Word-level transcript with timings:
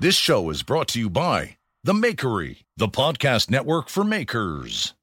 This 0.00 0.14
show 0.14 0.48
is 0.48 0.62
brought 0.62 0.88
to 0.88 0.98
you 0.98 1.10
by 1.10 1.58
The 1.84 1.92
Makery, 1.92 2.64
the 2.74 2.88
podcast 2.88 3.50
network 3.50 3.90
for 3.90 4.02
makers. 4.02 4.94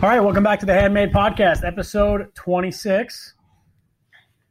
All 0.00 0.08
right, 0.08 0.20
welcome 0.20 0.44
back 0.44 0.60
to 0.60 0.66
the 0.66 0.74
Handmade 0.74 1.12
Podcast, 1.12 1.66
episode 1.66 2.32
26. 2.36 3.34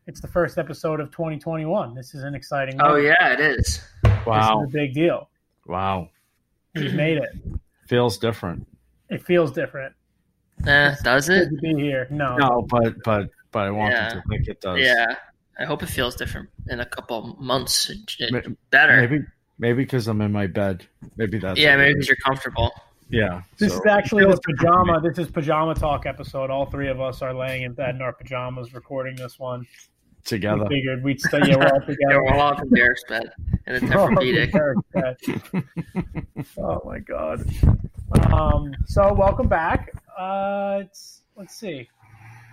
It's 0.07 0.19
the 0.19 0.27
first 0.27 0.57
episode 0.57 0.99
of 0.99 1.09
2021. 1.11 1.95
This 1.95 2.13
is 2.13 2.23
an 2.23 2.35
exciting. 2.35 2.81
Oh 2.81 2.97
yeah, 2.97 3.31
it 3.31 3.39
is. 3.39 3.79
Wow. 4.25 4.59
this 4.59 4.67
is 4.67 4.75
a 4.75 4.77
big 4.77 4.93
deal. 4.93 5.29
Wow. 5.65 6.09
We've 6.75 6.93
made 6.93 7.17
it. 7.19 7.29
Feels 7.87 8.17
different. 8.17 8.67
It 9.09 9.23
feels 9.23 9.53
different. 9.53 9.93
Eh, 10.65 10.95
does 11.03 11.29
it? 11.29 11.49
To 11.49 11.55
be 11.57 11.73
here. 11.75 12.07
No, 12.09 12.35
No, 12.37 12.65
but 12.69 12.95
but 13.03 13.29
but 13.51 13.67
I 13.67 13.71
want 13.71 13.93
Yeah. 13.93 14.09
them 14.09 14.21
to 14.21 14.27
think 14.29 14.47
it 14.47 14.59
does. 14.61 14.79
Yeah. 14.79 15.15
I 15.59 15.65
hope 15.65 15.81
it 15.83 15.87
feels 15.89 16.15
different 16.15 16.49
in 16.69 16.79
a 16.79 16.85
couple 16.85 17.35
months. 17.39 17.89
It- 17.89 18.47
Better. 18.69 18.97
Maybe 18.97 19.23
maybe 19.59 19.83
because 19.83 20.07
I'm 20.07 20.21
in 20.21 20.31
my 20.31 20.47
bed. 20.47 20.85
Maybe 21.15 21.37
that's 21.39 21.59
yeah, 21.59 21.75
maybe 21.77 21.93
because 21.93 22.07
you're 22.07 22.17
comfortable. 22.17 22.71
Yeah. 23.09 23.41
this 23.57 23.71
so 23.73 23.79
is 23.79 23.85
actually 23.85 24.23
it 24.23 24.27
the 24.27 24.31
feels 24.33 24.39
different 24.41 24.59
to 24.59 24.65
pajama. 24.65 25.01
This 25.01 25.17
is 25.17 25.31
pajama 25.31 25.73
talk 25.75 26.05
episode. 26.05 26.49
All 26.49 26.65
three 26.65 26.89
of 26.89 26.99
us 26.99 27.21
are 27.21 27.33
laying 27.33 27.63
in 27.63 27.73
bed 27.73 27.95
in 27.95 28.01
our 28.01 28.11
pajamas, 28.13 28.73
recording 28.73 29.15
this 29.15 29.39
one. 29.39 29.65
together. 30.25 30.65
We 30.65 30.75
figured 30.75 31.03
we'd 31.05 31.21
stay. 31.21 31.39
Yeah, 31.45 31.55
we're 31.55 31.67
all 31.67 31.79
Yeah, 31.79 31.85
together. 31.85 32.23
we're 32.25 32.33
all 32.35 32.61
in 32.61 32.69
Derek's 32.73 33.03
bed 33.07 33.31
in 33.65 33.75
a 33.75 33.79
We're 33.79 34.09
Tempur-Pedic. 34.09 35.63
oh 36.57 36.81
my 36.85 36.99
god. 36.99 37.45
Um, 38.33 38.73
so 38.87 39.13
welcome 39.13 39.47
back. 39.47 39.93
Uh, 40.17 40.79
it's, 40.81 41.21
let's 41.35 41.55
see. 41.55 41.87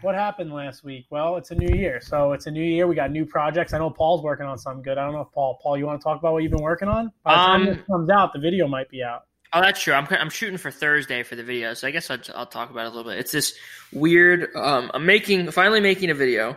What 0.03 0.15
happened 0.15 0.53
last 0.53 0.85
week? 0.85 1.07
Well, 1.09 1.37
it's 1.37 1.51
a 1.51 1.55
new 1.55 1.75
year, 1.75 2.01
so 2.03 2.33
it's 2.33 2.47
a 2.47 2.51
new 2.51 2.63
year. 2.63 2.87
We 2.87 2.95
got 2.95 3.11
new 3.11 3.25
projects. 3.25 3.73
I 3.73 3.79
know 3.79 3.89
Paul's 3.89 4.23
working 4.23 4.45
on 4.45 4.59
something 4.59 4.83
good. 4.83 4.99
I 4.99 5.05
don't 5.05 5.15
know 5.15 5.23
if 5.23 5.33
Paul, 5.33 5.59
Paul, 5.63 5.79
you 5.79 5.87
want 5.87 5.99
to 5.99 6.05
talk 6.05 6.19
about 6.19 6.35
what 6.35 6.43
you've 6.43 6.53
been 6.53 6.63
working 6.63 6.89
on? 6.89 7.11
By 7.23 7.33
the 7.33 7.37
time 7.37 7.61
Um, 7.63 7.67
this 7.67 7.87
comes 7.87 8.11
out, 8.11 8.35
the 8.35 8.39
video 8.39 8.69
might 8.69 8.91
be 8.91 9.03
out. 9.03 9.23
Oh, 9.55 9.61
that's 9.61 9.81
true. 9.81 9.95
I'm 9.95 10.07
I'm 10.11 10.31
shooting 10.31 10.59
for 10.59 10.73
Thursday 10.73 11.23
for 11.23 11.37
the 11.37 11.45
video, 11.45 11.75
so 11.75 11.87
I 11.87 11.93
guess 11.93 12.11
I'll, 12.11 12.19
I'll 12.35 12.45
talk 12.45 12.71
about 12.71 12.87
it 12.87 12.93
a 12.93 12.97
little 12.97 13.11
bit. 13.11 13.21
It's 13.21 13.31
this 13.31 13.55
weird. 13.93 14.49
Um, 14.57 14.91
I'm 14.93 15.07
making 15.07 15.51
finally 15.53 15.81
making 15.81 16.11
a 16.11 16.15
video 16.15 16.57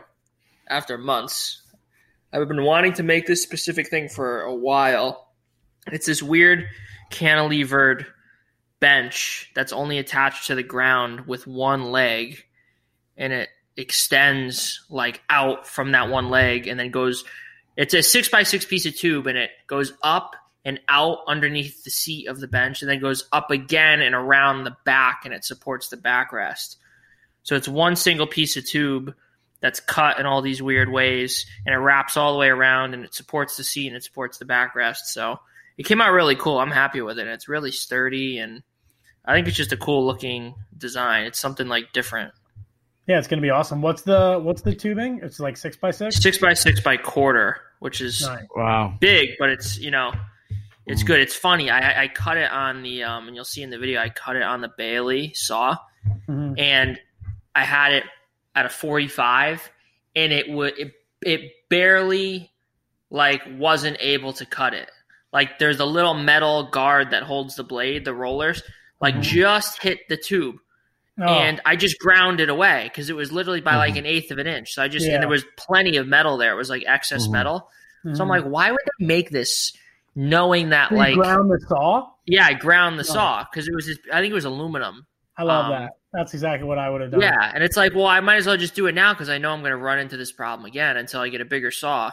after 0.67 0.97
months. 0.97 1.61
I've 2.33 2.47
been 2.47 2.63
wanting 2.63 2.93
to 2.93 3.03
make 3.03 3.27
this 3.27 3.43
specific 3.43 3.89
thing 3.89 4.09
for 4.09 4.41
a 4.41 4.53
while. 4.53 5.31
It's 5.91 6.07
this 6.07 6.23
weird 6.23 6.65
cantilevered 7.11 8.05
bench 8.79 9.51
that's 9.55 9.73
only 9.73 9.97
attached 9.97 10.47
to 10.47 10.55
the 10.55 10.63
ground 10.63 11.27
with 11.27 11.47
one 11.47 11.91
leg, 11.91 12.43
and 13.15 13.33
it 13.33 13.49
extends 13.75 14.85
like 14.89 15.21
out 15.29 15.67
from 15.67 15.91
that 15.91 16.09
one 16.09 16.29
leg, 16.29 16.67
and 16.67 16.79
then 16.79 16.91
goes. 16.91 17.23
It's 17.75 17.93
a 17.93 18.01
six 18.01 18.27
by 18.27 18.41
six 18.41 18.65
piece 18.65 18.87
of 18.87 18.95
tube, 18.95 19.27
and 19.27 19.37
it 19.37 19.51
goes 19.67 19.93
up 20.01 20.35
and 20.67 20.81
out 20.89 21.19
underneath 21.27 21.85
the 21.85 21.89
seat 21.89 22.27
of 22.27 22.41
the 22.41 22.47
bench 22.47 22.81
and 22.81 22.91
then 22.91 22.99
goes 22.99 23.23
up 23.31 23.51
again 23.51 24.01
and 24.01 24.13
around 24.13 24.65
the 24.65 24.75
back 24.83 25.21
and 25.23 25.33
it 25.33 25.45
supports 25.45 25.87
the 25.87 25.95
backrest. 25.95 26.75
So 27.43 27.55
it's 27.55 27.69
one 27.69 27.95
single 27.95 28.27
piece 28.27 28.57
of 28.57 28.65
tube 28.65 29.15
that's 29.61 29.79
cut 29.79 30.19
in 30.19 30.25
all 30.25 30.41
these 30.41 30.61
weird 30.61 30.89
ways 30.91 31.45
and 31.65 31.73
it 31.73 31.77
wraps 31.77 32.17
all 32.17 32.33
the 32.33 32.39
way 32.39 32.49
around 32.49 32.93
and 32.93 33.05
it 33.05 33.13
supports 33.13 33.55
the 33.55 33.63
seat 33.63 33.87
and 33.87 33.95
it 33.95 34.03
supports 34.03 34.39
the 34.39 34.45
backrest. 34.45 35.05
So 35.05 35.39
it 35.77 35.85
came 35.85 36.01
out 36.01 36.11
really 36.11 36.35
cool. 36.35 36.57
I'm 36.59 36.71
happy 36.71 37.01
with 37.01 37.19
it. 37.19 37.27
It's 37.27 37.47
really 37.47 37.71
sturdy 37.71 38.39
and 38.39 38.63
I 39.25 39.33
think 39.33 39.47
it's 39.47 39.57
just 39.57 39.71
a 39.73 39.77
cool 39.77 40.05
looking 40.05 40.55
design. 40.77 41.25
It's 41.25 41.39
something 41.39 41.67
like 41.67 41.91
different. 41.93 42.33
Yeah, 43.07 43.19
it's 43.19 43.27
gonna 43.27 43.41
be 43.41 43.49
awesome. 43.49 43.81
What's 43.81 44.01
the 44.01 44.39
what's 44.41 44.61
the 44.61 44.73
tubing? 44.75 45.19
It's 45.23 45.39
like 45.39 45.55
six 45.57 45.75
by 45.77 45.91
six. 45.91 46.17
Six 46.21 46.37
by 46.37 46.53
six 46.53 46.79
by 46.81 46.97
quarter, 46.97 47.57
which 47.79 48.01
is 48.01 48.21
Nice. 48.21 48.45
Wow. 48.55 48.95
big, 48.99 49.31
but 49.39 49.49
it's 49.49 49.77
you 49.77 49.91
know, 49.91 50.13
it's 50.85 51.03
good. 51.03 51.19
It's 51.19 51.35
funny. 51.35 51.69
I, 51.69 52.03
I 52.03 52.07
cut 52.09 52.37
it 52.37 52.51
on 52.51 52.83
the 52.83 53.03
um, 53.03 53.27
and 53.27 53.35
you'll 53.35 53.45
see 53.45 53.61
in 53.63 53.69
the 53.69 53.77
video. 53.77 54.01
I 54.01 54.09
cut 54.09 54.35
it 54.35 54.41
on 54.43 54.61
the 54.61 54.69
Baileigh 54.77 55.33
saw, 55.33 55.77
Mhm. 56.27 56.59
and 56.59 56.99
I 57.55 57.63
had 57.63 57.93
it 57.93 58.03
at 58.55 58.65
a 58.65 58.69
forty-five, 58.69 59.69
and 60.15 60.31
it 60.33 60.49
would 60.49 60.77
it 60.77 60.91
it 61.21 61.51
barely 61.69 62.51
like 63.09 63.41
wasn't 63.57 63.97
able 64.01 64.33
to 64.33 64.45
cut 64.45 64.73
it. 64.73 64.89
Like 65.33 65.59
there's 65.59 65.79
a 65.79 65.85
little 65.85 66.13
metal 66.13 66.63
guard 66.71 67.11
that 67.11 67.23
holds 67.23 67.55
the 67.55 67.63
blade, 67.63 68.05
the 68.05 68.13
rollers, 68.13 68.63
like 69.01 69.15
Mhm. 69.15 69.21
just 69.21 69.81
hit 69.81 70.07
the 70.09 70.17
tube, 70.17 70.55
Oh, 71.19 71.23
and 71.25 71.59
I 71.65 71.75
just 71.75 71.99
ground 71.99 72.39
it 72.39 72.49
away 72.49 72.83
because 72.85 73.09
it 73.09 73.15
was 73.15 73.31
literally 73.31 73.61
by 73.61 73.75
like 73.75 73.95
an 73.97 74.05
eighth 74.05 74.31
of 74.31 74.37
an 74.37 74.47
inch. 74.47 74.73
So 74.73 74.81
I 74.83 74.87
just 74.87 75.05
Yeah. 75.05 75.13
and 75.15 75.23
there 75.23 75.29
was 75.29 75.43
plenty 75.57 75.97
of 75.97 76.07
metal 76.07 76.37
there. 76.37 76.53
It 76.53 76.57
was 76.57 76.69
like 76.69 76.83
excess 76.87 77.27
Mhm. 77.27 77.31
metal. 77.31 77.69
So 78.13 78.23
I'm 78.23 78.27
mhm. 78.27 78.29
like, 78.29 78.43
why 78.45 78.71
would 78.71 78.79
they 78.99 79.05
make 79.05 79.31
this 79.31 79.73
knowing 80.15 80.69
that 80.69 80.91
You 80.91 80.97
like 80.97 81.15
ground 81.15 81.51
the 81.51 81.59
saw. 81.67 82.07
yeah, 82.25 82.45
I 82.45 82.53
ground 82.53 82.97
the 82.97 83.03
Nice. 83.03 83.11
saw 83.11 83.43
because 83.51 83.67
it 83.67 83.75
was 83.75 83.85
just, 83.85 83.99
I 84.13 84.21
think 84.21 84.31
it 84.31 84.35
was 84.35 84.45
aluminum. 84.45 85.05
I 85.37 85.43
love 85.43 85.65
Um, 85.65 85.71
that. 85.71 85.91
That's 86.13 86.33
exactly 86.33 86.67
what 86.67 86.79
I 86.79 86.89
would 86.89 87.01
have 87.01 87.11
done. 87.11 87.21
Yeah, 87.21 87.51
and 87.53 87.63
it's 87.63 87.75
like, 87.77 87.93
well, 87.93 88.07
I 88.07 88.19
might 88.21 88.37
as 88.37 88.47
well 88.47 88.57
just 88.57 88.73
do 88.75 88.87
it 88.87 88.95
now 88.95 89.13
because 89.13 89.29
I 89.29 89.37
know 89.37 89.51
I'm 89.51 89.59
going 89.59 89.71
to 89.71 89.77
run 89.77 89.99
into 89.99 90.17
this 90.17 90.31
problem 90.31 90.65
again 90.65 90.97
until 90.97 91.19
I 91.21 91.29
get 91.29 91.41
a 91.41 91.45
bigger 91.45 91.69
saw. 91.69 92.11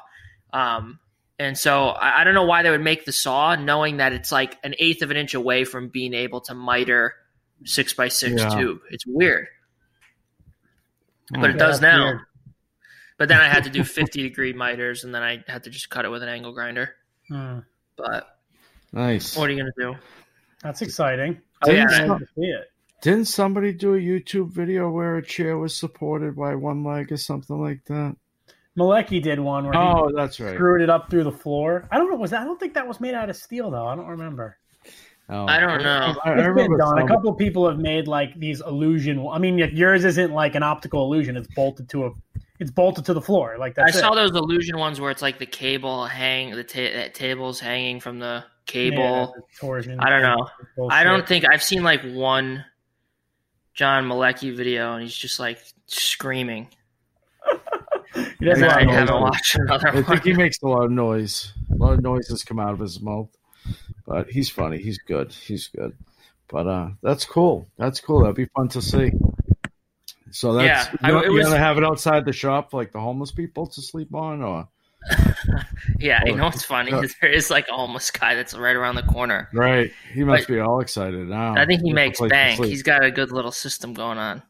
Um, 0.53 0.99
and 1.39 1.57
so 1.59 1.89
I, 1.89 2.21
I 2.21 2.25
don't 2.25 2.35
know 2.35 2.45
why 2.45 2.63
they 2.63 2.71
would 2.71 2.81
make 2.83 3.05
the 3.05 3.13
saw 3.13 3.55
knowing 3.57 3.97
that 3.99 4.13
it's 4.13 4.31
like 4.33 4.59
an 4.65 4.75
eighth 4.79 5.03
of 5.03 5.11
an 5.11 5.17
inch 5.17 5.35
away 5.35 5.65
from 5.65 5.89
being 5.89 6.15
able 6.15 6.41
to 6.43 6.55
miter 6.55 7.15
six 7.65 7.93
by 7.95 8.09
six 8.09 8.41
Yeah. 8.43 8.49
tube. 8.51 8.81
It's 8.91 9.05
weird, 9.07 9.47
but 11.31 11.51
it 11.51 11.59
does 11.59 11.81
now. 11.81 12.05
weird. 12.05 12.21
But 13.17 13.29
then 13.29 13.41
I 13.41 13.49
had 13.49 13.65
to 13.65 13.71
do 13.71 13.85
50 13.85 14.23
degree 14.23 14.53
miters, 14.53 15.05
and 15.05 15.15
then 15.15 15.23
I 15.23 15.45
had 15.47 15.65
to 15.65 15.71
just 15.71 15.89
cut 15.89 16.05
it 16.05 16.09
with 16.09 16.23
an 16.25 16.29
angle 16.29 16.53
grinder. 16.53 16.97
Hmm. 17.29 17.61
But 17.97 18.39
Nice. 18.93 19.37
what 19.37 19.49
are 19.49 19.53
you 19.53 19.61
going 19.63 19.73
to 19.77 19.83
do? 19.93 19.97
That's 20.63 20.83
exciting. 20.83 21.41
Oh, 21.65 21.71
yeah. 21.71 21.83
I'm 21.83 21.89
Didn't, 21.89 21.91
excited 21.91 22.09
some- 22.09 22.29
see 22.37 22.47
it. 22.49 22.71
didn't 23.03 23.25
somebody 23.27 23.73
do 23.73 23.95
a 23.95 23.99
YouTube 23.99 24.51
video 24.51 24.91
where 24.91 25.17
a 25.17 25.25
chair 25.25 25.57
was 25.59 25.77
supported 25.77 26.35
by 26.35 26.57
one 26.57 26.83
leg 26.83 27.13
or 27.13 27.17
something 27.17 27.61
like 27.61 27.85
that? 27.85 28.17
Malecki 28.79 29.23
did 29.23 29.39
one 29.39 29.65
where 29.65 29.73
he 29.73 29.79
Oh, 29.79 30.11
that's 30.15 30.41
right. 30.41 30.55
screwed 30.55 30.83
it 30.83 30.91
up 30.91 31.09
through 31.11 31.25
the 31.25 31.33
floor. 31.33 31.87
I 31.93 31.99
don't 31.99 32.11
know. 32.11 32.17
Was 32.17 32.33
that? 32.33 32.43
I 32.43 32.45
don't 32.45 32.59
think 32.59 32.75
that 32.75 32.89
was 32.89 33.01
made 33.01 33.15
out 33.15 33.31
of 33.31 33.37
steel 33.37 33.71
though. 33.71 33.87
I 33.87 33.95
don't 33.95 34.09
remember. 34.09 34.59
Oh. 35.29 35.47
I 35.47 35.59
don't 35.59 35.83
know. 35.83 36.15
I, 36.23 36.33
I 36.33 36.53
been 36.53 36.77
done. 36.77 36.99
A 36.99 37.09
couple 37.09 37.31
of 37.31 37.39
people 37.39 37.67
have 37.69 37.79
made 37.79 38.07
like 38.07 38.39
these 38.39 38.61
illusion. 38.61 39.27
I 39.31 39.39
mean, 39.39 39.59
yours 39.59 40.05
isn't 40.05 40.33
like 40.33 40.55
an 40.55 40.63
optical 40.63 41.05
illusion. 41.05 41.37
It's 41.37 41.49
bolted 41.55 41.89
to 41.91 42.07
a. 42.07 42.11
It's 42.61 42.71
bolted 42.71 43.07
to 43.07 43.15
the 43.15 43.23
floor. 43.23 43.57
Like 43.59 43.75
that. 43.77 43.87
I 43.87 43.91
saw 43.91 44.13
it. 44.13 44.17
those 44.17 44.33
illusion 44.33 44.79
ones 44.79 45.01
where 45.01 45.11
it's 45.11 45.23
like 45.23 45.39
the 45.39 45.47
cable 45.47 46.05
hang, 46.07 46.55
the 46.55 46.63
ta- 46.65 47.09
table's 47.13 47.59
hanging 47.59 48.01
from 48.01 48.19
the 48.19 48.45
cable. 48.67 48.99
Yeah, 48.99 49.27
the 49.35 49.43
torsion. 49.59 49.99
I 50.01 50.11
don't 50.11 50.23
know. 50.23 50.89
I 50.91 51.05
don't 51.05 51.27
think 51.27 51.45
I've 51.51 51.63
seen 51.63 51.83
like 51.83 52.03
one 52.03 52.65
John 53.73 54.05
Malecki 54.05 54.55
video, 54.55 54.93
and 54.95 55.03
he's 55.03 55.17
just 55.17 55.41
like 55.41 55.59
screaming. 55.87 56.69
He 58.45 58.51
doesn't 58.51 58.65
And 58.65 58.71
then 58.71 58.71
have 58.71 58.79
I 58.79 58.85
no- 58.85 58.93
haven't 58.99 59.21
watched 59.23 59.55
another 59.57 59.89
I 59.89 60.03
think 60.03 60.23
he 60.25 60.33
makes 60.35 60.61
a 60.63 60.67
lot 60.69 60.85
of 60.85 60.91
noise. 60.91 61.53
A 61.73 61.77
lot 61.77 61.95
of 61.95 62.03
noises 62.03 62.45
come 62.45 62.59
out 62.59 62.73
of 62.73 62.79
his 62.81 63.01
mouth. 63.01 63.29
But 64.07 64.31
he's 64.31 64.51
funny. 64.51 64.79
He's 64.79 64.99
good. 64.99 65.33
He's 65.33 65.69
good. 65.69 65.97
But 66.49 66.67
uh 66.67 66.89
that's 67.03 67.25
cool. 67.25 67.67
That's 67.79 68.01
cool. 68.01 68.21
That'd 68.21 68.37
be 68.37 68.45
fun 68.47 68.69
to 68.69 68.83
see. 68.83 69.13
So 70.31 70.53
that's 70.55 70.91
Yeah, 71.03 71.11
you, 71.11 71.19
it 71.21 71.25
you 71.27 71.33
was- 71.33 71.47
gonna 71.47 71.59
have 71.59 71.79
it 71.79 71.85
outside 71.85 72.25
the 72.25 72.33
shop 72.33 72.71
for 72.71 72.81
like 72.81 72.93
the 72.93 73.01
homeless 73.01 73.31
people 73.33 73.67
to 73.69 73.81
sleep 73.83 74.15
on 74.15 74.43
or 74.43 74.69
Yeah, 75.99 76.23
you 76.25 76.33
Oh, 76.33 76.37
know 76.37 76.45
what's 76.45 76.65
funny? 76.65 76.93
is 76.93 77.15
There 77.21 77.31
is 77.31 77.51
like 77.51 77.69
a 77.69 77.73
homeless 77.73 78.11
guy 78.11 78.35
that's 78.35 78.55
right 78.55 78.75
around 78.77 78.95
the 78.97 79.03
corner. 79.03 79.49
right. 79.53 79.91
He 80.13 80.25
must 80.25 80.47
But- 80.49 80.55
be 80.55 80.61
all 80.61 80.81
excited 80.81 81.29
now. 81.29 81.55
I 81.57 81.67
think 81.67 81.83
he 81.83 81.89
He 81.89 81.93
makes 81.95 82.21
bank. 82.21 82.63
He's 82.65 82.83
got 82.83 83.05
a 83.05 83.11
good 83.11 83.31
little 83.33 83.53
system 83.53 83.95
going 83.95 84.19
on. 84.19 84.43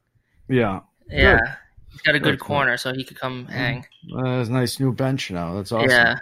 Yeah. 0.49 0.81
Yeah, 1.11 1.39
he's 1.95 2.01
got 2.03 2.15
a 2.15 2.19
Very 2.19 2.33
good 2.33 2.41
cool. 2.41 2.47
corner, 2.57 2.77
so 2.77 2.93
he 2.93 3.05
could 3.05 3.19
come 3.19 3.47
hang. 3.47 3.87
Uh, 4.15 4.23
there's 4.25 4.49
a 4.49 4.53
nice 4.53 4.79
new 4.81 4.93
bench 4.93 5.31
now. 5.31 5.55
That's 5.55 5.73
awesome. 5.73 5.89
Yeah, 5.91 6.19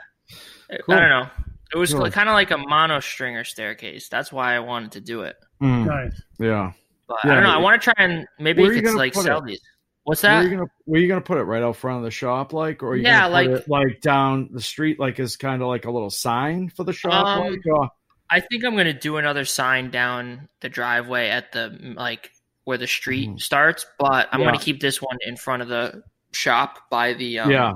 Cool. 0.86 0.94
I 0.94 1.00
don't 1.00 1.08
know. 1.10 1.28
It 1.74 1.78
was 1.78 1.92
Really? 1.94 2.10
kind 2.10 2.28
of 2.28 2.34
like 2.34 2.50
a 2.50 2.58
mono 2.58 3.00
stringer 3.00 3.44
staircase. 3.44 4.08
That's 4.08 4.30
why 4.32 4.54
I 4.54 4.60
wanted 4.60 4.92
to 4.92 5.00
do 5.00 5.22
it. 5.22 5.36
Mm, 5.62 5.86
Nice. 5.86 6.22
yeah. 6.38 6.72
But 7.08 7.16
Yeah, 7.24 7.30
I 7.30 7.34
don't 7.34 7.44
know. 7.44 7.50
I 7.50 7.58
want 7.58 7.80
to 7.80 7.84
try 7.92 8.04
and 8.04 8.26
maybe 8.38 8.62
if 8.62 8.72
it's 8.84 8.94
like 8.94 9.14
sell 9.14 9.38
it? 9.38 9.46
these. 9.46 9.60
What's 10.04 10.22
Where 10.22 10.32
are 10.32 10.42
that? 10.44 10.50
gonna 10.50 10.64
Where 10.84 10.98
are 10.98 11.02
you 11.02 11.08
gonna 11.08 11.20
put 11.20 11.38
it? 11.38 11.42
Right 11.44 11.62
out 11.62 11.76
front 11.76 11.98
of 11.98 12.04
the 12.04 12.10
shop, 12.10 12.52
like, 12.52 12.82
or 12.82 12.90
are 12.90 12.96
you 12.96 13.02
Yeah, 13.04 13.28
gonna 13.28 13.44
put 13.44 13.50
like- 13.52 13.60
it, 13.60 13.68
like 13.68 14.00
down 14.00 14.48
the 14.52 14.60
street, 14.60 14.98
like 14.98 15.18
is 15.20 15.36
kind 15.36 15.62
of 15.62 15.68
like 15.68 15.84
a 15.84 15.90
little 15.90 16.10
sign 16.10 16.68
for 16.70 16.84
the 16.84 16.92
shop, 16.92 17.26
Um, 17.26 17.50
like, 17.50 17.60
or, 17.66 17.88
I 18.30 18.40
think 18.40 18.64
I'm 18.64 18.76
gonna 18.76 18.92
do 18.92 19.16
another 19.18 19.44
sign 19.44 19.90
down 19.90 20.48
the 20.60 20.68
driveway 20.68 21.28
at 21.28 21.52
the 21.52 21.94
like 21.96 22.30
where 22.64 22.78
the 22.78 22.86
street 22.86 23.28
Mhm. 23.28 23.40
starts, 23.40 23.86
but 23.98 24.28
I'm 24.32 24.40
Yeah. 24.40 24.46
gonna 24.46 24.58
keep 24.58 24.80
this 24.80 25.00
one 25.02 25.18
in 25.22 25.36
front 25.36 25.62
of 25.62 25.68
the 25.68 26.02
shop 26.32 26.88
by 26.90 27.12
the 27.14 27.40
um, 27.40 27.50
yeah, 27.50 27.72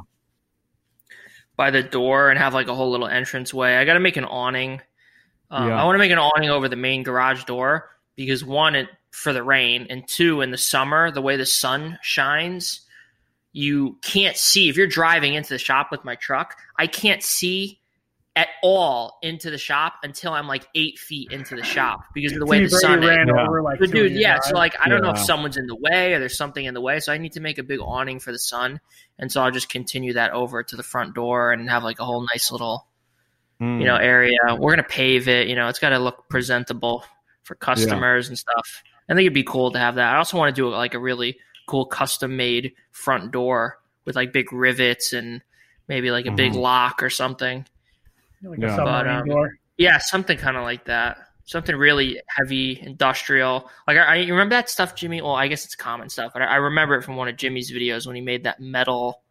by 1.56 1.70
the 1.70 1.82
door 1.82 2.30
and 2.30 2.38
have 2.38 2.54
like 2.54 2.68
a 2.68 2.74
whole 2.74 2.90
little 2.90 3.08
entrance 3.08 3.52
way. 3.52 3.76
I 3.78 3.84
got 3.84 3.94
to 3.94 4.00
make 4.00 4.16
an 4.16 4.24
awning. 4.24 4.80
Um, 5.50 5.68
Yeah. 5.68 5.80
I 5.80 5.84
want 5.84 5.94
to 5.94 5.98
make 5.98 6.10
an 6.10 6.18
awning 6.18 6.50
over 6.50 6.68
the 6.68 6.76
main 6.76 7.02
garage 7.02 7.44
door 7.44 7.90
because 8.14 8.44
one, 8.44 8.74
it, 8.74 8.88
for 9.10 9.32
the 9.32 9.42
rain, 9.42 9.86
and 9.88 10.06
two, 10.06 10.42
in 10.42 10.50
the 10.50 10.58
summer, 10.58 11.10
the 11.10 11.22
way 11.22 11.36
the 11.36 11.46
sun 11.46 11.98
shines, 12.02 12.82
you 13.52 13.98
can't 14.02 14.36
see. 14.36 14.68
If 14.68 14.76
you're 14.76 14.86
driving 14.86 15.32
into 15.34 15.54
the 15.54 15.58
shop 15.58 15.90
with 15.90 16.04
my 16.04 16.14
truck, 16.16 16.58
I 16.78 16.86
can't 16.86 17.22
see 17.22 17.80
at 18.36 18.48
all 18.62 19.18
into 19.22 19.50
the 19.50 19.56
shop 19.58 19.94
until 20.02 20.32
I'm 20.34 20.46
like 20.46 20.68
eight 20.74 20.98
feet 20.98 21.32
into 21.32 21.56
the 21.56 21.62
shop 21.64 22.00
because 22.14 22.32
of 22.34 22.38
the 22.38 22.46
way 22.46 22.62
the 22.62 22.68
sun 22.68 23.02
already 23.02 23.06
is. 23.06 23.16
ran 23.16 23.28
Yeah. 23.28 23.46
over 23.48 23.62
like 23.62 23.78
But 23.80 23.90
dude, 23.90 24.06
of 24.06 24.12
your 24.12 24.20
yeah. 24.20 24.40
So 24.40 24.54
like, 24.54 24.74
I 24.78 24.90
don't 24.90 25.00
know 25.02 25.10
if 25.12 25.18
someone's 25.18 25.56
in 25.56 25.66
the 25.66 25.74
way 25.74 26.12
or 26.12 26.18
there's 26.18 26.36
something 26.36 26.64
in 26.64 26.74
the 26.74 26.80
way. 26.82 27.00
So 27.00 27.12
I 27.14 27.18
need 27.18 27.32
to 27.32 27.40
make 27.40 27.56
a 27.56 27.62
big 27.62 27.80
awning 27.80 28.20
for 28.20 28.32
the 28.32 28.38
sun, 28.38 28.78
and 29.18 29.32
so 29.32 29.42
I'll 29.42 29.50
just 29.50 29.70
continue 29.70 30.12
that 30.12 30.32
over 30.32 30.62
to 30.62 30.76
the 30.76 30.82
front 30.82 31.14
door 31.14 31.50
and 31.52 31.68
have 31.70 31.82
like 31.82 31.98
a 31.98 32.04
whole 32.04 32.20
nice 32.32 32.52
little 32.52 32.86
Mm. 33.58 33.80
you 33.80 33.86
know 33.86 33.96
area. 33.96 34.36
We're 34.58 34.72
gonna 34.72 34.82
pave 34.82 35.28
it. 35.28 35.48
You 35.48 35.56
know, 35.56 35.68
it's 35.68 35.78
got 35.78 35.88
to 35.88 35.98
look 35.98 36.28
presentable 36.28 37.06
for 37.42 37.54
customers 37.54 38.28
and 38.28 38.36
stuff. 38.38 38.82
I 39.08 39.14
think 39.14 39.20
it'd 39.24 39.32
be 39.32 39.44
cool 39.44 39.70
to 39.70 39.78
have 39.78 39.94
that. 39.94 40.12
I 40.14 40.18
also 40.18 40.36
want 40.36 40.54
to 40.54 40.60
do 40.60 40.68
like 40.68 40.92
a 40.92 40.98
really 40.98 41.38
cool 41.66 41.86
custom 41.86 42.36
made 42.36 42.74
front 42.90 43.30
door 43.32 43.78
with 44.04 44.14
like 44.14 44.30
big 44.34 44.52
rivets 44.52 45.14
and 45.14 45.40
maybe 45.88 46.10
like 46.10 46.26
a 46.26 46.32
big 46.32 46.52
Mhm. 46.52 46.56
lock 46.60 47.02
or 47.02 47.08
something. 47.08 47.64
Like 48.42 48.58
Yeah. 48.60 48.74
a 48.74 48.84
But, 48.84 49.06
um. 49.08 49.48
Yeah, 49.78 49.98
something 49.98 50.38
kind 50.38 50.56
of 50.56 50.62
like 50.62 50.84
that. 50.86 51.18
Something 51.44 51.76
really 51.76 52.20
heavy, 52.28 52.80
industrial. 52.80 53.70
Like 53.86 53.98
I, 53.98 54.00
I 54.02 54.14
you 54.16 54.32
remember 54.32 54.54
that 54.56 54.68
stuff, 54.70 54.94
Jimmy. 54.96 55.20
Well, 55.22 55.34
I 55.34 55.46
guess 55.48 55.64
it's 55.64 55.76
common 55.76 56.08
stuff, 56.08 56.32
but 56.32 56.42
I, 56.42 56.46
I 56.46 56.56
remember 56.56 56.94
it 56.96 57.02
from 57.02 57.16
one 57.16 57.28
of 57.28 57.36
Jimmy's 57.36 57.70
videos 57.70 58.06
when 58.06 58.16
he 58.16 58.22
made 58.22 58.44
that 58.44 58.58
metal 58.58 59.22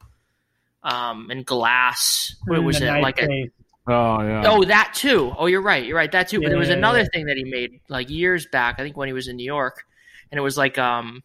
um 0.84 1.30
and 1.32 1.46
glass. 1.46 2.36
What 2.46 2.60
Mm, 2.60 2.66
was 2.66 2.82
it? 2.82 2.92
Like 3.02 3.22
a. 3.22 3.50
Oh 3.88 4.22
yeah. 4.22 4.44
Oh, 4.46 4.64
that 4.66 4.94
too. 4.96 5.34
Oh, 5.38 5.46
you're 5.48 5.62
right. 5.62 5.86
You're 5.86 5.98
right. 5.98 6.12
That 6.12 6.28
too. 6.30 6.40
But 6.42 6.50
there 6.50 6.58
was 6.58 6.70
Yeah. 6.70 6.76
another 6.76 7.06
thing 7.06 7.26
that 7.26 7.38
he 7.38 7.44
made 7.44 7.82
like 7.90 8.10
years 8.10 8.46
back. 8.48 8.76
I 8.80 8.84
think 8.84 8.96
when 8.96 9.08
he 9.08 9.14
was 9.14 9.28
in 9.28 9.36
New 9.36 9.46
York, 9.46 9.84
and 10.32 10.38
it 10.40 10.42
was 10.42 10.58
like 10.58 10.78
um 10.78 11.22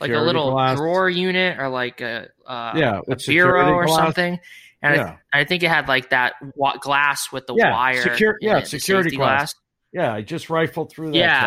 like 0.00 0.10
a 0.12 0.20
little 0.20 0.52
glass. 0.52 0.76
drawer 0.76 1.08
unit 1.10 1.58
or 1.58 1.68
like 1.68 2.00
a 2.02 2.28
uh, 2.46 2.72
Yeah, 2.76 3.00
a 3.08 3.16
bureau 3.16 3.72
or 3.72 3.86
glass. 3.86 3.96
something. 3.96 4.38
And 4.82 4.96
Yeah. 4.96 5.16
I, 5.32 5.40
I 5.40 5.44
think 5.44 5.62
it 5.62 5.68
had 5.68 5.88
like 5.88 6.10
that 6.10 6.34
wa- 6.56 6.76
glass 6.78 7.30
with 7.32 7.46
the 7.46 7.54
Yeah, 7.54 7.70
wire. 7.72 8.02
secure- 8.02 8.38
yeah, 8.40 8.58
it, 8.58 8.66
security 8.66 9.10
safety 9.10 9.16
glass. 9.18 9.54
Yeah, 9.92 10.12
I 10.12 10.22
just 10.22 10.50
rifled 10.50 10.90
through 10.90 11.12
that 11.12 11.18
Yeah. 11.18 11.40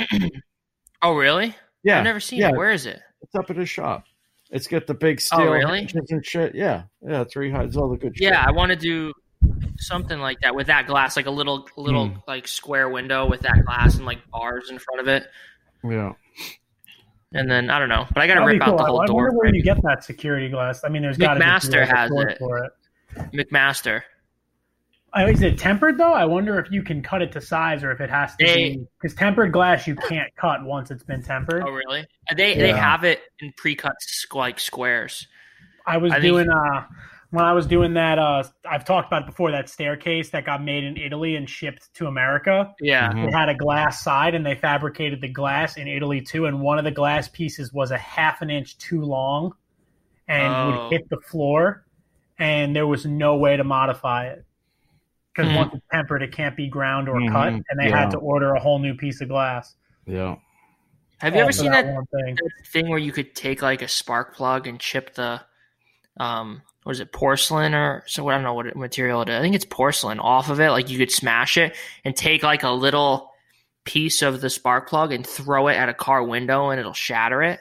cabinet. 0.00 0.32
Oh, 1.02 1.14
really? 1.14 1.54
Yeah, 1.84 1.98
I've 1.98 2.04
never 2.04 2.18
seen 2.18 2.40
yeah. 2.40 2.48
it. 2.48 2.56
Where 2.56 2.70
is 2.70 2.84
it? 2.86 3.00
It's 3.22 3.34
up 3.36 3.50
at 3.50 3.56
his 3.56 3.68
shop. 3.68 4.04
It's 4.50 4.66
got 4.66 4.86
the 4.88 4.94
big 4.94 5.18
Oh, 5.32 5.36
steel 5.36 5.52
really? 5.52 5.88
and 6.10 6.26
shit. 6.26 6.54
Yeah, 6.56 6.84
yeah, 7.06 7.22
three 7.30 7.50
hides 7.52 7.76
all 7.76 7.88
the 7.88 7.96
good 7.96 8.16
shit. 8.16 8.30
Yeah, 8.32 8.44
I 8.44 8.50
want 8.50 8.70
to 8.70 8.76
do 8.76 9.12
something 9.78 10.18
like 10.18 10.40
that 10.40 10.54
with 10.56 10.66
that 10.68 10.86
glass, 10.88 11.14
like 11.16 11.26
a 11.26 11.30
little 11.30 11.68
little 11.76 12.08
Hmm. 12.08 12.16
like 12.26 12.48
square 12.48 12.88
window 12.88 13.28
with 13.28 13.42
that 13.42 13.64
glass 13.64 13.94
and 13.94 14.06
like 14.06 14.18
bars 14.30 14.70
in 14.70 14.78
front 14.80 15.00
of 15.00 15.06
it. 15.08 15.28
yeah. 15.84 16.12
And 17.32 17.50
then 17.50 17.68
I 17.70 17.78
don't 17.78 17.88
know, 17.90 18.06
but 18.14 18.22
I 18.22 18.26
got 18.26 18.34
to 18.36 18.46
rip 18.46 18.58
be 18.58 18.62
out 18.62 18.78
the 18.78 18.84
cool. 18.84 18.86
whole 18.86 19.00
I 19.02 19.06
door. 19.06 19.16
wonder 19.24 19.36
where 19.38 19.54
you 19.54 19.62
get 19.62 19.76
that 19.82 20.02
security 20.02 20.48
glass. 20.48 20.82
I 20.84 20.88
mean, 20.88 21.02
there's 21.02 21.18
got 21.18 21.34
to 21.34 21.40
McMaster 21.40 21.82
be 21.86 21.94
has 21.94 22.10
it. 22.10 22.38
for 22.38 22.64
it. 22.64 22.72
McMaster. 23.34 24.02
Uh, 25.16 25.26
Is 25.26 25.40
it 25.42 25.58
tempered 25.58 25.96
though? 25.98 26.12
I 26.12 26.26
wonder 26.26 26.58
if 26.58 26.70
you 26.70 26.82
can 26.82 27.02
cut 27.02 27.22
it 27.22 27.32
to 27.32 27.40
size 27.40 27.82
or 27.82 27.90
if 27.92 28.00
it 28.00 28.10
has 28.10 28.36
to 28.36 28.44
They- 28.44 28.70
be 28.76 28.86
because 29.00 29.14
tempered 29.16 29.52
glass 29.52 29.86
you 29.86 29.94
can't 29.96 30.34
cut 30.36 30.62
once 30.64 30.90
it's 30.90 31.02
been 31.02 31.22
tempered. 31.22 31.62
Oh, 31.66 31.70
really? 31.70 32.06
They 32.36 32.54
they 32.54 32.72
have 32.72 33.04
it 33.04 33.20
in 33.40 33.52
pre-cut 33.56 33.94
like 34.34 34.60
squares. 34.60 35.26
I 35.86 35.96
was 35.96 36.12
I 36.12 36.16
think- 36.20 36.24
doing 36.26 36.50
uh 36.50 36.84
when 37.30 37.44
I 37.44 37.52
was 37.52 37.66
doing 37.66 37.94
that 37.94 38.18
uh 38.18 38.42
I've 38.68 38.84
talked 38.84 39.08
about 39.08 39.22
it 39.22 39.26
before 39.26 39.50
that 39.52 39.68
staircase 39.68 40.30
that 40.30 40.44
got 40.46 40.62
made 40.62 40.84
in 40.84 40.96
Italy 40.96 41.36
and 41.36 41.48
shipped 41.48 41.92
to 41.94 42.06
America. 42.06 42.74
Yeah. 42.80 43.12
Mhm. 43.12 43.28
It 43.28 43.32
had 43.34 43.48
a 43.48 43.54
glass 43.54 44.02
side 44.02 44.34
and 44.34 44.44
they 44.46 44.54
fabricated 44.54 45.20
the 45.20 45.28
glass 45.28 45.76
in 45.76 45.88
Italy 45.88 46.20
too 46.20 46.46
and 46.46 46.60
one 46.60 46.78
of 46.78 46.84
the 46.84 46.90
glass 46.90 47.28
pieces 47.28 47.72
was 47.72 47.90
a 47.90 47.98
half 47.98 48.40
an 48.42 48.50
inch 48.50 48.78
too 48.78 49.02
long 49.02 49.52
and 50.26 50.54
Oh. 50.54 50.82
would 50.84 50.92
hit 50.92 51.08
the 51.10 51.18
floor 51.18 51.84
and 52.38 52.74
there 52.74 52.86
was 52.86 53.04
no 53.04 53.36
way 53.36 53.56
to 53.56 53.64
modify 53.64 54.28
it. 54.28 54.44
Because 55.34 55.52
Mhm. 55.52 55.56
once 55.56 55.74
it's 55.74 55.86
tempered 55.92 56.22
it 56.22 56.32
can't 56.32 56.56
be 56.56 56.68
ground 56.68 57.08
or 57.08 57.20
cut 57.28 57.52
Mhm. 57.52 57.62
and 57.68 57.78
they 57.80 57.88
Yeah. 57.90 57.98
had 58.00 58.10
to 58.12 58.18
order 58.18 58.54
a 58.54 58.60
whole 58.60 58.78
new 58.78 58.94
piece 58.94 59.20
of 59.20 59.28
glass. 59.28 59.76
Yeah. 60.06 60.36
Have 61.20 61.34
you 61.34 61.40
ever 61.42 61.52
seen 61.52 61.72
that, 61.72 61.84
one 61.86 62.06
thing? 62.06 62.36
that 62.36 62.50
thing 62.68 62.88
where 62.88 62.98
you 62.98 63.10
could 63.12 63.34
take 63.34 63.60
like 63.60 63.82
a 63.82 63.88
spark 63.88 64.34
plug 64.34 64.66
and 64.66 64.78
chip 64.80 65.14
the 65.14 65.42
um 66.20 66.62
what 66.88 66.92
is 66.92 67.00
it 67.00 67.12
porcelain 67.12 67.74
or 67.74 68.02
so 68.06 68.26
I 68.30 68.34
don't 68.34 68.42
know 68.42 68.54
what 68.54 68.74
material 68.74 69.20
it 69.20 69.28
is. 69.28 69.36
I 69.38 69.42
think 69.42 69.54
it's 69.54 69.66
porcelain 69.66 70.20
off 70.20 70.48
of 70.48 70.58
it. 70.58 70.70
Like 70.70 70.88
you 70.88 70.96
could 70.96 71.12
smash 71.12 71.58
it 71.58 71.76
and 72.02 72.16
take 72.16 72.42
like 72.42 72.62
a 72.62 72.70
little 72.70 73.30
piece 73.84 74.22
of 74.22 74.40
the 74.40 74.48
spark 74.48 74.88
plug 74.88 75.12
and 75.12 75.26
throw 75.26 75.68
it 75.68 75.74
at 75.74 75.90
a 75.90 75.92
car 75.94 76.22
window 76.24 76.70
and 76.70 76.80
it'll 76.80 76.94
shatter 76.94 77.42
it 77.42 77.60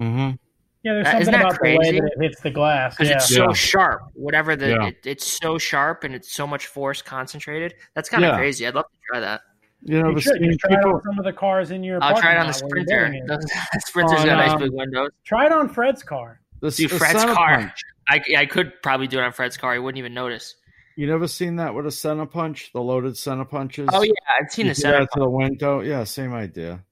Mm-hmm. 0.00 0.36
Yeah, 0.84 0.94
there's 0.94 1.06
something 1.08 1.22
isn't 1.22 1.32
that 1.32 1.40
about 1.40 1.54
the 1.60 1.64
way 1.68 1.76
crazy? 1.78 2.00
that 2.00 2.12
it 2.16 2.22
hits 2.22 2.40
the 2.42 2.50
glass. 2.50 2.94
because 2.94 3.08
Yeah. 3.10 3.16
it's 3.16 3.28
so 3.28 3.48
Yeah. 3.48 3.52
sharp. 3.54 4.02
Whatever 4.14 4.54
the 4.54 4.68
Yeah. 4.70 4.86
it, 4.86 4.98
it's 5.04 5.26
so 5.26 5.58
sharp 5.58 6.04
and 6.04 6.14
it's 6.14 6.32
so 6.32 6.46
much 6.46 6.68
force 6.68 7.02
concentrated. 7.02 7.74
That's 7.94 8.08
kind 8.08 8.24
of 8.24 8.30
Yeah. 8.30 8.36
crazy. 8.36 8.66
I'd 8.68 8.74
love 8.76 8.84
to 8.86 8.98
try 9.10 9.18
that. 9.20 9.40
You 9.82 10.00
know, 10.00 10.08
You 10.10 10.14
the 10.14 10.20
should. 10.20 10.36
You 10.36 10.44
same 10.44 10.50
should 10.52 10.60
try 10.60 10.78
it 10.78 10.84
on 10.84 11.02
some 11.04 11.18
of 11.18 11.24
the 11.24 11.32
cars 11.32 11.70
in 11.72 11.82
your 11.82 11.98
I'll 12.02 12.18
try 12.20 12.34
it 12.34 12.38
on 12.38 12.46
the 12.46 12.52
lot 12.52 12.62
where 12.62 12.78
you're 12.78 12.86
Sprinter. 12.86 13.12
building 13.12 13.24
it. 13.28 13.50
The 13.74 13.80
Sprinter's 13.80 14.24
got 14.24 14.28
On, 14.28 14.36
nice 14.38 14.50
um, 14.52 14.58
big 14.60 14.72
windows. 14.72 15.10
Try 15.24 15.46
it 15.46 15.52
on 15.52 15.68
Fred's 15.68 16.02
car. 16.04 16.40
The, 16.60 16.70
Dude, 16.70 16.90
Fred's 16.90 17.24
car. 17.24 17.34
punch. 17.34 17.72
I, 18.08 18.20
I 18.38 18.46
could 18.46 18.72
probably 18.82 19.06
do 19.06 19.18
it 19.18 19.22
on 19.22 19.32
Fred's 19.32 19.56
car. 19.56 19.72
He 19.74 19.78
wouldn't 19.78 19.98
even 19.98 20.12
notice. 20.14 20.56
You 20.96 21.06
never 21.06 21.26
seen 21.28 21.56
that 21.56 21.74
with 21.74 21.86
a 21.86 21.90
center 21.90 22.26
punch? 22.26 22.70
The 22.74 22.80
loaded 22.80 23.16
center 23.16 23.44
punches. 23.44 23.88
Oh 23.92 24.02
yeah, 24.02 24.12
I've 24.38 24.50
seen 24.52 24.66
You 24.66 24.72
the 24.72 24.80
center. 24.80 24.98
that 25.00 25.08
to 25.14 25.20
the 25.20 25.30
window. 25.30 25.80
Yeah, 25.80 26.04
same 26.04 26.34
idea. 26.34 26.84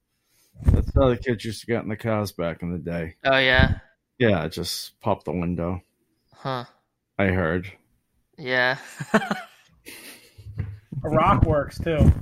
That's 0.65 0.93
how 0.95 1.09
the 1.11 1.17
kids 1.17 1.45
used 1.45 1.61
to 1.61 1.67
get 1.67 1.83
in 1.83 1.89
the 1.89 1.97
cars 1.97 2.33
back 2.33 2.63
in 2.63 2.73
the 2.73 2.79
day. 2.79 3.17
Oh 3.25 3.37
yeah, 3.39 3.79
Yeah, 4.19 4.49
just 4.49 4.99
pop 5.01 5.25
the 5.25 5.33
window. 5.33 5.83
huh? 6.33 6.65
I 7.19 7.27
heard. 7.27 7.71
Yeah. 8.39 8.79
A 11.05 11.09
rock 11.11 11.45
works 11.45 11.79
too. 11.79 12.13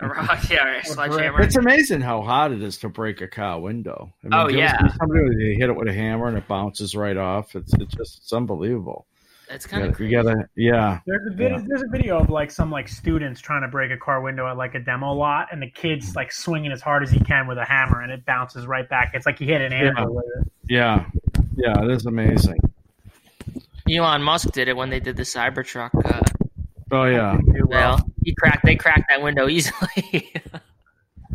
A 0.00 0.08
rock, 0.08 0.48
yeah, 0.50 0.78
a 0.80 0.84
sledgehammer. 0.84 1.40
It's 1.42 1.56
amazing 1.56 2.00
how 2.00 2.22
hard 2.22 2.52
it 2.52 2.62
is 2.62 2.78
to 2.78 2.88
break 2.88 3.20
a 3.20 3.28
car 3.28 3.60
window. 3.60 4.12
I 4.24 4.28
mean, 4.28 4.34
Oh, 4.34 4.48
yeah. 4.48 4.78
see 4.88 4.96
Somebody 4.98 5.20
they 5.36 5.54
hit 5.54 5.70
it 5.70 5.76
with 5.76 5.88
a 5.88 5.92
hammer 5.92 6.26
and 6.28 6.36
it 6.36 6.46
bounces 6.48 6.94
right 6.96 7.16
off. 7.16 7.54
It's 7.56 7.72
it's 7.74 7.94
just 7.94 8.18
it's 8.18 8.32
unbelievable. 8.32 9.06
That's 9.48 9.66
kind 9.66 9.84
of 9.86 10.00
you 10.00 10.10
gotta 10.10 10.48
yeah. 10.56 11.00
There's 11.06 11.26
a, 11.30 11.34
vid- 11.36 11.52
Yeah. 11.52 11.62
there's 11.66 11.82
a 11.82 11.88
video 11.88 12.18
of 12.18 12.30
like 12.30 12.50
some 12.50 12.70
like 12.70 12.88
students 12.88 13.40
trying 13.42 13.60
to 13.62 13.68
break 13.68 13.90
a 13.90 13.96
car 13.96 14.22
window 14.22 14.46
at 14.48 14.56
like 14.56 14.74
a 14.74 14.80
demo 14.80 15.12
lot, 15.12 15.48
and 15.52 15.60
the 15.62 15.70
kid's 15.70 16.16
like 16.16 16.32
swinging 16.32 16.72
as 16.72 16.80
hard 16.80 17.02
as 17.02 17.10
he 17.10 17.20
can 17.20 17.46
with 17.46 17.58
a 17.58 17.64
hammer, 17.64 18.00
and 18.00 18.10
it 18.10 18.24
bounces 18.24 18.66
right 18.66 18.88
back. 18.88 19.10
It's 19.14 19.26
like 19.26 19.38
he 19.38 19.44
hit 19.44 19.60
an 19.60 19.72
animal 19.72 20.14
with 20.14 20.24
it. 20.40 20.52
Yeah. 20.68 21.04
Yeah, 21.56 21.84
it 21.84 21.90
is 21.90 22.06
amazing. 22.06 22.56
Elon 23.88 24.22
Musk 24.22 24.50
did 24.52 24.66
it 24.68 24.76
when 24.76 24.88
they 24.90 24.98
did 24.98 25.16
the 25.16 25.22
Cybertruck. 25.24 25.90
Uh, 26.04 26.20
Oh 26.90 27.04
yeah. 27.04 27.38
Well, 27.66 27.66
well. 27.68 28.08
He 28.24 28.34
cracked. 28.34 28.64
They 28.64 28.76
cracked 28.76 29.04
that 29.08 29.22
window 29.22 29.48
easily. 29.48 30.32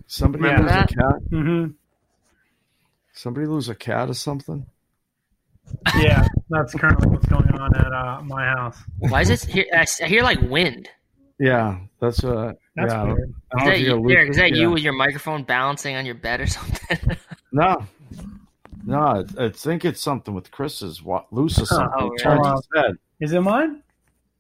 Somebody 0.08 0.44
Remember 0.44 0.64
lose 0.64 0.72
that? 0.72 0.92
a 0.92 0.96
cat? 0.96 1.22
hmm 1.30 1.66
Somebody 3.14 3.48
lose 3.48 3.70
a 3.70 3.76
cat 3.76 4.10
or 4.10 4.14
something? 4.14 4.66
Yeah, 6.00 6.26
that's 6.50 6.74
currently 6.74 7.08
what's 7.12 7.26
going 7.28 7.50
on 7.52 7.76
at 7.76 7.94
uh, 7.94 8.22
my 8.24 8.44
house. 8.46 8.78
Why 9.00 9.22
is 9.22 9.30
it? 9.30 9.44
Here, 9.44 9.66
I 9.74 9.82
s- 9.82 10.02
I 10.02 10.08
hear 10.08 10.24
like 10.24 10.40
wind. 10.42 10.90
Yeah, 11.38 11.80
that's 12.02 12.24
uh 12.24 12.54
That's 12.76 12.92
yeah. 12.94 13.04
weird. 13.04 13.34
I 13.54 13.62
Is 13.62 13.68
that 13.68 13.80
you, 13.80 13.86
you're 13.88 14.08
Derek? 14.08 14.30
Is 14.32 14.38
that 14.38 14.52
yeah. 14.52 14.62
you 14.62 14.72
with 14.72 14.82
your 14.84 14.94
microphone 14.94 15.44
balancing 15.44 15.96
on 15.96 16.06
your 16.06 16.16
bed 16.16 16.42
or 16.42 16.48
something? 16.48 16.98
No, 17.52 17.84
no. 18.86 19.00
I, 19.00 19.46
I 19.46 19.50
think 19.50 19.84
it's 19.86 20.02
something 20.02 20.36
with 20.36 20.52
Chris's 20.52 21.02
wa- 21.02 21.26
loose 21.32 21.60
or 21.60 21.66
something. 21.66 21.90
Oh, 22.00 22.12
He 22.12 22.18
turned 22.24 22.40
really? 22.42 22.52
his 22.52 22.68
head. 22.76 22.92
Is 23.22 23.32
it 23.34 23.42
mine? 23.42 23.82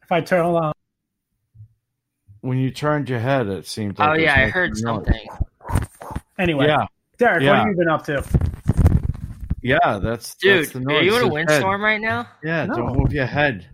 If 0.04 0.12
I 0.12 0.22
turn 0.22 0.46
it 0.46 0.50
on. 0.50 0.72
When 2.42 2.58
you 2.58 2.72
turned 2.72 3.10
your 3.10 3.20
head, 3.20 3.48
it 3.48 3.68
seemed. 3.68 4.00
like 4.00 4.10
oh 4.10 4.14
it 4.14 4.22
yeah, 4.22 4.36
I 4.36 4.50
heard 4.50 4.72
noise. 4.72 4.82
something. 4.82 5.28
Anyway, 6.38 6.68
Yeah, 6.68 6.86
Derek, 7.18 7.44
what 7.46 7.56
have 7.58 7.68
you 7.68 7.76
been 7.76 7.90
up 7.90 8.06
to? 8.06 8.24
yeah. 9.62 10.00
That's 10.00 10.36
Dude, 10.36 10.66
That's 10.66 10.74
the 10.74 10.94
are 10.94 11.02
you 11.02 11.18
in 11.18 11.24
a 11.24 11.28
windstorm 11.28 11.82
head. 11.82 11.86
right 11.86 12.02
now? 12.02 12.28
Yeah, 12.44 12.66
No. 12.66 12.76
don't 12.76 12.98
move 12.98 13.12
your 13.12 13.26
head. 13.26 13.68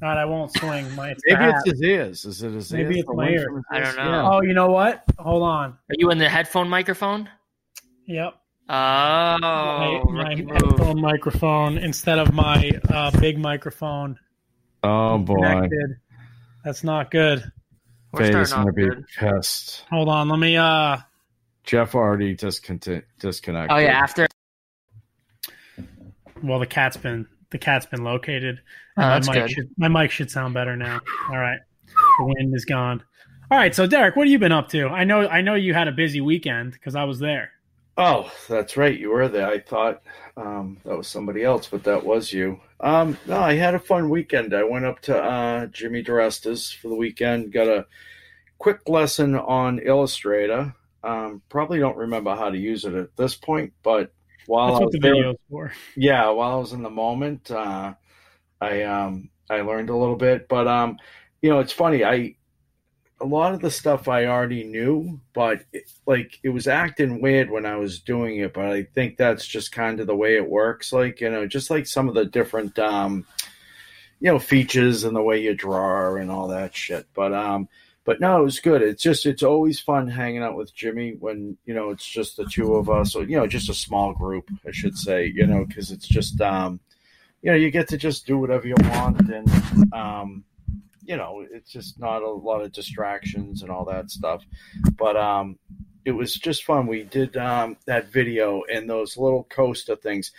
God, 0.00 0.18
I 0.18 0.24
won't 0.24 0.52
swing. 0.56 0.92
My 0.94 1.10
it's 1.12 1.22
Maybe 1.26 1.44
the 1.44 1.50
it's 1.50 1.70
his 1.70 1.82
ears. 1.82 2.24
Is 2.24 2.42
it 2.42 2.52
his 2.52 2.72
Maybe 2.72 2.82
ears? 2.82 2.88
Maybe 2.88 2.98
it's 3.00 3.08
The 3.08 3.14
my 3.14 3.24
wind 3.24 3.34
ears. 3.34 3.64
I 3.70 3.80
don't 3.80 3.96
know. 3.96 4.10
Yeah. 4.10 4.30
Oh, 4.30 4.42
you 4.42 4.52
know 4.54 4.68
what? 4.68 5.02
Hold 5.18 5.42
on. 5.42 5.70
Are 5.70 5.94
you 5.98 6.10
in 6.10 6.18
the 6.18 6.28
headphone 6.28 6.68
microphone? 6.68 7.28
Yep. 8.06 8.34
Oh, 8.68 9.36
my 9.40 10.00
my 10.12 10.34
headphone 10.36 11.00
microphone 11.00 11.78
instead 11.78 12.18
of 12.18 12.32
my 12.32 12.72
uh, 12.90 13.10
big 13.20 13.38
microphone 13.38 14.18
Oh 14.84 15.18
boy, 15.18 15.36
connected. 15.36 15.96
That's 16.64 16.82
not 16.84 17.10
good. 17.10 17.44
We're 18.12 18.20
Faye's 18.32 18.48
starting 18.50 18.54
gonna 18.54 18.68
off 18.70 18.74
be 18.74 18.82
good. 18.84 19.04
pissed. 19.36 19.84
Hold 19.90 20.08
on. 20.08 20.28
Let 20.28 20.38
me. 20.38 20.56
uh 20.56 20.98
Jeff 21.64 21.94
already 21.94 22.36
disconti- 22.36 23.04
disconnected. 23.20 23.70
Oh 23.76 23.78
yeah, 23.80 23.92
after 23.92 24.26
Well, 26.42 26.58
the 26.58 26.66
cat's 26.66 26.96
been 26.96 27.26
the 27.50 27.58
cat's 27.58 27.86
been 27.86 28.02
located. 28.04 28.60
Oh, 28.96 29.02
my 29.02 29.08
that's 29.10 29.28
mic 29.28 29.36
good. 29.36 29.50
should 29.50 29.68
my 29.76 29.88
mic 29.88 30.10
should 30.10 30.30
sound 30.30 30.54
better 30.54 30.76
now. 30.76 31.00
All 31.30 31.38
right. 31.38 31.58
The 32.18 32.24
wind 32.24 32.54
is 32.54 32.64
gone. 32.64 33.02
All 33.50 33.58
right. 33.58 33.74
So 33.74 33.86
Derek, 33.86 34.16
what 34.16 34.26
have 34.26 34.32
you 34.32 34.38
been 34.38 34.52
up 34.52 34.68
to? 34.70 34.88
I 34.88 35.04
know 35.04 35.28
I 35.28 35.40
know 35.42 35.54
you 35.54 35.72
had 35.74 35.88
a 35.88 35.92
busy 35.92 36.20
weekend 36.20 36.72
because 36.72 36.94
I 36.96 37.04
was 37.04 37.18
there. 37.18 37.52
Oh, 37.96 38.32
that's 38.48 38.76
right. 38.76 38.98
You 38.98 39.10
were 39.10 39.28
there. 39.28 39.46
I 39.46 39.60
thought 39.60 40.02
um, 40.36 40.78
that 40.84 40.96
was 40.96 41.08
somebody 41.08 41.44
else, 41.44 41.68
but 41.68 41.84
that 41.84 42.04
was 42.04 42.32
you. 42.32 42.58
Um, 42.80 43.18
no, 43.26 43.38
I 43.38 43.54
had 43.54 43.74
a 43.74 43.78
fun 43.78 44.08
weekend. 44.08 44.54
I 44.54 44.64
went 44.64 44.86
up 44.86 45.00
to 45.02 45.22
uh, 45.22 45.66
Jimmy 45.66 46.02
DeResta's 46.02 46.72
for 46.72 46.88
the 46.88 46.96
weekend. 46.96 47.52
Got 47.52 47.68
a 47.68 47.86
quick 48.58 48.88
lesson 48.88 49.36
on 49.36 49.78
Illustrator. 49.78 50.74
Um, 51.04 51.42
probably 51.48 51.80
don't 51.80 51.96
remember 51.96 52.34
how 52.34 52.48
to 52.48 52.56
use 52.56 52.84
it 52.84 52.94
at 52.94 53.14
this 53.16 53.34
point, 53.34 53.72
but 53.82 54.12
while 54.46 54.76
I 54.76 54.80
was 54.80 54.92
the 54.92 54.98
there, 54.98 55.34
for. 55.50 55.72
yeah, 55.96 56.28
while 56.30 56.52
I 56.52 56.56
was 56.56 56.72
in 56.72 56.82
the 56.82 56.90
moment, 56.90 57.50
uh, 57.50 57.94
I 58.60 58.82
um, 58.82 59.30
I 59.50 59.60
learned 59.60 59.90
a 59.90 59.96
little 59.96 60.16
bit. 60.16 60.48
But 60.48 60.66
um, 60.66 60.96
you 61.42 61.50
know, 61.50 61.60
it's 61.60 61.72
funny. 61.72 62.04
I 62.04 62.36
a 63.22 63.24
lot 63.24 63.54
of 63.54 63.60
the 63.60 63.70
stuff 63.70 64.08
I 64.08 64.26
already 64.26 64.64
knew, 64.64 65.20
but 65.32 65.64
it, 65.72 65.90
like 66.06 66.40
it 66.42 66.48
was 66.48 66.66
acting 66.66 67.22
weird 67.22 67.50
when 67.50 67.64
I 67.64 67.76
was 67.76 68.00
doing 68.00 68.38
it. 68.38 68.52
But 68.52 68.66
I 68.66 68.82
think 68.82 69.16
that's 69.16 69.46
just 69.46 69.70
kind 69.70 70.00
of 70.00 70.08
the 70.08 70.16
way 70.16 70.36
it 70.36 70.50
works. 70.50 70.92
Like 70.92 71.20
you 71.20 71.30
know, 71.30 71.46
just 71.46 71.70
like 71.70 71.86
some 71.86 72.08
of 72.08 72.14
the 72.14 72.24
different 72.24 72.78
um, 72.80 73.24
you 74.20 74.30
know 74.30 74.40
features 74.40 75.04
and 75.04 75.14
the 75.14 75.22
way 75.22 75.40
you 75.40 75.54
draw 75.54 76.16
and 76.16 76.30
all 76.30 76.48
that 76.48 76.74
shit. 76.74 77.06
But 77.14 77.32
um, 77.32 77.68
but 78.04 78.20
no, 78.20 78.40
it 78.40 78.44
was 78.44 78.58
good. 78.58 78.82
It's 78.82 79.02
just 79.02 79.24
it's 79.24 79.44
always 79.44 79.78
fun 79.78 80.08
hanging 80.08 80.42
out 80.42 80.56
with 80.56 80.74
Jimmy 80.74 81.14
when 81.20 81.56
you 81.64 81.74
know 81.74 81.90
it's 81.90 82.06
just 82.06 82.36
the 82.36 82.44
two 82.46 82.74
of 82.74 82.90
us, 82.90 83.14
or 83.14 83.22
you 83.22 83.36
know, 83.36 83.46
just 83.46 83.70
a 83.70 83.74
small 83.74 84.12
group, 84.14 84.50
I 84.66 84.72
should 84.72 84.98
say. 84.98 85.32
You 85.32 85.46
know, 85.46 85.64
because 85.64 85.92
it's 85.92 86.08
just 86.08 86.40
um, 86.40 86.80
you 87.42 87.52
know, 87.52 87.56
you 87.56 87.70
get 87.70 87.88
to 87.88 87.96
just 87.96 88.26
do 88.26 88.38
whatever 88.38 88.66
you 88.66 88.74
want, 88.80 89.30
and 89.30 89.92
um, 89.94 90.44
you 91.04 91.16
know, 91.16 91.44
it's 91.50 91.70
just 91.70 91.98
not 91.98 92.22
a 92.22 92.30
lot 92.30 92.62
of 92.62 92.72
distractions 92.72 93.62
and 93.62 93.70
all 93.70 93.84
that 93.86 94.10
stuff. 94.10 94.42
But 94.96 95.16
um, 95.16 95.58
it 96.04 96.12
was 96.12 96.34
just 96.34 96.64
fun. 96.64 96.86
We 96.86 97.04
did 97.04 97.36
um 97.36 97.76
that 97.86 98.12
video 98.12 98.62
and 98.72 98.88
those 98.88 99.16
little 99.16 99.44
coaster 99.44 99.96
things 99.96 100.32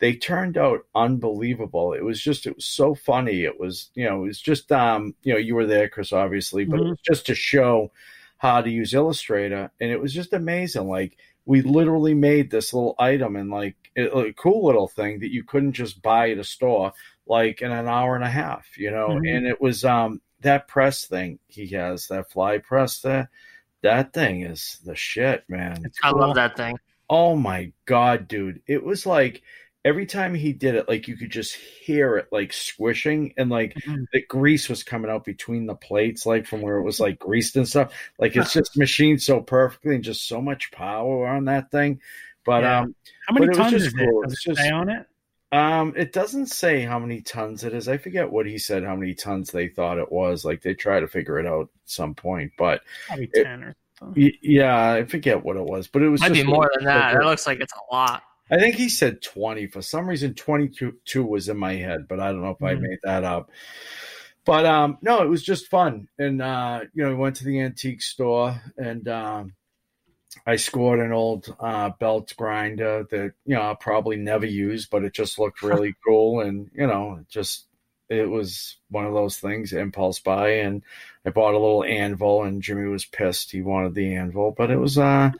they 0.00 0.14
turned 0.14 0.58
out 0.58 0.80
unbelievable. 0.96 1.92
It 1.92 2.02
was 2.04 2.20
just, 2.20 2.46
it 2.46 2.56
was 2.56 2.64
so 2.64 2.96
funny. 2.96 3.44
It 3.44 3.60
was, 3.60 3.90
you 3.94 4.04
know, 4.04 4.24
it 4.24 4.26
was 4.26 4.40
just, 4.40 4.72
um, 4.72 5.14
you 5.22 5.32
know, 5.32 5.38
you 5.38 5.54
were 5.54 5.66
there, 5.66 5.88
Chris, 5.88 6.12
obviously, 6.12 6.64
but 6.64 6.80
it 6.80 6.82
Mhm. 6.82 6.90
was 6.90 7.00
just 7.00 7.26
to 7.26 7.34
show 7.34 7.92
how 8.38 8.60
to 8.60 8.68
use 8.68 8.92
Illustrator, 8.92 9.70
and 9.80 9.90
it 9.92 10.00
was 10.00 10.12
just 10.12 10.32
amazing. 10.32 10.88
Like 10.88 11.16
we 11.46 11.62
literally 11.62 12.12
made 12.12 12.50
this 12.50 12.74
little 12.74 12.96
item 12.98 13.36
and 13.36 13.50
like 13.50 13.76
a 13.96 14.32
cool 14.32 14.66
little 14.66 14.88
thing 14.88 15.20
that 15.20 15.30
you 15.32 15.44
couldn't 15.44 15.72
just 15.74 16.02
buy 16.02 16.30
at 16.32 16.38
a 16.38 16.44
store, 16.44 16.92
like 17.26 17.62
in 17.62 17.70
an 17.72 17.88
hour 17.88 18.14
and 18.14 18.24
a 18.24 18.28
half, 18.30 18.76
you 18.78 18.90
know. 18.90 19.08
Mhm. 19.08 19.36
And 19.36 19.46
it 19.46 19.60
was 19.60 19.84
um 19.84 20.20
that 20.40 20.68
press 20.68 21.06
thing 21.06 21.38
he 21.48 21.66
has, 21.68 22.08
that 22.08 22.30
fly 22.30 22.58
press 22.58 23.00
that 23.02 23.28
That 23.82 24.12
thing 24.14 24.42
is 24.42 24.78
the 24.84 24.96
shit, 24.96 25.44
man. 25.48 25.84
I 26.02 26.10
love 26.10 26.36
that 26.36 26.56
thing. 26.56 26.78
Oh 27.10 27.36
my 27.36 27.70
god, 27.84 28.28
dude. 28.28 28.62
It 28.66 28.82
was 28.82 29.04
like 29.04 29.42
every 29.84 30.06
time 30.06 30.34
he 30.34 30.54
did 30.54 30.74
it, 30.74 30.88
like 30.88 31.06
you 31.06 31.16
could 31.18 31.28
just 31.30 31.54
hear 31.54 32.16
it 32.16 32.28
like 32.32 32.54
squishing 32.54 33.34
and 33.36 33.50
like 33.50 33.74
Mhm. 33.74 34.06
the 34.14 34.22
grease 34.22 34.70
was 34.70 34.82
coming 34.82 35.10
out 35.10 35.24
between 35.26 35.66
the 35.66 35.74
plates, 35.74 36.24
like 36.24 36.46
from 36.46 36.62
where 36.62 36.78
it 36.78 36.82
was 36.82 36.98
like 36.98 37.18
greased 37.18 37.56
and 37.56 37.68
stuff. 37.68 37.92
Like 38.18 38.34
it's 38.36 38.54
just 38.54 38.74
machined 38.78 39.20
so 39.22 39.42
perfectly 39.42 39.94
and 39.96 40.02
just 40.04 40.26
so 40.26 40.40
much 40.40 40.70
power 40.72 41.26
on 41.26 41.44
that 41.44 41.70
thing. 41.70 42.00
But 42.46 42.62
Yeah. 42.62 42.80
um 42.80 42.94
How 43.28 43.34
many 43.34 43.46
it 43.48 43.54
tons 43.54 43.74
is 43.74 43.86
it? 43.88 43.96
cool. 43.98 44.22
Does 44.22 44.32
It's 44.32 44.46
it 44.46 44.54
just- 44.56 44.72
on 44.72 44.88
it? 44.88 45.06
Um 45.54 45.92
it 45.96 46.12
doesn't 46.12 46.46
say 46.46 46.82
how 46.82 46.98
many 46.98 47.20
tons 47.20 47.64
it 47.64 47.72
is. 47.74 47.88
I 47.88 47.96
forget 47.98 48.30
what 48.30 48.46
he 48.46 48.58
said 48.58 48.82
how 48.84 48.96
many 48.96 49.14
tons 49.14 49.50
they 49.50 49.68
thought 49.68 49.98
it 49.98 50.10
was. 50.10 50.44
Like 50.44 50.62
they 50.62 50.74
try 50.74 51.00
to 51.00 51.06
figure 51.08 51.38
it 51.38 51.46
out 51.46 51.62
at 51.62 51.68
some 51.90 52.14
point. 52.14 52.52
But 52.58 52.82
Probably 53.06 53.30
it- 53.32 53.44
ten 53.44 53.62
or 53.64 53.76
something. 53.98 54.32
yeah, 54.42 54.92
I 54.92 55.04
forget 55.04 55.44
what 55.44 55.56
it 55.56 55.64
was. 55.64 55.86
But 55.88 56.02
it 56.02 56.08
was 56.08 56.20
Might 56.20 56.32
be 56.32 56.42
more 56.44 56.70
than 56.74 56.84
that. 56.86 57.12
so 57.12 57.18
That 57.18 57.24
looks 57.26 57.46
like 57.46 57.60
it's 57.60 57.72
a 57.74 57.94
lot. 57.94 58.22
I 58.50 58.58
think 58.58 58.74
he 58.76 58.88
said 58.90 59.22
20. 59.22 59.68
For 59.68 59.80
some 59.80 60.06
reason, 60.06 60.34
22 60.34 61.24
was 61.24 61.48
in 61.48 61.56
my 61.56 61.74
head, 61.76 62.06
but 62.08 62.20
I 62.20 62.30
don't 62.30 62.42
know 62.42 62.50
if 62.50 62.62
I 62.62 62.74
Mhm. 62.74 62.80
made 62.82 62.98
that 63.02 63.24
up. 63.24 63.50
But 64.44 64.66
um, 64.66 64.98
no, 65.00 65.22
it 65.22 65.28
was 65.30 65.42
just 65.42 65.68
fun. 65.70 66.08
And, 66.18 66.42
uh, 66.42 66.80
you 66.92 67.02
know, 67.02 67.08
we 67.10 67.14
went 67.16 67.36
to 67.36 67.44
the 67.44 67.58
antique 67.60 68.02
store 68.02 68.60
and 68.76 69.08
um, 69.08 69.54
I 70.46 70.56
scored 70.56 71.00
an 71.00 71.12
old 71.12 71.54
uh, 71.60 71.90
belt 71.98 72.32
grinder 72.36 73.06
that, 73.10 73.32
you 73.46 73.54
know, 73.54 73.62
I'll 73.62 73.76
probably 73.76 74.16
never 74.16 74.46
use, 74.46 74.86
but 74.86 75.04
it 75.04 75.12
just 75.14 75.38
looked 75.38 75.62
really 75.62 75.94
cool. 76.06 76.40
And, 76.40 76.70
you 76.74 76.86
know, 76.86 77.20
just, 77.28 77.66
it 78.08 78.28
was 78.28 78.76
one 78.90 79.06
of 79.06 79.14
those 79.14 79.38
things, 79.38 79.72
impulse 79.72 80.18
buy. 80.18 80.48
And 80.50 80.82
I 81.24 81.30
bought 81.30 81.54
a 81.54 81.58
little 81.58 81.84
anvil 81.84 82.42
and 82.42 82.62
Jimmy 82.62 82.86
was 82.86 83.04
pissed. 83.04 83.50
He 83.50 83.62
wanted 83.62 83.94
the 83.94 84.14
anvil, 84.14 84.54
but 84.56 84.70
it 84.70 84.76
was, 84.76 84.98
uh, 84.98 85.30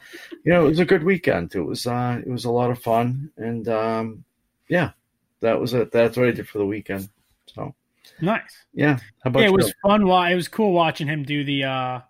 you 0.44 0.52
know, 0.52 0.66
it 0.66 0.70
was 0.70 0.78
a 0.78 0.84
good 0.84 1.04
weekend. 1.04 1.54
It 1.54 1.60
was, 1.60 1.86
uh, 1.86 2.20
it 2.24 2.30
was 2.30 2.44
a 2.44 2.50
lot 2.50 2.70
of 2.70 2.82
fun. 2.82 3.30
And, 3.36 3.68
um, 3.68 4.24
yeah, 4.68 4.92
that 5.40 5.60
was 5.60 5.74
it. 5.74 5.92
That's 5.92 6.16
what 6.16 6.28
I 6.28 6.32
did 6.32 6.48
for 6.48 6.58
the 6.58 6.66
weekend. 6.66 7.08
So, 7.46 7.74
Nice. 8.20 8.64
yeah. 8.72 8.98
How 9.22 9.28
about 9.28 9.40
Yeah, 9.40 9.46
it 9.46 9.52
was 9.52 9.74
fun. 9.82 10.06
Wa- 10.06 10.28
it 10.28 10.34
was 10.34 10.48
cool 10.48 10.72
watching 10.72 11.06
him 11.06 11.22
do 11.24 11.44
the 11.44 11.64
uh, 11.64 12.00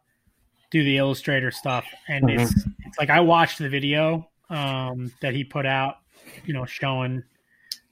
do 0.74 0.82
the 0.82 0.96
Illustrator 0.96 1.52
stuff, 1.52 1.86
and 2.08 2.24
Mm-hmm. 2.24 2.40
it's 2.40 2.52
it's 2.84 2.98
like 2.98 3.08
I 3.08 3.20
watched 3.20 3.60
the 3.60 3.68
video 3.68 4.28
um, 4.50 5.12
that 5.22 5.32
he 5.32 5.44
put 5.44 5.66
out, 5.66 5.98
you 6.44 6.52
know, 6.52 6.66
showing 6.66 7.22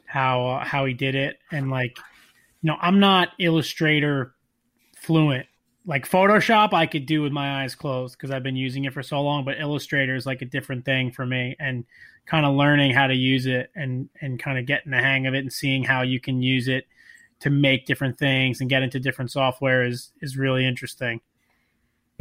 how 0.05 0.47
uh, 0.47 0.65
how 0.65 0.85
he 0.85 0.93
did 0.93 1.15
it, 1.15 1.39
and 1.53 1.71
like, 1.71 1.97
you 2.61 2.67
know, 2.69 2.77
I'm 2.81 2.99
not 2.99 3.29
Illustrator 3.39 4.35
fluent. 4.97 5.47
Like 5.87 6.09
Photoshop, 6.09 6.73
I 6.73 6.87
could 6.87 7.07
do 7.07 7.23
with 7.23 7.33
my 7.33 7.63
eyes 7.63 7.77
closed 7.77 8.17
because 8.17 8.33
I've 8.33 8.43
been 8.43 8.57
using 8.57 8.85
it 8.85 8.93
for 8.93 9.03
so 9.03 9.21
long. 9.23 9.45
But 9.45 9.61
Illustrator 9.61 10.17
is 10.17 10.27
like 10.27 10.43
a 10.43 10.47
different 10.47 10.85
thing 10.85 11.13
for 11.13 11.25
me, 11.25 11.55
and 11.61 11.85
kind 12.27 12.45
of 12.45 12.57
learning 12.57 12.95
how 12.95 13.07
to 13.07 13.15
use 13.15 13.47
it 13.47 13.71
and 13.77 14.09
and 14.21 14.43
kind 14.43 14.59
of 14.59 14.67
getting 14.67 14.91
the 14.91 14.99
hang 14.99 15.29
of 15.29 15.35
it 15.35 15.39
and 15.39 15.53
seeing 15.53 15.85
how 15.85 16.03
you 16.03 16.19
can 16.19 16.43
use 16.43 16.67
it 16.67 16.87
to 17.41 17.51
make 17.51 17.87
different 17.87 18.19
things 18.19 18.61
and 18.61 18.71
get 18.71 18.83
into 18.83 18.99
different 18.99 19.31
software 19.31 19.85
is 19.85 20.13
is 20.21 20.37
really 20.37 20.67
interesting. 20.67 21.21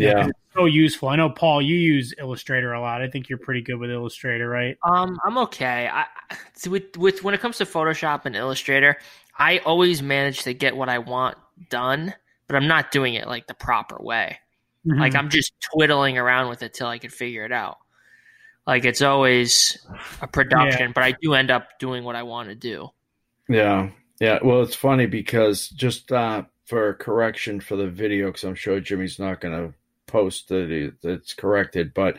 Yeah. 0.02 0.14
'cause 0.22 0.30
it's 0.30 0.54
so 0.54 0.66
useful. 0.66 1.10
I 1.10 1.16
know 1.16 1.30
Paul, 1.30 1.62
you 1.62 1.76
use 1.76 2.14
Illustrator 2.18 2.74
a 2.74 2.82
lot. 2.82 3.02
I 3.02 3.08
think 3.08 3.30
you're 3.30 3.38
pretty 3.40 3.62
good 3.62 3.76
with 3.78 3.90
Illustrator, 3.90 4.50
right? 4.50 4.78
Um, 4.84 5.18
I'm 5.26 5.38
okay. 5.40 5.90
I 5.92 6.06
so 6.54 6.72
with 6.72 6.98
with 6.98 7.24
when 7.24 7.34
it 7.34 7.40
comes 7.42 7.58
to 7.58 7.66
Photoshop 7.66 8.26
and 8.26 8.36
Illustrator, 8.36 8.98
I 9.38 9.60
always 9.60 10.02
manage 10.02 10.44
to 10.44 10.54
get 10.54 10.76
what 10.76 10.90
I 10.90 10.98
want 11.00 11.38
done, 11.70 12.14
but 12.48 12.56
I'm 12.56 12.68
not 12.68 12.92
doing 12.92 13.14
it 13.14 13.28
like 13.28 13.48
the 13.48 13.54
proper 13.54 13.98
way. 14.02 14.40
Like 14.84 15.14
Mhm. 15.14 15.18
I'm 15.20 15.30
just 15.30 15.54
twiddling 15.74 16.18
around 16.18 16.50
with 16.50 16.64
it 16.64 16.74
till 16.74 16.88
I 16.88 16.98
can 16.98 17.12
figure 17.12 17.46
it 17.46 17.52
out. 17.52 17.78
Like 18.66 18.84
it's 18.84 19.02
always 19.02 19.78
a 20.22 20.28
production, 20.28 20.92
but 20.92 21.04
I 21.04 21.14
do 21.22 21.34
end 21.34 21.52
up 21.52 21.80
doing 21.80 22.04
what 22.04 22.16
I 22.16 22.24
want 22.24 22.50
to 22.50 22.56
do. 22.56 22.90
Yeah. 23.48 23.90
Yeah. 24.20 24.40
Well, 24.44 24.62
it's 24.62 24.76
funny 24.76 25.06
because 25.06 25.70
just 25.70 26.12
uh, 26.12 26.44
for 26.66 26.90
a 26.90 26.94
correction 26.96 27.60
for 27.60 27.76
the 27.76 27.88
video, 27.88 28.28
because 28.28 28.44
I'm 28.44 28.56
sure 28.56 28.80
Jimmy's 28.80 29.20
not 29.20 29.40
going 29.42 29.54
to 29.56 29.74
post 30.08 30.50
that 30.50 30.70
it- 30.72 30.96
it's 31.04 31.34
corrected, 31.34 31.94
but 31.94 32.18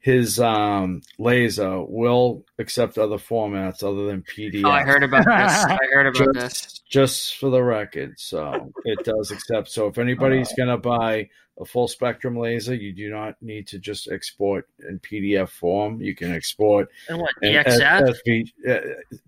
his 0.00 0.38
um, 0.38 1.02
laser 1.18 1.82
will 1.82 2.44
accept 2.60 2.96
other 2.96 3.16
formats 3.18 3.82
other 3.82 4.06
than 4.06 4.22
PDF. 4.22 4.64
Oh, 4.64 4.70
I 4.70 4.82
heard 4.82 5.02
about 5.02 5.24
this. 5.24 5.64
I 5.64 5.78
heard 5.92 6.06
about 6.16 6.34
this. 6.34 6.82
Just, 6.88 7.16
just 7.16 7.36
for 7.38 7.50
the 7.50 7.62
record. 7.62 8.18
So 8.18 8.72
it 8.84 9.04
does 9.04 9.30
accept. 9.30 9.68
So 9.70 9.86
if 9.86 9.98
anybody's 9.98 10.52
going 10.54 10.68
to 10.68 10.78
buy 10.78 11.28
a 11.58 11.64
full 11.64 11.88
spectrum 11.88 12.38
laser, 12.38 12.74
you 12.74 12.92
do 12.92 13.10
not 13.10 13.34
need 13.40 13.66
to 13.68 13.78
just 13.78 14.08
export 14.10 14.68
in 14.86 14.98
PDF 15.00 15.48
form. 15.48 16.02
You 16.02 16.14
can 16.14 16.32
export 16.32 16.88
And 17.08 17.18
what 17.18 17.30
in 17.40 17.54
DXF? 17.54 18.14
SV, 18.26 18.52
uh, 18.68 18.80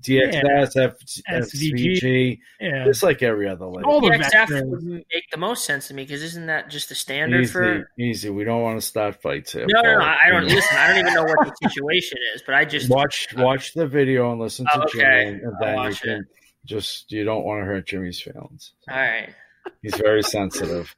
DXS, 0.03 0.77
F, 0.77 0.99
SVG. 1.31 2.03
SVG, 2.03 2.39
yeah. 2.61 2.85
just 2.85 3.03
like 3.03 3.23
every 3.23 3.49
other 3.49 3.65
laser. 3.67 3.87
All 3.87 4.01
the 4.03 4.11
DXF 4.11 4.63
would 4.69 4.83
make 4.85 5.31
the 5.31 5.39
most 5.39 5.65
sense 5.65 5.89
to 5.89 5.95
me 5.95 6.05
because 6.05 6.23
isn't 6.23 6.47
that 6.47 6.69
just 6.69 6.91
the 6.91 6.95
standard 6.95 7.43
Easy, 7.45 7.53
for? 7.53 7.91
easy. 7.99 8.31
We 8.31 8.45
don't 8.45 8.63
want 8.63 8.79
to 8.79 8.87
start 8.87 9.23
fights 9.23 9.53
here. 9.53 9.67
No, 9.67 9.81
no, 9.81 9.99
no. 9.99 10.05
I 10.05 10.29
don't 10.31 10.45
listen. 10.45 10.77
I 10.77 10.89
don't 10.89 10.99
even 10.99 11.15
know 11.15 11.25
what 11.25 11.39
the 11.47 11.69
situation 11.69 12.19
is, 12.35 12.43
but 12.45 12.55
I 12.55 12.67
just 12.67 12.91
watch 12.91 13.29
watch 13.37 13.73
the 13.73 13.87
video 13.87 14.31
and 14.33 14.41
listen 14.41 14.67
to 14.67 14.79
Oh, 14.79 14.83
okay. 14.83 15.25
Jimmy, 15.31 15.45
and 15.45 15.57
then 15.61 15.79
you 15.85 15.95
can 15.97 16.11
it. 16.11 16.27
Just 16.69 17.11
you 17.11 17.25
don't 17.25 17.45
want 17.45 17.63
to 17.63 17.65
hurt 17.67 17.87
Jimmy's 17.87 18.21
feelings. 18.21 18.73
All 18.91 18.97
right. 18.97 19.31
He's 19.83 19.97
very 19.97 20.23
sensitive. 20.23 20.95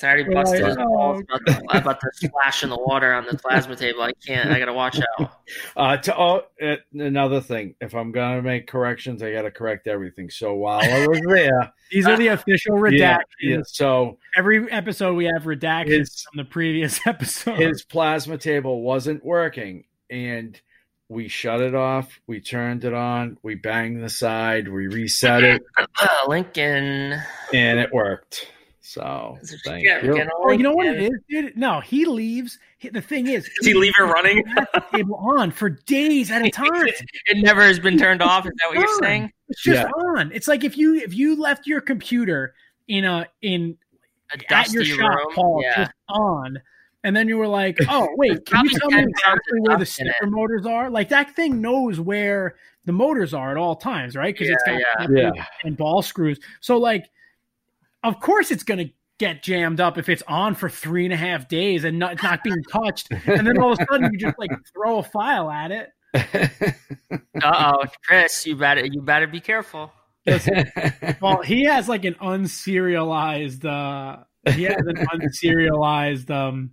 I 0.00 0.06
already 0.06 0.32
busted 0.32 0.64
his 0.64 0.76
balls 0.76 1.20
about 1.22 1.40
the, 1.46 1.76
about 1.78 2.00
the 2.00 2.10
splash 2.14 2.62
in 2.62 2.70
the 2.70 2.78
water 2.78 3.12
on 3.12 3.26
the 3.28 3.36
plasma 3.36 3.74
table. 3.74 4.02
I 4.02 4.12
can't. 4.24 4.50
I 4.50 4.58
gotta 4.60 4.72
watch 4.72 5.00
out. 5.18 5.32
Uh, 5.76 5.96
to, 5.98 6.16
oh, 6.18 6.42
uh, 6.62 6.76
another 6.94 7.40
thing, 7.40 7.74
if 7.80 7.92
I'm 7.94 8.12
gonna 8.12 8.40
make 8.40 8.66
corrections, 8.68 9.22
I 9.22 9.32
gotta 9.32 9.50
correct 9.50 9.86
everything. 9.88 10.30
So 10.30 10.54
while 10.54 10.80
I 10.80 11.06
was 11.06 11.20
there, 11.26 11.72
These 11.90 12.06
are 12.06 12.16
the 12.16 12.28
official 12.38 12.76
redactions. 12.76 12.98
yeah, 12.98 13.18
yeah, 13.56 13.58
so 13.66 14.18
Every 14.36 14.70
episode 14.70 15.14
we 15.14 15.24
have 15.26 15.42
redactions 15.42 15.88
His- 15.98 16.22
from 16.30 16.38
the 16.38 16.44
previous 16.44 17.04
episode. 17.06 17.58
his 17.58 17.82
plasma 17.84 18.38
table 18.38 18.80
wasn't 18.82 19.24
working, 19.24 19.84
and 20.08 20.58
we 21.14 21.28
shut 21.28 21.60
it 21.60 21.74
off. 21.74 22.20
We 22.26 22.40
turned 22.40 22.84
it 22.84 22.92
on. 22.92 23.38
We 23.42 23.54
banged 23.54 24.02
the 24.02 24.10
side. 24.10 24.68
We 24.68 24.88
reset 24.88 25.42
it, 25.44 25.62
Uh, 25.78 25.86
Lincoln. 26.28 27.20
and 27.52 27.78
it 27.78 27.92
worked. 27.92 28.48
So 28.80 29.38
thank 29.64 29.82
you. 29.84 30.00
getting 30.14 30.28
Oh, 30.36 30.50
you 30.52 30.62
know 30.62 30.72
what 30.72 30.86
it 30.86 31.02
is, 31.02 31.10
dude? 31.28 31.56
No, 31.56 31.80
he 31.80 32.04
leaves. 32.04 32.58
he- 32.78 32.90
The 32.90 33.00
thing 33.00 33.26
is, 33.28 33.48
Does 33.56 33.66
he 33.66 33.74
leave 33.74 33.94
it 33.98 34.02
running? 34.02 34.44
has 34.46 34.66
the 34.74 34.84
table 34.92 35.16
on 35.16 35.50
for 35.50 35.70
days 35.70 36.30
at 36.30 36.42
a 36.44 36.50
time. 36.52 36.68
It 37.26 37.38
never 37.42 37.62
has 37.62 37.78
been 37.78 37.96
turned 37.98 38.20
off. 38.22 38.44
Is 38.46 38.52
that 38.60 38.68
what 38.68 38.78
you're 38.78 38.98
saying? 39.02 39.32
It's 39.48 39.62
just 39.62 39.80
Yeah. 39.80 39.88
on. 39.88 40.30
It's 40.32 40.46
like 40.48 40.64
if 40.64 40.76
you 40.76 40.96
if 40.96 41.14
you 41.14 41.40
left 41.40 41.66
your 41.66 41.80
computer 41.80 42.54
in 42.86 43.04
a 43.06 43.26
in 43.40 43.78
A 44.32 44.34
at 44.34 44.40
your 44.74 44.82
dusty 44.82 44.84
shop, 44.84 45.16
room. 45.16 45.34
Paul, 45.34 45.62
yeah. 45.64 45.76
just 45.76 45.92
on, 46.10 46.58
and 47.04 47.14
then 47.14 47.28
you 47.28 47.38
were 47.38 47.46
like, 47.46 47.78
"Oh, 47.88 48.08
wait, 48.16 48.44
can 48.46 48.64
you 48.64 48.78
tell 48.78 48.90
me 48.90 49.02
exactly 49.04 49.60
where 49.60 49.76
the 49.76 49.84
dust 49.84 50.00
in 50.00 50.08
it. 50.08 50.14
stepper 50.16 50.30
motors 50.30 50.66
are?" 50.66 50.90
Like 50.90 51.10
that 51.10 51.36
thing 51.36 51.60
knows 51.60 52.00
where 52.00 52.56
the 52.86 52.92
motors 52.92 53.32
are 53.32 53.52
at 53.52 53.56
all 53.56 53.76
times, 53.76 54.16
right? 54.16 54.34
Because 54.34 54.48
it's 54.50 54.62
got 54.64 54.80
yeah. 55.10 55.30
Yeah. 55.36 55.44
and 55.62 55.76
ball 55.76 56.02
screws. 56.02 56.40
So, 56.60 56.76
like, 56.78 57.08
of 58.02 58.18
course, 58.20 58.50
it's 58.50 58.64
gonna 58.64 58.90
get 59.18 59.42
jammed 59.42 59.80
up 59.80 59.96
if 59.96 60.08
it's 60.08 60.22
on 60.26 60.54
for 60.56 60.68
three 60.68 61.04
and 61.04 61.14
a 61.14 61.16
half 61.16 61.46
days 61.48 61.84
and 61.84 61.98
not, 61.98 62.20
not 62.22 62.42
being 62.42 62.62
touched, 62.64 63.10
and 63.12 63.46
then 63.46 63.56
all 63.58 63.72
of 63.72 63.78
a 63.78 63.86
sudden 63.90 64.12
you 64.12 64.18
just 64.18 64.38
like 64.38 64.50
throw 64.74 64.98
a 64.98 65.02
file 65.02 65.50
at 65.50 65.70
it. 65.70 65.90
Uh 67.42 67.74
oh, 67.82 67.84
Chris, 68.06 68.46
you 68.46 68.56
better 68.56 68.84
you 68.84 69.02
better 69.02 69.26
be 69.26 69.40
careful. 69.40 69.92
Well, 71.20 71.42
he 71.42 71.64
has 71.64 71.88
like 71.88 72.04
an 72.04 72.14
unserialized. 72.14 73.64
uh 73.64 74.24
He 74.52 74.64
has 74.64 74.76
an 74.86 74.96
unserialized 74.96 76.30
um 76.30 76.70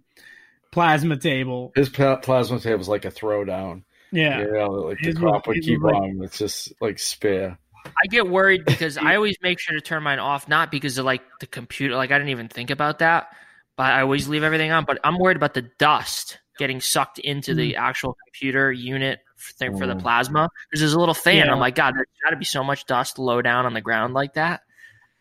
plasma 0.71 1.17
table. 1.17 1.71
His 1.75 1.89
pla- 1.89 2.17
plasma 2.17 2.59
table 2.59 2.81
is 2.81 2.87
like 2.89 3.05
a 3.05 3.11
throwdown. 3.11 3.83
Yeah. 4.11 4.39
You 4.39 4.51
know, 4.51 4.67
like 4.67 4.97
the 5.01 5.07
His 5.07 5.17
cop 5.17 5.47
was- 5.47 5.55
would 5.55 5.63
keep 5.63 5.81
like- 5.81 5.95
on. 5.95 6.19
It's 6.23 6.37
just 6.37 6.73
like 6.81 6.99
spare. 6.99 7.57
I 7.85 8.07
get 8.09 8.27
worried 8.29 8.61
because 8.65 8.97
I 9.01 9.15
always 9.15 9.37
make 9.41 9.59
sure 9.59 9.75
to 9.75 9.81
turn 9.81 10.03
mine 10.03 10.19
off, 10.19 10.47
not 10.47 10.69
because 10.71 10.97
of 10.97 11.05
like 11.05 11.21
the 11.39 11.47
computer. 11.47 11.95
Like 11.95 12.11
I 12.11 12.17
didn't 12.17 12.29
even 12.29 12.47
think 12.47 12.69
about 12.69 12.99
that, 12.99 13.29
but 13.75 13.87
I 13.87 14.01
always 14.01 14.27
leave 14.27 14.43
everything 14.43 14.71
on. 14.71 14.85
But 14.85 14.99
I'm 15.03 15.17
worried 15.17 15.37
about 15.37 15.53
the 15.53 15.63
dust 15.79 16.39
getting 16.59 16.79
sucked 16.79 17.17
into 17.19 17.55
the 17.55 17.77
actual 17.77 18.15
computer 18.27 18.71
unit 18.71 19.19
thing 19.57 19.75
for 19.77 19.87
the 19.87 19.95
Mm. 19.95 20.01
plasma. 20.01 20.47
Because 20.69 20.81
there's 20.81 20.93
a 20.93 20.99
little 20.99 21.15
fan. 21.15 21.45
Yeah. 21.47 21.51
I'm 21.53 21.59
like, 21.59 21.73
God, 21.73 21.95
there's 21.95 22.05
got 22.23 22.29
to 22.31 22.35
be 22.35 22.45
so 22.45 22.63
much 22.63 22.85
dust 22.85 23.17
low 23.17 23.41
down 23.41 23.65
on 23.65 23.73
the 23.73 23.81
ground 23.81 24.13
like 24.13 24.33
that. 24.35 24.61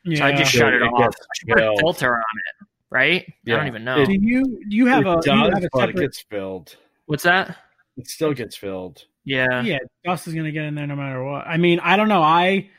yeah. 0.05 0.19
So 0.19 0.25
I 0.27 0.33
just 0.33 0.53
Yeah, 0.53 0.61
shut 0.61 0.75
it 0.75 0.83
it 0.83 0.87
off. 0.87 1.15
I 1.15 1.25
should 1.39 1.49
put 1.49 1.59
a 1.63 1.75
filter 1.81 2.13
on 2.15 2.21
it, 2.21 2.67
right? 2.91 3.25
I 3.47 3.51
don't 3.51 3.67
even 3.67 3.85
know. 3.85 4.05
do 4.05 4.13
you 4.13 4.45
do 4.69 4.77
you 4.77 4.87
have 4.87 5.07
a 5.07 5.13
it 5.19 5.23
do 5.23 5.31
you 5.33 5.45
does, 5.45 5.55
have 5.55 5.65
a 5.65 5.69
but 5.73 5.89
it 5.89 5.93
separate? 5.93 6.01
gets 6.03 6.21
filled. 6.23 6.77
What's 7.07 7.23
that? 7.25 7.57
It 7.97 8.09
still 8.09 8.33
gets 8.33 8.57
filled. 8.57 9.05
Yeah. 9.25 9.63
Yeah, 9.63 9.79
dust 10.05 10.27
is 10.29 10.35
gonna 10.35 10.53
get 10.53 10.65
in 10.65 10.75
there 10.75 10.87
no 10.87 10.97
matter 10.97 11.23
what. 11.23 11.47
I 11.47 11.57
mean, 11.57 11.81
I 11.81 11.97
don't 11.97 12.09
know. 12.09 12.23
I 12.23 12.71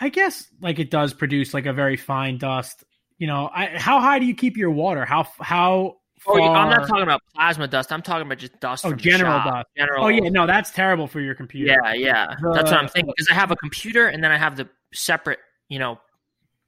I 0.00 0.10
guess 0.10 0.46
like 0.60 0.78
it 0.78 0.90
does 0.90 1.12
produce 1.12 1.54
like 1.54 1.66
a 1.66 1.72
very 1.72 1.96
fine 1.96 2.38
dust. 2.38 2.84
You 3.18 3.26
know, 3.26 3.50
I, 3.52 3.66
how 3.78 4.00
high 4.00 4.20
do 4.20 4.26
you 4.26 4.34
keep 4.34 4.56
your 4.56 4.70
water? 4.70 5.04
How 5.04 5.26
how 5.40 5.96
Oh, 6.26 6.32
far? 6.32 6.40
yeah, 6.40 6.48
I'm 6.50 6.68
not 6.68 6.88
talking 6.88 7.04
about 7.04 7.20
plasma 7.32 7.68
dust. 7.68 7.92
I'm 7.92 8.02
talking 8.02 8.26
about 8.26 8.38
just 8.38 8.58
dust 8.58 8.84
Oh, 8.84 8.88
from 8.90 8.98
the 8.98 9.02
general 9.04 9.38
shop. 9.38 9.54
dust. 9.54 9.66
General. 9.76 10.04
Oh 10.04 10.08
yeah, 10.08 10.28
no, 10.30 10.46
that's 10.48 10.72
terrible 10.72 11.06
for 11.06 11.20
your 11.20 11.36
computer. 11.36 11.76
Yeah, 11.84 11.92
yeah. 11.94 12.26
That's 12.54 12.72
what 12.72 12.80
I'm 12.80 12.88
thinking. 12.88 13.12
Because 13.16 13.28
I 13.30 13.34
have 13.34 13.52
a 13.52 13.56
computer 13.56 14.08
and 14.08 14.22
then 14.22 14.32
I 14.32 14.36
have 14.36 14.56
the 14.56 14.68
separate, 14.92 15.38
you 15.68 15.78
know, 15.78 16.00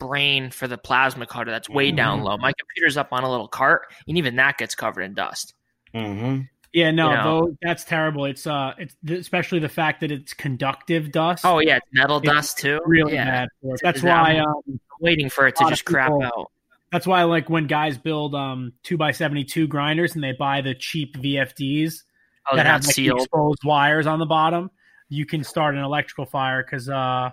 brain 0.00 0.50
for 0.50 0.66
the 0.66 0.76
plasma 0.78 1.26
cutter 1.26 1.50
that's 1.52 1.68
way 1.68 1.92
down 1.92 2.20
Mhm. 2.20 2.24
low. 2.24 2.36
My 2.38 2.52
computer's 2.58 2.96
up 2.96 3.12
on 3.12 3.22
a 3.22 3.30
little 3.30 3.46
cart, 3.46 3.82
and 4.08 4.18
even 4.18 4.34
that 4.36 4.58
gets 4.58 4.74
covered 4.74 5.02
in 5.02 5.14
dust. 5.14 5.54
Mm-hmm. 5.94 6.42
Yeah, 6.72 6.90
no, 6.92 7.10
You 7.10 7.16
know. 7.16 7.22
though 7.24 7.56
that's 7.62 7.84
terrible. 7.84 8.24
It's 8.24 8.46
uh, 8.46 8.74
it's 8.78 8.96
especially 9.08 9.58
the 9.58 9.68
fact 9.68 10.00
that 10.00 10.10
it's 10.10 10.32
conductive 10.34 11.10
dust. 11.12 11.44
Oh 11.44 11.58
yeah, 11.60 11.76
it's 11.76 11.86
metal 11.92 12.18
It's 12.18 12.26
dust 12.26 12.58
too. 12.58 12.80
really 12.86 13.14
yeah. 13.14 13.24
bad 13.24 13.48
for 13.60 13.74
it. 13.74 13.80
That's 13.82 13.96
Is 13.98 14.02
that- 14.02 14.22
why 14.22 14.38
um, 14.38 14.54
I'm 14.68 14.80
waiting 15.00 15.28
for 15.30 15.46
it 15.46 15.56
to 15.56 15.64
lot 15.64 15.72
of 15.72 15.78
just 15.78 15.84
crap 15.84 16.08
people- 16.08 16.22
out. 16.24 16.50
that's 16.92 17.06
why 17.06 17.22
like 17.24 17.48
when 17.50 17.66
guys 17.66 17.98
build 17.98 18.34
um 18.36 18.72
two 18.84 18.96
x 19.02 19.18
seventy 19.18 19.44
two 19.44 19.66
grinders 19.66 20.14
and 20.14 20.22
they 20.24 20.32
buy 20.32 20.60
the 20.60 20.74
cheap 20.74 21.16
VFDs 21.16 22.02
Oh, 22.50 22.56
that 22.56 22.66
have 22.66 22.84
like, 22.84 22.94
sealed. 22.94 23.18
exposed 23.20 23.62
wires 23.64 24.06
on 24.06 24.18
the 24.20 24.26
bottom, 24.26 24.70
you 25.08 25.26
can 25.26 25.42
start 25.44 25.74
an 25.74 25.82
electrical 25.82 26.24
fire 26.26 26.62
because 26.62 26.88
uh 26.88 27.30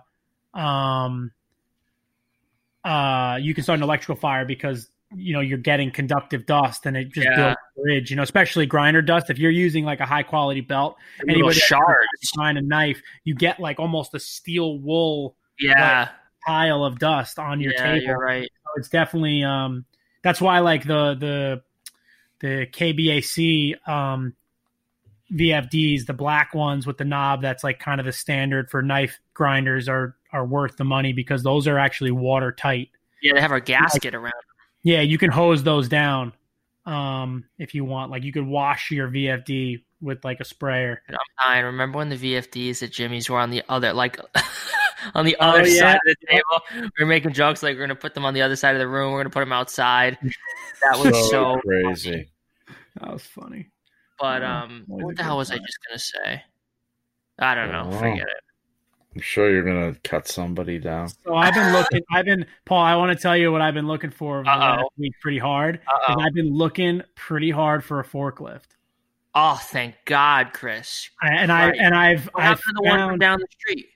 um 0.56 1.32
uh 2.84 3.38
you 3.42 3.54
can 3.54 3.64
start 3.64 3.80
an 3.80 3.84
electrical 3.84 4.16
fire 4.16 4.46
because 4.46 4.90
you 5.16 5.34
know 5.34 5.40
you're 5.40 5.58
getting 5.58 5.90
conductive 5.92 6.46
dust 6.46 6.86
and 6.86 6.98
it 6.98 7.12
just 7.14 7.28
Yeah. 7.28 7.36
builds 7.36 7.58
a 7.78 7.82
bridge. 7.82 8.10
You 8.10 8.18
know, 8.18 8.24
especially 8.24 8.66
grinder 8.66 9.02
dust. 9.02 9.30
If 9.30 9.40
you're 9.40 9.52
using 9.52 9.86
like 9.86 10.00
a 10.02 10.06
high 10.06 10.24
quality 10.24 10.62
belt, 10.62 10.98
Little 11.20 11.34
anybody 11.36 11.60
shards. 11.60 12.08
find 12.36 12.58
a 12.58 12.62
knife, 12.62 13.02
you 13.24 13.34
get 13.36 13.60
like 13.60 13.80
almost 13.80 14.14
a 14.14 14.20
steel 14.20 14.78
wool 14.80 15.36
Yeah, 15.60 16.10
pile 16.46 16.84
of 16.84 17.00
dust 17.00 17.40
on 17.40 17.62
your 17.62 17.72
yeah, 17.74 17.94
table. 17.94 18.06
you're 18.06 18.18
right. 18.20 18.50
So 18.64 18.70
it's 18.78 18.90
definitely 18.90 19.44
um 19.44 19.86
that's 20.24 20.42
why 20.42 20.60
like 20.60 20.84
the 20.84 21.16
the 21.16 21.62
the 22.40 22.68
KBAC 22.68 23.88
um 23.88 24.34
VFDs, 25.32 26.06
the 26.06 26.14
black 26.14 26.54
ones 26.54 26.86
with 26.86 26.98
the 26.98 27.06
knob 27.06 27.42
that's 27.42 27.64
like 27.64 27.80
kind 27.80 28.00
of 28.02 28.06
the 28.06 28.14
standard 28.14 28.70
for 28.70 28.82
knife 28.82 29.20
grinders 29.34 29.88
are 29.90 30.16
are 30.34 30.46
worth 30.46 30.78
the 30.78 30.84
money 30.84 31.14
because 31.14 31.44
those 31.44 31.68
are 31.68 31.78
actually 31.80 32.12
watertight. 32.12 32.90
Yeah, 33.22 33.34
they 33.34 33.42
have 33.42 33.52
a 33.52 33.62
gasket 33.62 34.14
around. 34.16 34.34
Yeah, 34.84 35.02
you 35.02 35.18
can 35.18 35.32
hose 35.32 35.64
those 35.64 35.88
down 35.90 36.34
um 36.86 37.44
if 37.58 37.76
you 37.76 37.84
want. 37.84 38.12
Like 38.12 38.24
you 38.24 38.32
could 38.32 38.46
wash 38.48 38.92
your 38.92 39.10
VFD 39.10 39.84
with 40.02 40.24
like 40.24 40.40
a 40.40 40.46
sprayer. 40.46 41.02
And 41.08 41.18
I'm 41.18 41.48
dying. 41.54 41.66
Remember 41.66 41.98
when 41.98 42.10
the 42.10 42.16
VFDs 42.18 42.84
at 42.84 42.92
Jimmy's 42.92 43.30
were 43.30 43.40
on 43.40 43.50
the 43.50 43.64
other, 43.68 43.94
like, 43.94 44.20
on 45.16 45.26
the 45.26 45.36
Oh, 45.40 45.48
other 45.50 45.68
yeah. 45.68 45.80
side 45.80 45.96
of 45.96 46.02
the 46.22 46.28
table? 46.28 46.90
We 46.98 47.04
are 47.04 47.08
making 47.08 47.34
jokes 47.34 47.64
like 47.64 47.76
we're 47.76 47.82
gonna 47.82 47.96
put 47.96 48.14
them 48.14 48.24
on 48.26 48.34
the 48.36 48.44
other 48.44 48.56
side 48.56 48.76
of 48.76 48.80
the 48.80 48.88
room. 48.88 49.12
We're 49.12 49.20
gonna 49.20 49.32
put 49.32 49.40
them 49.42 49.52
outside. 49.54 50.18
That 50.84 51.00
was 51.00 51.30
so. 51.32 51.60
crazy. 51.66 52.30
That 53.02 53.12
was 53.12 53.24
funny. 53.24 53.70
But 54.20 54.42
Yeah, 54.44 54.64
um, 54.64 54.84
what 54.88 55.16
the 55.18 55.24
hell 55.24 55.38
was 55.38 55.50
I 55.52 55.58
just 55.58 55.80
gonna 55.88 56.00
say? 56.00 56.44
I 57.40 57.56
don't 57.56 57.72
know. 57.72 57.90
Oh. 57.92 57.98
Forget 58.00 58.28
it. 58.28 58.44
I'm 59.18 59.22
sure 59.22 59.50
you're 59.50 59.64
gonna 59.64 59.96
cut 60.04 60.28
somebody 60.28 60.78
down. 60.78 61.10
So 61.26 61.34
I've 61.34 61.56
been 61.56 61.74
looking. 61.74 62.02
I've 62.12 62.26
been 62.26 62.46
Paul. 62.66 62.84
I 62.84 62.96
want 62.98 63.18
to 63.18 63.20
tell 63.20 63.36
you 63.36 63.52
what 63.52 63.62
I've 63.64 63.74
been 63.74 63.88
looking 63.88 64.12
for 64.12 64.36
over 64.36 64.44
the 64.44 64.50
last 64.52 64.80
Uh-oh. 64.82 64.90
week 65.00 65.14
pretty 65.20 65.40
hard. 65.40 65.80
Uh 65.88 66.12
And 66.12 66.22
oh. 66.22 66.24
I've 66.24 66.36
been 66.36 66.54
looking 66.54 67.02
pretty 67.16 67.50
hard 67.50 67.84
for 67.84 68.00
a 68.00 68.04
forklift. 68.06 68.76
Oh, 69.34 69.60
thank 69.60 69.96
God, 70.06 70.52
Chris. 70.54 71.10
I- 71.20 71.34
And 71.34 71.52
I 71.52 71.72
and 71.72 71.96
I've 71.96 72.26
What 72.28 72.44
I've 72.44 72.44
happened 72.60 72.64
to 72.78 72.84
the 72.84 72.90
one 72.90 73.10
from 73.10 73.18
down 73.18 73.40
the 73.40 73.48
street? 73.60 73.88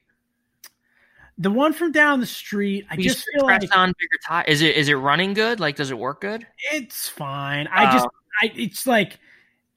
the 1.38 1.52
one 1.52 1.72
from 1.74 1.92
down 1.92 2.20
the 2.20 2.26
street. 2.26 2.88
I 2.90 2.96
You 2.96 3.04
just 3.04 3.28
feel 3.32 3.46
like 3.46 3.62
on 3.78 3.90
bigger 4.00 4.20
tire. 4.28 4.46
Is 4.48 4.64
it 4.64 4.76
is 4.76 4.90
it 4.90 4.96
running 4.96 5.36
good? 5.36 5.60
Like, 5.60 5.76
does 5.76 5.92
it 5.92 6.00
work 6.00 6.22
good? 6.22 6.48
it's 6.72 7.08
fine. 7.08 7.68
I 7.72 7.94
just. 7.94 8.08
I 8.42 8.52
it's 8.56 8.88
like 8.88 9.20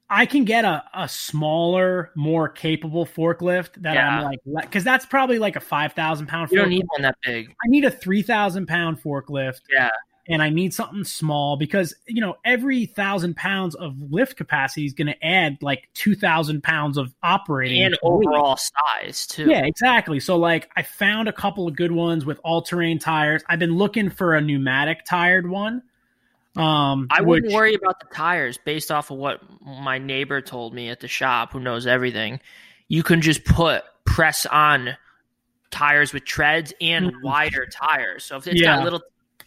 I 0.09 0.25
can 0.25 0.45
get 0.45 0.65
a, 0.65 0.83
a 0.93 1.09
smaller, 1.09 2.11
more 2.15 2.47
capable 2.47 3.05
forklift 3.05 3.81
that 3.81 3.97
I'm 3.97 4.23
like 4.23 4.39
because 4.65 4.83
that's 4.83 5.05
probably 5.05 5.39
like 5.39 5.55
a 5.55 5.59
five 5.59 5.93
thousand 5.93 6.27
pound. 6.27 6.51
You 6.51 6.59
don't 6.59 6.69
need 6.69 6.85
one 6.89 7.01
that 7.01 7.17
big. 7.23 7.49
I 7.49 7.67
need 7.67 7.85
a 7.85 7.91
three 7.91 8.21
thousand 8.21 8.67
pound 8.67 9.01
forklift. 9.01 9.61
Yeah. 9.71 9.89
and 10.27 10.41
I 10.41 10.49
need 10.49 10.73
something 10.73 11.03
small 11.03 11.55
because 11.57 11.95
you 12.07 12.21
know 12.21 12.35
every 12.45 12.85
thousand 12.85 13.35
pounds 13.35 13.75
of 13.75 13.95
lift 14.11 14.37
capacity 14.37 14.85
is 14.85 14.93
going 14.93 15.07
to 15.07 15.25
add 15.25 15.57
like 15.61 15.87
two 15.93 16.15
thousand 16.15 16.63
pounds 16.63 16.97
of 16.97 17.13
operating 17.23 17.81
And 17.83 17.97
overall 18.03 18.57
size 18.57 19.25
too. 19.27 19.45
Yeah, 19.49 19.65
exactly. 19.65 20.19
So 20.19 20.37
like 20.37 20.69
I 20.75 20.81
found 20.83 21.27
a 21.27 21.33
couple 21.33 21.67
of 21.67 21.75
good 21.75 21.91
ones 21.91 22.25
with 22.25 22.39
all 22.43 22.61
terrain 22.61 22.99
tires. 22.99 23.43
I've 23.49 23.59
been 23.59 23.75
looking 23.75 24.09
for 24.09 24.35
a 24.35 24.41
pneumatic 24.41 25.05
tired 25.05 25.49
one. 25.49 25.81
Um, 26.55 27.07
I 27.11 27.21
wouldn't 27.21 27.47
which- 27.47 27.53
worry 27.53 27.73
about 27.73 27.99
the 27.99 28.07
tires 28.13 28.57
based 28.57 28.91
off 28.91 29.11
of 29.11 29.17
what 29.17 29.41
my 29.61 29.97
neighbor 29.97 30.41
told 30.41 30.73
me 30.73 30.89
at 30.89 30.99
the 31.01 31.07
shop, 31.07 31.51
who 31.51 31.59
knows 31.59 31.85
everything. 31.87 32.39
You 32.87 33.03
can 33.03 33.21
just 33.21 33.43
put 33.43 33.83
press 34.05 34.45
on 34.45 34.95
tires 35.71 36.13
with 36.13 36.23
treads 36.25 36.73
and 36.79 37.07
Mhm. 37.11 37.21
wider 37.23 37.65
tires. 37.65 38.23
So 38.23 38.37
if 38.37 38.47
it's 38.47 38.61
Yeah. 38.61 38.75
got 38.75 38.81
a 38.81 38.83
little, 38.83 39.01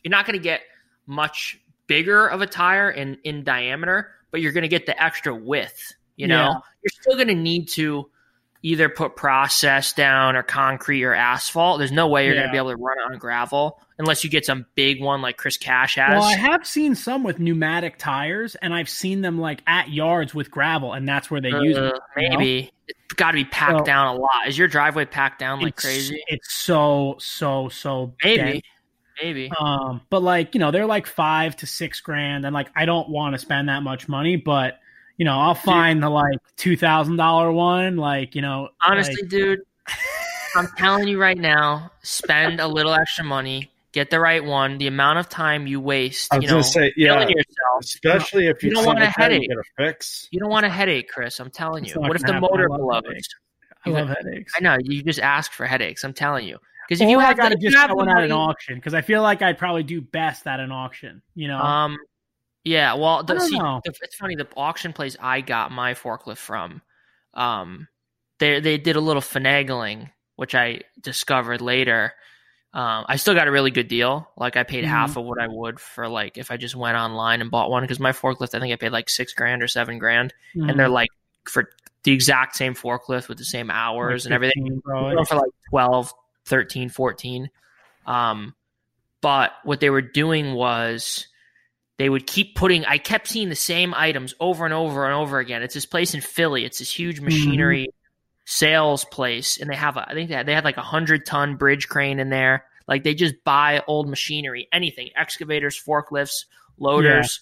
you're 0.05 0.11
not 0.11 0.27
going 0.27 0.39
to 0.39 0.43
get 0.43 0.63
much 1.07 1.59
bigger 1.87 2.27
of 2.27 2.43
a 2.43 2.47
tire 2.47 2.91
in 2.91 3.17
in 3.25 3.45
diameter, 3.45 4.13
but 4.31 4.43
you're 4.43 4.53
going 4.53 4.63
to 4.63 4.69
get 4.69 4.85
the 4.85 5.03
extra 5.03 5.35
width. 5.35 5.95
You 6.17 6.27
know, 6.27 6.35
Yeah. 6.37 6.55
you're 6.83 7.01
still 7.01 7.15
going 7.15 7.29
to 7.29 7.35
need 7.35 7.69
to 7.71 8.11
either 8.63 8.89
put 8.89 9.15
process 9.17 9.93
down 9.93 10.35
or 10.37 10.43
concrete 10.43 11.05
or 11.05 11.15
asphalt. 11.15 11.79
There's 11.79 11.93
no 11.93 12.09
way 12.09 12.27
you're 12.27 12.35
going 12.35 12.47
to 12.47 12.53
be 12.53 12.59
able 12.59 12.71
to 12.71 12.77
run 12.77 12.99
it 12.99 13.13
on 13.13 13.19
gravel 13.19 13.81
unless 13.99 14.25
you 14.25 14.31
get 14.31 14.45
some 14.45 14.67
big 14.75 15.01
one 15.01 15.23
like 15.23 15.37
Chris 15.37 15.57
Cash 15.57 15.95
has. 15.97 16.11
Well, 16.11 16.23
I 16.23 16.35
have 16.35 16.67
seen 16.67 16.95
some 16.95 17.23
with 17.23 17.39
pneumatic 17.39 17.99
tires, 17.99 18.55
and 18.57 18.75
I've 18.75 18.89
seen 18.89 19.21
them 19.21 19.39
like 19.39 19.63
at 19.67 19.91
yards 19.91 20.35
with 20.35 20.51
gravel, 20.51 20.93
and 20.93 21.09
that's 21.09 21.31
where 21.31 21.41
they 21.41 21.51
use 21.51 21.77
it. 21.77 21.83
Uh, 21.95 21.99
you 22.17 22.29
know? 22.31 22.39
maybe 22.39 22.73
it's 22.89 23.15
got 23.15 23.33
to 23.33 23.37
be 23.37 23.45
packed 23.45 23.75
Well- 23.75 23.85
down 23.85 24.17
a 24.17 24.19
lot. 24.19 24.49
Is 24.49 24.59
your 24.59 24.69
driveway 24.69 25.05
packed 25.05 25.39
down 25.39 25.61
like 25.61 25.69
It's- 25.79 25.83
crazy? 25.85 26.23
It's 26.27 26.53
so 26.53 27.17
so 27.21 27.69
so 27.69 28.15
Maybe, 28.25 28.43
dense. 28.53 28.63
maybe. 29.23 29.53
Um, 29.59 30.01
but 30.11 30.23
like 30.23 30.55
you 30.55 30.59
know, 30.61 30.71
they're 30.73 30.87
like 30.87 31.07
five 31.07 31.55
to 31.57 31.67
six 31.67 32.01
grand, 32.01 32.45
and 32.45 32.53
like 32.55 32.69
I 32.75 32.87
don't 32.87 33.09
want 33.09 33.35
to 33.35 33.39
spend 33.39 33.69
that 33.69 33.83
much 33.83 34.09
money, 34.09 34.37
but 34.37 34.79
you 35.19 35.25
know, 35.27 35.39
I'll 35.39 35.55
find 35.55 36.03
the 36.03 36.09
like 36.09 36.39
two 36.57 36.77
thousand 36.77 37.17
dollar 37.17 37.53
one, 37.53 37.97
like 37.97 38.35
you 38.35 38.41
know, 38.43 38.71
Honestly, 38.81 39.17
like- 39.23 39.29
dude, 39.31 39.61
I'm 40.57 40.69
telling 40.79 41.07
you 41.09 41.21
right 41.21 41.37
now, 41.37 41.91
spend 42.03 42.61
a 42.61 42.67
little 42.67 42.95
extra 42.95 43.25
money, 43.25 43.71
get 43.93 44.11
the 44.11 44.19
right 44.21 44.43
one. 44.43 44.79
The 44.79 44.87
amount 44.87 45.19
of 45.19 45.29
time 45.29 45.67
you 45.67 45.81
waste, 45.81 46.33
you 46.41 46.49
know, 46.49 46.63
say, 46.63 46.93
yeah, 46.97 47.15
killing 47.19 47.29
yourself. 47.37 47.81
especially 47.83 48.47
if 48.47 48.63
You 48.63 48.71
you 48.71 48.75
don't 48.77 48.85
don't 48.85 48.95
want 48.95 48.99
a 49.01 49.05
like 49.07 49.15
that, 49.17 49.23
headache. 49.33 49.49
get 49.49 49.59
a 49.59 49.63
fix. 49.77 50.29
You 50.31 50.41
don't 50.41 50.51
want 50.51 50.65
a 50.67 50.71
headache, 50.71 51.09
Chris. 51.11 51.39
I'm 51.41 51.51
telling 51.51 51.85
It's 51.85 51.95
you. 51.95 52.01
What 52.01 52.17
if 52.17 52.23
the 52.23 52.41
motor 52.41 52.69
blows? 52.69 53.03
I 53.87 53.91
love 53.91 54.09
headaches. 54.09 54.53
I 54.57 54.61
know 54.63 54.77
you 54.83 55.03
just 55.03 55.21
ask 55.21 55.53
for 55.53 55.65
headaches. 55.67 56.03
I'm 56.05 56.13
telling 56.15 56.47
you, 56.47 56.59
because 56.89 57.01
if 57.01 57.07
Or 57.07 57.11
you 57.11 57.19
I 57.21 57.25
have 57.25 57.37
gotta 57.37 57.51
the, 57.51 57.57
if 57.59 57.63
you 57.63 57.71
just 57.71 57.81
have 57.81 57.89
get 57.91 57.93
the 57.93 57.97
one 57.97 58.09
at 58.09 58.25
an 58.25 58.33
auction 58.33 58.75
because 58.77 58.95
I 58.95 59.01
feel 59.03 59.23
like 59.23 59.43
I'd 59.43 59.59
probably 59.59 59.83
do 59.83 60.01
best 60.01 60.47
at 60.47 60.61
an 60.61 60.73
auction. 60.73 61.23
You 61.35 61.49
know, 61.49 61.59
Um, 61.59 61.97
yeah. 62.69 62.95
Well, 62.95 63.23
the, 63.23 63.39
see, 63.41 63.59
the, 63.59 63.93
it's 64.03 64.17
funny. 64.17 64.37
The 64.37 64.47
auction 64.57 64.93
place 64.93 65.17
I 65.21 65.41
got 65.41 65.73
my 65.73 65.95
forklift 65.95 66.39
from, 66.39 66.83
um, 67.35 67.89
they 68.39 68.61
they 68.61 68.79
did 68.79 68.97
a 68.97 69.01
little 69.01 69.23
finagling, 69.23 70.11
which 70.37 70.55
I 70.55 70.83
discovered 71.01 71.61
later. 71.61 72.13
Um, 72.75 73.07
I 73.09 73.17
still 73.17 73.35
got 73.35 73.49
a 73.49 73.51
really 73.51 73.71
good 73.71 73.89
deal. 73.89 74.31
Like 74.37 74.57
I 74.57 74.63
paid 74.63 74.85
Mhm. 74.85 74.89
half 74.89 75.17
of 75.17 75.25
what 75.25 75.41
I 75.41 75.49
would 75.49 75.81
for 75.81 76.07
like 76.07 76.37
if 76.37 76.51
I 76.51 76.57
just 76.59 76.77
went 76.77 76.97
online 76.99 77.41
and 77.41 77.51
bought 77.51 77.71
one 77.71 77.83
because 77.83 77.99
my 77.99 78.13
forklift 78.13 78.55
I 78.55 78.61
think 78.61 78.73
I 78.73 78.77
paid 78.77 78.93
like 78.93 79.09
six 79.09 79.33
grand 79.33 79.63
or 79.63 79.69
seven 79.69 79.99
grand, 79.99 80.35
Mhm. 80.55 80.71
and 80.71 80.79
they're 80.79 80.89
like 80.89 81.09
for 81.45 81.71
the 82.05 82.13
exact 82.13 82.57
same 82.57 82.75
forklift 82.75 83.29
with 83.29 83.39
the 83.39 83.45
same 83.45 83.71
hours 83.71 84.25
Like 84.25 84.29
and 84.29 84.35
everything. 84.35 84.65
15, 84.65 84.81
bro. 84.85 85.25
For 85.25 85.37
like 85.37 85.51
12 85.71 86.13
13 86.45 86.89
14 86.89 87.51
um 88.07 88.55
but 89.21 89.53
what 89.65 89.81
they 89.81 89.91
were 89.91 90.01
doing 90.01 90.55
was 90.55 91.27
they 91.99 92.09
would 92.09 92.27
keep 92.27 92.55
putting 92.55 92.85
i 92.87 92.97
kept 92.99 93.29
seeing 93.29 93.49
the 93.49 93.57
same 93.57 93.93
items 93.95 94.35
over 94.41 94.65
and 94.65 94.73
over 94.75 95.05
and 95.05 95.15
over 95.15 95.39
again. 95.39 95.63
It's 95.63 95.75
this 95.75 95.87
place 95.87 96.15
in 96.15 96.21
philly. 96.21 96.65
It's 96.65 96.79
this 96.79 96.93
huge 96.97 97.21
machinery 97.21 97.89
sales 98.45 99.05
place 99.05 99.59
and 99.59 99.69
they 99.69 99.77
have 99.77 99.99
a, 99.99 100.09
i 100.09 100.15
think 100.15 100.31
they 100.31 100.35
had, 100.37 100.47
they 100.47 100.55
had 100.55 100.65
like 100.65 100.79
a 100.79 100.83
hundred 100.83 101.27
ton 101.27 101.57
bridge 101.57 101.89
crane 101.89 102.19
in 102.19 102.31
there. 102.31 102.65
Like 102.87 103.05
they 103.05 103.15
just 103.15 103.35
buy 103.45 103.83
old 103.87 104.09
machinery 104.09 104.69
anything 104.73 105.11
excavators 105.17 105.79
forklifts 105.79 106.45
loaders. 106.79 107.41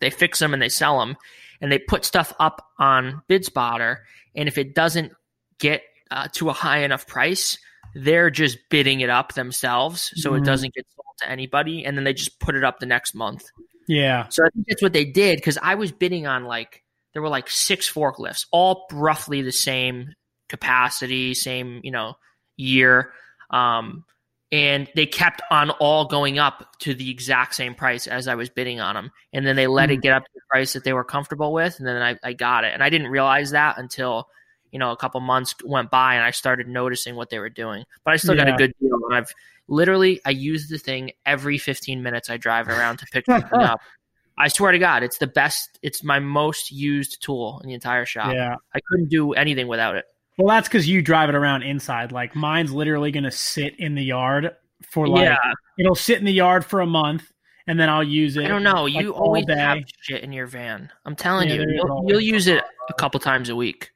They 0.00 0.10
fix 0.10 0.38
them 0.38 0.52
and 0.54 0.62
they 0.62 0.68
sell 0.68 1.00
them 1.00 1.16
and 1.60 1.72
they 1.72 1.78
put 1.78 2.04
stuff 2.04 2.32
up 2.38 2.64
on 2.78 3.22
bidspotter 3.28 3.96
and 4.36 4.48
if 4.48 4.56
it 4.58 4.74
doesn't 4.74 5.12
get 5.58 5.82
uh, 6.10 6.28
to 6.32 6.48
a 6.48 6.52
high 6.52 6.78
enough 6.78 7.06
price 7.06 7.58
they're 7.94 8.30
just 8.30 8.56
bidding 8.68 9.00
it 9.00 9.10
up 9.10 9.34
themselves 9.34 10.12
so 10.14 10.34
it 10.34 10.42
Mhm. 10.42 10.44
doesn't 10.44 10.74
get 10.74 10.86
sold 10.94 11.06
to 11.18 11.28
anybody 11.28 11.84
and 11.84 11.96
then 11.96 12.04
they 12.04 12.12
just 12.14 12.38
put 12.38 12.54
it 12.54 12.62
up 12.62 12.78
the 12.78 12.86
next 12.86 13.14
month 13.14 13.50
yeah, 13.88 14.28
so 14.28 14.44
I 14.44 14.48
think 14.50 14.66
that's 14.68 14.82
what 14.82 14.92
they 14.92 15.04
did 15.04 15.36
because 15.36 15.58
I 15.60 15.74
was 15.74 15.92
bidding 15.92 16.26
on 16.26 16.44
like 16.44 16.82
there 17.12 17.22
were 17.22 17.28
like 17.28 17.48
six 17.48 17.90
forklifts, 17.90 18.46
all 18.52 18.86
roughly 18.92 19.42
the 19.42 19.52
same 19.52 20.14
capacity, 20.48 21.34
same 21.34 21.80
you 21.82 21.90
know 21.90 22.14
year, 22.56 23.12
um, 23.50 24.04
and 24.52 24.88
they 24.94 25.06
kept 25.06 25.42
on 25.50 25.70
all 25.70 26.06
going 26.06 26.38
up 26.38 26.66
to 26.80 26.94
the 26.94 27.10
exact 27.10 27.54
same 27.54 27.74
price 27.74 28.06
as 28.06 28.28
I 28.28 28.34
was 28.34 28.48
bidding 28.48 28.80
on 28.80 28.94
them, 28.94 29.10
and 29.32 29.46
then 29.46 29.56
they 29.56 29.66
let 29.66 29.90
it 29.90 30.02
get 30.02 30.12
up 30.12 30.24
to 30.24 30.30
the 30.34 30.40
price 30.50 30.72
that 30.74 30.84
they 30.84 30.92
were 30.92 31.04
comfortable 31.04 31.52
with, 31.52 31.78
and 31.78 31.86
then 31.86 32.02
I, 32.02 32.18
I 32.22 32.32
got 32.32 32.64
it, 32.64 32.74
and 32.74 32.82
I 32.82 32.90
didn't 32.90 33.08
realize 33.08 33.52
that 33.52 33.78
until 33.78 34.28
you 34.70 34.78
know 34.78 34.92
a 34.92 34.96
couple 34.96 35.20
months 35.20 35.54
went 35.64 35.90
by 35.90 36.14
and 36.14 36.24
I 36.24 36.30
started 36.30 36.68
noticing 36.68 37.16
what 37.16 37.30
they 37.30 37.38
were 37.38 37.50
doing, 37.50 37.84
but 38.04 38.14
I 38.14 38.16
still 38.16 38.36
got 38.36 38.48
a 38.48 38.52
good 38.52 38.74
deal, 38.80 38.98
and 39.08 39.16
I've 39.16 39.32
literally 39.70 40.20
I 40.26 40.30
use 40.30 40.68
the 40.68 40.76
thing 40.78 41.12
every 41.24 41.56
15 41.56 42.02
minutes 42.02 42.28
I 42.28 42.36
drive 42.36 42.68
around 42.68 42.98
to 42.98 43.06
pick 43.06 43.24
something 43.26 43.58
up. 43.58 43.80
I 44.38 44.48
swear 44.48 44.72
to 44.72 44.78
God, 44.78 45.02
it's 45.02 45.18
the 45.18 45.26
best. 45.26 45.78
It's 45.82 46.02
my 46.02 46.18
most 46.18 46.70
used 46.72 47.22
tool 47.22 47.60
in 47.62 47.68
the 47.68 47.74
entire 47.74 48.04
shop. 48.06 48.32
yeah. 48.34 48.56
I 48.74 48.80
couldn't 48.88 49.08
do 49.08 49.32
anything 49.34 49.68
without 49.68 49.96
it. 49.96 50.04
Well, 50.38 50.48
that's 50.48 50.68
because 50.68 50.88
you 50.88 51.02
drive 51.02 51.28
it 51.28 51.34
around 51.34 51.62
inside. 51.62 52.12
Like 52.12 52.34
mine's 52.34 52.72
literally 52.72 53.10
going 53.10 53.24
to 53.24 53.30
sit 53.30 53.78
in 53.78 53.94
the 53.94 54.02
yard 54.02 54.52
for 54.90 55.06
like 55.06 55.24
yeah, 55.24 55.36
it'll 55.78 55.94
sit 55.94 56.18
in 56.18 56.24
the 56.24 56.32
yard 56.32 56.64
for 56.64 56.80
a 56.80 56.86
month, 56.86 57.30
and 57.66 57.78
then 57.78 57.90
I'll 57.90 58.02
use 58.02 58.38
it. 58.38 58.44
I 58.44 58.48
don't 58.48 58.62
know. 58.62 58.84
like, 58.84 59.02
You 59.04 59.12
always 59.12 59.44
day. 59.44 59.58
have 59.58 59.78
shit 60.00 60.22
in 60.22 60.32
your 60.32 60.46
van. 60.46 60.90
I'm 61.04 61.14
telling 61.16 61.50
Yeah, 61.50 61.56
you, 61.56 61.66
you'll, 61.74 62.04
you'll 62.08 62.20
use 62.20 62.46
it 62.46 62.64
a 62.88 62.94
couple 62.94 63.20
times 63.20 63.50
a 63.50 63.56
week. 63.56 63.90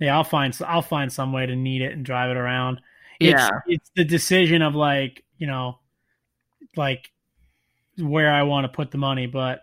Yeah, 0.00 0.16
I'll 0.16 0.24
find 0.24 0.58
I'll 0.66 0.82
find 0.82 1.12
some 1.12 1.32
way 1.32 1.46
to 1.46 1.54
need 1.54 1.82
it 1.82 1.92
and 1.92 2.04
drive 2.04 2.30
it 2.30 2.36
around. 2.36 2.80
Yeah, 3.18 3.48
It's, 3.66 3.66
it's 3.66 3.90
the 3.96 4.04
decision 4.04 4.62
of 4.62 4.74
like 4.74 5.24
you 5.38 5.46
know, 5.46 5.78
like 6.76 7.10
where 7.98 8.32
I 8.32 8.42
want 8.44 8.64
to 8.64 8.68
put 8.68 8.90
the 8.90 8.98
money, 8.98 9.26
but 9.26 9.62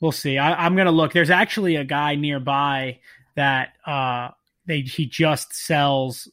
we'll 0.00 0.12
see. 0.12 0.38
I, 0.38 0.66
I'm 0.66 0.76
gonna 0.76 0.92
look. 0.92 1.12
There's 1.12 1.30
actually 1.30 1.76
a 1.76 1.84
guy 1.84 2.14
nearby 2.16 3.00
that 3.36 3.74
uh 3.86 4.30
they 4.66 4.80
he 4.82 5.06
just 5.06 5.54
sells 5.54 6.28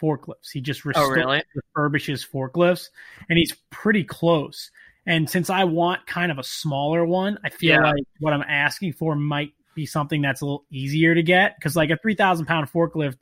forklifts. 0.00 0.50
He 0.52 0.60
just 0.60 0.82
Oh, 0.94 1.06
really? 1.06 1.42
refurbishes 1.76 2.26
forklifts, 2.28 2.88
and 3.28 3.38
he's 3.38 3.52
pretty 3.70 4.04
close. 4.04 4.70
And 5.06 5.28
since 5.28 5.50
I 5.50 5.64
want 5.64 6.06
kind 6.06 6.32
of 6.32 6.38
a 6.38 6.44
smaller 6.44 7.04
one, 7.04 7.38
I 7.44 7.50
feel 7.50 7.74
Yeah. 7.74 7.82
like 7.82 8.04
what 8.20 8.32
I'm 8.32 8.42
asking 8.42 8.94
for 8.94 9.14
might 9.14 9.52
be 9.74 9.86
something 9.86 10.22
that's 10.22 10.40
a 10.40 10.44
little 10.46 10.64
easier 10.70 11.14
to 11.14 11.22
get 11.22 11.56
because 11.58 11.76
like 11.76 11.90
a 11.90 11.96
three 11.98 12.14
thousand 12.14 12.46
pound 12.46 12.70
forklift 12.72 13.16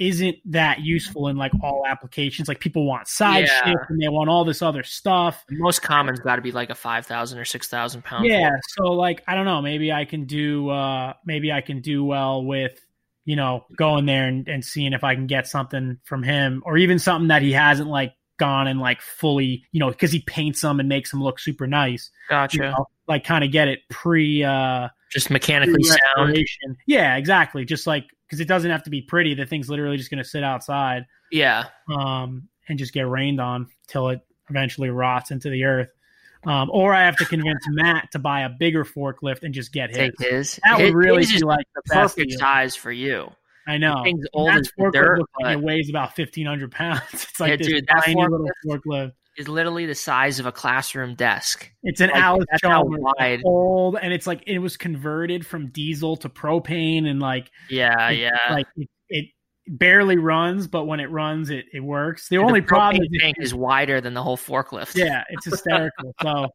isn't 0.00 0.38
that 0.46 0.80
useful 0.80 1.28
in 1.28 1.36
like 1.36 1.52
all 1.62 1.84
applications. 1.86 2.48
Like 2.48 2.58
people 2.58 2.86
want 2.86 3.06
side 3.06 3.46
Yeah. 3.46 3.66
shift 3.66 3.90
and 3.90 4.00
they 4.02 4.08
want 4.08 4.30
all 4.30 4.44
this 4.46 4.62
other 4.62 4.82
stuff. 4.82 5.44
The 5.48 5.56
most 5.58 5.82
common's 5.82 6.18
got 6.20 6.36
to 6.36 6.42
be 6.42 6.52
like 6.52 6.70
a 6.70 6.74
five 6.74 7.06
thousand 7.06 7.38
or 7.38 7.44
six 7.44 7.68
thousand 7.68 8.02
pound. 8.02 8.24
Yeah, 8.24 8.48
fork. 8.48 8.60
so 8.76 8.82
like 8.92 9.22
I 9.28 9.34
don't 9.34 9.44
know, 9.44 9.60
maybe 9.60 9.92
I 9.92 10.06
can 10.06 10.24
do 10.24 10.70
uh 10.70 11.12
maybe 11.26 11.52
I 11.52 11.60
can 11.60 11.82
do 11.82 12.02
well 12.02 12.42
with 12.44 12.80
you 13.26 13.36
know 13.36 13.66
going 13.76 14.06
there 14.06 14.26
and, 14.26 14.48
and 14.48 14.64
seeing 14.64 14.94
if 14.94 15.04
I 15.04 15.14
can 15.14 15.26
get 15.26 15.46
something 15.46 15.98
from 16.04 16.22
him 16.22 16.62
or 16.64 16.78
even 16.78 16.98
something 16.98 17.28
that 17.28 17.42
he 17.42 17.52
hasn't 17.52 17.88
like 17.88 18.14
gone 18.38 18.66
and 18.68 18.80
like 18.80 19.02
fully 19.02 19.66
you 19.70 19.80
know 19.80 19.90
because 19.90 20.10
he 20.10 20.20
paints 20.22 20.62
them 20.62 20.80
and 20.80 20.88
makes 20.88 21.10
them 21.10 21.22
look 21.22 21.38
super 21.38 21.66
nice. 21.66 22.10
Gotcha. 22.30 22.56
You 22.56 22.62
know, 22.62 22.86
like 23.06 23.22
kind 23.24 23.44
of 23.44 23.52
get 23.52 23.68
it 23.68 23.80
pre 23.90 24.42
uh 24.44 24.88
Just 25.12 25.28
mechanically 25.28 25.82
sound. 25.82 26.38
Yeah, 26.86 27.16
exactly. 27.16 27.66
Just 27.66 27.86
like 27.86 28.06
because 28.30 28.40
it 28.40 28.46
doesn't 28.46 28.70
have 28.70 28.84
to 28.84 28.90
be 28.90 29.02
pretty. 29.02 29.34
The 29.34 29.44
thing's 29.44 29.68
literally 29.68 29.96
just 29.96 30.08
going 30.10 30.22
to 30.22 30.28
sit 30.28 30.44
outside 30.44 31.04
Yeah. 31.32 31.64
um, 31.92 32.48
and 32.68 32.78
just 32.78 32.92
get 32.94 33.08
rained 33.08 33.40
on 33.40 33.66
till 33.88 34.08
it 34.10 34.20
eventually 34.48 34.88
rots 34.90 35.32
into 35.32 35.50
the 35.50 35.64
earth. 35.64 35.88
Um, 36.46 36.70
or 36.72 36.94
I 36.94 37.04
have 37.04 37.16
to 37.16 37.24
convince 37.26 37.58
Matt 37.68 38.12
to 38.12 38.18
buy 38.20 38.42
a 38.42 38.48
bigger 38.48 38.84
forklift 38.84 39.42
and 39.42 39.52
just 39.52 39.72
get 39.72 39.90
his. 39.90 39.98
Take 39.98 40.12
his. 40.20 40.60
That 40.68 40.78
would 40.78 40.94
really 40.94 41.22
his 41.26 41.32
be 41.32 41.38
like 41.40 41.66
the 41.74 41.82
perfect 41.92 42.30
deal. 42.30 42.38
size 42.38 42.74
for 42.76 42.90
you. 42.92 43.30
I 43.66 43.76
know. 43.76 44.02
Matt's 44.34 44.72
forklift 44.78 44.92
dirt, 44.92 45.18
like 45.18 45.26
but- 45.40 45.52
it 45.52 45.60
weighs 45.60 45.90
about 45.90 46.14
fifteen 46.16 46.46
hundred 46.46 46.70
pounds. 46.72 47.02
It's 47.12 47.38
like 47.40 47.50
Yeah, 47.50 47.56
this 47.56 47.66
dude, 47.66 47.86
that 47.88 48.04
tiny 48.06 48.22
little 48.22 48.48
forklift- 48.66 48.80
forklift. 48.86 49.12
Is 49.40 49.48
literally 49.48 49.86
the 49.86 49.94
size 49.94 50.38
of 50.38 50.44
a 50.44 50.52
classroom 50.52 51.14
desk. 51.14 51.70
It's 51.82 52.02
an 52.02 52.10
Like, 52.10 52.22
Alice 52.22 52.46
Chalmers 52.60 53.00
old, 53.44 53.96
and 54.00 54.12
it's 54.12 54.26
like 54.26 54.42
it 54.46 54.58
was 54.58 54.76
converted 54.76 55.46
from 55.46 55.68
diesel 55.68 56.16
to 56.18 56.28
propane, 56.28 57.06
and 57.08 57.20
like 57.20 57.50
Yeah, 57.70 58.10
it- 58.10 58.18
yeah. 58.18 58.38
like 58.52 58.66
it, 58.76 58.88
it 59.08 59.24
barely 59.66 60.18
runs, 60.18 60.66
but 60.66 60.84
when 60.84 61.00
it 61.00 61.10
runs, 61.10 61.48
it, 61.48 61.64
it 61.72 61.80
works. 61.80 62.28
The 62.28 62.36
The 62.36 62.42
only 62.42 62.60
problem 62.60 63.02
propane 63.02 63.32
is, 63.38 63.54
wider 63.54 64.00
than 64.02 64.12
the 64.12 64.22
whole 64.22 64.36
forklift. 64.36 64.94
yeah, 64.94 65.24
it's 65.30 65.46
hysterical. 65.46 66.14
so 66.22 66.48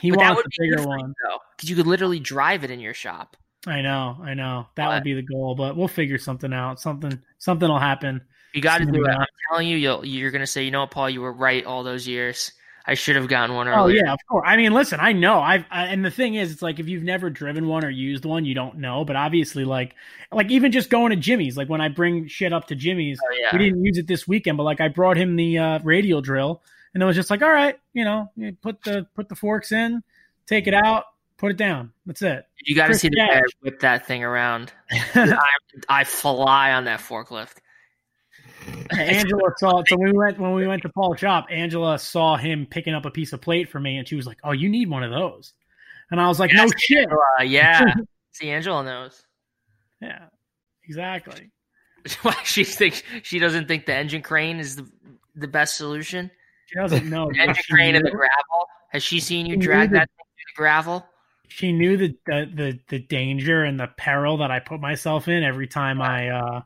he 0.00 0.10
But 0.10 0.18
wants 0.18 0.42
a 0.42 0.48
bigger 0.60 0.82
one. 0.86 1.14
though, 1.24 1.38
because 1.56 1.70
you 1.70 1.76
could 1.76 1.86
literally 1.86 2.18
drive 2.18 2.64
it 2.64 2.72
in 2.72 2.80
your 2.80 2.94
shop. 2.94 3.36
I 3.68 3.82
know, 3.82 4.16
I 4.22 4.34
know. 4.34 4.66
That 4.74 4.86
But- 4.86 4.94
would 4.94 5.04
be 5.04 5.14
the 5.14 5.22
goal, 5.22 5.54
but 5.54 5.76
we'll 5.76 5.86
figure 5.86 6.18
something 6.18 6.52
out. 6.52 6.80
Something, 6.80 7.22
something 7.38 7.68
will 7.68 7.78
happen. 7.78 8.22
You 8.54 8.62
got 8.62 8.78
to 8.78 8.86
do 8.86 9.04
it. 9.04 9.10
I'm 9.10 9.26
telling 9.50 9.68
you, 9.68 9.76
you'll, 9.76 10.04
you're 10.04 10.30
going 10.30 10.40
to 10.40 10.46
say, 10.46 10.64
you 10.64 10.70
know 10.70 10.80
what, 10.80 10.90
Paul, 10.90 11.10
you 11.10 11.20
were 11.20 11.32
right 11.32 11.64
all 11.64 11.82
those 11.82 12.06
years. 12.06 12.52
I 12.86 12.94
should 12.94 13.14
have 13.16 13.28
gotten 13.28 13.54
one 13.54 13.68
earlier. 13.68 14.00
Oh 14.02 14.04
yeah, 14.06 14.12
of 14.12 14.18
course. 14.28 14.44
I 14.48 14.56
mean, 14.56 14.72
listen, 14.72 14.98
I 15.00 15.12
know. 15.12 15.40
I've 15.40 15.64
I, 15.70 15.86
and 15.86 16.04
the 16.04 16.10
thing 16.10 16.34
is, 16.34 16.50
it's 16.50 16.62
like 16.62 16.80
if 16.80 16.88
you've 16.88 17.04
never 17.04 17.30
driven 17.30 17.68
one 17.68 17.84
or 17.84 17.90
used 17.90 18.24
one, 18.24 18.44
you 18.44 18.54
don't 18.54 18.78
know. 18.78 19.04
But 19.04 19.16
obviously, 19.16 19.64
like, 19.64 19.94
like 20.32 20.50
even 20.50 20.72
just 20.72 20.90
going 20.90 21.10
to 21.10 21.16
Jimmy's, 21.16 21.56
like 21.56 21.68
when 21.68 21.80
I 21.80 21.88
bring 21.88 22.26
shit 22.26 22.52
up 22.52 22.66
to 22.68 22.74
Jimmy's, 22.74 23.20
Oh, 23.22 23.36
yeah. 23.38 23.48
we 23.52 23.58
didn't 23.58 23.84
use 23.84 23.98
it 23.98 24.06
this 24.06 24.26
weekend, 24.26 24.56
but 24.56 24.64
like 24.64 24.80
I 24.80 24.88
brought 24.88 25.18
him 25.18 25.36
the 25.36 25.58
uh, 25.58 25.78
radial 25.84 26.22
drill, 26.22 26.62
and 26.94 27.02
it 27.02 27.06
was 27.06 27.16
just 27.16 27.30
like, 27.30 27.42
all 27.42 27.52
right, 27.52 27.78
you 27.92 28.04
know, 28.04 28.30
you 28.34 28.56
put 28.60 28.82
the 28.82 29.06
put 29.14 29.28
the 29.28 29.36
forks 29.36 29.72
in, 29.72 30.02
take 30.46 30.66
it 30.66 30.74
out, 30.74 31.04
Put 31.40 31.52
it 31.52 31.56
down. 31.56 31.90
That's 32.04 32.20
it. 32.20 32.44
You 32.66 32.76
got 32.76 32.88
to 32.88 32.94
see 32.94 33.08
the 33.08 33.16
guy 33.16 33.40
whip 33.62 33.80
that 33.80 34.06
thing 34.06 34.22
around. 34.22 34.74
I, 34.90 35.38
I 35.88 36.04
fly 36.04 36.72
on 36.72 36.84
that 36.84 37.00
forklift. 37.00 37.54
Angela 38.98 39.50
saw 39.58 39.82
so 39.86 39.96
when 39.96 40.12
we 40.12 40.18
went 40.18 40.38
when 40.38 40.54
we 40.54 40.66
went 40.66 40.82
to 40.82 40.88
Paul's 40.88 41.20
shop. 41.20 41.46
Angela 41.50 41.98
saw 41.98 42.36
him 42.36 42.66
picking 42.66 42.94
up 42.94 43.04
a 43.04 43.10
piece 43.10 43.32
of 43.32 43.40
plate 43.40 43.68
for 43.68 43.80
me, 43.80 43.96
and 43.98 44.08
she 44.08 44.16
was 44.16 44.26
like, 44.26 44.38
"Oh, 44.44 44.52
you 44.52 44.68
need 44.68 44.88
one 44.88 45.02
of 45.02 45.10
those." 45.10 45.52
And 46.10 46.20
I 46.20 46.28
was 46.28 46.40
like, 46.40 46.52
"No 46.52 46.64
Yes, 46.64 46.72
shit." 46.78 47.08
Uh, 47.10 47.42
yeah. 47.42 47.94
see, 48.32 48.50
Angela 48.50 48.82
knows. 48.84 49.24
Yeah, 50.00 50.26
exactly. 50.84 51.50
Why 52.22 52.36
she 52.44 52.64
thinks 52.64 53.02
she 53.22 53.38
doesn't 53.38 53.68
think 53.68 53.86
the 53.86 53.94
engine 53.94 54.22
crane 54.22 54.58
is 54.58 54.76
the 54.76 54.86
the 55.34 55.48
best 55.48 55.76
solution. 55.76 56.30
She 56.66 56.76
doesn't 56.76 57.08
know. 57.08 57.30
The 57.32 57.40
engine 57.40 57.64
crane 57.70 57.94
and 57.94 58.04
the 58.04 58.10
gravel. 58.10 58.68
Has 58.90 59.02
she 59.02 59.20
seen 59.20 59.46
you 59.46 59.56
drag 59.56 59.90
that 59.90 60.08
thing 60.08 60.24
through 60.24 60.54
the 60.54 60.56
gravel? 60.56 61.06
She 61.50 61.72
knew 61.72 61.96
the, 61.96 62.16
the 62.26 62.50
the 62.54 62.78
the 62.88 62.98
danger 63.00 63.64
and 63.64 63.78
the 63.78 63.88
peril 63.96 64.38
that 64.38 64.50
I 64.50 64.60
put 64.60 64.80
myself 64.80 65.28
in 65.28 65.42
every 65.42 65.66
time 65.66 66.00
I 66.00 66.28
uh 66.30 66.62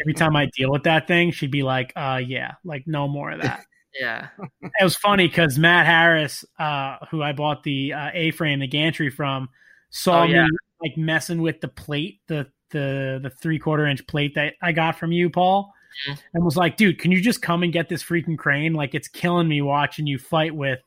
every 0.00 0.14
time 0.14 0.36
I 0.36 0.46
deal 0.56 0.70
with 0.70 0.84
that 0.84 1.06
thing. 1.06 1.30
She'd 1.32 1.50
be 1.50 1.62
like, 1.62 1.92
"Uh, 1.96 2.20
yeah, 2.24 2.52
like 2.64 2.84
no 2.86 3.08
more 3.08 3.32
of 3.32 3.42
that." 3.42 3.64
Yeah. 3.98 4.28
it 4.62 4.84
was 4.84 4.94
funny 4.96 5.26
because 5.26 5.58
Matt 5.58 5.86
Harris, 5.86 6.44
uh, 6.58 6.98
who 7.10 7.22
I 7.22 7.32
bought 7.32 7.62
the 7.62 7.94
uh, 7.94 8.10
A 8.12 8.30
frame, 8.32 8.60
the 8.60 8.66
gantry 8.66 9.08
from, 9.10 9.48
saw 9.88 10.20
Oh, 10.20 10.24
yeah. 10.24 10.44
me 10.44 10.50
like 10.82 10.96
messing 10.98 11.40
with 11.40 11.60
the 11.62 11.68
plate, 11.68 12.20
the 12.28 12.46
the 12.70 13.20
the 13.22 13.30
three 13.30 13.58
quarter 13.58 13.86
inch 13.86 14.06
plate 14.06 14.34
that 14.34 14.54
I 14.62 14.72
got 14.72 14.98
from 14.98 15.12
you, 15.12 15.30
Paul, 15.30 15.72
Mhm. 16.08 16.18
and 16.34 16.44
was 16.44 16.56
like, 16.58 16.76
"Dude, 16.76 16.98
can 16.98 17.10
you 17.10 17.20
just 17.22 17.40
come 17.40 17.62
and 17.62 17.72
get 17.72 17.88
this 17.88 18.02
freaking 18.02 18.36
crane? 18.36 18.74
Like, 18.74 18.94
it's 18.94 19.08
killing 19.08 19.48
me 19.48 19.62
watching 19.62 20.06
you 20.06 20.18
fight 20.18 20.54
with." 20.54 20.80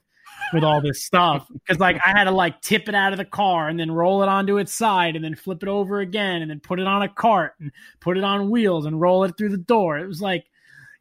With 0.54 0.64
all 0.64 0.82
this 0.82 1.04
stuff, 1.04 1.48
because 1.54 1.80
like 1.80 1.98
I 2.06 2.10
had 2.10 2.24
to 2.24 2.32
like 2.32 2.62
tip 2.62 2.90
it 2.90 2.96
out 2.96 3.12
of 3.14 3.18
the 3.18 3.26
car 3.26 3.68
and 3.70 3.80
then 3.80 3.92
roll 3.92 4.24
it 4.24 4.30
onto 4.30 4.58
its 4.58 4.74
side 4.74 5.16
and 5.16 5.24
then 5.24 5.36
flip 5.36 5.62
it 5.64 5.70
over 5.70 6.00
again 6.00 6.42
and 6.42 6.50
then 6.50 6.60
put 6.60 6.80
it 6.80 6.88
on 6.88 7.02
a 7.04 7.10
cart 7.10 7.54
and 7.60 7.72
put 8.00 8.18
it 8.18 8.24
on 8.24 8.50
wheels 8.50 8.86
and 8.86 9.00
roll 9.00 9.24
it 9.26 9.38
through 9.38 9.50
the 9.50 9.58
door. 9.58 9.98
It 10.00 10.08
was 10.08 10.22
like, 10.22 10.46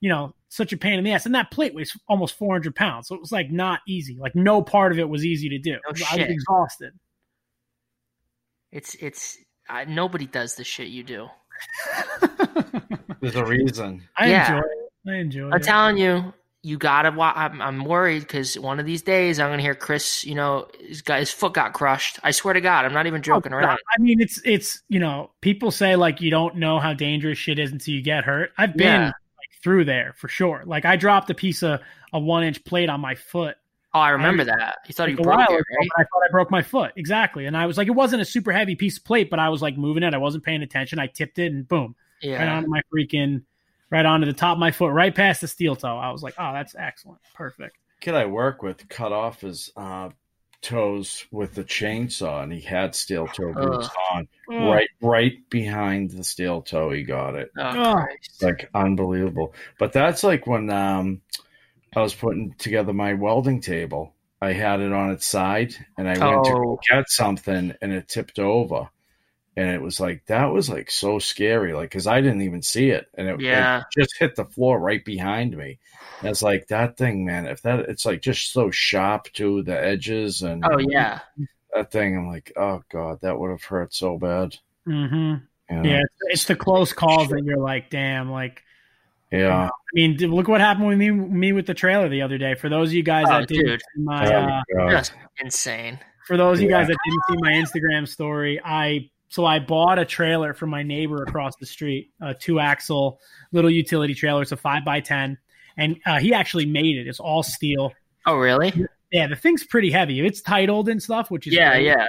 you 0.01 0.09
know, 0.11 0.35
such 0.51 0.73
a 0.73 0.77
pain 0.77 0.99
in 0.99 1.05
the 1.05 1.13
ass. 1.13 1.25
And 1.27 1.35
that 1.35 1.51
plate 1.51 1.75
weighs 1.75 1.97
almost 2.09 2.37
400 2.37 2.75
pounds. 2.77 3.09
So 3.09 3.15
it 3.15 3.21
was 3.21 3.33
like 3.33 3.51
not 3.51 3.81
easy. 3.89 4.19
Like 4.21 4.35
no 4.35 4.61
part 4.63 4.93
of 4.93 4.99
it 4.99 5.09
was 5.09 5.25
easy 5.25 5.49
to 5.51 5.59
do. 5.59 5.75
I 5.87 5.91
was 5.93 5.99
shit. 6.01 6.29
exhausted. 6.31 6.93
It's 8.71 8.95
it's 8.97 9.39
uh, 9.69 9.85
nobody 9.89 10.27
does 10.27 10.57
the 10.57 10.65
shit 10.65 10.89
you 10.89 11.03
do. 11.05 11.29
There's 13.21 13.37
a 13.37 13.45
reason. 13.45 14.03
I 14.17 14.29
Yeah. 14.29 14.57
enjoy 14.57 14.67
it. 14.67 15.11
I 15.11 15.15
enjoy 15.17 15.47
I'm 15.51 15.61
it. 15.61 15.63
telling 15.63 15.97
you, 15.99 16.35
you 16.63 16.77
gotta. 16.77 17.09
I'm, 17.11 17.63
I'm 17.63 17.85
worried 17.85 18.21
because 18.21 18.59
one 18.59 18.81
of 18.81 18.87
these 18.87 19.03
days 19.03 19.39
I'm 19.39 19.51
gonna 19.51 19.63
hear 19.63 19.75
Chris. 19.75 20.25
You 20.25 20.35
know, 20.35 20.69
his 20.81 21.03
guy, 21.03 21.21
his 21.21 21.31
foot 21.31 21.55
got 21.55 21.73
crushed. 21.73 22.19
I 22.23 22.31
swear 22.33 22.55
to 22.55 22.61
God, 22.61 22.85
I'm 22.85 22.93
not 22.93 23.07
even 23.07 23.23
joking 23.23 23.53
Oh, 23.53 23.57
around. 23.57 23.79
I 23.97 24.01
mean, 24.01 24.21
it's 24.21 24.41
it's 24.45 24.83
you 24.89 24.99
know, 25.01 25.31
people 25.41 25.71
say 25.71 25.97
like 25.97 26.21
you 26.21 26.31
don't 26.31 26.57
know 26.57 26.79
how 26.79 26.93
dangerous 26.95 27.39
shit 27.39 27.59
is 27.59 27.73
until 27.73 27.95
you 27.95 28.03
get 28.03 28.25
hurt. 28.25 28.51
I've 28.59 28.77
been 28.77 28.87
Yeah. 29.03 29.07
like 29.07 29.63
through 29.63 29.85
there 29.85 30.15
for 30.17 30.29
sure. 30.29 30.63
Like 30.67 30.85
I 30.85 30.97
dropped 30.97 31.31
a 31.31 31.35
piece 31.35 31.63
of 31.63 31.81
a 32.13 32.19
one 32.19 32.43
inch 32.45 32.65
plate 32.65 32.89
on 32.89 33.01
my 33.01 33.15
foot 33.15 33.57
Oh, 33.95 34.01
I 34.01 34.11
remember 34.11 34.45
that. 34.45 34.77
You 34.87 34.93
thought 34.93 35.09
you 35.09 35.17
broke 35.17 35.49
it, 35.49 35.53
right? 35.53 35.89
I 35.97 36.03
thought 36.03 36.23
I 36.23 36.31
broke 36.31 36.51
my 36.51 36.61
foot. 36.61 36.93
Exactly. 36.97 37.47
And 37.47 37.57
I 37.57 37.65
was 37.65 37.79
like, 37.79 37.89
it 37.89 37.93
wasn't 37.93 38.21
a 38.21 38.25
super 38.25 38.53
heavy 38.53 38.77
piece 38.77 38.99
of 38.99 39.05
plate, 39.05 39.31
but 39.31 39.39
I 39.39 39.49
was 39.49 39.63
like 39.63 39.79
moving 39.79 40.03
it. 40.03 40.13
I 40.13 40.19
wasn't 40.19 40.45
paying 40.45 40.63
attention. 40.63 40.99
I 40.99 41.07
tipped 41.07 41.39
it 41.39 41.53
and 41.53 41.67
boom, 41.67 41.97
right 42.23 42.33
Yeah. 42.33 42.55
onto 42.55 42.69
my 42.69 42.83
freaking, 42.95 43.45
right 43.91 44.05
onto 44.07 44.27
the 44.27 44.33
top 44.33 44.53
of 44.57 44.59
my 44.59 44.71
foot, 44.71 44.93
right 44.93 45.15
past 45.15 45.41
the 45.41 45.49
steel 45.49 45.77
toe. 45.77 45.97
I 45.97 46.11
was 46.11 46.23
like, 46.23 46.35
oh, 46.39 46.53
that's 46.53 46.75
excellent. 46.79 47.21
Perfect. 47.35 47.77
Kid 48.01 48.15
I 48.15 48.27
work 48.27 48.63
with 48.63 48.89
cut 48.89 49.13
off 49.13 49.41
his 49.41 49.71
uh, 49.77 50.11
toes 50.61 51.25
with 51.31 51.55
the 51.55 51.65
chainsaw, 51.65 52.43
and 52.43 52.53
he 52.53 52.61
had 52.61 52.95
steel 52.95 53.27
toe 53.27 53.53
boots 53.53 53.89
Ugh. 53.89 53.97
on. 54.13 54.29
Oh, 54.51 54.71
Right, 54.71 54.89
right 55.01 55.51
behind 55.51 56.11
the 56.11 56.25
steel 56.25 56.63
toe, 56.63 56.91
he 56.91 57.03
got 57.03 57.35
it. 57.35 57.51
Oh, 57.59 57.97
Oh. 57.97 58.05
Like 58.47 58.69
unbelievable. 58.75 59.55
But 59.79 59.93
that's 59.93 60.23
like 60.25 60.47
when 60.47 60.71
um, 60.71 61.21
I 61.97 62.01
was 62.01 62.15
putting 62.15 62.55
together 62.59 62.93
my 62.93 63.15
welding 63.15 63.61
table. 63.61 64.15
I 64.41 64.53
had 64.53 64.79
it 64.81 64.93
on 64.93 65.11
its 65.11 65.27
side, 65.27 65.75
and 65.97 66.07
I 66.09 66.11
went 66.13 66.45
to 66.45 66.53
Oh. 66.53 66.79
get 66.89 67.09
something, 67.11 67.75
and 67.83 67.93
it 67.93 68.07
tipped 68.09 68.39
over. 68.39 68.89
And 69.59 69.71
it 69.71 69.83
was 69.83 69.99
like 69.99 70.25
that 70.27 70.47
was 70.53 70.71
like 70.71 70.89
so 70.89 71.19
scary, 71.19 71.73
like 71.73 71.91
because 71.91 72.07
I 72.07 72.21
didn't 72.21 72.43
even 72.43 72.63
see 72.63 72.91
it, 72.91 73.09
and 73.15 73.29
it, 73.29 73.41
it 73.81 73.85
just 73.99 74.17
hit 74.17 74.37
the 74.37 74.45
floor 74.45 74.79
right 74.79 75.05
behind 75.05 75.57
me. 75.57 75.79
And 76.21 76.31
it's 76.31 76.43
like 76.43 76.69
that 76.69 76.97
thing, 76.97 77.25
man. 77.25 77.47
If 77.47 77.63
that, 77.63 77.81
it's 77.81 78.07
like 78.07 78.23
just 78.23 78.53
so 78.53 78.71
sharp 78.71 79.33
to 79.33 79.63
the 79.65 79.77
edges, 79.77 80.43
and 80.43 80.65
Oh 80.65 80.79
yeah. 80.79 81.21
that 81.75 81.91
thing. 81.91 82.17
I'm 82.17 82.29
like, 82.29 82.53
oh 82.57 82.83
god, 82.89 83.21
that 83.23 83.37
would 83.39 83.51
have 83.51 83.65
hurt 83.65 83.93
so 83.93 84.17
bad. 84.17 84.55
mm-hmm. 84.87 85.17
you 85.75 85.83
know? 85.83 85.83
Yeah. 85.91 86.03
It's, 86.03 86.15
it's 86.31 86.45
the 86.45 86.55
close 86.57 86.93
calls 86.93 87.29
that 87.29 87.43
you're 87.45 87.59
like, 87.59 87.91
damn, 87.91 88.31
like, 88.31 88.63
yeah. 89.33 89.67
I 89.69 89.71
mean, 89.93 90.17
look 90.19 90.47
what 90.47 90.61
happened 90.61 90.87
with 90.87 90.99
me, 90.99 91.11
me 91.11 91.53
with 91.53 91.67
the 91.67 91.75
trailer 91.75 92.09
the 92.09 92.23
other 92.23 92.39
day. 92.39 92.55
For 92.55 92.69
those 92.69 92.91
of 92.91 92.95
you 92.95 93.03
guys 93.03 93.25
Oh, 93.29 93.41
that 93.41 93.49
didn't 93.49 93.67
dude. 93.67 93.81
see 93.81 94.03
my, 94.03 94.63
Oh, 94.79 94.83
uh, 94.87 94.91
Just 94.91 95.13
insane. 95.41 95.99
for 96.27 96.37
those 96.37 96.59
of 96.59 96.63
you 96.63 96.71
Yeah. 96.71 96.79
guys 96.79 96.87
that 96.89 96.97
didn't 97.05 97.23
see 97.29 97.37
my 97.43 97.53
Instagram 97.53 98.07
story, 98.09 98.61
I 98.65 99.11
so 99.29 99.45
I 99.45 99.59
bought 99.59 99.99
a 99.99 100.05
trailer 100.05 100.55
from 100.55 100.71
my 100.71 100.83
neighbor 100.83 101.23
across 101.23 101.55
the 101.57 101.67
street, 101.67 102.11
a 102.21 102.35
two 102.35 102.61
axle 102.61 103.21
little 103.53 103.71
utility 103.71 104.15
trailer. 104.15 104.43
It's 104.43 104.53
a 104.53 104.57
five 104.57 104.85
by 104.85 105.01
ten, 105.01 105.39
and 105.77 105.97
uh, 106.07 106.19
he 106.19 106.33
actually 106.35 106.67
made 106.67 106.97
it. 106.97 107.07
It's 107.07 107.21
all 107.21 107.43
steel. 107.43 107.93
Oh 108.27 108.37
really? 108.37 108.73
Yeah, 109.13 109.27
the 109.27 109.37
thing's 109.37 109.65
pretty 109.65 109.91
heavy. 109.91 110.21
It's 110.27 110.41
titled 110.43 110.89
and 110.89 111.03
stuff, 111.03 111.31
which 111.31 111.47
is 111.47 111.55
Yeah, 111.55 111.73
great. 111.75 111.87
yeah. 111.87 112.07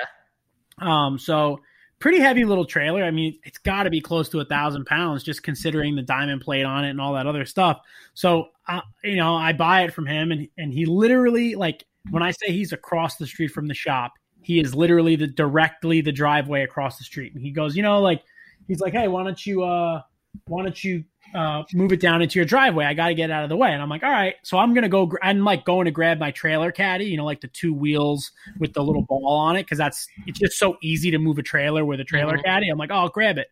Um, 0.80 1.18
so 1.20 1.62
pretty 2.00 2.20
heavy 2.20 2.46
little 2.46 2.66
trailer. 2.66 3.04
I 3.04 3.12
mean, 3.12 3.38
it's 3.44 3.58
got 3.58 3.84
to 3.84 3.90
be 3.90 4.02
close 4.02 4.30
to 4.30 4.40
a 4.40 4.46
thousand 4.46 4.86
pounds, 4.86 5.24
just 5.24 5.44
considering 5.44 5.96
the 5.96 6.02
diamond 6.02 6.42
plate 6.42 6.64
on 6.64 6.86
it 6.86 6.90
and 6.90 7.02
all 7.02 7.14
that 7.14 7.28
other 7.28 7.46
stuff. 7.46 7.80
So, 8.14 8.48
uh, 8.68 8.82
you 9.04 9.18
know, 9.18 9.36
I 9.36 9.54
buy 9.54 9.84
it 9.84 9.94
from 9.94 10.06
him, 10.08 10.32
and 10.32 10.48
and 10.58 10.74
he 10.74 10.86
literally 10.86 11.56
like 11.56 11.86
when 12.12 12.24
I 12.24 12.32
say 12.32 12.48
he's 12.52 12.72
across 12.74 13.18
the 13.18 13.28
street 13.28 13.50
from 13.52 13.68
the 13.68 13.74
shop, 13.74 14.14
he 14.42 14.60
is 14.60 14.74
literally 14.76 15.16
the 15.16 15.28
directly 15.28 16.02
the 16.02 16.12
driveway 16.12 16.64
across 16.64 16.98
the 16.98 17.04
street, 17.04 17.34
and 17.34 17.42
he 17.44 17.52
goes, 17.52 17.76
you 17.76 17.84
know, 17.84 18.00
like 18.02 18.24
he's 18.68 18.80
like, 18.80 18.94
hey, 18.94 19.08
why 19.08 19.24
don't 19.24 19.46
you 19.46 19.64
uh, 19.64 20.02
why 20.48 20.64
don't 20.64 20.84
you 20.84 21.04
uh, 21.36 21.64
move 21.74 21.92
it 21.92 22.00
down 22.02 22.24
into 22.24 22.40
your 22.40 22.46
driveway. 22.46 22.86
I 22.86 22.96
got 22.96 23.10
to 23.10 23.14
get 23.14 23.30
out 23.30 23.44
of 23.44 23.50
the 23.50 23.56
way. 23.58 23.72
And 23.72 23.84
I'm 23.84 23.90
like, 23.90 24.02
all 24.02 24.10
right. 24.10 24.34
So 24.42 24.58
I'm 24.58 24.74
going 24.74 24.82
to 24.82 24.90
go, 24.90 25.06
gr- 25.06 25.18
I'm 25.22 25.44
like 25.44 25.64
going 25.64 25.86
to 25.86 25.92
grab 25.92 26.18
my 26.18 26.32
trailer 26.32 26.72
caddy, 26.72 27.06
you 27.06 27.18
know, 27.18 27.26
like 27.26 27.40
the 27.42 27.50
two 27.50 27.72
wheels 27.72 28.32
with 28.58 28.74
the 28.74 28.82
little 28.84 29.04
ball 29.04 29.28
on 29.28 29.56
it. 29.56 29.70
Cause 29.70 29.78
that's, 29.78 30.08
it's 30.26 30.40
just 30.40 30.58
so 30.58 30.78
easy 30.82 31.12
to 31.12 31.20
move 31.20 31.38
a 31.38 31.44
trailer 31.44 31.86
with 31.86 32.00
a 32.00 32.04
trailer 32.04 32.36
Mhm. 32.36 32.44
caddy. 32.46 32.70
I'm 32.70 32.80
like, 32.80 32.90
oh, 32.90 32.96
I'll 32.96 33.10
grab 33.10 33.38
it. 33.38 33.50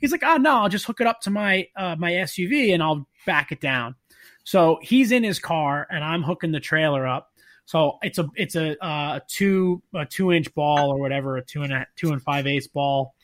He's 0.00 0.12
like, 0.12 0.22
oh, 0.22 0.36
no, 0.36 0.50
I'll 0.60 0.68
just 0.68 0.84
hook 0.84 1.00
it 1.00 1.06
up 1.06 1.22
to 1.22 1.30
my, 1.30 1.66
uh, 1.78 1.96
my 1.98 2.12
SUV 2.12 2.74
and 2.74 2.82
I'll 2.82 3.08
back 3.24 3.52
it 3.52 3.60
down. 3.62 3.94
So 4.44 4.78
he's 4.82 5.10
in 5.10 5.22
his 5.24 5.38
car 5.38 5.86
and 5.90 6.04
I'm 6.04 6.22
hooking 6.22 6.52
the 6.52 6.60
trailer 6.60 7.06
up. 7.06 7.30
So 7.66 7.98
it's 8.02 8.18
a, 8.18 8.28
it's 8.36 8.56
a, 8.56 8.82
uh, 8.84 9.20
two, 9.28 9.82
a 9.94 10.04
two 10.04 10.32
inch 10.32 10.52
ball 10.54 10.90
or 10.90 10.98
whatever, 10.98 11.36
a 11.36 11.44
two 11.44 11.62
and 11.62 11.72
a 11.72 11.86
two 11.96 12.12
and 12.12 12.22
five 12.22 12.46
eighths 12.46 12.68
ball. 12.68 13.14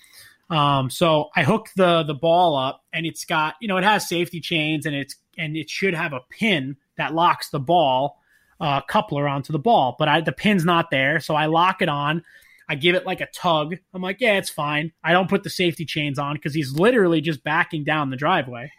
Um, 0.48 0.90
so 0.90 1.28
I 1.36 1.44
hooked 1.44 1.76
the 1.76 2.02
the 2.02 2.14
ball 2.14 2.56
up, 2.56 2.82
and 2.92 3.06
it's 3.06 3.24
got 3.24 3.54
you 3.60 3.68
know 3.68 3.76
it 3.76 3.84
has 3.84 4.08
safety 4.08 4.40
chains, 4.40 4.84
and 4.84 4.96
it's 4.96 5.14
and 5.38 5.56
it 5.56 5.70
should 5.70 5.94
have 5.94 6.12
a 6.12 6.20
pin 6.28 6.76
that 6.96 7.14
locks 7.14 7.50
the 7.50 7.60
ball 7.60 8.20
uh, 8.60 8.80
coupler 8.82 9.26
onto 9.26 9.52
the 9.52 9.58
ball, 9.58 9.96
but 9.98 10.08
I, 10.08 10.20
the 10.20 10.32
pin's 10.32 10.64
not 10.64 10.90
there, 10.90 11.20
so 11.20 11.34
I 11.34 11.46
lock 11.46 11.82
it 11.82 11.88
on. 11.88 12.22
I 12.68 12.74
give 12.76 12.94
it 12.94 13.06
like 13.06 13.20
a 13.20 13.26
tug. 13.34 13.74
I'm 13.92 14.02
like, 14.02 14.20
yeah, 14.20 14.36
it's 14.36 14.50
fine. 14.50 14.92
I 15.02 15.12
don't 15.12 15.28
put 15.28 15.42
the 15.42 15.50
safety 15.50 15.84
chains 15.84 16.18
on 16.18 16.34
because 16.36 16.54
he's 16.54 16.72
literally 16.72 17.20
just 17.20 17.42
backing 17.42 17.82
down 17.82 18.10
the 18.10 18.16
driveway 18.16 18.70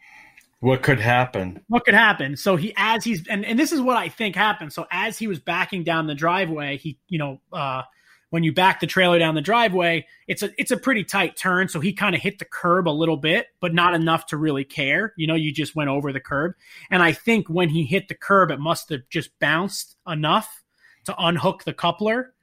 What 0.61 0.83
could 0.83 0.99
happen? 0.99 1.59
what 1.69 1.85
could 1.85 1.95
happen? 1.95 2.37
So 2.37 2.55
he 2.55 2.71
as 2.77 3.03
he's 3.03 3.27
and, 3.27 3.43
and 3.43 3.57
this 3.57 3.71
is 3.71 3.81
what 3.81 3.97
i 3.97 4.09
think 4.09 4.35
happened. 4.35 4.71
So 4.71 4.85
as 4.91 5.17
he 5.17 5.27
was 5.27 5.39
backing 5.39 5.83
down 5.83 6.05
the 6.05 6.15
driveway 6.15 6.77
he 6.77 6.99
you 7.09 7.17
know 7.17 7.41
uh 7.51 7.81
when 8.29 8.43
you 8.43 8.53
back 8.53 8.79
the 8.79 8.87
trailer 8.87 9.19
down 9.19 9.35
the 9.35 9.41
driveway 9.41 10.05
it's 10.27 10.43
a 10.43 10.51
it's 10.59 10.69
a 10.69 10.77
pretty 10.77 11.03
tight 11.03 11.35
turn. 11.35 11.67
So 11.67 11.79
he 11.79 11.93
kind 11.93 12.13
of 12.13 12.21
hit 12.21 12.37
the 12.37 12.45
curb 12.45 12.87
a 12.87 12.91
little 12.91 13.17
bit 13.17 13.47
but 13.59 13.73
not 13.73 13.95
enough 13.95 14.27
to 14.27 14.37
really 14.37 14.63
care. 14.63 15.13
You 15.17 15.25
know 15.25 15.33
you 15.33 15.51
just 15.51 15.75
went 15.75 15.89
over 15.89 16.13
the 16.13 16.19
curb. 16.19 16.53
And 16.91 17.01
i 17.01 17.11
think 17.11 17.49
when 17.49 17.69
he 17.69 17.83
hit 17.83 18.07
the 18.07 18.15
curb 18.15 18.51
it 18.51 18.59
must 18.59 18.89
have 18.89 19.01
just 19.09 19.31
bounced 19.39 19.95
enough 20.07 20.63
to 21.05 21.15
unhook 21.17 21.63
the 21.63 21.73
coupler. 21.73 22.35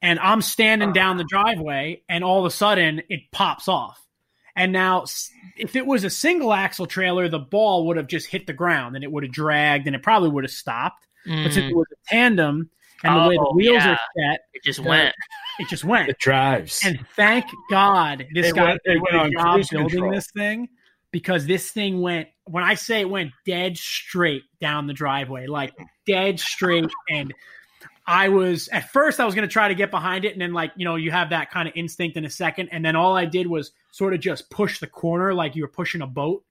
And 0.00 0.18
i'm 0.18 0.40
standing 0.40 0.94
down 0.94 1.18
the 1.18 1.24
driveway 1.24 2.00
and 2.08 2.24
all 2.24 2.38
of 2.40 2.46
a 2.46 2.50
sudden 2.50 3.02
it 3.10 3.30
pops 3.32 3.68
off 3.68 4.03
and 4.56 4.72
now, 4.72 5.04
if 5.56 5.76
it 5.76 5.86
was 5.86 6.04
a 6.04 6.10
single 6.10 6.52
axle 6.52 6.86
trailer, 6.86 7.28
the 7.28 7.38
ball 7.38 7.86
would 7.86 7.96
have 7.96 8.06
just 8.06 8.26
hit 8.28 8.46
the 8.46 8.52
ground 8.52 8.94
and 8.94 9.04
it 9.04 9.10
would 9.10 9.22
have 9.24 9.32
dragged 9.32 9.86
and 9.86 9.94
it 9.96 10.02
probably 10.02 10.28
would 10.30 10.44
have 10.44 10.50
stopped. 10.50 11.06
But 11.26 11.52
since 11.52 11.56
Mm, 11.66 11.70
it 11.70 11.76
was 11.76 11.86
a 11.92 12.08
tandem 12.08 12.70
and 13.02 13.16
the 13.16 13.28
way 13.28 13.34
the 13.36 13.40
Oh, 13.48 13.54
wheels 13.54 13.82
yeah. 13.84 13.92
are 13.92 13.98
set, 14.18 14.40
it 14.52 14.62
just 14.64 14.82
the- 14.82 14.88
went. 14.88 15.14
it 15.58 15.68
just 15.68 15.84
went. 15.84 16.08
It 16.10 16.18
drives. 16.18 16.80
And 16.84 17.04
thank 17.16 17.46
God 17.70 18.26
this 18.34 18.48
It 18.50 18.54
guy 18.54 18.62
went- 18.64 18.80
it 18.84 18.88
did 18.90 18.96
a 18.96 19.00
went 19.00 19.10
good 19.12 19.20
on 19.20 19.32
job 19.32 19.68
building 19.70 19.88
control. 19.90 20.12
this 20.12 20.30
thing 20.30 20.68
because 21.10 21.46
this 21.46 21.70
thing 21.70 22.00
went. 22.00 22.28
When 22.46 22.62
I 22.62 22.74
say 22.74 23.00
it 23.00 23.08
went 23.08 23.32
dead 23.46 23.78
straight 23.78 24.42
down 24.60 24.86
the 24.86 24.92
driveway, 24.92 25.46
like 25.46 25.72
dead 26.06 26.38
straight, 26.38 26.84
and 27.10 27.32
I 28.06 28.28
was 28.28 28.68
at 28.68 28.90
first 28.90 29.18
I 29.18 29.24
was 29.24 29.34
going 29.34 29.48
to 29.48 29.52
try 29.52 29.68
to 29.68 29.74
get 29.74 29.90
behind 29.90 30.24
it, 30.24 30.32
and 30.32 30.40
then 30.40 30.52
like 30.52 30.72
you 30.76 30.84
know 30.84 30.96
you 30.96 31.10
have 31.10 31.30
that 31.30 31.50
kind 31.50 31.68
of 31.68 31.74
instinct 31.76 32.16
in 32.16 32.24
a 32.24 32.30
second, 32.30 32.68
and 32.70 32.84
then 32.84 32.96
all 32.96 33.16
I 33.16 33.24
did 33.24 33.46
was 33.46 33.72
sort 33.92 34.12
of 34.14 34.20
just 34.20 34.50
push 34.50 34.80
the 34.80 34.86
corner 34.86 35.32
like 35.32 35.56
you 35.56 35.62
were 35.62 35.68
pushing 35.68 36.02
a 36.02 36.06
boat, 36.06 36.44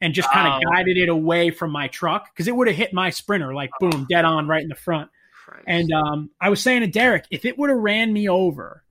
and 0.00 0.12
just 0.14 0.30
kind 0.30 0.48
of 0.48 0.60
Oh. 0.64 0.72
guided 0.74 0.96
it 0.96 1.08
away 1.08 1.50
from 1.50 1.70
my 1.70 1.88
truck 1.88 2.32
because 2.34 2.48
it 2.48 2.56
would 2.56 2.66
have 2.66 2.76
hit 2.76 2.92
my 2.92 3.10
sprinter 3.10 3.54
like 3.54 3.70
boom 3.80 4.06
dead 4.10 4.24
on 4.24 4.48
right 4.48 4.62
in 4.62 4.68
the 4.68 4.74
front. 4.74 5.10
Christ. 5.44 5.64
And 5.66 5.92
um, 5.92 6.30
I 6.40 6.50
was 6.50 6.60
saying 6.60 6.80
to 6.82 6.86
Derek, 6.88 7.24
if 7.30 7.44
it 7.44 7.56
would 7.58 7.70
have 7.70 7.78
ran 7.78 8.12
me 8.12 8.28
over, 8.28 8.84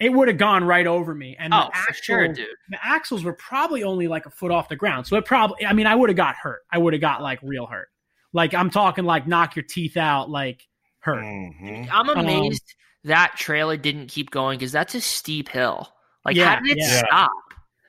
it 0.00 0.12
would 0.12 0.28
have 0.28 0.38
gone 0.38 0.64
right 0.64 0.86
over 0.86 1.14
me. 1.14 1.36
And 1.38 1.52
oh, 1.52 1.68
the 1.72 1.78
for 1.78 1.92
sure, 1.94 2.28
dude. 2.28 2.46
the 2.70 2.78
axles 2.82 3.22
were 3.22 3.34
probably 3.34 3.82
only 3.84 4.08
like 4.08 4.26
a 4.26 4.30
foot 4.30 4.50
off 4.50 4.68
the 4.68 4.76
ground. 4.76 5.06
So 5.06 5.16
it 5.16 5.24
probably, 5.24 5.66
I 5.66 5.72
mean, 5.72 5.86
I 5.86 5.94
would 5.94 6.08
have 6.10 6.16
got 6.16 6.36
hurt. 6.36 6.62
I 6.72 6.78
would 6.78 6.94
have 6.94 7.00
got 7.02 7.22
like 7.22 7.38
real 7.42 7.66
hurt. 7.66 7.88
Like 8.32 8.54
I'm 8.54 8.70
talking 8.70 9.04
like 9.04 9.26
knock 9.26 9.56
your 9.56 9.64
teeth 9.68 9.96
out, 9.96 10.30
like 10.30 10.66
hurt. 11.04 11.22
Mhm. 11.24 11.88
I'm 11.92 12.08
Um, 12.08 12.18
amazed 12.18 12.74
that 13.04 13.34
trailer 13.36 13.76
didn't 13.76 14.06
keep 14.08 14.30
going 14.30 14.58
because 14.58 14.72
that's 14.72 14.94
a 14.94 15.00
steep 15.00 15.48
hill. 15.48 15.88
Like, 16.24 16.36
Yeah, 16.36 16.54
how 16.56 16.60
did 16.62 16.72
it 16.72 16.78
yeah. 16.78 17.02
stop? 17.06 17.30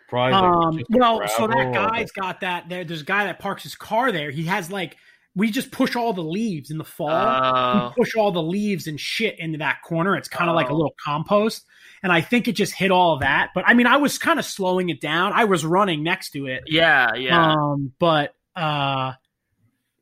Probably 0.10 0.34
Um, 0.34 0.78
just 0.80 0.90
well, 0.92 1.22
so 1.28 1.48
that 1.48 1.54
gravel 1.54 1.86
or- 1.86 1.90
guy's 1.90 2.12
got 2.12 2.42
that 2.42 2.70
there. 2.70 2.84
There's 2.84 3.02
a 3.02 3.06
guy 3.06 3.24
that 3.26 3.40
parks 3.40 3.64
his 3.64 3.76
car 3.76 4.12
there. 4.12 4.30
He 4.32 4.44
has 4.44 4.70
like, 4.70 4.98
we 5.36 5.50
just 5.52 5.72
push 5.72 5.96
all 5.96 6.14
the 6.14 6.24
leaves 6.24 6.70
in 6.72 6.78
the 6.78 6.84
fall. 6.84 7.10
Oh, 7.10 7.92
push 7.98 8.16
all 8.16 8.32
the 8.32 8.42
leaves 8.44 8.88
and 8.88 9.00
shit 9.00 9.38
into 9.40 9.58
that 9.58 9.82
corner. 9.82 10.16
It's 10.16 10.30
kind 10.30 10.50
of 10.50 10.56
like 10.56 10.68
a 10.68 10.72
Oh. 10.72 10.76
little 10.76 10.96
compost. 11.04 11.66
And 12.04 12.12
I 12.12 12.22
think 12.22 12.48
it 12.48 12.54
just 12.54 12.74
hit 12.74 12.92
all 12.92 13.14
of 13.14 13.22
that. 13.22 13.50
But 13.56 13.64
I 13.68 13.74
mean, 13.74 13.88
I 13.88 13.98
was 13.98 14.18
kind 14.18 14.38
of 14.40 14.46
slowing 14.46 14.90
it 14.90 15.02
down. 15.02 15.34
I 15.34 15.46
was 15.46 15.66
running 15.66 16.04
next 16.04 16.30
to 16.32 16.46
it. 16.46 16.64
yeah, 16.68 17.16
yeah. 17.16 17.54
Um, 17.54 17.92
but 18.00 18.34
uh, 18.56 19.14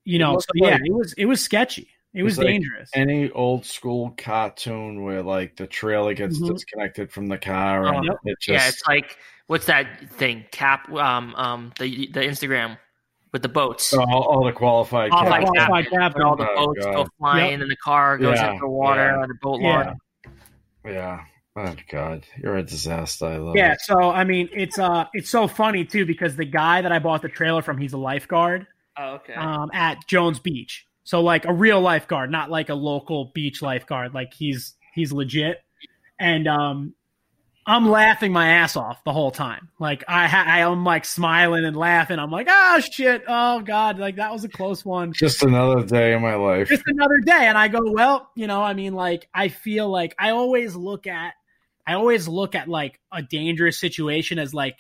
you 0.04 0.16
It 0.16 0.20
know, 0.20 0.38
so 0.40 0.46
yeah, 0.56 0.72
like- 0.72 0.82
it 0.86 0.92
was 0.94 1.14
it 1.14 1.26
was 1.26 1.42
sketchy. 1.42 1.90
It 2.14 2.24
was 2.24 2.34
It's 2.34 2.38
like 2.40 2.48
dangerous. 2.48 2.90
Any 2.94 3.32
old 3.32 3.66
school 3.66 4.14
cartoon 4.18 5.04
where 5.04 5.24
like 5.24 5.56
the 5.56 5.66
trailer 5.66 6.14
gets 6.14 6.40
Mhm. 6.40 6.54
disconnected 6.54 7.12
from 7.12 7.28
the 7.28 7.38
car 7.40 7.88
and 7.88 8.06
Yep. 8.06 8.18
it 8.26 8.38
just 8.40 8.48
yeah, 8.64 8.68
it's 8.70 8.88
like 8.88 9.18
what's 9.48 9.66
that 9.66 10.10
thing? 10.12 10.46
Cap, 10.52 10.90
um, 10.92 11.34
um, 11.36 11.72
the 11.80 12.08
the 12.12 12.20
Instagram 12.22 12.78
with 13.32 13.42
the 13.42 13.50
boats. 13.50 13.94
all, 13.94 14.06
all 14.24 14.44
the 14.46 14.52
qualified 14.52 15.12
All 15.12 15.24
the 15.26 15.32
cars. 15.32 15.44
qualified 15.46 15.84
captain, 15.86 16.00
captain. 16.00 16.22
all 16.22 16.36
the 16.36 16.48
Oh, 16.52 16.56
boats 16.68 16.86
go 16.86 16.94
God. 16.94 17.10
flying 17.18 17.62
and 17.64 17.72
the 17.72 17.76
car 17.78 18.18
goes 18.20 18.38
Yeah, 18.38 18.50
into 18.52 18.60
the 18.62 18.68
water 18.70 19.02
yeah. 19.06 19.20
or 19.20 19.28
the 19.28 19.34
boat 19.42 19.62
Yeah. 19.62 19.68
launch. 19.86 19.98
Yeah. 20.86 21.24
Oh 21.56 21.76
god, 21.90 22.26
you're 22.38 22.58
a 22.58 22.64
disaster. 22.64 23.26
I 23.26 23.38
love 23.38 23.56
Yeah, 23.56 23.74
it. 23.74 23.82
so 23.82 24.10
I 24.12 24.24
mean, 24.24 24.50
it's 24.54 24.78
uh, 24.78 25.06
it's 25.14 25.30
so 25.30 25.48
funny 25.48 25.84
too 25.86 26.06
because 26.06 26.36
the 26.36 26.46
guy 26.46 26.82
that 26.82 26.92
I 26.92 27.00
bought 27.00 27.22
the 27.24 27.30
trailer 27.30 27.62
from, 27.64 27.78
he's 27.80 27.94
a 27.94 27.98
lifeguard 27.98 28.68
Oh, 28.98 29.14
okay. 29.16 29.34
um, 29.34 29.70
at 29.74 29.98
Jones 30.08 30.40
Beach. 30.40 30.86
So 31.04 31.22
like 31.22 31.46
a 31.46 31.54
real 31.54 31.82
lifeguard, 31.82 32.32
not 32.32 32.50
like 32.50 32.70
a 32.70 32.76
local 32.76 33.26
beach 33.34 33.62
lifeguard. 33.62 34.14
Like 34.14 34.34
he's 34.34 34.76
he's 34.94 35.12
legit, 35.12 35.60
and 36.20 36.48
um, 36.48 36.94
I'm 37.66 37.90
laughing 37.90 38.32
my 38.32 38.48
ass 38.50 38.76
off 38.76 39.04
the 39.04 39.12
whole 39.14 39.32
time. 39.32 39.70
Like 39.80 40.04
I 40.08 40.28
ha- 40.28 40.46
I'm 40.48 40.84
like 40.84 41.06
smiling 41.06 41.66
and 41.66 41.76
laughing. 41.76 42.20
I'm 42.20 42.32
like, 42.32 42.48
oh 42.50 42.80
shit, 42.80 43.24
oh 43.28 43.62
god, 43.62 44.00
like 44.00 44.18
that 44.18 44.32
was 44.32 44.44
a 44.44 44.50
close 44.50 44.84
one. 44.86 45.14
Just 45.14 45.44
another 45.44 45.86
day 45.86 46.14
in 46.14 46.22
my 46.22 46.36
life. 46.36 46.70
just 46.70 46.84
another 46.88 47.18
day 47.26 47.48
and 47.48 47.58
i 47.58 47.68
go 47.68 47.80
well 47.92 48.30
you 48.36 48.48
know 48.48 48.62
i 48.62 48.74
mean 48.74 48.94
like 48.94 49.28
i 49.34 49.48
feel 49.48 49.90
like 49.90 50.16
i 50.20 50.30
always 50.32 50.76
look 50.76 51.08
at 51.08 51.34
i 51.86 51.94
always 51.94 52.28
look 52.28 52.56
at 52.56 52.68
like 52.68 53.00
a 53.12 53.22
dangerous 53.22 53.80
situation 53.80 54.40
as 54.40 54.54
like 54.54 54.76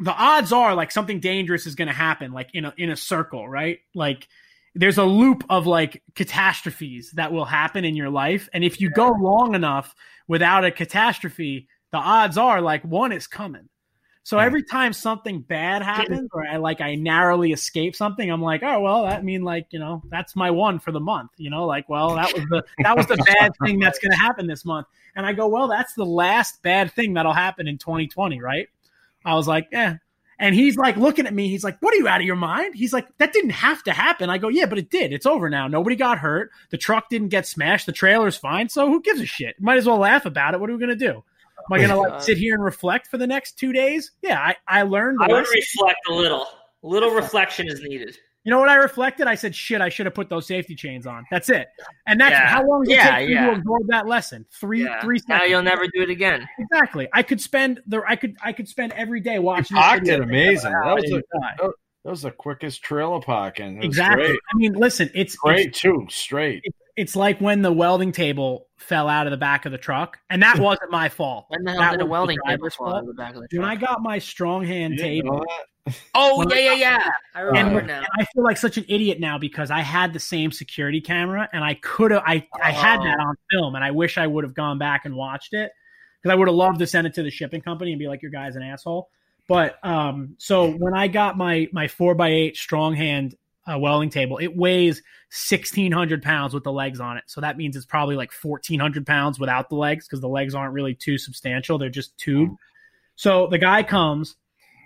the 0.00 0.12
odds 0.12 0.52
are 0.52 0.74
like 0.74 0.90
something 0.90 1.20
dangerous 1.20 1.66
is 1.66 1.74
going 1.74 1.88
to 1.88 1.94
happen 1.94 2.32
like 2.32 2.50
in 2.54 2.64
a 2.64 2.74
in 2.76 2.90
a 2.90 2.96
circle 2.96 3.48
right 3.48 3.80
like 3.94 4.28
there's 4.74 4.98
a 4.98 5.04
loop 5.04 5.44
of 5.50 5.66
like 5.66 6.02
catastrophes 6.14 7.10
that 7.12 7.32
will 7.32 7.44
happen 7.44 7.84
in 7.84 7.96
your 7.96 8.10
life 8.10 8.48
and 8.52 8.64
if 8.64 8.80
you 8.80 8.90
go 8.90 9.10
long 9.10 9.54
enough 9.54 9.94
without 10.28 10.64
a 10.64 10.70
catastrophe 10.70 11.68
the 11.90 11.98
odds 11.98 12.38
are 12.38 12.60
like 12.60 12.84
one 12.84 13.12
is 13.12 13.26
coming 13.26 13.68
so 14.28 14.38
every 14.38 14.62
time 14.62 14.92
something 14.92 15.40
bad 15.40 15.80
happens 15.80 16.28
or 16.34 16.46
I 16.46 16.58
like 16.58 16.82
I 16.82 16.96
narrowly 16.96 17.52
escape 17.52 17.96
something, 17.96 18.30
I'm 18.30 18.42
like, 18.42 18.62
oh 18.62 18.78
well, 18.78 19.04
that 19.04 19.24
mean 19.24 19.42
like, 19.42 19.68
you 19.70 19.78
know, 19.78 20.02
that's 20.10 20.36
my 20.36 20.50
one 20.50 20.80
for 20.80 20.92
the 20.92 21.00
month. 21.00 21.30
You 21.38 21.48
know, 21.48 21.64
like, 21.64 21.88
well, 21.88 22.14
that 22.16 22.34
was 22.34 22.44
the 22.50 22.62
that 22.82 22.94
was 22.94 23.06
the 23.06 23.16
bad 23.38 23.52
thing 23.64 23.78
that's 23.78 23.98
gonna 23.98 24.18
happen 24.18 24.46
this 24.46 24.66
month. 24.66 24.86
And 25.16 25.24
I 25.24 25.32
go, 25.32 25.48
well, 25.48 25.66
that's 25.66 25.94
the 25.94 26.04
last 26.04 26.62
bad 26.62 26.92
thing 26.92 27.14
that'll 27.14 27.32
happen 27.32 27.66
in 27.66 27.78
2020, 27.78 28.38
right? 28.42 28.68
I 29.28 29.34
was 29.34 29.46
like, 29.46 29.68
eh. 29.72 29.94
And 30.40 30.54
he's 30.54 30.76
like 30.76 30.96
looking 30.96 31.26
at 31.26 31.34
me, 31.34 31.48
he's 31.48 31.64
like, 31.64 31.76
What 31.80 31.92
are 31.92 31.96
you 31.96 32.06
out 32.06 32.20
of 32.20 32.26
your 32.26 32.36
mind? 32.36 32.74
He's 32.76 32.92
like, 32.92 33.06
That 33.18 33.32
didn't 33.32 33.50
have 33.50 33.82
to 33.84 33.92
happen. 33.92 34.30
I 34.30 34.38
go, 34.38 34.48
Yeah, 34.48 34.66
but 34.66 34.78
it 34.78 34.88
did. 34.88 35.12
It's 35.12 35.26
over 35.26 35.50
now. 35.50 35.66
Nobody 35.66 35.96
got 35.96 36.18
hurt. 36.18 36.50
The 36.70 36.78
truck 36.78 37.08
didn't 37.08 37.28
get 37.28 37.46
smashed. 37.46 37.86
The 37.86 37.92
trailer's 37.92 38.36
fine. 38.36 38.68
So 38.68 38.86
who 38.88 39.02
gives 39.02 39.20
a 39.20 39.26
shit? 39.26 39.60
Might 39.60 39.78
as 39.78 39.86
well 39.86 39.98
laugh 39.98 40.26
about 40.26 40.54
it. 40.54 40.60
What 40.60 40.70
are 40.70 40.74
we 40.74 40.78
gonna 40.78 40.94
do? 40.94 41.10
Am 41.70 41.72
I 41.72 41.80
gonna 41.80 41.98
like 41.98 42.22
sit 42.22 42.38
here 42.38 42.54
and 42.54 42.62
reflect 42.62 43.08
for 43.08 43.18
the 43.18 43.26
next 43.26 43.58
two 43.58 43.72
days? 43.72 44.12
Yeah, 44.22 44.38
I, 44.40 44.56
I 44.66 44.82
learned 44.82 45.18
I 45.20 45.26
would 45.26 45.34
lesson. 45.38 45.54
reflect 45.54 45.98
a 46.08 46.12
little. 46.14 46.46
A 46.84 46.86
little 46.86 47.10
reflection 47.10 47.66
is 47.68 47.82
needed. 47.82 48.16
You 48.48 48.54
know 48.54 48.60
what 48.60 48.70
I 48.70 48.76
reflected? 48.76 49.26
I 49.26 49.34
said, 49.34 49.54
shit, 49.54 49.82
I 49.82 49.90
should 49.90 50.06
have 50.06 50.14
put 50.14 50.30
those 50.30 50.46
safety 50.46 50.74
chains 50.74 51.06
on. 51.06 51.26
That's 51.30 51.50
it. 51.50 51.68
And 52.06 52.18
that's 52.18 52.30
Yeah. 52.32 52.46
how 52.46 52.66
long 52.66 52.82
does 52.84 52.94
it 52.94 52.96
Yeah, 52.96 53.10
take 53.18 53.26
for 53.26 53.28
you 53.30 53.34
yeah. 53.34 53.46
to 53.50 53.52
absorb 53.58 53.82
that 53.88 54.06
lesson? 54.06 54.46
Three 54.58 54.84
Yeah. 54.84 55.02
three 55.02 55.18
Now 55.28 55.34
seconds. 55.36 55.50
you'll 55.50 55.62
never 55.64 55.82
do 55.86 56.00
it 56.00 56.08
again. 56.08 56.48
exactly. 56.58 57.08
I 57.12 57.22
could 57.22 57.42
spend 57.42 57.82
the 57.86 58.02
I 58.08 58.16
could 58.16 58.36
I 58.42 58.54
could 58.54 58.66
spend 58.66 58.94
every 58.94 59.20
day 59.20 59.34
You 59.34 59.42
watching 59.42 59.74
this 59.76 59.84
parked 59.84 60.06
video. 60.06 60.22
it 60.22 60.22
amazing. 60.22 60.72
That 60.72 60.94
was, 60.94 61.10
a, 61.12 61.22
that 62.04 62.10
was 62.10 62.22
the 62.22 62.30
quickest 62.30 62.82
trailer 62.82 63.20
parking. 63.20 63.82
It 63.82 63.84
exactly. 63.84 64.28
Great. 64.28 64.40
I 64.50 64.56
mean, 64.56 64.72
listen, 64.72 65.10
it's 65.14 65.36
Great 65.36 65.66
it's, 65.66 65.80
too. 65.82 66.06
Straight. 66.08 66.64
it's 66.96 67.14
like 67.14 67.42
when 67.42 67.60
the 67.60 67.70
welding 67.72 68.12
table 68.12 68.68
fell 68.78 69.08
out 69.10 69.26
of 69.26 69.30
the 69.30 69.36
back 69.36 69.66
of 69.66 69.72
the 69.72 69.78
truck, 69.78 70.16
and 70.30 70.42
that 70.42 70.58
wasn't 70.58 70.90
my 70.90 71.10
fault. 71.10 71.44
When 71.48 71.64
the 71.64 71.72
hell 71.72 71.80
That 71.80 71.90
did 71.92 72.00
a 72.00 72.06
welding 72.06 72.38
table 72.46 72.56
driver's 72.56 72.74
fall 72.76 72.94
out 72.94 73.00
of 73.00 73.06
the 73.08 73.12
back 73.12 73.34
of 73.34 73.42
the 73.42 73.48
truck? 73.48 73.60
When? 73.60 73.68
I 73.70 73.76
got 73.76 74.00
my 74.02 74.18
strong 74.18 74.64
hand 74.64 74.94
You 74.94 74.98
table, 75.00 75.32
know 75.34 75.44
that? 75.46 75.64
Oh 76.14 76.44
yeah, 76.50 76.56
yeah, 76.58 76.74
yeah. 76.74 77.10
I 77.34 77.40
and, 77.40 77.46
remember 77.48 77.78
Right. 77.78 77.86
now. 77.86 77.98
and 77.98 78.06
I 78.20 78.24
feel 78.26 78.42
like 78.44 78.56
such 78.56 78.76
an 78.78 78.84
idiot 78.88 79.20
now 79.20 79.38
because 79.38 79.70
I 79.70 79.80
had 79.80 80.12
the 80.12 80.20
same 80.20 80.52
security 80.52 81.00
camera 81.00 81.48
and 81.52 81.62
I 81.64 81.74
could 81.74 82.10
have 82.10 82.22
I 82.26 82.46
I 82.62 82.70
had 82.72 83.00
that 83.00 83.16
Oh. 83.20 83.28
on 83.28 83.34
film 83.50 83.74
and 83.74 83.84
I 83.84 83.90
wish 83.90 84.18
I 84.18 84.26
would 84.26 84.44
have 84.44 84.54
gone 84.54 84.78
back 84.78 85.04
and 85.04 85.14
watched 85.14 85.52
it 85.54 85.72
because 86.20 86.32
I 86.32 86.36
would 86.36 86.48
have 86.48 86.54
loved 86.56 86.78
to 86.80 86.86
send 86.86 87.06
it 87.06 87.14
to 87.14 87.22
the 87.22 87.30
shipping 87.30 87.60
company 87.60 87.92
and 87.92 87.98
be 87.98 88.08
like 88.08 88.22
your 88.22 88.30
guy's 88.30 88.56
an 88.56 88.62
asshole. 88.62 89.08
But 89.48 89.82
um, 89.84 90.34
so 90.38 90.70
when 90.70 90.94
I 90.94 91.08
got 91.08 91.38
my 91.38 91.68
my 91.72 91.88
four 91.88 92.14
by 92.14 92.28
eight 92.28 92.56
strong 92.56 92.94
hand 92.94 93.34
uh, 93.66 93.78
welding 93.78 94.10
table, 94.10 94.38
it 94.38 94.54
weighs 94.56 95.02
sixteen 95.30 95.92
hundred 95.92 96.22
pounds 96.22 96.52
with 96.52 96.64
the 96.64 96.72
legs 96.72 97.00
on 97.00 97.16
it. 97.16 97.24
So 97.26 97.40
that 97.40 97.56
means 97.56 97.76
it's 97.76 97.86
probably 97.86 98.16
like 98.16 98.30
fourteen 98.32 98.78
hundred 98.78 99.06
pounds 99.06 99.38
without 99.38 99.68
the 99.70 99.76
legs 99.76 100.06
because 100.06 100.20
the 100.20 100.28
legs 100.28 100.54
aren't 100.54 100.74
really 100.74 100.94
too 100.94 101.16
substantial; 101.16 101.78
they're 101.78 101.88
just 101.88 102.16
tube. 102.18 102.56
So 103.16 103.46
the 103.46 103.58
guy 103.58 103.82
comes. 103.82 104.36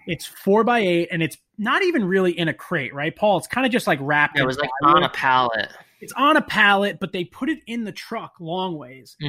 It's 0.07 0.27
four 0.27 0.65
by 0.65 0.81
eight, 0.81 1.09
and 1.13 1.23
it's 1.23 1.37
not 1.59 1.83
even 1.83 2.05
really 2.05 2.37
in 2.37 2.49
a 2.49 2.55
crate, 2.55 2.95
right, 2.95 3.15
Paul? 3.15 3.39
It's 3.39 3.47
kind 3.47 3.67
of 3.67 3.73
just 3.73 3.87
like 3.87 3.99
wrapped. 4.03 4.39
It 4.39 4.45
was 4.47 4.59
like 4.59 4.71
on 4.83 5.03
a 5.03 5.09
pallet. 5.09 5.69
It's 6.01 6.13
on 6.15 6.37
a 6.37 6.43
pallet, 6.43 6.99
but 6.99 7.13
they 7.13 7.25
put 7.25 7.49
it 7.49 7.61
in 7.67 7.85
the 7.85 7.93
truck 7.93 8.35
long 8.41 8.77
ways, 8.77 9.17
hmm 9.21 9.29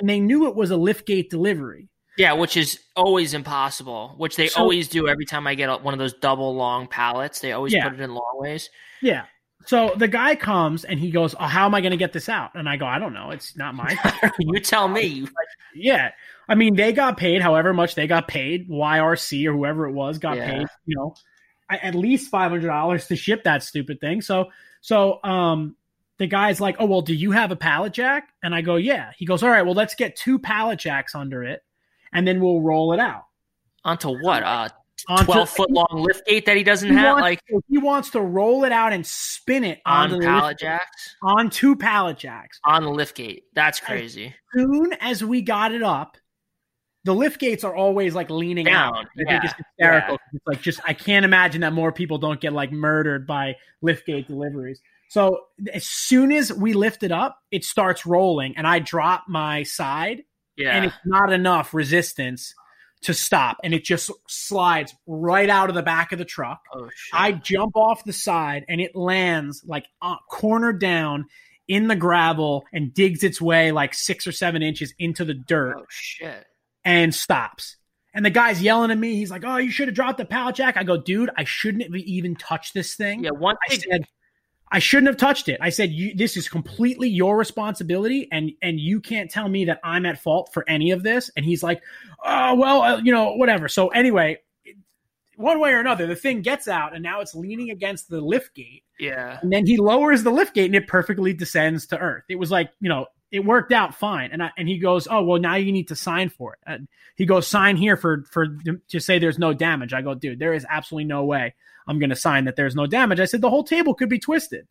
and 0.00 0.08
they 0.08 0.20
knew 0.20 0.46
it 0.48 0.54
was 0.54 0.70
a 0.70 0.74
liftgate 0.74 1.28
delivery. 1.30 1.88
Yeah, 2.18 2.34
which 2.34 2.56
is 2.56 2.78
always 2.94 3.32
impossible. 3.34 4.14
Which 4.18 4.36
they 4.36 4.48
So- 4.48 4.60
always 4.60 4.86
do 4.88 5.08
every 5.08 5.24
time 5.24 5.46
I 5.46 5.54
get 5.54 5.82
one 5.82 5.94
of 5.94 5.98
those 5.98 6.12
double 6.14 6.54
long 6.54 6.86
pallets. 6.86 7.40
They 7.40 7.52
always 7.52 7.72
Yeah. 7.72 7.84
put 7.88 7.94
it 7.94 8.00
in 8.00 8.14
long 8.14 8.34
ways. 8.34 8.68
Yeah. 9.00 9.24
So 9.66 9.92
the 9.96 10.08
guy 10.08 10.34
comes 10.34 10.84
and 10.84 10.98
he 10.98 11.10
goes, 11.10 11.34
oh, 11.38 11.46
"How 11.46 11.66
am 11.66 11.74
I 11.74 11.80
going 11.80 11.92
to 11.92 11.96
get 11.96 12.12
this 12.12 12.28
out?" 12.28 12.50
And 12.54 12.68
I 12.68 12.76
go, 12.76 12.84
"I 12.84 12.98
don't 12.98 13.14
know. 13.14 13.30
It's 13.30 13.56
not 13.56 13.74
mine." 13.74 13.96
you 14.40 14.60
tell 14.60 14.88
me. 14.88 15.26
yeah. 15.74 16.10
I 16.52 16.54
mean, 16.54 16.76
they 16.76 16.92
got 16.92 17.16
paid 17.16 17.40
however 17.40 17.72
much 17.72 17.94
they 17.94 18.06
got 18.06 18.28
paid. 18.28 18.68
YRC 18.68 19.46
or 19.46 19.52
whoever 19.52 19.86
it 19.86 19.92
was 19.92 20.18
got 20.18 20.36
Yeah. 20.36 20.50
paid. 20.50 20.66
You 20.84 20.96
know, 20.96 21.14
at 21.70 21.94
least 21.94 22.30
five 22.30 22.50
hundred 22.50 22.66
dollars 22.66 23.06
to 23.06 23.16
ship 23.16 23.44
that 23.44 23.62
stupid 23.62 24.00
thing. 24.00 24.20
So, 24.20 24.50
so 24.82 25.18
um, 25.24 25.76
the 26.18 26.26
guy's 26.26 26.60
like, 26.60 26.76
"Oh 26.78 26.84
well, 26.84 27.00
do 27.00 27.14
you 27.14 27.30
have 27.30 27.50
a 27.52 27.56
pallet 27.56 27.94
jack?" 27.94 28.28
And 28.42 28.54
I 28.54 28.60
go, 28.60 28.76
"Yeah." 28.76 29.12
He 29.16 29.24
goes, 29.24 29.42
"All 29.42 29.48
right. 29.48 29.62
Well, 29.62 29.74
let's 29.74 29.94
get 29.94 30.14
two 30.14 30.38
pallet 30.38 30.78
jacks 30.78 31.14
under 31.14 31.42
it, 31.42 31.62
and 32.12 32.28
then 32.28 32.38
we'll 32.40 32.60
roll 32.60 32.92
it 32.92 33.00
out." 33.00 33.24
Onto 33.84 34.10
what? 34.20 34.42
Uh, 34.42 34.68
twelve 35.24 35.48
foot 35.48 35.70
long 35.70 35.86
lift 36.06 36.26
gate 36.26 36.44
that 36.46 36.56
he 36.56 36.62
doesn't 36.62 36.90
He 36.90 36.94
have, 36.94 37.14
wants- 37.14 37.22
like 37.22 37.40
he 37.68 37.78
wants 37.78 38.10
to 38.10 38.20
roll 38.20 38.64
it 38.64 38.72
out 38.72 38.92
and 38.92 39.04
spin 39.06 39.64
it 39.64 39.80
on 39.86 40.20
pallet 40.20 40.58
jacks, 40.58 41.16
on 41.22 41.48
two 41.50 41.74
pallet 41.74 42.18
jacks. 42.18 42.60
on 42.64 42.82
the 42.84 42.90
lift 42.90 43.16
gate. 43.16 43.44
That's 43.54 43.80
crazy. 43.80 44.34
soon 44.54 44.92
as 45.00 45.24
we 45.24 45.40
got 45.42 45.72
it 45.72 45.82
up, 45.82 46.18
the 47.04 47.14
lift 47.14 47.40
gates 47.40 47.64
are 47.64 47.74
always 47.74 48.14
like 48.14 48.30
leaning 48.30 48.66
Down, 48.66 48.94
out. 48.94 49.06
I 49.18 49.24
think 49.30 49.44
it's 49.44 49.54
hysterical. 49.54 50.18
It's 50.32 50.46
like 50.46 50.62
just 50.62 50.80
I 50.86 50.94
can't 50.94 51.24
imagine 51.24 51.62
that 51.62 51.72
more 51.72 51.92
people 51.92 52.18
don't 52.18 52.40
get 52.40 52.52
like 52.52 52.72
murdered 52.72 53.26
by 53.26 53.56
lift 53.80 54.06
gate 54.06 54.28
deliveries. 54.28 54.80
So 55.08 55.40
as 55.72 55.84
soon 55.84 56.32
as 56.32 56.52
we 56.52 56.72
lift 56.72 57.02
it 57.02 57.12
up, 57.12 57.38
it 57.50 57.64
starts 57.64 58.06
rolling, 58.06 58.56
and 58.56 58.66
I 58.66 58.78
drop 58.78 59.24
my 59.28 59.62
side, 59.62 60.22
and 60.58 60.86
it's 60.86 60.96
not 61.04 61.32
enough 61.32 61.74
resistance 61.74 62.54
to 63.02 63.14
stop, 63.14 63.58
and 63.62 63.74
it 63.74 63.84
just 63.84 64.10
slides 64.28 64.94
right 65.06 65.50
out 65.50 65.68
of 65.68 65.74
the 65.74 65.82
back 65.82 66.12
of 66.12 66.18
the 66.18 66.24
truck. 66.24 66.62
Oh 66.72 66.88
shit. 66.94 67.20
I 67.20 67.32
jump 67.32 67.76
off 67.76 68.04
the 68.04 68.12
side 68.12 68.64
and 68.68 68.80
it 68.80 68.94
lands 68.94 69.62
like 69.66 69.86
uh, 70.00 70.16
corner 70.30 70.72
down 70.72 71.26
in 71.68 71.88
the 71.88 71.96
gravel 71.96 72.64
and 72.72 72.94
digs 72.94 73.24
its 73.24 73.40
way 73.40 73.72
like 73.72 73.94
six 73.94 74.26
or 74.26 74.32
seven 74.32 74.62
inches 74.62 74.94
into 74.98 75.24
the 75.24 75.34
dirt 75.34 75.76
Oh 75.78 75.86
shit. 75.88 76.46
And 76.84 77.14
stops. 77.14 77.76
And 78.14 78.24
the 78.24 78.30
guy's 78.30 78.62
yelling 78.62 78.90
at 78.90 78.98
me. 78.98 79.14
He's 79.16 79.30
like, 79.30 79.44
"Oh, 79.44 79.56
you 79.56 79.70
should 79.70 79.88
have 79.88 79.94
dropped 79.94 80.18
the 80.18 80.24
pallet 80.24 80.56
jack." 80.56 80.76
I 80.76 80.84
go, 80.84 80.96
"Dude, 80.98 81.30
I 81.36 81.44
shouldn't 81.44 81.84
have 81.84 81.94
even 81.94 82.36
touched 82.36 82.74
this 82.74 82.94
thing." 82.94 83.24
Yeah, 83.24 83.30
one 83.30 83.56
I 83.66 83.70
thing. 83.70 83.84
said, 83.90 84.04
"I 84.70 84.80
shouldn't 84.80 85.06
have 85.06 85.16
touched 85.16 85.48
it." 85.48 85.58
I 85.62 85.70
said, 85.70 85.90
you, 85.90 86.14
"This 86.14 86.36
is 86.36 86.48
completely 86.48 87.08
your 87.08 87.38
responsibility, 87.38 88.28
and 88.30 88.52
and 88.60 88.78
you 88.78 89.00
can't 89.00 89.30
tell 89.30 89.48
me 89.48 89.64
that 89.64 89.80
I'm 89.82 90.04
at 90.04 90.20
fault 90.20 90.50
for 90.52 90.68
any 90.68 90.90
of 90.90 91.02
this." 91.02 91.30
And 91.36 91.46
he's 91.46 91.62
like, 91.62 91.82
"Oh, 92.22 92.54
well, 92.54 92.82
uh, 92.82 93.00
you 93.02 93.12
know, 93.12 93.32
whatever." 93.32 93.66
So 93.68 93.88
anyway, 93.88 94.40
one 95.36 95.60
way 95.60 95.72
or 95.72 95.80
another, 95.80 96.06
the 96.06 96.16
thing 96.16 96.42
gets 96.42 96.68
out, 96.68 96.94
and 96.94 97.02
now 97.02 97.20
it's 97.20 97.34
leaning 97.34 97.70
against 97.70 98.08
the 98.08 98.20
lift 98.20 98.54
gate. 98.54 98.82
Yeah. 98.98 99.38
And 99.42 99.52
then 99.52 99.66
he 99.66 99.76
lowers 99.76 100.22
the 100.22 100.30
lift 100.30 100.54
gate 100.54 100.66
and 100.66 100.76
it 100.76 100.86
perfectly 100.86 101.32
descends 101.32 101.86
to 101.88 101.98
earth. 101.98 102.24
It 102.28 102.36
was 102.36 102.50
like, 102.50 102.70
you 102.80 102.88
know, 102.88 103.06
it 103.32 103.44
worked 103.44 103.72
out 103.72 103.94
fine. 103.94 104.30
And 104.32 104.42
I, 104.42 104.50
and 104.56 104.68
he 104.68 104.78
goes, 104.78 105.08
"Oh, 105.10 105.22
well 105.22 105.40
now 105.40 105.56
you 105.56 105.72
need 105.72 105.88
to 105.88 105.96
sign 105.96 106.28
for 106.28 106.52
it." 106.52 106.60
And 106.66 106.86
he 107.16 107.26
goes, 107.26 107.46
"Sign 107.46 107.76
here 107.76 107.96
for 107.96 108.24
for 108.30 108.46
to 108.88 109.00
say 109.00 109.18
there's 109.18 109.38
no 109.38 109.52
damage." 109.52 109.92
I 109.92 110.02
go, 110.02 110.14
"Dude, 110.14 110.38
there 110.38 110.54
is 110.54 110.66
absolutely 110.68 111.06
no 111.06 111.24
way 111.24 111.54
I'm 111.88 111.98
going 111.98 112.10
to 112.10 112.16
sign 112.16 112.44
that 112.44 112.56
there's 112.56 112.76
no 112.76 112.86
damage." 112.86 113.18
I 113.18 113.24
said, 113.24 113.40
"The 113.40 113.50
whole 113.50 113.64
table 113.64 113.94
could 113.94 114.08
be 114.08 114.18
twisted." 114.18 114.68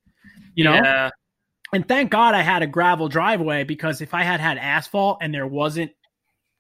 You 0.56 0.64
know? 0.66 0.74
Yeah. 0.74 1.10
And 1.74 1.88
thank 1.88 2.12
God 2.12 2.36
I 2.36 2.42
had 2.42 2.64
a 2.64 2.68
gravel 2.68 3.08
driveway 3.08 3.64
because 3.64 4.02
if 4.02 4.14
I 4.14 4.24
had 4.24 4.40
had 4.40 4.58
asphalt 4.58 5.20
and 5.22 5.34
there 5.34 5.48
wasn't 5.48 5.92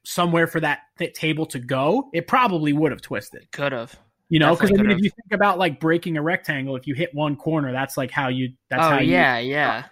somewhere 0.06 0.48
for 0.48 0.60
that, 0.62 0.80
that 1.00 1.14
table 1.14 1.46
to 1.48 1.60
go, 1.60 2.10
it 2.14 2.28
probably 2.28 2.72
would 2.74 2.92
have 2.92 3.02
twisted. 3.02 3.52
Could 3.52 3.74
have. 3.74 3.98
You 4.30 4.40
know, 4.40 4.56
because 4.56 4.72
I 4.72 4.82
mean, 4.82 4.92
if 4.92 5.00
you 5.00 5.10
think 5.10 5.34
about 5.34 5.60
like 5.60 5.82
breaking 5.82 6.16
a 6.16 6.22
rectangle, 6.22 6.78
if 6.78 6.88
you 6.88 6.96
hit 6.96 7.14
one 7.14 7.36
corner, 7.36 7.74
that's 7.74 7.98
like 7.98 8.12
how 8.12 8.30
you. 8.30 8.54
That's 8.70 8.82
Oh 8.82 8.90
how 8.92 9.00
you, 9.00 9.12
yeah, 9.12 9.40
yeah. 9.40 9.84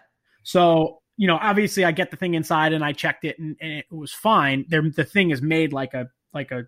so, 0.44 1.02
you 1.20 1.28
know, 1.28 1.38
obviously 1.42 1.84
I 1.84 1.92
get 1.92 2.12
the 2.12 2.16
thing 2.16 2.34
inside 2.34 2.72
and 2.72 2.82
I 2.82 2.94
checked 2.94 3.26
it 3.26 3.38
and, 3.40 3.58
and 3.60 3.74
it 3.74 3.92
was 3.92 4.14
fine. 4.14 4.64
There, 4.70 4.82
the 4.82 5.04
thing 5.04 5.32
is 5.32 5.42
made 5.42 5.74
like 5.74 5.94
a, 5.94 6.10
like 6.34 6.52
a, 6.52 6.68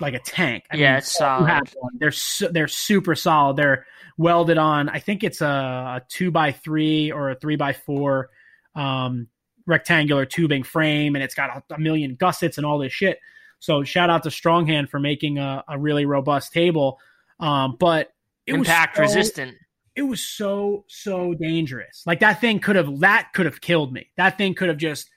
like 0.00 0.14
a 0.14 0.18
tank. 0.18 0.64
I 0.72 0.76
Yeah, 0.76 0.90
mean, 0.90 0.98
it's 0.98 1.16
solid. 1.16 1.70
They're, 2.00 2.10
su- 2.10 2.48
they're 2.48 2.66
super 2.66 3.14
solid. 3.14 3.56
They're 3.56 3.86
welded 4.18 4.58
on, 4.58 4.88
I 4.88 4.98
think 4.98 5.22
it's 5.22 5.42
a, 5.42 5.46
a 5.46 6.02
two 6.08 6.32
by 6.32 6.50
three 6.50 7.12
or 7.12 7.30
a 7.30 7.34
three 7.36 7.54
by 7.54 7.72
four, 7.72 8.30
um, 8.74 9.28
rectangular 9.64 10.26
tubing 10.26 10.64
frame 10.64 11.14
and 11.14 11.22
it's 11.22 11.36
got 11.36 11.62
a, 11.70 11.74
a 11.74 11.78
million 11.78 12.16
gussets 12.16 12.56
and 12.56 12.66
all 12.66 12.80
this 12.80 12.92
shit. 12.92 13.20
So 13.60 13.84
shout 13.84 14.10
out 14.10 14.24
to 14.24 14.30
Stronghand 14.30 14.88
for 14.88 14.98
making 14.98 15.38
a, 15.38 15.62
a 15.68 15.78
really 15.78 16.04
robust 16.04 16.52
table. 16.52 16.98
Um, 17.38 17.76
but 17.78 18.12
it 18.44 18.54
Impact 18.54 18.98
was 18.98 19.12
so, 19.12 19.18
resistant. 19.18 19.56
It 19.96 20.02
was 20.02 20.22
so 20.22 20.84
so 20.88 21.34
dangerous. 21.34 22.02
Like 22.06 22.20
that 22.20 22.40
thing 22.40 22.60
could 22.60 22.76
have 22.76 23.00
that 23.00 23.30
could 23.34 23.46
have 23.46 23.60
killed 23.60 23.92
me. 23.92 24.08
That 24.16 24.38
thing 24.38 24.54
could 24.54 24.68
have 24.68 24.78
just 24.78 25.08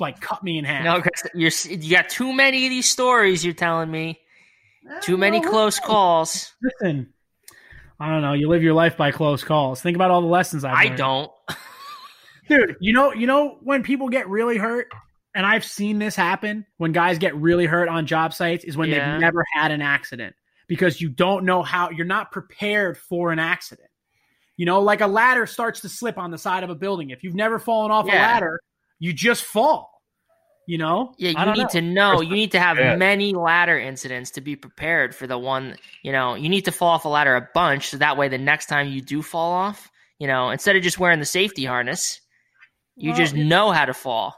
like 0.00 0.20
cut 0.20 0.42
me 0.42 0.58
in 0.58 0.64
half. 0.64 0.84
No, 0.84 1.02
you 1.34 1.50
got 1.90 2.08
too 2.08 2.32
many 2.32 2.66
of 2.66 2.70
these 2.70 2.88
stories. 2.88 3.44
You're 3.44 3.54
telling 3.54 3.90
me 3.90 4.18
eh, 4.90 5.00
too 5.00 5.16
many 5.16 5.40
No, 5.40 5.48
close 5.50 5.78
calls. 5.78 6.52
Listen, 6.62 7.12
I 8.00 8.08
don't 8.10 8.22
know. 8.22 8.32
You 8.32 8.48
live 8.48 8.62
your 8.62 8.74
life 8.74 8.96
by 8.96 9.12
close 9.12 9.44
calls. 9.44 9.80
Think 9.80 9.96
about 9.96 10.10
all 10.10 10.20
the 10.22 10.26
lessons 10.26 10.64
I've 10.64 10.74
I 10.74 10.84
learned. 10.86 10.96
don't. 10.98 11.30
dude. 12.48 12.76
You 12.80 12.92
know, 12.92 13.12
you 13.12 13.26
know 13.26 13.58
when 13.62 13.82
people 13.82 14.08
get 14.08 14.28
really 14.28 14.56
hurt, 14.56 14.88
and 15.34 15.44
I've 15.46 15.64
seen 15.64 15.98
this 15.98 16.16
happen 16.16 16.66
when 16.78 16.92
guys 16.92 17.18
get 17.18 17.36
really 17.36 17.66
hurt 17.66 17.88
on 17.88 18.06
job 18.06 18.32
sites 18.34 18.64
is 18.64 18.76
when 18.76 18.88
Yeah. 18.88 19.12
they've 19.12 19.20
never 19.20 19.44
had 19.54 19.70
an 19.70 19.82
accident 19.82 20.34
because 20.66 21.00
you 21.00 21.10
don't 21.10 21.44
know 21.44 21.62
how 21.62 21.90
you're 21.90 22.06
not 22.06 22.32
prepared 22.32 22.96
for 22.98 23.30
an 23.32 23.38
accident. 23.38 23.88
You 24.56 24.66
know, 24.66 24.80
like 24.80 25.00
a 25.00 25.06
ladder 25.06 25.46
starts 25.46 25.80
to 25.80 25.88
slip 25.88 26.16
on 26.18 26.30
the 26.30 26.38
side 26.38 26.62
of 26.64 26.70
a 26.70 26.74
building. 26.74 27.10
If 27.10 27.24
you've 27.24 27.34
never 27.34 27.58
fallen 27.58 27.90
off 27.90 28.06
a 28.06 28.08
ladder, 28.08 28.60
you 28.98 29.12
just 29.12 29.44
fall. 29.44 29.90
You 30.66 30.78
know? 30.78 31.12
Yeah, 31.18 31.30
you 31.30 31.52
need 31.52 31.62
know. 31.62 31.68
to 31.68 31.80
know. 31.82 32.20
You 32.22 32.34
need 32.34 32.52
to 32.52 32.60
have 32.60 32.78
Yeah. 32.78 32.96
many 32.96 33.34
ladder 33.34 33.78
incidents 33.78 34.30
to 34.32 34.40
be 34.40 34.56
prepared 34.56 35.14
for 35.14 35.26
the 35.26 35.36
one. 35.36 35.76
You 36.02 36.12
know, 36.12 36.36
you 36.36 36.48
need 36.48 36.64
to 36.66 36.72
fall 36.72 36.88
off 36.90 37.04
a 37.04 37.08
ladder 37.08 37.36
a 37.36 37.48
bunch, 37.52 37.88
so 37.88 37.98
that 37.98 38.16
way 38.16 38.28
the 38.28 38.38
next 38.38 38.66
time 38.66 38.88
you 38.88 39.02
do 39.02 39.20
fall 39.20 39.52
off, 39.52 39.90
you 40.18 40.26
know, 40.26 40.50
instead 40.50 40.74
of 40.76 40.82
just 40.82 40.98
wearing 40.98 41.18
the 41.18 41.26
safety 41.26 41.64
harness, 41.66 42.20
you 42.96 43.10
Well, 43.10 43.18
just 43.18 43.34
know 43.34 43.72
how 43.72 43.84
to 43.84 43.92
fall. 43.92 44.34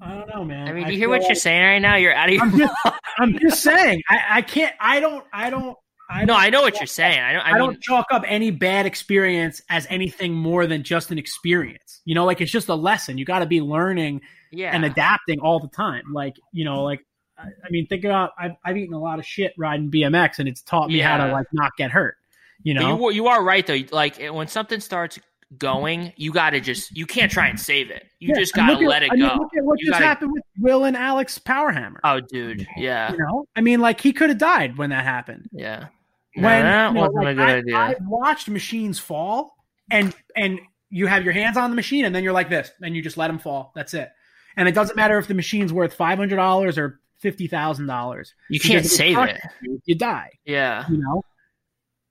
I 0.00 0.14
don't 0.14 0.28
know, 0.28 0.44
man. 0.44 0.68
I 0.68 0.72
mean, 0.72 0.84
I 0.84 0.88
you 0.90 0.96
hear 0.96 1.08
feel 1.08 1.18
what 1.18 1.26
you're 1.26 1.34
saying 1.34 1.62
right 1.62 1.78
now? 1.78 1.96
You're 1.96 2.14
out 2.14 2.28
of 2.28 2.34
your. 2.34 2.42
I'm 2.44 2.58
just, 2.58 2.74
I'm 3.18 3.38
just 3.38 3.62
saying. 3.62 4.02
I, 4.08 4.18
I 4.30 4.42
can't. 4.42 4.74
I 4.80 5.00
don't. 5.00 5.24
I 5.32 5.50
don't. 5.50 5.76
I 6.08 6.24
no, 6.24 6.34
I 6.34 6.50
know 6.50 6.62
what 6.62 6.78
you're 6.78 6.86
saying. 6.86 7.20
I 7.20 7.32
don't. 7.32 7.42
I, 7.42 7.50
I, 7.50 7.52
mean, 7.54 7.62
don't 7.62 7.80
chalk 7.82 8.06
up 8.10 8.22
any 8.26 8.50
bad 8.50 8.86
experience 8.86 9.60
as 9.70 9.86
anything 9.90 10.32
more 10.32 10.66
than 10.66 10.82
just 10.82 11.10
an 11.10 11.18
experience. 11.18 12.00
You 12.04 12.14
know, 12.14 12.24
like 12.24 12.40
it's 12.40 12.52
just 12.52 12.68
a 12.68 12.74
lesson. 12.74 13.18
You 13.18 13.24
got 13.24 13.40
to 13.40 13.46
be 13.46 13.60
learning 13.60 14.20
yeah. 14.52 14.70
and 14.74 14.84
adapting 14.84 15.40
all 15.40 15.58
the 15.58 15.68
time. 15.68 16.04
Like 16.12 16.36
you 16.52 16.64
know, 16.64 16.84
like 16.84 17.04
I, 17.38 17.44
I 17.44 17.70
mean, 17.70 17.86
think 17.86 18.04
about. 18.04 18.32
I've, 18.38 18.52
I've 18.64 18.76
eaten 18.76 18.94
a 18.94 19.00
lot 19.00 19.18
of 19.18 19.26
shit 19.26 19.52
riding 19.58 19.90
BMX, 19.90 20.38
and 20.38 20.48
it's 20.48 20.62
taught 20.62 20.88
me 20.88 20.98
how 20.98 21.16
to 21.16 21.32
like 21.32 21.46
not 21.52 21.72
get 21.76 21.90
hurt. 21.90 22.16
You 22.62 22.74
know, 22.74 23.10
you, 23.10 23.10
you 23.10 23.26
are 23.26 23.42
right 23.42 23.66
though. 23.66 23.78
Like 23.90 24.18
when 24.18 24.48
something 24.48 24.80
starts 24.80 25.18
going, 25.58 26.12
you 26.16 26.32
got 26.32 26.50
to 26.50 26.60
just 26.60 26.96
you 26.96 27.06
can't 27.06 27.30
try 27.30 27.48
and 27.48 27.58
save 27.58 27.90
it. 27.90 28.06
You 28.18 28.30
Yeah, 28.30 28.40
just 28.40 28.54
got 28.54 28.66
to 28.66 28.72
at- 28.72 28.80
let 28.80 29.02
it 29.02 29.12
I 29.12 29.16
mean, 29.16 29.28
go. 29.28 29.34
look 29.34 29.50
at 29.56 29.64
what 29.64 29.78
You 29.80 29.86
just 29.86 29.94
gotta- 29.94 30.04
happened 30.04 30.32
with 30.32 30.42
Will 30.58 30.84
and 30.84 30.96
Alex 30.96 31.38
Powerhammer. 31.38 31.98
Oh, 32.02 32.20
dude, 32.20 32.66
yeah, 32.76 33.12
You 33.12 33.18
know, 33.18 33.46
I 33.54 33.60
mean, 33.60 33.80
like 33.80 34.00
he 34.00 34.12
could 34.12 34.28
have 34.30 34.38
died 34.38 34.76
when 34.78 34.90
that 34.90 35.04
happened. 35.04 35.48
yeah. 35.52 35.88
When 36.36 36.64
that 36.64 36.88
you 36.88 36.94
know, 36.94 37.00
wasn't 37.00 37.24
like, 37.24 37.28
a 37.28 37.34
good 37.34 37.48
I, 37.48 37.56
idea. 37.56 37.76
I've 37.76 38.06
watched 38.06 38.48
machines 38.48 38.98
fall, 38.98 39.56
and 39.90 40.14
and 40.36 40.60
you 40.90 41.06
have 41.06 41.24
your 41.24 41.32
hands 41.32 41.56
on 41.56 41.70
the 41.70 41.76
machine, 41.76 42.04
and 42.04 42.14
then 42.14 42.22
you're 42.22 42.32
like 42.32 42.50
this, 42.50 42.70
and 42.82 42.94
you 42.94 43.02
just 43.02 43.16
let 43.16 43.28
them 43.28 43.38
fall. 43.38 43.72
That's 43.74 43.94
it. 43.94 44.10
And 44.56 44.68
it 44.68 44.72
doesn't 44.72 44.96
matter 44.96 45.18
if 45.18 45.26
the 45.26 45.34
machine's 45.34 45.72
worth 45.72 45.94
five 45.94 46.18
hundred 46.18 46.36
dollars 46.36 46.78
or 46.78 47.00
fifty 47.18 47.46
thousand 47.46 47.86
dollars. 47.86 48.34
you 48.48 48.60
can't 48.60 48.86
save 48.86 49.18
it. 49.18 49.40
You, 49.62 49.80
you 49.84 49.94
die. 49.94 50.30
Yeah, 50.44 50.84
You 50.88 50.98
know. 50.98 51.22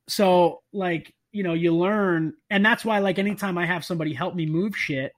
So 0.08 0.62
like 0.72 1.14
you 1.32 1.44
know 1.44 1.54
you 1.54 1.76
learn, 1.76 2.34
and 2.50 2.66
that's 2.66 2.86
why 2.86 3.00
like 3.00 3.20
anytime 3.20 3.58
I 3.58 3.66
have 3.66 3.86
somebody 3.86 4.14
help 4.14 4.36
me 4.36 4.46
move 4.46 4.76
shit. 4.76 5.12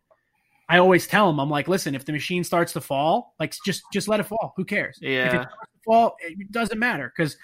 I 0.69 0.79
always 0.79 1.07
tell 1.07 1.27
them, 1.27 1.39
I'm 1.39 1.49
like, 1.49 1.69
listen, 1.69 1.95
if 1.95 2.03
the 2.03 2.11
machine 2.11 2.43
starts 2.43 2.73
to 2.73 2.81
fall, 2.81 3.33
like 3.39 3.55
just 3.65 3.83
just 3.93 4.09
let 4.09 4.19
it 4.19 4.23
fall. 4.23 4.53
Who 4.57 4.65
cares? 4.65 4.97
If 5.01 5.07
it 5.07 5.13
yeah. 5.13 5.29
starts 5.29 5.53
to 5.53 5.79
fall, 5.85 6.17
it 6.19 6.51
doesn't 6.51 6.77
matter 6.77 7.13
because 7.15 7.37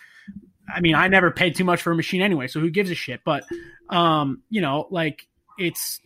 I 0.74 0.82
mean 0.82 0.95
I 0.95 1.07
never 1.07 1.32
paid 1.32 1.55
too 1.55 1.63
much 1.63 1.82
for 1.82 1.91
a 1.91 1.95
machine 1.95 2.21
anyway, 2.21 2.47
so 2.47 2.59
who 2.59 2.69
gives 2.69 2.91
a 2.91 2.95
shit? 2.95 3.21
But 3.24 3.43
um, 3.89 4.43
you 4.49 4.61
know, 4.61 4.88
like 4.89 5.28
it's 5.57 5.99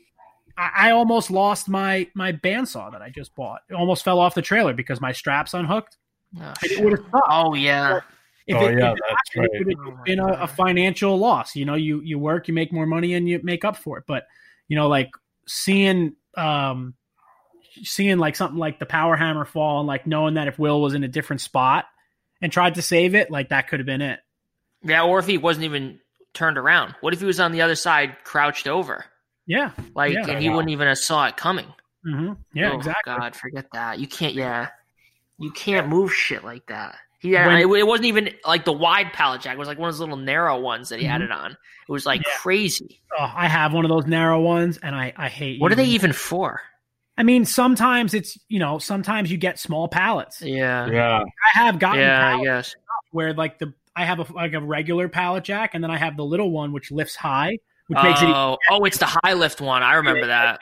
I, 0.57 0.72
I 0.76 0.91
almost 0.91 1.32
lost 1.32 1.70
my 1.70 2.07
my 2.13 2.34
bandsaw 2.34 2.91
that 2.91 3.01
I 3.01 3.09
just 3.09 3.36
bought. 3.36 3.61
It 3.70 3.74
almost 3.74 4.03
fell 4.03 4.20
off 4.20 4.36
the 4.36 4.41
trailer 4.41 4.74
because 4.74 4.99
my 4.99 5.11
straps 5.11 5.53
unhooked. 5.53 5.97
Oh, 6.39 6.53
it 6.63 6.84
would 6.84 6.93
have 6.93 7.05
sucked. 7.11 7.28
Oh, 7.30 7.53
yeah. 7.53 7.99
If 8.45 8.55
Oh, 8.55 8.68
it, 8.68 8.80
yeah, 8.80 8.91
if 8.91 8.97
that's 8.99 9.36
happened, 9.36 9.49
right. 9.53 9.61
It 9.61 9.68
would 9.68 9.78
Oh, 9.80 9.95
have 9.95 10.03
been 10.05 10.20
a, 10.20 10.43
a 10.43 10.47
financial 10.47 11.18
loss. 11.18 11.55
You 11.55 11.65
know, 11.65 11.76
you 11.76 12.01
you 12.01 12.18
work, 12.18 12.47
you 12.47 12.53
make 12.53 12.72
more 12.72 12.86
money, 12.86 13.13
and 13.13 13.28
you 13.28 13.39
make 13.43 13.65
up 13.65 13.78
for 13.78 13.97
it. 13.97 14.05
But 14.07 14.26
you 14.68 14.76
know, 14.76 14.88
like 14.88 15.09
seeing 15.47 16.15
um 16.36 16.95
seeing 17.84 18.18
like 18.18 18.36
something 18.36 18.57
like 18.57 18.80
the 18.80 18.86
power 18.86 19.15
hammer 19.15 19.45
fall 19.45 19.80
and 19.80 19.88
like 19.88 20.07
knowing 20.07 20.36
that 20.36 20.47
if 20.47 20.57
Will 20.57 20.82
was 20.82 20.93
in 20.93 21.03
a 21.03 21.07
different 21.07 21.41
spot 21.41 21.86
and 22.41 22.51
tried 22.51 22.76
to 22.76 22.82
save 22.82 23.15
it, 23.15 23.30
like 23.30 23.49
that 23.49 23.68
could 23.68 23.80
have 23.80 23.86
been 23.86 24.01
it. 24.01 24.20
Yeah, 24.88 25.04
or 25.04 25.20
if 25.20 25.28
he 25.28 25.38
wasn't 25.38 25.66
even 25.66 26.00
turned 26.34 26.58
around. 26.58 26.96
What 27.02 27.14
if 27.14 27.20
he 27.20 27.26
was 27.26 27.40
on 27.40 27.52
the 27.52 27.62
other 27.62 27.76
side, 27.76 28.18
crouched 28.24 28.68
over, 28.68 29.06
Yeah. 29.46 29.72
like, 29.96 30.14
Yeah. 30.14 30.28
and 30.28 30.42
he 30.42 30.50
wouldn't 30.50 30.70
even 30.70 30.88
have 30.88 30.98
saw 30.98 31.26
it 31.28 31.36
coming? 31.38 31.68
hmm 32.04 32.34
Yeah, 32.54 32.72
oh, 32.72 32.78
exactly. 32.78 33.14
God, 33.18 33.36
forget 33.36 33.66
that. 33.74 34.00
You 34.00 34.08
can't. 34.08 34.34
Yeah, 34.36 34.70
you 35.40 35.52
can't 35.52 35.88
move 35.88 36.14
shit 36.14 36.44
like 36.44 36.66
that. 36.68 36.96
Yeah, 37.22 37.48
When- 37.48 37.58
it, 37.58 37.66
it 37.80 37.88
wasn't 37.88 38.06
even 38.06 38.30
like 38.46 38.64
the 38.66 38.72
wide 38.74 39.12
pallet 39.14 39.42
jack. 39.42 39.56
It 39.56 39.60
was 39.60 39.68
like 39.68 39.80
one 39.80 39.90
of 39.90 39.96
those 39.96 40.00
little 40.00 40.16
narrow 40.18 40.60
ones 40.60 40.90
that 40.90 41.00
he 41.00 41.06
had 41.06 41.22
Mhm. 41.22 41.26
it 41.26 41.32
on. 41.32 41.52
It 41.52 41.92
was 41.92 42.06
like 42.06 42.22
Yeah. 42.24 42.32
crazy. 42.38 43.02
Oh, 43.18 43.32
I 43.36 43.48
have 43.48 43.74
one 43.74 43.84
of 43.86 43.90
those 43.90 44.06
narrow 44.06 44.40
ones, 44.40 44.78
and 44.78 44.96
I 44.96 45.14
I 45.18 45.28
hate. 45.28 45.60
What 45.60 45.72
are 45.72 45.76
they 45.76 45.84
using- 45.84 45.96
even 45.96 46.14
for? 46.14 46.62
I 47.18 47.24
mean, 47.24 47.46
sometimes 47.46 48.14
it's 48.14 48.38
you 48.48 48.60
know, 48.60 48.78
sometimes 48.78 49.32
you 49.32 49.38
get 49.38 49.58
small 49.58 49.88
pallets. 49.88 50.42
Yeah, 50.44 50.86
Yeah. 50.86 51.24
I 51.24 51.58
have 51.58 51.80
gotten 51.80 52.02
yeah, 52.02 52.20
I 52.28 52.32
pallets 52.34 52.46
guess. 52.46 52.76
where 53.12 53.34
like 53.34 53.58
the 53.58 53.74
I 53.98 54.06
have 54.06 54.20
a 54.20 54.32
like 54.34 54.54
a 54.54 54.62
regular 54.62 55.10
pallet 55.10 55.43
jack, 55.43 55.72
and 55.74 55.84
then 55.84 55.89
I 55.89 55.98
have 55.98 56.16
the 56.16 56.24
little 56.24 56.52
one 56.52 56.72
which 56.72 56.91
lifts 56.91 57.16
high, 57.16 57.58
which 57.88 57.98
makes 58.04 58.22
it. 58.22 58.30
Oh, 58.30 58.58
oh, 58.70 58.86
it's 58.86 59.00
the 59.00 59.08
high 59.08 59.34
lift 59.34 59.60
one. 59.60 59.82
I 59.82 59.95
remember 59.95 60.28
that. 60.28 60.60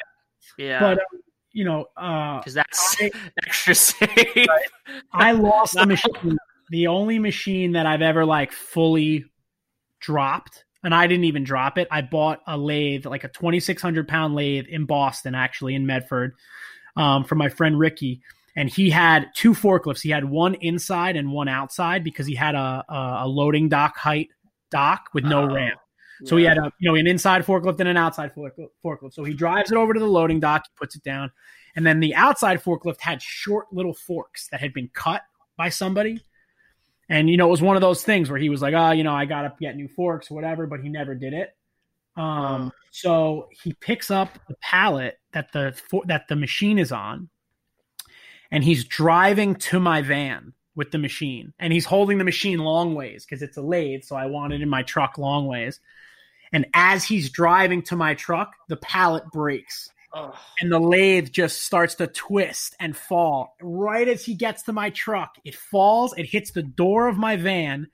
Yeah, 0.58 0.80
But 0.80 1.00
um, 1.00 1.22
you 1.52 1.66
know, 1.66 1.86
uh, 1.98 2.38
because 2.40 2.54
that's 2.54 2.96
I- 3.02 3.12
extra 3.46 3.76
safe. 3.76 4.48
I 5.12 5.34
lost 5.34 5.74
the 5.74 5.86
machine. 5.86 6.38
The 6.70 6.88
only 6.88 7.20
machine 7.20 7.74
that 7.74 7.86
I've 7.86 8.02
ever 8.02 8.26
like 8.26 8.54
fully 8.54 9.26
dropped, 10.00 10.64
and 10.84 10.96
I 10.96 11.06
didn't 11.08 11.26
even 11.26 11.44
drop 11.44 11.78
it. 11.78 11.90
I 11.92 12.02
bought 12.04 12.40
a 12.48 12.58
lathe, 12.58 13.06
like 13.06 13.26
a 13.26 13.28
2,600 13.30 14.08
pound 14.08 14.34
lathe 14.34 14.66
in 14.68 14.86
Boston, 14.86 15.36
actually 15.36 15.76
in 15.76 15.86
Medford, 15.86 16.36
um, 16.96 17.26
from 17.26 17.38
my 17.38 17.50
friend 17.50 17.78
Ricky. 17.78 18.22
And 18.56 18.70
he 18.70 18.90
had 18.90 19.30
two 19.36 19.54
forklifts. 19.54 20.02
He 20.02 20.10
had 20.10 20.24
one 20.26 20.56
inside 20.56 21.18
and 21.18 21.32
one 21.32 21.48
outside 21.50 22.04
because 22.04 22.26
he 22.26 22.36
had 22.36 22.56
a, 22.56 22.86
a, 22.88 23.18
a 23.24 23.28
loading 23.28 23.68
dock 23.68 23.98
height 23.98 24.30
dock 24.72 25.10
with 25.14 25.26
no 25.26 25.44
Oh. 25.44 25.54
ramp. 25.54 25.80
So 26.24 26.38
he 26.38 26.46
had 26.46 26.58
a 26.58 26.72
you 26.80 26.90
know 26.90 26.96
an 26.96 27.08
inside 27.08 27.46
forklift 27.46 27.78
and 27.82 27.90
an 27.90 27.98
outside 27.98 28.32
forklift. 28.34 29.14
So 29.14 29.26
he 29.26 29.34
drives 29.34 29.70
it 29.72 29.78
over 29.78 29.94
to 29.94 30.00
the 30.00 30.06
loading 30.08 30.40
dock, 30.40 30.64
he 30.66 30.72
puts 30.78 30.96
it 30.96 31.04
down, 31.04 31.30
and 31.76 31.86
then 31.86 32.00
the 32.00 32.16
outside 32.16 32.64
forklift 32.64 33.02
had 33.02 33.22
short 33.22 33.68
little 33.74 33.94
forks 33.94 34.48
that 34.48 34.62
had 34.62 34.72
been 34.74 34.90
cut 34.94 35.24
by 35.58 35.68
somebody. 35.68 36.22
And 37.10 37.30
you 37.30 37.36
know, 37.36 37.48
it 37.48 37.52
was 37.52 37.62
one 37.62 37.76
of 37.76 37.82
those 37.82 38.02
things 38.04 38.30
where 38.30 38.40
he 38.40 38.48
was 38.48 38.62
like, 38.62 38.74
"Oh, 38.74 38.92
you 38.92 39.04
know, 39.04 39.14
I 39.14 39.26
got 39.26 39.42
to 39.42 39.54
get 39.60 39.76
new 39.76 39.90
forks, 39.90 40.32
whatever," 40.32 40.66
but 40.68 40.80
he 40.80 40.88
never 40.88 41.16
did 41.16 41.34
it. 41.34 41.54
Um, 42.16 42.72
so 42.92 43.50
he 43.52 43.74
picks 43.74 44.10
up 44.10 44.40
the 44.48 44.56
pallet 44.62 45.20
that 45.34 45.52
the 45.52 45.78
for, 45.90 46.02
that 46.08 46.30
the 46.30 46.38
machine 46.38 46.80
is 46.80 46.94
on, 46.94 47.28
and 48.52 48.64
he's 48.64 48.86
driving 48.86 49.56
to 49.56 49.80
my 49.80 50.02
van 50.02 50.54
with 50.76 50.92
the 50.92 50.98
machine, 50.98 51.54
and 51.60 51.72
he's 51.72 51.86
holding 51.86 52.18
the 52.18 52.24
machine 52.24 52.60
long 52.60 52.96
ways 52.96 53.26
because 53.26 53.42
it's 53.42 53.58
a 53.58 53.62
lathe. 53.62 54.04
So 54.04 54.16
I 54.16 54.26
want 54.26 54.54
it 54.54 54.62
in 54.62 54.70
my 54.70 54.84
truck 54.84 55.18
long 55.18 55.48
ways. 55.48 55.80
And 56.52 56.66
as 56.74 57.04
he's 57.04 57.30
driving 57.30 57.82
to 57.84 57.96
my 57.96 58.14
truck, 58.14 58.56
the 58.70 58.78
pallet 58.78 59.24
breaks 59.32 59.90
Ugh. 60.14 60.34
and 60.62 60.72
the 60.72 60.80
lathe 60.80 61.32
just 61.32 61.64
starts 61.64 61.96
to 61.96 62.08
twist 62.08 62.76
and 62.80 62.96
fall. 62.96 63.56
Right 63.62 64.08
as 64.08 64.24
he 64.24 64.36
gets 64.36 64.64
to 64.64 64.74
my 64.74 64.90
truck, 64.92 65.36
it 65.44 65.56
falls, 65.56 66.14
it 66.18 66.26
hits 66.26 66.52
the 66.52 66.64
door 66.64 67.08
of 67.08 67.18
my 67.18 67.36
van, 67.36 67.88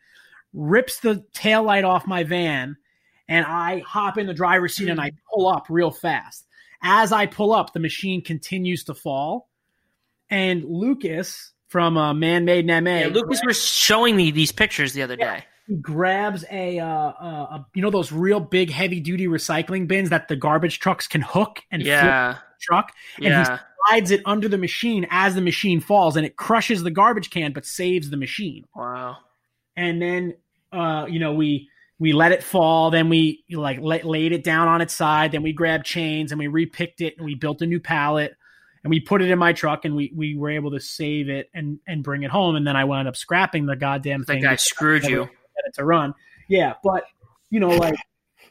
rips 0.54 0.99
the 0.99 1.26
tail 1.34 1.64
light 1.64 1.84
off 1.84 2.06
my 2.06 2.24
van, 2.24 2.78
and 3.28 3.45
I 3.45 3.80
hop 3.80 4.18
in 4.18 4.28
the 4.28 4.34
driver's 4.34 4.76
seat 4.76 4.89
and 4.89 4.99
I 4.99 5.10
hmm. 5.10 5.16
pull 5.34 5.47
up 5.47 5.66
real 5.70 5.91
fast. 5.91 6.45
As 6.84 7.12
I 7.12 7.28
pull 7.28 7.54
up, 7.54 7.74
the 7.74 7.80
machine 7.80 8.22
continues 8.22 8.84
to 8.86 8.93
fall. 8.93 9.49
And 10.32 10.64
Lucas 10.66 11.52
from 11.68 11.98
uh, 11.98 12.14
Man 12.14 12.46
Made 12.46 12.68
in 12.70 12.84
MA, 12.84 13.02
Yeah, 13.02 13.08
Lucas 13.08 13.42
was 13.46 13.64
showing 13.64 14.16
me 14.16 14.32
these 14.32 14.52
pictures 14.52 14.94
the 14.94 15.04
other 15.04 15.16
Yeah. 15.20 15.38
day. 15.40 15.46
he 15.68 15.76
grabs 15.76 16.44
a, 16.52 16.80
uh, 16.80 16.86
uh, 16.88 17.58
a 17.58 17.66
you 17.76 17.82
know 17.82 17.92
those 17.92 18.12
real 18.12 18.40
big 18.40 18.72
heavy 18.72 19.00
duty 19.00 19.28
recycling 19.28 19.88
bins 19.88 20.10
that 20.10 20.28
the 20.28 20.36
garbage 20.36 20.80
trucks 20.80 21.08
can 21.08 21.22
hook 21.22 21.60
and 21.72 21.84
flip 21.84 21.88
Yeah, 21.88 22.34
the 22.34 22.58
truck 22.62 22.92
and 23.22 23.34
he 23.34 23.44
slides 23.90 24.12
it 24.12 24.22
under 24.26 24.48
the 24.50 24.58
machine 24.58 25.06
as 25.12 25.36
the 25.36 25.42
machine 25.42 25.80
falls 25.80 26.16
and 26.18 26.26
it 26.26 26.36
crushes 26.36 26.82
the 26.84 26.92
garbage 26.92 27.30
can 27.30 27.54
but 27.54 27.66
saves 27.66 28.10
the 28.10 28.18
machine 28.18 28.66
Wow. 28.76 29.18
and 29.78 30.02
then 30.02 30.36
uh 30.74 31.06
you 31.10 31.20
know 31.20 31.34
we 31.34 31.70
we 32.00 32.12
let 32.14 32.32
it 32.32 32.44
fall 32.44 32.90
then 32.92 33.08
we 33.10 33.44
like 33.52 33.80
la- 33.80 33.98
laid 34.10 34.32
it 34.34 34.44
down 34.44 34.68
on 34.68 34.82
its 34.82 34.94
side 34.94 35.32
then 35.32 35.44
we 35.44 35.54
grabbed 35.54 35.86
chains 35.86 36.32
and 36.32 36.40
we 36.40 36.48
repicked 36.48 37.00
it 37.02 37.16
and 37.18 37.26
we 37.26 37.36
built 37.36 37.62
a 37.62 37.66
new 37.66 37.80
pallet 37.80 38.36
and 38.84 38.90
we 38.92 39.00
put 39.00 39.22
it 39.22 39.30
in 39.30 39.38
my 39.40 39.54
truck 39.54 39.86
and 39.86 39.96
we 39.96 40.12
we 40.16 40.36
were 40.36 40.50
able 40.50 40.72
to 40.72 40.80
save 40.80 41.30
it 41.30 41.50
and 41.54 41.80
and 41.88 42.04
bring 42.04 42.24
it 42.24 42.32
home 42.32 42.56
and 42.56 42.66
then 42.66 42.76
i 42.76 42.84
wound 42.84 43.08
up 43.08 43.16
scrapping 43.16 43.66
the 43.66 43.76
goddamn 43.76 44.22
That 44.22 44.26
thing 44.28 44.42
guy 44.44 44.56
screwed 44.56 45.04
you. 45.04 45.18
never 45.20 45.26
get 45.28 45.66
it 45.68 45.74
to 45.76 45.86
run 45.86 46.14
yeah 46.48 46.74
but 46.84 47.04
you 47.50 47.60
know 47.60 47.70
like 47.70 47.96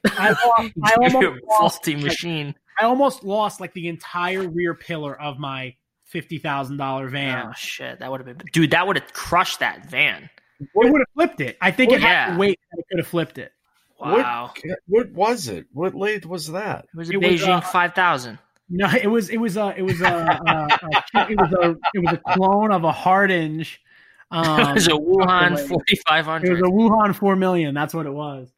I, 0.07 0.28
lost, 0.59 0.72
I 0.83 0.95
almost 0.95 1.43
lost, 1.47 1.74
faulty 1.85 1.97
machine. 1.97 2.55
I 2.81 2.85
almost 2.85 3.22
lost 3.22 3.61
like 3.61 3.74
the 3.74 3.89
entire 3.89 4.49
rear 4.49 4.74
pillar 4.74 5.14
of 5.20 5.39
my 5.39 5.74
fifty 6.07 6.39
thousand 6.39 6.78
dollar 6.78 7.09
van. 7.11 7.49
Oh 7.49 7.53
shit, 7.55 7.99
that 7.99 8.11
would 8.11 8.20
have 8.26 8.39
been 8.39 8.47
dude. 8.51 8.70
That 8.70 8.87
would 8.87 8.97
have 8.97 9.12
crushed 9.12 9.59
that 9.61 9.91
van. 9.91 10.31
It 10.59 10.68
would 10.74 11.01
have 11.01 11.07
flipped 11.14 11.43
it. 11.43 11.59
I 11.61 11.70
think 11.70 11.93
it 11.93 12.01
had 12.01 12.09
Yeah. 12.28 12.33
to 12.33 12.39
wait. 12.39 12.59
and 12.72 12.78
It 12.81 12.87
could 12.91 12.99
have 13.01 13.09
flipped 13.09 13.37
it. 13.37 13.53
Wow, 14.01 14.55
What, 14.87 15.11
what 15.11 15.12
was 15.12 15.49
it? 15.49 15.66
What 15.74 15.95
lathe 15.95 16.24
was 16.24 16.51
that? 16.53 16.87
it 16.87 16.97
was 16.97 17.11
a 17.11 17.12
It 17.12 17.16
was, 17.18 17.26
Beijing 17.43 17.59
uh, 17.59 17.61
five 17.61 17.95
thousand. 17.95 18.39
No, 18.70 18.88
it 18.90 19.08
was 19.08 19.28
it 19.30 19.38
was 19.38 19.56
a 19.56 19.74
it 19.76 19.82
was 19.82 20.00
a, 20.00 20.04
a, 20.06 20.98
a 21.18 21.30
it 21.30 21.38
was 21.38 21.52
a 21.52 21.76
it 21.92 21.98
was 21.98 22.12
a 22.12 22.34
clone 22.34 22.72
of 22.72 22.84
a 22.84 22.92
Hardinge. 22.92 23.80
Um, 24.32 24.60
It 24.60 24.74
was 24.74 24.86
a 24.86 24.90
Wuhan 24.92 25.58
forty 25.68 25.96
five 26.06 26.24
hundred. 26.24 26.50
It 26.50 26.52
was 26.52 26.60
a 26.60 26.72
Wuhan 26.72 27.16
four 27.16 27.34
million. 27.34 27.74
That's 27.74 27.92
what 27.92 28.06
it 28.06 28.12
was. 28.12 28.48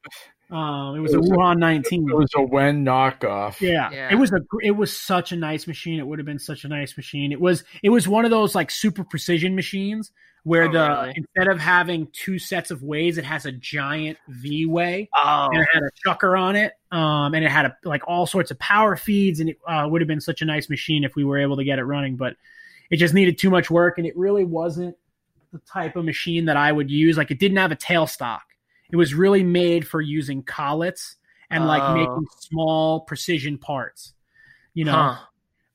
Um, 0.53 0.96
it 0.96 1.00
was 1.00 1.12
It 1.14 1.16
a 1.16 1.20
was 1.20 1.30
a- 1.30 1.32
Wuhan 1.34 1.59
nineteen. 1.59 2.09
It 2.11 2.14
was 2.14 2.30
a 2.36 2.42
Wen 2.42 2.84
knockoff. 2.84 3.61
Yeah. 3.61 3.90
Yeah. 3.90 4.09
it 4.12 4.16
was 4.16 4.30
a 4.32 4.40
it 4.62 4.72
was 4.72 4.94
such 4.96 5.32
a 5.32 5.36
nice 5.36 5.66
machine. 5.66 5.98
It 5.98 6.07
would 6.07 6.18
have 6.18 6.26
been 6.26 6.38
such 6.38 6.64
a 6.64 6.68
nice 6.68 6.96
machine. 6.96 7.32
It 7.32 7.40
was 7.40 7.64
it 7.82 7.88
was 7.90 8.07
one 8.07 8.24
of 8.24 8.30
those 8.30 8.55
like 8.55 8.70
super 8.70 9.03
precision 9.03 9.55
machines 9.57 10.12
where 10.44 10.64
Oh, 10.64 10.72
the 10.72 10.88
really? 10.88 11.12
instead 11.16 11.48
of 11.48 11.59
having 11.59 12.09
two 12.12 12.38
sets 12.38 12.70
of 12.70 12.82
ways, 12.82 13.16
it 13.16 13.24
has 13.24 13.46
a 13.46 13.53
giant 13.53 14.18
V 14.28 14.66
way 14.66 15.09
Oh, 15.16 15.48
and 15.53 15.62
it 15.62 15.68
had 15.72 15.82
a 15.84 15.90
chucker 16.05 16.36
on 16.36 16.55
it. 16.57 16.72
Um, 16.90 17.32
and 17.34 17.44
it 17.44 17.50
had 17.50 17.64
a, 17.66 17.76
like 17.84 18.03
all 18.07 18.26
sorts 18.26 18.50
of 18.50 18.59
power 18.59 18.94
feeds, 18.96 19.40
and 19.40 19.48
it 19.50 19.59
uh, 19.66 19.86
would 19.88 20.00
have 20.03 20.09
been 20.09 20.20
such 20.20 20.42
a 20.42 20.44
nice 20.44 20.68
machine 20.68 21.05
if 21.05 21.14
we 21.16 21.24
were 21.24 21.38
able 21.38 21.57
to 21.57 21.64
get 21.64 21.78
it 21.78 21.84
running. 21.84 22.16
But 22.16 22.34
it 22.90 22.96
just 22.96 23.14
needed 23.14 23.38
too 23.38 23.48
much 23.48 23.70
work, 23.70 23.96
and 23.96 24.07
it 24.07 24.14
really 24.18 24.44
wasn't 24.44 24.96
the 25.53 25.61
type 25.61 25.96
of 25.96 26.05
machine 26.05 26.44
that 26.46 26.57
I 26.59 26.70
would 26.72 26.90
use. 26.90 27.16
Like 27.16 27.30
it 27.30 27.38
didn't 27.38 27.57
have 27.59 27.72
a 27.72 27.76
tailstock. 27.76 28.40
It 28.93 28.97
was 28.97 29.14
really 29.14 29.43
made 29.43 29.86
for 29.88 30.01
using 30.01 30.43
collets 30.43 31.16
and 31.51 31.66
like 31.66 31.82
Oh. 31.82 31.95
making 31.95 32.26
small 32.40 33.01
precision 33.01 33.59
parts. 33.59 34.14
You 34.74 34.84
know, 34.84 35.16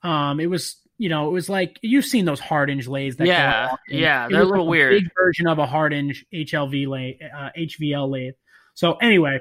huh. 0.03 0.07
um, 0.07 0.39
it 0.39 0.47
was 0.47 0.77
you 0.97 1.09
know 1.09 1.27
it 1.27 1.31
was 1.31 1.49
like 1.49 1.77
you've 1.81 2.05
seen 2.05 2.25
those 2.25 2.39
Hardinge 2.39 2.87
lathes. 2.87 3.17
That 3.17 3.27
Yeah, 3.27 3.75
yeah, 3.87 4.27
they're 4.29 4.41
a 4.41 4.45
little 4.45 4.65
like 4.65 4.71
weird. 4.71 5.03
Big 5.03 5.11
version 5.17 5.47
of 5.47 5.59
a 5.59 5.65
Hardinge 5.65 6.25
HLV 6.33 6.87
lathe, 6.87 7.17
uh, 7.21 7.49
HVL 7.57 8.09
lathe. 8.09 8.33
So 8.73 8.93
anyway, 8.95 9.39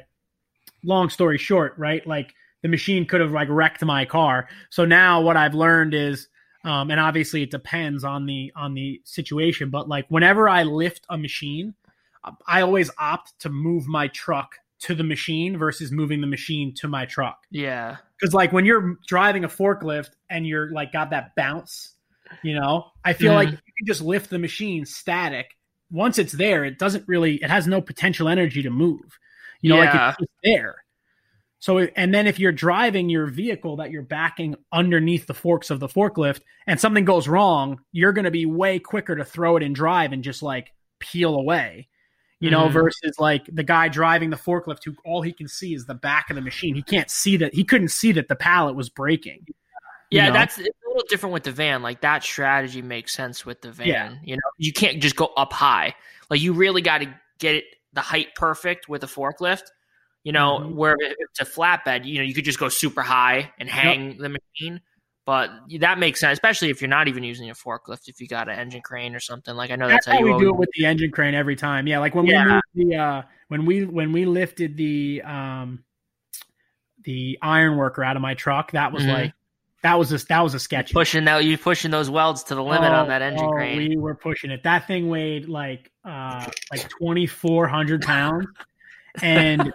long 0.85 1.09
story 1.11 1.39
short, 1.39 1.75
right? 1.79 2.07
Like 2.07 2.35
the 2.63 2.69
machine 2.69 3.07
could 3.07 3.21
have 3.21 3.33
like 3.33 3.49
wrecked 3.51 3.85
my 3.85 4.05
car. 4.05 4.49
So 4.71 4.85
now 4.85 5.21
what 5.21 5.37
I've 5.37 5.55
learned 5.55 5.95
is, 5.95 6.29
um, 6.65 6.91
and 6.91 6.99
obviously 7.01 7.43
it 7.43 7.51
depends 7.51 8.05
on 8.05 8.27
the 8.27 8.53
on 8.57 8.75
the 8.75 9.01
situation, 9.05 9.71
but 9.71 9.89
like 9.89 10.07
whenever 10.09 10.49
I 10.49 10.65
lift 10.65 11.07
a 11.09 11.17
machine, 11.17 11.75
I 12.47 12.63
always 12.63 12.91
opt 12.99 13.39
to 13.41 13.49
move 13.49 13.87
my 13.87 14.09
truck 14.09 14.57
to 14.81 14.95
the 14.95 15.05
machine 15.05 15.57
versus 15.59 15.91
moving 15.91 16.21
the 16.21 16.27
machine 16.27 16.75
to 16.75 16.89
my 16.89 17.07
truck. 17.07 17.39
Yeah, 17.51 17.97
Because 18.21 18.35
like 18.35 18.53
when 18.53 18.67
you're 18.67 18.97
driving 19.07 19.45
a 19.45 19.49
forklift 19.49 20.11
and 20.29 20.47
you're 20.47 20.71
like 20.71 20.93
got 20.93 21.11
that 21.11 21.35
bounce, 21.35 21.95
you 22.43 22.55
know, 22.55 22.91
I 23.05 23.13
feel 23.13 23.33
like 23.33 23.49
mm-hmm. 23.49 23.57
you 23.57 23.73
can 23.79 23.87
just 23.87 24.03
lift 24.03 24.31
the 24.31 24.39
machine 24.39 24.85
static. 24.85 25.47
Once 25.91 26.19
it's 26.19 26.33
there, 26.33 26.65
it 26.65 26.79
doesn't 26.79 27.07
really 27.09 27.37
it 27.37 27.51
has 27.51 27.67
no 27.67 27.81
potential 27.81 28.29
energy 28.29 28.63
to 28.63 28.71
move. 28.71 29.19
You 29.63 29.71
know, 29.71 29.77
Yeah. 29.77 29.93
like 29.93 30.11
it's 30.11 30.19
just 30.19 30.31
there. 30.45 30.77
So 31.59 31.79
and 31.79 32.13
then 32.13 32.27
if 32.27 32.39
you're 32.39 32.53
driving 32.53 33.09
your 33.09 33.27
vehicle 33.27 33.77
that 33.77 33.91
you're 33.91 34.03
backing 34.03 34.57
underneath 34.73 35.27
the 35.27 35.35
forks 35.35 35.71
of 35.71 35.81
the 35.81 35.89
forklift 35.89 36.41
and 36.67 36.79
something 36.79 37.05
goes 37.05 37.29
wrong, 37.29 37.81
you're 37.93 38.13
going 38.13 38.27
to 38.27 38.31
be 38.31 38.47
way 38.47 38.79
quicker 38.79 39.17
to 39.17 39.25
throw 39.25 39.57
it 39.57 39.63
in 39.63 39.73
drive 39.73 40.13
and 40.13 40.23
just 40.23 40.43
like 40.43 40.73
peel 40.99 41.35
away. 41.35 41.89
You 42.39 42.51
know, 42.51 42.69
Mhm. 42.69 42.73
versus 42.73 43.19
like 43.19 43.47
the 43.51 43.63
guy 43.63 43.89
driving 43.89 44.29
the 44.31 44.37
forklift 44.37 44.85
who 44.85 44.95
all 45.07 45.23
he 45.23 45.33
can 45.33 45.49
see 45.49 45.73
is 45.75 45.87
the 45.87 45.95
back 45.95 46.29
of 46.29 46.37
the 46.37 46.43
machine. 46.43 46.75
He 46.75 46.83
can't 46.83 47.11
see 47.11 47.39
that 47.39 47.55
he 47.55 47.65
couldn't 47.65 47.89
see 47.89 48.13
that 48.13 48.29
the 48.29 48.37
pallet 48.37 48.75
was 48.77 48.89
breaking. 48.91 49.47
you 50.11 50.19
yeah. 50.19 50.27
know? 50.29 50.35
That's 50.35 50.59
it's 50.59 50.69
a 50.69 50.89
little 50.89 51.07
different 51.09 51.33
with 51.33 51.45
the 51.45 51.51
van. 51.51 51.83
Like 51.83 52.01
that 52.03 52.23
strategy 52.23 52.81
makes 52.83 53.13
sense 53.15 53.45
with 53.47 53.61
the 53.63 53.73
van. 53.73 53.89
Yeah. 53.89 54.15
You 54.23 54.37
know, 54.37 54.51
you 54.59 54.73
can't 54.73 55.01
just 55.03 55.17
go 55.17 55.33
up 55.37 55.53
high. 55.53 55.95
Like 56.31 56.41
you 56.41 56.53
really 56.53 56.83
got 56.83 56.99
to 56.99 57.13
get 57.39 57.55
it 57.57 57.65
the 57.95 58.03
height 58.03 58.35
perfect 58.37 58.89
with 58.89 59.03
a 59.03 59.07
forklift. 59.09 59.65
You 60.23 60.33
know, 60.33 60.59
Mhm. 60.61 60.75
where 60.75 60.97
if 61.01 61.15
it's 61.19 61.41
a 61.41 61.45
flatbed, 61.45 62.05
you 62.05 62.19
know, 62.19 62.25
you 62.25 62.35
could 62.35 62.45
just 62.45 62.59
go 62.59 62.69
super 62.69 63.01
high 63.03 63.53
and 63.59 63.69
hang 63.71 64.19
the 64.19 64.29
machine. 64.29 64.81
But 65.27 65.51
that 65.81 65.99
makes 65.99 66.21
sense, 66.21 66.35
especially 66.35 66.71
if 66.71 66.81
you're 66.81 66.89
not 66.89 67.09
even 67.09 67.25
using 67.25 67.51
a 67.51 67.53
forklift. 67.53 68.07
If 68.07 68.21
you 68.21 68.29
got 68.29 68.49
an 68.49 68.57
engine 68.61 68.81
crane 68.81 69.13
or 69.13 69.19
something, 69.19 69.57
like 69.57 69.73
I 69.73 69.77
know 69.77 69.89
That's, 69.89 70.07
that's, 70.07 70.19
how 70.19 70.25
we 70.25 70.31
you 70.31 70.39
do 70.39 70.49
it 70.51 70.57
with 70.57 70.69
the 70.79 70.87
engine 70.87 71.11
crane 71.11 71.35
every 71.35 71.57
time. 71.57 71.89
Yeah, 71.89 71.99
like 71.99 72.15
when 72.15 72.27
Yeah. 72.27 72.45
we 72.45 72.53
moved 72.53 72.91
the 72.91 72.97
uh 72.97 73.23
when 73.49 73.67
we 73.67 73.85
when 73.85 74.13
we 74.13 74.25
lifted 74.25 74.77
the 74.77 75.23
um 75.23 75.83
the 77.03 77.39
iron 77.43 77.77
worker 77.77 78.05
out 78.05 78.15
of 78.15 78.23
my 78.23 78.35
truck, 78.35 78.71
that 78.71 78.93
was 78.93 79.03
Mhm. 79.03 79.13
like 79.13 79.35
that 79.83 79.99
was 79.99 80.13
a 80.13 80.25
that 80.27 80.41
was 80.43 80.55
a 80.55 80.61
sketch. 80.61 80.93
pushing 80.93 81.25
that 81.25 81.45
you 81.45 81.59
pushing 81.59 81.91
those 81.91 82.09
welds 82.09 82.45
to 82.45 82.55
the 82.55 82.63
limit 82.63 82.93
on 82.93 83.09
that 83.09 83.21
engine 83.21 83.47
oh, 83.47 83.51
crane. 83.51 83.79
We 83.79 83.97
were 83.97 84.15
pushing 84.15 84.53
it. 84.53 84.63
That 84.63 84.87
thing 84.87 85.09
weighed 85.09 85.49
like 85.49 85.91
uh 86.05 86.47
like 86.71 86.89
twenty 86.89 87.27
four 87.27 87.67
hundred 87.67 88.03
pounds, 88.03 88.47
and 89.23 89.73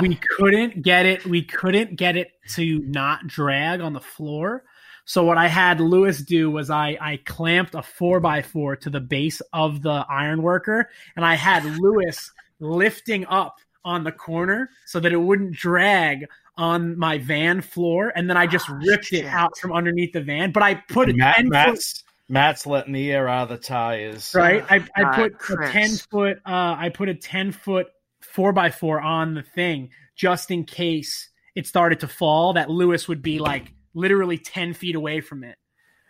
we 0.00 0.18
couldn't 0.38 0.80
get 0.82 1.04
it. 1.04 1.26
We 1.26 1.42
couldn't 1.42 1.96
get 1.96 2.16
it 2.16 2.32
to 2.54 2.78
not 2.78 3.26
drag 3.26 3.82
on 3.82 3.92
the 3.92 4.00
floor. 4.00 4.64
So 5.06 5.24
what 5.24 5.38
I 5.38 5.46
had 5.46 5.80
Lewis 5.80 6.18
do 6.20 6.50
was 6.50 6.68
I 6.68 6.98
I 7.00 7.18
clamped 7.24 7.74
a 7.74 7.82
four 7.82 8.20
by 8.20 8.42
four 8.42 8.76
to 8.76 8.90
the 8.90 9.00
base 9.00 9.40
of 9.52 9.80
the 9.82 10.04
iron 10.10 10.42
worker, 10.42 10.90
and 11.14 11.24
I 11.24 11.34
had 11.36 11.64
Lewis 11.80 12.30
lifting 12.60 13.24
up 13.26 13.56
on 13.84 14.02
the 14.04 14.12
corner 14.12 14.68
so 14.84 14.98
that 15.00 15.12
it 15.12 15.16
wouldn't 15.16 15.52
drag 15.52 16.26
on 16.58 16.98
my 16.98 17.18
van 17.18 17.60
floor, 17.60 18.12
and 18.16 18.28
then 18.28 18.36
I 18.36 18.46
just 18.46 18.68
Oh, 18.68 18.74
ripped 18.74 19.12
it 19.12 19.26
out 19.26 19.56
from 19.58 19.72
underneath 19.72 20.12
the 20.12 20.22
van. 20.22 20.50
But 20.52 20.62
I 20.62 20.74
put 20.74 21.08
a 21.10 21.14
Matt, 21.14 21.36
10 21.36 21.44
foot 21.46 21.52
Matt's, 21.52 22.04
Matt's 22.28 22.66
letting 22.66 22.92
the 22.94 23.12
air 23.12 23.28
out 23.28 23.44
of 23.44 23.48
the 23.50 23.58
tires. 23.64 24.32
right? 24.34 24.64
I, 24.68 24.84
I 24.96 25.02
God, 25.02 25.38
put 25.38 25.60
a 25.60 25.70
ten 25.70 25.90
foot 26.10 26.38
uh 26.44 26.74
I 26.78 26.88
put 26.92 27.08
a 27.08 27.14
ten 27.14 27.52
foot 27.52 27.86
four 28.22 28.52
by 28.52 28.70
four 28.70 29.00
on 29.00 29.34
the 29.34 29.42
thing 29.42 29.90
just 30.16 30.50
in 30.50 30.64
case 30.64 31.28
it 31.54 31.66
started 31.66 32.00
to 32.00 32.08
fall 32.08 32.54
that 32.54 32.68
Lewis 32.70 33.06
would 33.06 33.22
be 33.22 33.38
like 33.38 33.72
literally 33.96 34.38
ten 34.38 34.74
feet 34.74 34.94
away 34.94 35.20
from 35.20 35.42
it 35.42 35.56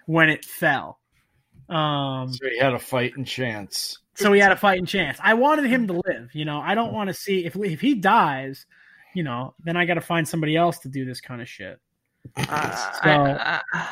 when 0.06 0.28
it 0.28 0.44
fell. 0.44 0.98
Um 1.70 2.32
So 2.32 2.48
he 2.50 2.58
had 2.58 2.74
a 2.74 2.78
fighting 2.78 3.24
chance. 3.24 3.98
so 4.14 4.32
he 4.32 4.40
had 4.40 4.52
a 4.52 4.56
fighting 4.56 4.84
chance. 4.86 5.18
I 5.22 5.34
wanted 5.34 5.64
him 5.66 5.86
to 5.86 5.94
live, 6.06 6.30
you 6.34 6.44
know. 6.44 6.60
I 6.60 6.74
don't 6.74 6.92
want 6.92 7.08
to 7.08 7.14
see 7.14 7.44
if 7.46 7.56
if 7.56 7.80
he 7.80 7.94
dies, 7.94 8.66
you 9.14 9.22
know, 9.22 9.54
then 9.64 9.76
I 9.76 9.84
got 9.86 9.94
to 9.94 10.00
find 10.02 10.28
somebody 10.28 10.56
else 10.56 10.78
to 10.80 10.88
do 10.88 11.04
this 11.04 11.20
kind 11.20 11.40
of 11.40 11.48
shit. 11.48 11.80
Uh, 12.36 12.70
So- 12.92 13.10
I, 13.10 13.60
I, 13.72 13.84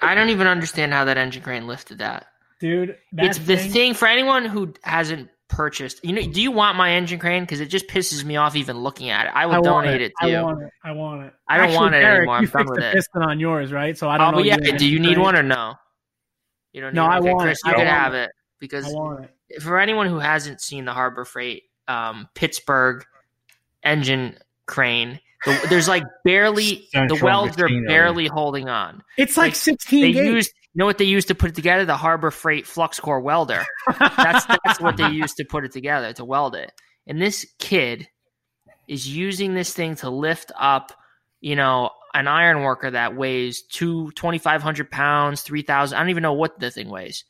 I 0.00 0.14
don't 0.14 0.28
even 0.30 0.46
understand 0.46 0.92
how 0.92 1.04
that 1.06 1.16
engine 1.18 1.42
crane 1.42 1.66
lifted 1.66 1.98
that. 1.98 2.26
Dude, 2.60 2.96
that 3.12 3.26
it's 3.26 3.38
the 3.38 3.56
thing- 3.56 3.70
thing 3.72 3.94
for 3.94 4.06
anyone 4.06 4.44
who 4.44 4.72
hasn't 4.84 5.28
purchased. 5.54 6.04
You 6.04 6.12
know, 6.12 6.22
do 6.22 6.42
you 6.42 6.50
want 6.50 6.76
my 6.76 6.92
engine 6.92 7.18
crane? 7.18 7.42
Because 7.42 7.60
it 7.60 7.66
just 7.66 7.86
pisses 7.86 8.24
me 8.24 8.36
off 8.36 8.56
even 8.56 8.78
looking 8.78 9.10
at 9.10 9.26
it. 9.26 9.32
I 9.34 9.46
will 9.46 9.54
I 9.54 9.60
donate 9.60 10.00
it, 10.00 10.12
to 10.20 10.26
I 10.26 10.30
you. 10.30 10.42
want 10.42 10.62
it. 10.62 10.70
I 10.82 10.92
want 10.92 11.22
it. 11.24 11.34
I 11.48 11.56
don't 11.56 11.66
Actually, 11.66 11.76
want 11.76 11.94
it 11.94 12.00
Derek, 12.00 12.16
anymore. 12.18 12.36
I'm 12.36 12.42
you 12.42 12.48
done 12.48 12.66
with 12.66 12.80
the 12.80 12.90
it. 12.90 12.94
piston 12.94 13.22
on 13.22 13.40
yours, 13.40 13.72
right? 13.72 13.96
So 13.96 14.08
I 14.08 14.18
don't 14.18 14.34
Oh, 14.34 14.38
know. 14.38 14.44
yeah, 14.44 14.56
do 14.56 14.86
you 14.86 14.98
need 14.98 15.08
engine 15.10 15.22
one 15.22 15.36
or 15.36 15.42
no? 15.42 15.74
You 16.72 16.80
don't 16.80 16.92
need 16.94 16.96
No, 17.00 17.04
one. 17.04 17.12
I 17.12 17.18
Okay, 17.18 17.32
want 17.32 17.50
it. 17.50 17.58
You 17.64 17.70
can 17.72 17.78
want 17.86 17.88
have 17.88 18.14
it. 18.14 18.24
it 18.24 18.30
because 18.58 18.94
it. 19.50 19.62
for 19.62 19.78
anyone 19.78 20.06
who 20.08 20.18
hasn't 20.18 20.60
seen 20.60 20.84
the 20.84 20.92
Harbor 20.92 21.24
Freight 21.24 21.64
um, 21.88 22.28
Pittsburgh 22.34 23.04
engine 23.82 24.36
crane, 24.66 25.20
the, 25.44 25.66
there's 25.68 25.88
like 25.88 26.02
barely 26.24 26.88
the 26.92 27.18
welds 27.22 27.60
are 27.60 27.68
barely 27.86 28.26
holding 28.26 28.68
on. 28.68 29.02
It's 29.16 29.36
like, 29.36 29.48
Like, 29.48 29.54
16 29.56 30.02
They 30.02 30.12
gauge. 30.12 30.26
used 30.26 30.52
you 30.74 30.78
know 30.80 30.86
what 30.86 30.98
they 30.98 31.04
used 31.04 31.28
to 31.28 31.34
put 31.34 31.50
it 31.50 31.54
together? 31.54 31.84
The 31.84 31.96
Harbor 31.96 32.30
Freight 32.30 32.66
flux 32.66 32.98
core 32.98 33.20
welder. 33.20 33.64
That's 33.98 34.44
that's 34.64 34.80
what 34.80 34.96
they 34.96 35.08
used 35.10 35.36
to 35.36 35.44
put 35.44 35.64
it 35.64 35.72
together 35.72 36.12
to 36.14 36.24
weld 36.24 36.54
it. 36.56 36.72
And 37.06 37.20
this 37.22 37.46
kid 37.58 38.08
is 38.88 39.08
using 39.08 39.54
this 39.54 39.72
thing 39.72 39.94
to 39.96 40.10
lift 40.10 40.50
up, 40.58 40.92
you 41.40 41.54
know, 41.56 41.90
an 42.12 42.26
iron 42.28 42.62
worker 42.62 42.90
that 42.90 43.16
weighs 43.16 43.62
two 43.62 44.10
twenty 44.12 44.38
five 44.38 44.62
hundred 44.62 44.90
pounds, 44.90 45.42
three 45.42 45.62
thousand. 45.62 45.96
I 45.96 46.00
don't 46.00 46.10
even 46.10 46.22
know 46.22 46.32
what 46.32 46.58
the 46.58 46.70
thing 46.70 46.88
weighs, 46.88 47.24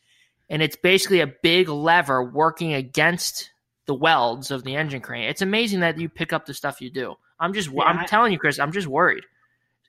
and 0.48 0.62
it's 0.62 0.76
basically 0.76 1.20
a 1.20 1.26
big 1.42 1.68
lever 1.68 2.22
working 2.24 2.72
against 2.74 3.50
the 3.86 3.94
welds 3.94 4.50
of 4.50 4.64
the 4.64 4.74
engine 4.76 5.00
crane. 5.02 5.28
It's 5.28 5.42
amazing 5.42 5.80
that 5.80 5.98
you 5.98 6.08
pick 6.08 6.32
up 6.32 6.46
the 6.46 6.54
stuff 6.54 6.80
you 6.80 6.88
do. 6.90 7.14
I'm 7.38 7.52
just, 7.52 7.68
Yeah, 7.70 7.82
I'm 7.82 7.98
I- 7.98 8.06
telling 8.06 8.32
you, 8.32 8.38
Chris, 8.38 8.58
I'm 8.58 8.72
just 8.72 8.86
worried. 8.86 9.24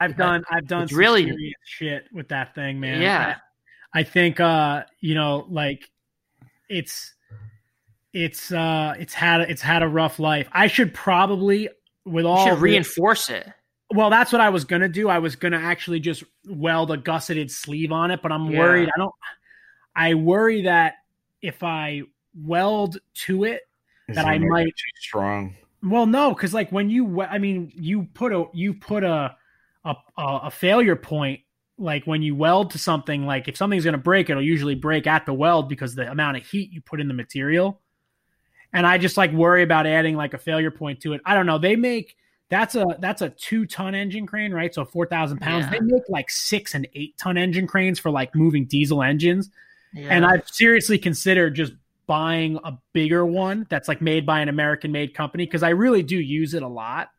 I've 0.02 0.18
done 0.18 0.44
I've 0.52 0.68
done 0.68 0.90
some 0.90 0.98
really- 0.98 1.24
serious 1.24 1.54
shit 1.64 2.04
with 2.12 2.28
that 2.28 2.54
thing, 2.54 2.82
man. 2.82 3.02
Yeah. 3.02 3.38
I, 3.96 4.00
I 4.00 4.04
think 4.04 4.40
uh, 4.40 4.84
you 5.00 5.16
know, 5.16 5.46
like 5.50 5.90
it's 6.70 7.14
it's 8.14 8.52
uh 8.52 8.94
it's 9.00 9.14
had 9.14 9.42
it's 9.42 9.62
had 9.62 9.84
a 9.84 9.88
rough 9.88 10.20
life. 10.20 10.48
I 10.52 10.68
should 10.68 10.94
probably 10.94 11.70
with 12.06 12.26
You 12.26 12.30
all 12.30 12.46
should 12.46 12.58
the- 12.58 12.62
reinforce 12.62 13.30
it. 13.30 13.48
well, 13.94 14.10
that's 14.10 14.32
what 14.32 14.42
I 14.42 14.50
was 14.50 14.64
gonna 14.66 14.90
do. 14.90 15.10
I 15.10 15.20
was 15.20 15.36
gonna 15.36 15.58
actually 15.60 16.00
just 16.00 16.24
weld 16.48 16.92
a 16.92 16.98
gusseted 16.98 17.52
sleeve 17.52 17.92
on 17.92 18.12
it, 18.12 18.22
but 18.22 18.32
I'm 18.32 18.52
Yeah. 18.52 18.60
worried. 18.60 18.90
I 18.90 18.98
don't. 18.98 19.14
I 19.96 20.14
worry 20.14 20.64
that 20.64 20.96
if 21.42 21.64
I 21.64 22.02
weld 22.44 22.98
to 23.14 23.44
it, 23.46 23.62
Is 24.10 24.16
that 24.16 24.26
I 24.26 24.38
might- 24.40 24.66
too 24.66 25.00
strong. 25.00 25.56
Well, 25.84 26.06
no, 26.08 26.34
because 26.34 26.54
like 26.54 26.72
when 26.72 26.90
you, 26.90 27.22
I 27.22 27.38
mean, 27.38 27.72
you 27.76 28.08
put 28.14 28.34
a 28.34 28.46
you 28.54 28.74
put 28.74 29.04
a 29.04 29.36
a 29.86 29.96
a 30.18 30.24
a 30.44 30.52
failure 30.52 30.96
point. 30.96 31.42
Like 31.78 32.06
when 32.06 32.22
you 32.22 32.36
weld 32.36 32.72
to 32.72 32.80
something, 32.80 33.26
like 33.26 33.48
if 33.48 33.58
something's 33.58 33.84
going 33.84 33.94
to 33.94 33.98
break, 33.98 34.30
it'll 34.30 34.42
usually 34.42 34.76
break 34.76 35.08
at 35.08 35.26
the 35.26 35.34
weld 35.34 35.68
because 35.68 35.96
the 35.96 36.10
amount 36.10 36.38
of 36.38 36.46
heat 36.46 36.72
you 36.72 36.82
put 36.82 37.02
in 37.02 37.08
the 37.08 37.14
material. 37.14 37.82
And 38.72 38.86
I 38.86 38.98
just 38.98 39.18
like 39.18 39.32
worry 39.32 39.64
about 39.64 39.88
adding 39.88 40.16
like 40.16 40.34
a 40.34 40.38
failure 40.38 40.72
point 40.72 41.02
to 41.02 41.14
it. 41.14 41.22
I 41.26 41.34
don't 41.34 41.46
know. 41.46 41.58
They 41.58 41.76
make 41.76 42.16
that's 42.50 42.76
a 42.76 42.86
that's 43.00 43.22
a 43.22 43.30
two 43.30 43.66
ton 43.66 43.96
engine 43.96 44.28
crane, 44.28 44.54
right? 44.54 44.74
So 44.74 44.86
four 44.86 45.06
thousand 45.06 45.40
pounds. 45.40 45.66
Yeah. 45.66 45.72
They 45.72 45.80
make 45.82 46.04
like 46.10 46.30
six 46.30 46.76
and 46.76 46.88
eight 46.94 47.18
ton 47.18 47.38
engine 47.38 47.68
cranes 47.68 48.00
for 48.00 48.12
like 48.12 48.36
moving 48.36 48.66
diesel 48.66 49.02
engines. 49.02 49.50
Yeah. 49.94 50.10
And 50.10 50.26
I've 50.26 50.48
seriously 50.48 50.98
considered 50.98 51.56
just 51.56 51.74
buying 52.08 52.60
a 52.64 52.78
bigger 52.94 53.26
one 53.26 53.66
that's 53.70 53.88
like 53.88 54.02
made 54.02 54.26
by 54.26 54.42
an 54.42 54.50
American 54.50 54.92
made 54.92 55.14
company 55.14 55.46
because 55.46 55.64
I 55.64 55.70
really 55.70 56.04
do 56.04 56.18
use 56.18 56.54
it 56.54 56.64
a 56.64 56.68
lot. 56.68 57.10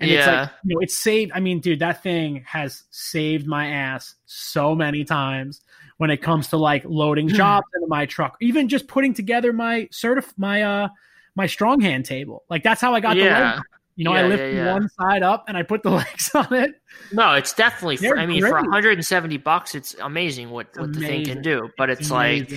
And 0.00 0.10
it's 0.10 0.26
Yeah. 0.26 0.40
like, 0.42 0.50
you 0.64 0.74
know, 0.74 0.80
it's 0.80 0.98
saved. 0.98 1.32
I 1.34 1.40
mean, 1.40 1.60
dude, 1.60 1.80
that 1.80 2.02
thing 2.02 2.42
has 2.46 2.84
saved 2.90 3.46
my 3.46 3.68
ass 3.68 4.14
so 4.26 4.74
many 4.74 5.04
times 5.04 5.60
when 5.98 6.10
it 6.10 6.18
comes 6.22 6.48
to 6.48 6.56
like 6.56 6.84
loading 6.86 7.28
jobs 7.28 7.66
into 7.74 7.86
my 7.86 8.06
truck, 8.06 8.36
even 8.40 8.68
just 8.68 8.88
putting 8.88 9.12
together 9.14 9.52
my 9.52 9.88
certif 9.92 10.32
my 10.36 10.62
uh 10.62 10.88
my 11.36 11.46
strong 11.46 11.80
hand 11.80 12.04
table. 12.06 12.44
Like 12.48 12.62
that's 12.62 12.80
how 12.80 12.94
I 12.94 13.00
got 13.00 13.14
the 13.14 13.22
yeah. 13.24 13.54
leg. 13.54 13.62
You 13.96 14.04
know, 14.04 14.12
I 14.12 14.26
lift 14.26 14.42
yeah, 14.42 14.64
yeah. 14.64 14.72
one 14.72 14.88
side 14.88 15.22
up 15.22 15.44
and 15.46 15.58
I 15.58 15.62
put 15.62 15.82
the 15.82 15.90
legs 16.02 16.30
on 16.34 16.54
it. 16.54 16.70
No, 17.12 17.34
it's 17.34 17.52
definitely. 17.52 17.98
For, 17.98 18.18
I 18.18 18.24
mean, 18.24 18.40
for 18.40 18.52
170 18.52 19.36
bucks, 19.36 19.74
it's 19.74 19.94
amazing 20.00 20.48
what, 20.48 20.68
It's 20.68 20.78
what 20.78 20.92
the 20.94 21.00
thing 21.00 21.24
can 21.26 21.42
do. 21.42 21.68
But 21.76 21.90
it's, 21.90 22.02
It's 22.02 22.10
like 22.10 22.50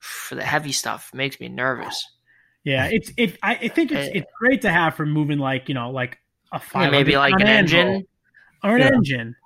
for 0.00 0.34
the 0.34 0.42
heavy 0.42 0.72
stuff, 0.72 1.12
makes 1.14 1.38
me 1.38 1.48
nervous. 1.48 2.04
Yeah, 2.64 2.88
it's 2.90 3.12
it. 3.16 3.38
I, 3.42 3.54
I 3.54 3.68
think 3.68 3.92
it's 3.92 4.08
Eh. 4.08 4.18
it's 4.18 4.32
great 4.38 4.62
to 4.62 4.70
have 4.70 4.94
for 4.96 5.06
moving 5.06 5.38
like 5.38 5.68
you 5.68 5.74
know 5.74 5.90
like 5.90 6.18
a 6.52 6.60
Yeah, 6.74 6.90
maybe 6.90 7.16
like 7.16 7.34
an 7.40 7.48
engine. 7.48 8.06
or 8.62 8.76
an 8.76 8.82
Yeah. 8.82 8.88
engine. 8.88 9.36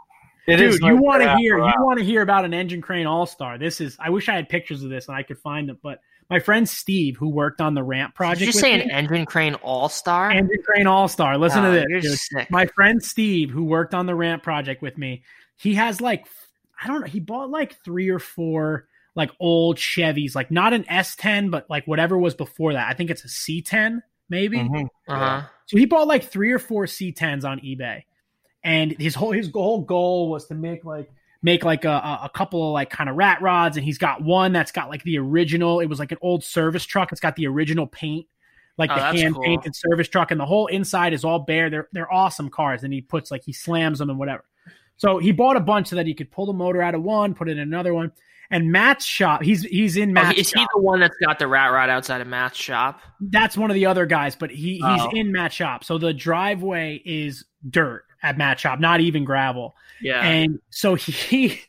It 0.47 0.57
Dude, 0.57 0.71
is 0.71 0.81
you 0.81 0.95
nice 0.95 1.01
want 1.01 1.23
to 1.23 1.37
hear 1.37 1.59
for, 1.59 1.67
you 1.67 1.85
want 1.85 1.99
to 1.99 2.05
hear 2.05 2.21
about 2.23 2.45
an 2.45 2.53
engine 2.53 2.81
crane 2.81 3.07
all 3.07 3.27
star. 3.27 3.59
This 3.59 3.81
is 3.81 3.97
I 4.01 4.11
wish 4.11 4.29
I 4.29 4.35
had 4.35 4.49
pictures 4.49 4.83
of 4.83 4.91
this 4.91 5.07
and 5.09 5.17
I 5.17 5.23
could 5.23 5.39
find 5.39 5.69
them, 5.69 5.79
but 5.83 6.01
my 6.29 6.41
friend 6.41 6.69
Steve, 6.69 7.17
who 7.17 7.29
worked 7.29 7.61
on 7.61 7.75
the 7.75 7.83
ramp 7.83 8.15
Did 8.15 8.17
project, 8.17 8.47
you 8.47 8.53
say 8.53 8.77
me, 8.77 8.83
an 8.83 8.91
engine 8.91 9.27
crane 9.27 9.55
all 9.57 9.89
star? 9.89 10.31
engine 10.31 10.63
crane 10.65 10.87
all 10.87 11.07
star. 11.07 11.39
Listen 11.39 11.63
to 11.63 11.71
this, 11.71 12.05
You're 12.05 12.17
sick. 12.17 12.51
My 12.51 12.67
friend 12.67 13.03
Steve, 13.03 13.51
who 13.51 13.65
worked 13.65 13.95
on 13.95 14.07
the 14.07 14.15
ramp 14.15 14.43
project 14.43 14.83
with 14.83 14.99
me, 14.99 15.23
he 15.57 15.75
has 15.75 16.01
like 16.01 16.27
I 16.83 16.89
don't 16.89 17.03
know, 17.03 17.07
he 17.07 17.21
bought 17.21 17.51
like 17.51 17.77
three 17.85 18.09
or 18.09 18.19
four 18.19 18.89
like 19.15 19.31
old 19.39 19.77
Chevys, 19.77 20.35
like 20.35 20.51
not 20.51 20.73
an 20.73 20.85
S10, 20.85 21.51
but 21.51 21.69
like 21.71 21.87
whatever 21.87 22.17
was 22.19 22.35
before 22.35 22.73
that. 22.73 22.89
I 22.89 22.95
think 22.95 23.11
it's 23.11 23.25
a 23.25 23.29
C10, 23.29 24.01
maybe. 24.33 24.59
mhm. 24.59 24.89
uh-huh. 25.09 25.43
So 25.67 25.77
he 25.77 25.87
bought 25.87 26.09
like 26.09 26.25
three 26.25 26.51
or 26.51 26.59
four 26.59 26.87
C10s 26.87 27.45
on 27.45 27.61
eBay, 27.61 28.03
and 28.65 28.93
his 28.99 29.15
whole 29.15 29.31
his 29.31 29.51
whole 29.53 29.83
goal 29.83 30.29
was 30.31 30.47
to 30.47 30.55
make 30.55 30.85
like 30.85 31.09
make 31.43 31.65
like 31.65 31.85
a, 31.85 31.91
a 31.91 32.21
a 32.25 32.31
couple 32.35 32.67
of 32.67 32.73
like 32.73 32.91
kind 32.91 33.09
of 33.09 33.17
rat 33.17 33.41
rods, 33.43 33.77
and 33.77 33.85
he's 33.85 33.99
got 33.99 34.23
one 34.23 34.53
that's 34.53 34.73
got 34.73 34.89
like 34.89 35.03
the 35.05 35.19
original. 35.19 35.81
It 35.81 35.87
was 35.87 35.99
like 35.99 36.13
an 36.13 36.19
old 36.21 36.43
service 36.43 36.85
truck. 36.85 37.13
It's 37.13 37.21
got 37.21 37.37
the 37.37 37.47
original 37.47 37.87
paint, 37.87 38.27
like 38.79 38.91
Oh, 38.91 38.97
the 38.97 39.01
hand 39.03 39.35
cool. 39.35 39.45
painted 39.45 39.77
service 39.77 40.09
truck, 40.09 40.31
and 40.31 40.41
the 40.41 40.47
whole 40.47 40.67
inside 40.67 41.13
is 41.13 41.25
all 41.25 41.39
bare. 41.41 41.71
They're 41.71 41.89
they're 41.93 42.13
awesome 42.13 42.49
cars, 42.51 42.83
and 42.83 42.93
he 42.93 43.01
puts 43.01 43.31
like 43.31 43.45
he 43.45 43.53
slams 43.53 43.99
them 43.99 44.11
and 44.11 44.19
whatever. 44.19 44.45
So 44.97 45.19
he 45.19 45.33
bought 45.33 45.57
a 45.57 45.61
bunch 45.61 45.89
so 45.89 45.97
that 45.97 46.07
he 46.07 46.15
could 46.15 46.31
pull 46.31 46.47
the 46.47 46.53
motor 46.53 46.81
out 46.81 46.95
of 46.95 47.03
one, 47.03 47.35
put 47.35 47.49
it 47.49 47.53
in 47.53 47.59
another 47.59 47.93
one. 47.93 48.13
And 48.53 48.71
Matt's 48.71 49.05
shop, 49.05 49.43
he's 49.43 49.63
he's 49.63 49.97
in 49.97 50.11
Oh, 50.11 50.13
Matt's 50.13 50.39
is 50.39 50.53
he 50.53 50.65
the 50.75 50.81
one 50.81 51.01
that's 51.01 51.17
got 51.17 51.39
the 51.41 51.49
rat 51.49 51.73
rod 51.73 51.91
outside 51.91 52.21
of 52.21 52.29
Matt's 52.29 52.57
shop? 52.59 53.01
that's 53.21 53.57
one 53.57 53.71
of 53.71 53.75
the 53.75 53.87
other 53.87 54.07
guys, 54.07 54.37
but 54.37 54.51
he 54.51 54.75
he's 54.75 54.83
Oh. 54.85 55.11
in 55.15 55.33
Matt's 55.33 55.55
Shop. 55.55 55.83
So 55.85 55.97
the 55.99 56.13
driveway 56.15 57.03
is 57.05 57.45
dirt 57.69 58.05
at 58.23 58.37
Matt's 58.39 58.61
Shop, 58.61 58.79
not 58.79 59.01
even 59.01 59.25
gravel. 59.25 59.75
Yeah. 60.01 60.21
And 60.23 60.61
so 60.71 60.95
he 60.95 61.61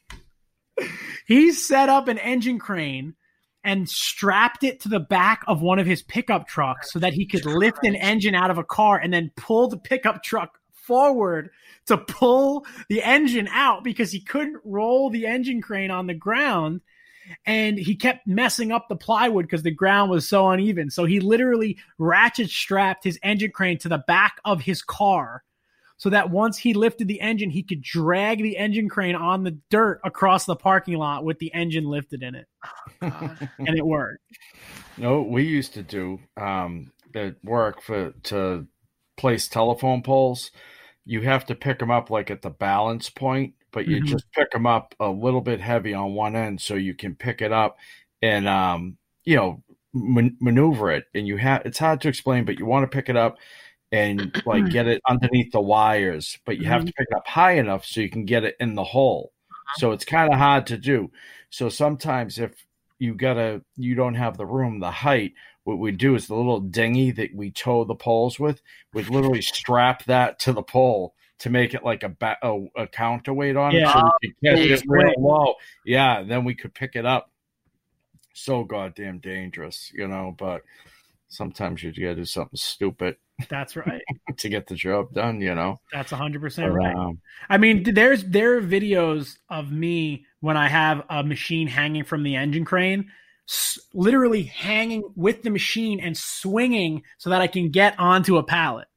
he 1.27 1.51
set 1.51 1.89
up 1.89 2.07
an 2.07 2.17
engine 2.17 2.59
crane 2.59 3.15
and 3.63 3.87
strapped 3.87 4.63
it 4.63 4.81
to 4.81 4.89
the 4.89 4.99
back 4.99 5.43
of 5.47 5.61
one 5.61 5.79
of 5.79 5.85
his 5.85 6.01
pickup 6.03 6.47
trucks 6.47 6.91
so 6.91 6.99
that 6.99 7.13
he 7.13 7.25
could 7.25 7.45
lift 7.45 7.85
an 7.85 7.95
engine 7.95 8.35
out 8.35 8.51
of 8.51 8.57
a 8.57 8.63
car 8.63 8.97
and 8.97 9.13
then 9.13 9.31
pull 9.37 9.69
the 9.69 9.77
pickup 9.77 10.21
truck 10.21 10.59
forward 10.73 11.49
to 11.87 11.97
pull 11.97 12.65
the 12.89 13.01
engine 13.03 13.47
out 13.49 13.83
because 13.83 14.11
he 14.11 14.21
couldn't 14.21 14.61
roll 14.63 15.09
the 15.09 15.25
engine 15.25 15.61
crane 15.61 15.91
on 15.91 16.07
the 16.07 16.13
ground 16.13 16.81
and 17.45 17.77
he 17.77 17.95
kept 17.95 18.27
messing 18.27 18.71
up 18.71 18.87
the 18.89 18.95
plywood 18.95 19.45
because 19.45 19.63
the 19.63 19.71
ground 19.71 20.11
was 20.11 20.27
so 20.27 20.49
uneven. 20.49 20.89
So 20.89 21.05
he 21.05 21.19
literally 21.19 21.77
ratchet 21.97 22.49
strapped 22.49 23.03
his 23.03 23.19
engine 23.23 23.51
crane 23.51 23.77
to 23.79 23.89
the 23.89 24.03
back 24.07 24.37
of 24.45 24.61
his 24.61 24.81
car 24.81 25.43
so 25.97 26.09
that 26.09 26.31
once 26.31 26.57
he 26.57 26.73
lifted 26.73 27.07
the 27.07 27.21
engine, 27.21 27.49
he 27.49 27.63
could 27.63 27.81
drag 27.81 28.39
the 28.39 28.57
engine 28.57 28.89
crane 28.89 29.15
on 29.15 29.43
the 29.43 29.57
dirt 29.69 30.01
across 30.03 30.45
the 30.45 30.55
parking 30.55 30.97
lot 30.97 31.23
with 31.23 31.39
the 31.39 31.53
engine 31.53 31.85
lifted 31.85 32.23
in 32.23 32.35
it. 32.35 32.47
God. 33.01 33.49
And 33.59 33.77
it 33.77 33.85
worked. 33.85 34.19
No, 34.97 35.21
we 35.21 35.43
used 35.43 35.73
to 35.75 35.83
do 35.83 36.19
um, 36.35 36.91
at 37.15 37.35
work 37.43 37.81
for 37.81 38.11
to 38.23 38.67
place 39.17 39.47
telephone 39.47 40.01
poles. 40.01 40.51
You 41.05 41.21
have 41.21 41.45
to 41.47 41.55
pick 41.55 41.79
them 41.79 41.91
up 41.91 42.09
like 42.09 42.31
at 42.31 42.41
the 42.41 42.49
balance 42.49 43.09
point, 43.09 43.55
but 43.71 43.87
you 43.87 43.97
Mhm. 43.97 44.05
just 44.05 44.31
pick 44.31 44.51
them 44.51 44.65
up 44.65 44.95
a 44.99 45.09
little 45.09 45.41
bit 45.41 45.59
heavy 45.59 45.93
on 45.93 46.13
one 46.13 46.35
end 46.35 46.61
so 46.61 46.75
you 46.75 46.93
can 46.93 47.15
pick 47.15 47.41
it 47.41 47.51
up 47.51 47.77
and 48.21 48.47
um, 48.47 48.97
you 49.25 49.35
know 49.35 49.63
man- 49.93 50.37
maneuver 50.39 50.91
it. 50.91 51.05
And 51.13 51.27
you 51.27 51.37
have 51.37 51.63
it's 51.65 51.79
hard 51.79 52.01
to 52.01 52.07
explain, 52.09 52.45
but 52.45 52.57
you 52.59 52.65
want 52.65 52.89
to 52.89 52.95
pick 52.95 53.09
it 53.09 53.17
up 53.17 53.37
and 53.91 54.41
like 54.45 54.69
get 54.71 54.87
it 54.87 55.01
underneath 55.09 55.51
the 55.51 55.61
wires, 55.61 56.37
but 56.45 56.57
you 56.57 56.65
have 56.65 56.85
to 56.85 56.93
pick 56.93 57.07
it 57.09 57.15
up 57.17 57.27
high 57.27 57.53
enough 57.53 57.85
so 57.85 58.01
you 58.01 58.09
can 58.09 58.25
get 58.25 58.43
it 58.43 58.55
in 58.59 58.75
the 58.75 58.83
hole. 58.83 59.33
So 59.77 59.91
it's 59.91 60.05
kind 60.05 60.31
of 60.31 60.39
hard 60.39 60.67
to 60.67 60.77
do. 60.77 61.11
So 61.49 61.69
sometimes 61.69 62.39
if 62.39 62.65
you 62.99 63.15
gotta 63.15 63.61
you 63.75 63.95
don't 63.95 64.15
have 64.15 64.37
the 64.37 64.45
room, 64.45 64.79
the 64.79 64.91
height, 64.91 65.33
what 65.63 65.79
we 65.79 65.91
do 65.91 66.15
is 66.15 66.27
the 66.27 66.35
little 66.35 66.59
dinghy 66.59 67.11
that 67.11 67.33
we 67.33 67.51
tow 67.51 67.83
the 67.83 67.95
poles 67.95 68.39
with, 68.39 68.61
we 68.93 69.03
literally 69.03 69.41
strap 69.41 70.05
that 70.05 70.39
to 70.39 70.53
the 70.53 70.63
pole 70.63 71.15
to 71.39 71.49
make 71.49 71.73
it 71.73 71.83
like 71.83 72.03
a 72.03 72.09
ba- 72.09 72.37
a, 72.41 72.65
a 72.77 72.87
counterweight 72.87 73.57
on 73.57 73.73
Yeah. 73.73 73.89
it, 73.89 73.93
so 73.93 74.09
we 74.21 74.29
could 74.29 74.57
catch 74.57 74.81
it 74.81 74.83
real 74.87 75.13
low. 75.17 75.55
Yeah, 75.85 76.23
then 76.23 76.43
we 76.43 76.55
could 76.55 76.73
pick 76.73 76.95
it 76.95 77.05
up. 77.05 77.29
So 78.33 78.63
goddamn 78.63 79.19
dangerous, 79.19 79.91
you 79.93 80.07
know. 80.07 80.35
But 80.37 80.61
sometimes 81.33 81.83
you 81.83 81.91
gotta 81.91 82.15
do 82.15 82.25
something 82.25 82.55
stupid 82.57 83.15
That's 83.49 83.75
right. 83.75 84.01
to 84.37 84.49
get 84.49 84.67
the 84.67 84.75
job 84.75 85.13
done. 85.13 85.41
You 85.41 85.55
know. 85.55 85.79
That's 85.91 86.11
100% 86.11 86.55
But, 86.55 86.71
right. 86.71 86.95
um, 86.95 87.19
I 87.49 87.57
mean, 87.57 87.83
there's 87.93 88.23
there 88.23 88.57
are 88.57 88.61
videos 88.61 89.37
of 89.49 89.71
me 89.71 90.25
when 90.39 90.57
I 90.57 90.67
have 90.69 91.03
a 91.09 91.23
machine 91.23 91.67
hanging 91.67 92.03
from 92.03 92.23
the 92.23 92.35
engine 92.35 92.65
crane, 92.65 93.09
s- 93.49 93.79
literally 93.93 94.43
hanging 94.43 95.03
with 95.15 95.41
the 95.43 95.49
machine 95.49 95.99
and 95.99 96.15
swinging 96.17 97.03
so 97.17 97.29
that 97.29 97.41
I 97.41 97.47
can 97.47 97.69
get 97.69 97.99
onto 97.99 98.37
a 98.37 98.43
pallet. 98.43 98.87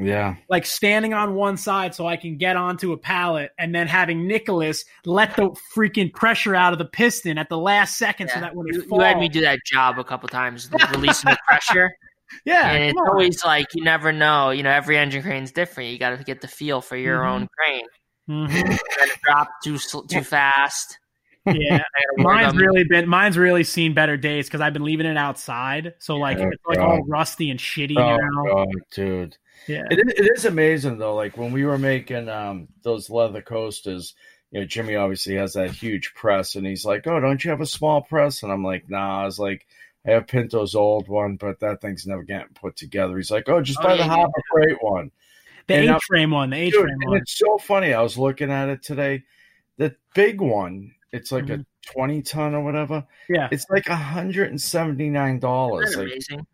Yeah. 0.00 0.36
Like 0.48 0.64
standing 0.66 1.12
on 1.14 1.34
one 1.34 1.56
side 1.56 1.94
so 1.94 2.06
I 2.06 2.16
can 2.16 2.36
get 2.38 2.56
onto 2.56 2.92
a 2.92 2.96
pallet, 2.98 3.50
and 3.58 3.74
then 3.74 3.86
having 3.86 4.26
Nicholas 4.26 4.84
let 5.04 5.36
the 5.36 5.50
freaking 5.76 6.12
pressure 6.12 6.54
out 6.54 6.72
of 6.72 6.78
the 6.78 6.84
piston 6.86 7.36
at 7.38 7.48
the 7.48 7.58
last 7.58 7.98
second 7.98 8.30
so 8.30 8.40
that 8.40 8.54
when 8.54 8.66
it 8.68 8.74
You, 8.76 8.82
falls, 8.82 9.00
you 9.00 9.06
had 9.06 9.18
me 9.18 9.28
do 9.28 9.40
that 9.42 9.58
job 9.66 9.98
a 9.98 10.04
couple 10.04 10.28
times, 10.28 10.70
releasing 10.92 11.30
the 11.30 11.38
pressure. 11.46 11.90
yeah, 12.44 12.70
and 12.70 12.84
it's 12.84 12.98
on. 13.00 13.08
always 13.08 13.44
like 13.44 13.66
you 13.74 13.82
never 13.84 14.12
know. 14.12 14.50
You 14.50 14.62
know, 14.62 14.70
every 14.70 14.96
engine 14.96 15.22
crane's 15.22 15.52
different. 15.52 15.90
You 15.90 15.98
got 15.98 16.16
to 16.16 16.24
get 16.24 16.40
the 16.40 16.48
feel 16.48 16.80
for 16.80 16.96
your 16.96 17.20
Mhm. 17.20 17.26
own 17.28 17.48
crane. 17.58 17.86
Mhm. 18.28 18.54
And 18.54 18.72
it 19.10 19.18
dropped 19.24 19.64
too 19.64 19.78
too 20.08 20.22
fast. 20.22 20.96
yeah. 21.46 21.52
I 21.54 21.78
gotta 21.78 21.82
work 22.18 22.26
Mine's 22.26 22.54
really 22.56 22.84
been 22.84 23.08
mine's 23.08 23.36
really 23.38 23.64
seen 23.64 23.94
better 23.94 24.16
days 24.16 24.46
because 24.46 24.60
I've 24.60 24.72
been 24.74 24.84
leaving 24.84 25.06
it 25.06 25.16
outside, 25.16 25.94
so 25.98 26.16
like 26.16 26.38
Oh, 26.38 26.48
it's 26.48 26.62
like 26.66 26.78
all 26.78 27.02
rusty 27.08 27.50
and 27.50 27.58
shitty 27.58 27.96
Oh 27.98 28.16
now. 28.16 28.54
god, 28.54 28.68
dude. 28.92 29.36
Yeah. 29.66 29.82
It 29.90 29.98
is, 29.98 30.12
it 30.16 30.30
is 30.36 30.44
amazing 30.44 30.98
though. 30.98 31.14
Like 31.14 31.36
when 31.36 31.52
we 31.52 31.64
were 31.64 31.78
making 31.78 32.28
um, 32.28 32.68
those 32.82 33.08
leather 33.10 33.42
coasters, 33.42 34.14
you 34.50 34.60
know, 34.60 34.66
Jimmy 34.66 34.96
obviously 34.96 35.34
has 35.36 35.52
that 35.52 35.70
huge 35.70 36.12
press, 36.14 36.56
and 36.56 36.66
he's 36.66 36.84
like, 36.84 37.06
"Oh, 37.06 37.20
don't 37.20 37.44
you 37.44 37.50
have 37.50 37.60
a 37.60 37.66
small 37.66 38.02
press?" 38.02 38.42
And 38.42 38.50
I'm 38.50 38.64
like, 38.64 38.88
"Nah." 38.90 39.22
I 39.22 39.24
was 39.24 39.38
like, 39.38 39.66
"I 40.06 40.10
have 40.10 40.26
Pinto's 40.26 40.74
old 40.74 41.06
one, 41.08 41.36
but 41.36 41.60
that 41.60 41.80
thing's 41.80 42.06
never 42.06 42.24
getting 42.24 42.54
put 42.54 42.74
together." 42.76 43.16
He's 43.16 43.30
like, 43.30 43.48
"Oh, 43.48 43.62
just 43.62 43.78
Oh, 43.80 43.84
buy 43.84 43.90
yeah, 43.94 43.96
the 43.98 44.02
yeah, 44.04 44.08
Harbor 44.16 44.42
Freight 44.50 44.76
one." 44.80 45.10
The 45.68 45.74
And 45.74 45.84
H 45.84 45.90
I'm- 45.90 46.00
frame 46.08 46.30
one, 46.32 46.50
the 46.50 46.56
H 46.56 46.74
frame 46.74 46.96
one. 47.04 47.18
it's 47.18 47.38
so 47.38 47.58
funny. 47.58 47.92
I 47.94 48.02
was 48.02 48.18
looking 48.18 48.50
at 48.50 48.68
it 48.70 48.82
today. 48.82 49.22
The 49.76 49.94
big 50.14 50.40
one, 50.40 50.94
it's 51.12 51.30
like 51.30 51.44
Mhm. 51.44 51.60
a 51.60 51.66
20 51.92 52.22
ton 52.22 52.54
or 52.56 52.64
whatever. 52.64 53.06
Yeah. 53.28 53.48
It's 53.52 53.66
like 53.70 53.88
$179. 53.88 55.40
Like, 55.86 55.96
amazing? 55.96 56.46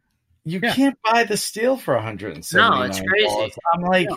You 0.46 0.60
Yeah. 0.62 0.74
can't 0.74 0.98
buy 1.04 1.24
the 1.24 1.36
steel 1.36 1.76
for 1.76 1.94
179 1.94 2.70
No, 2.80 2.82
it's 2.86 3.00
crazy. 3.00 3.52
I'm 3.74 3.82
like, 3.82 4.08
Yeah. 4.08 4.16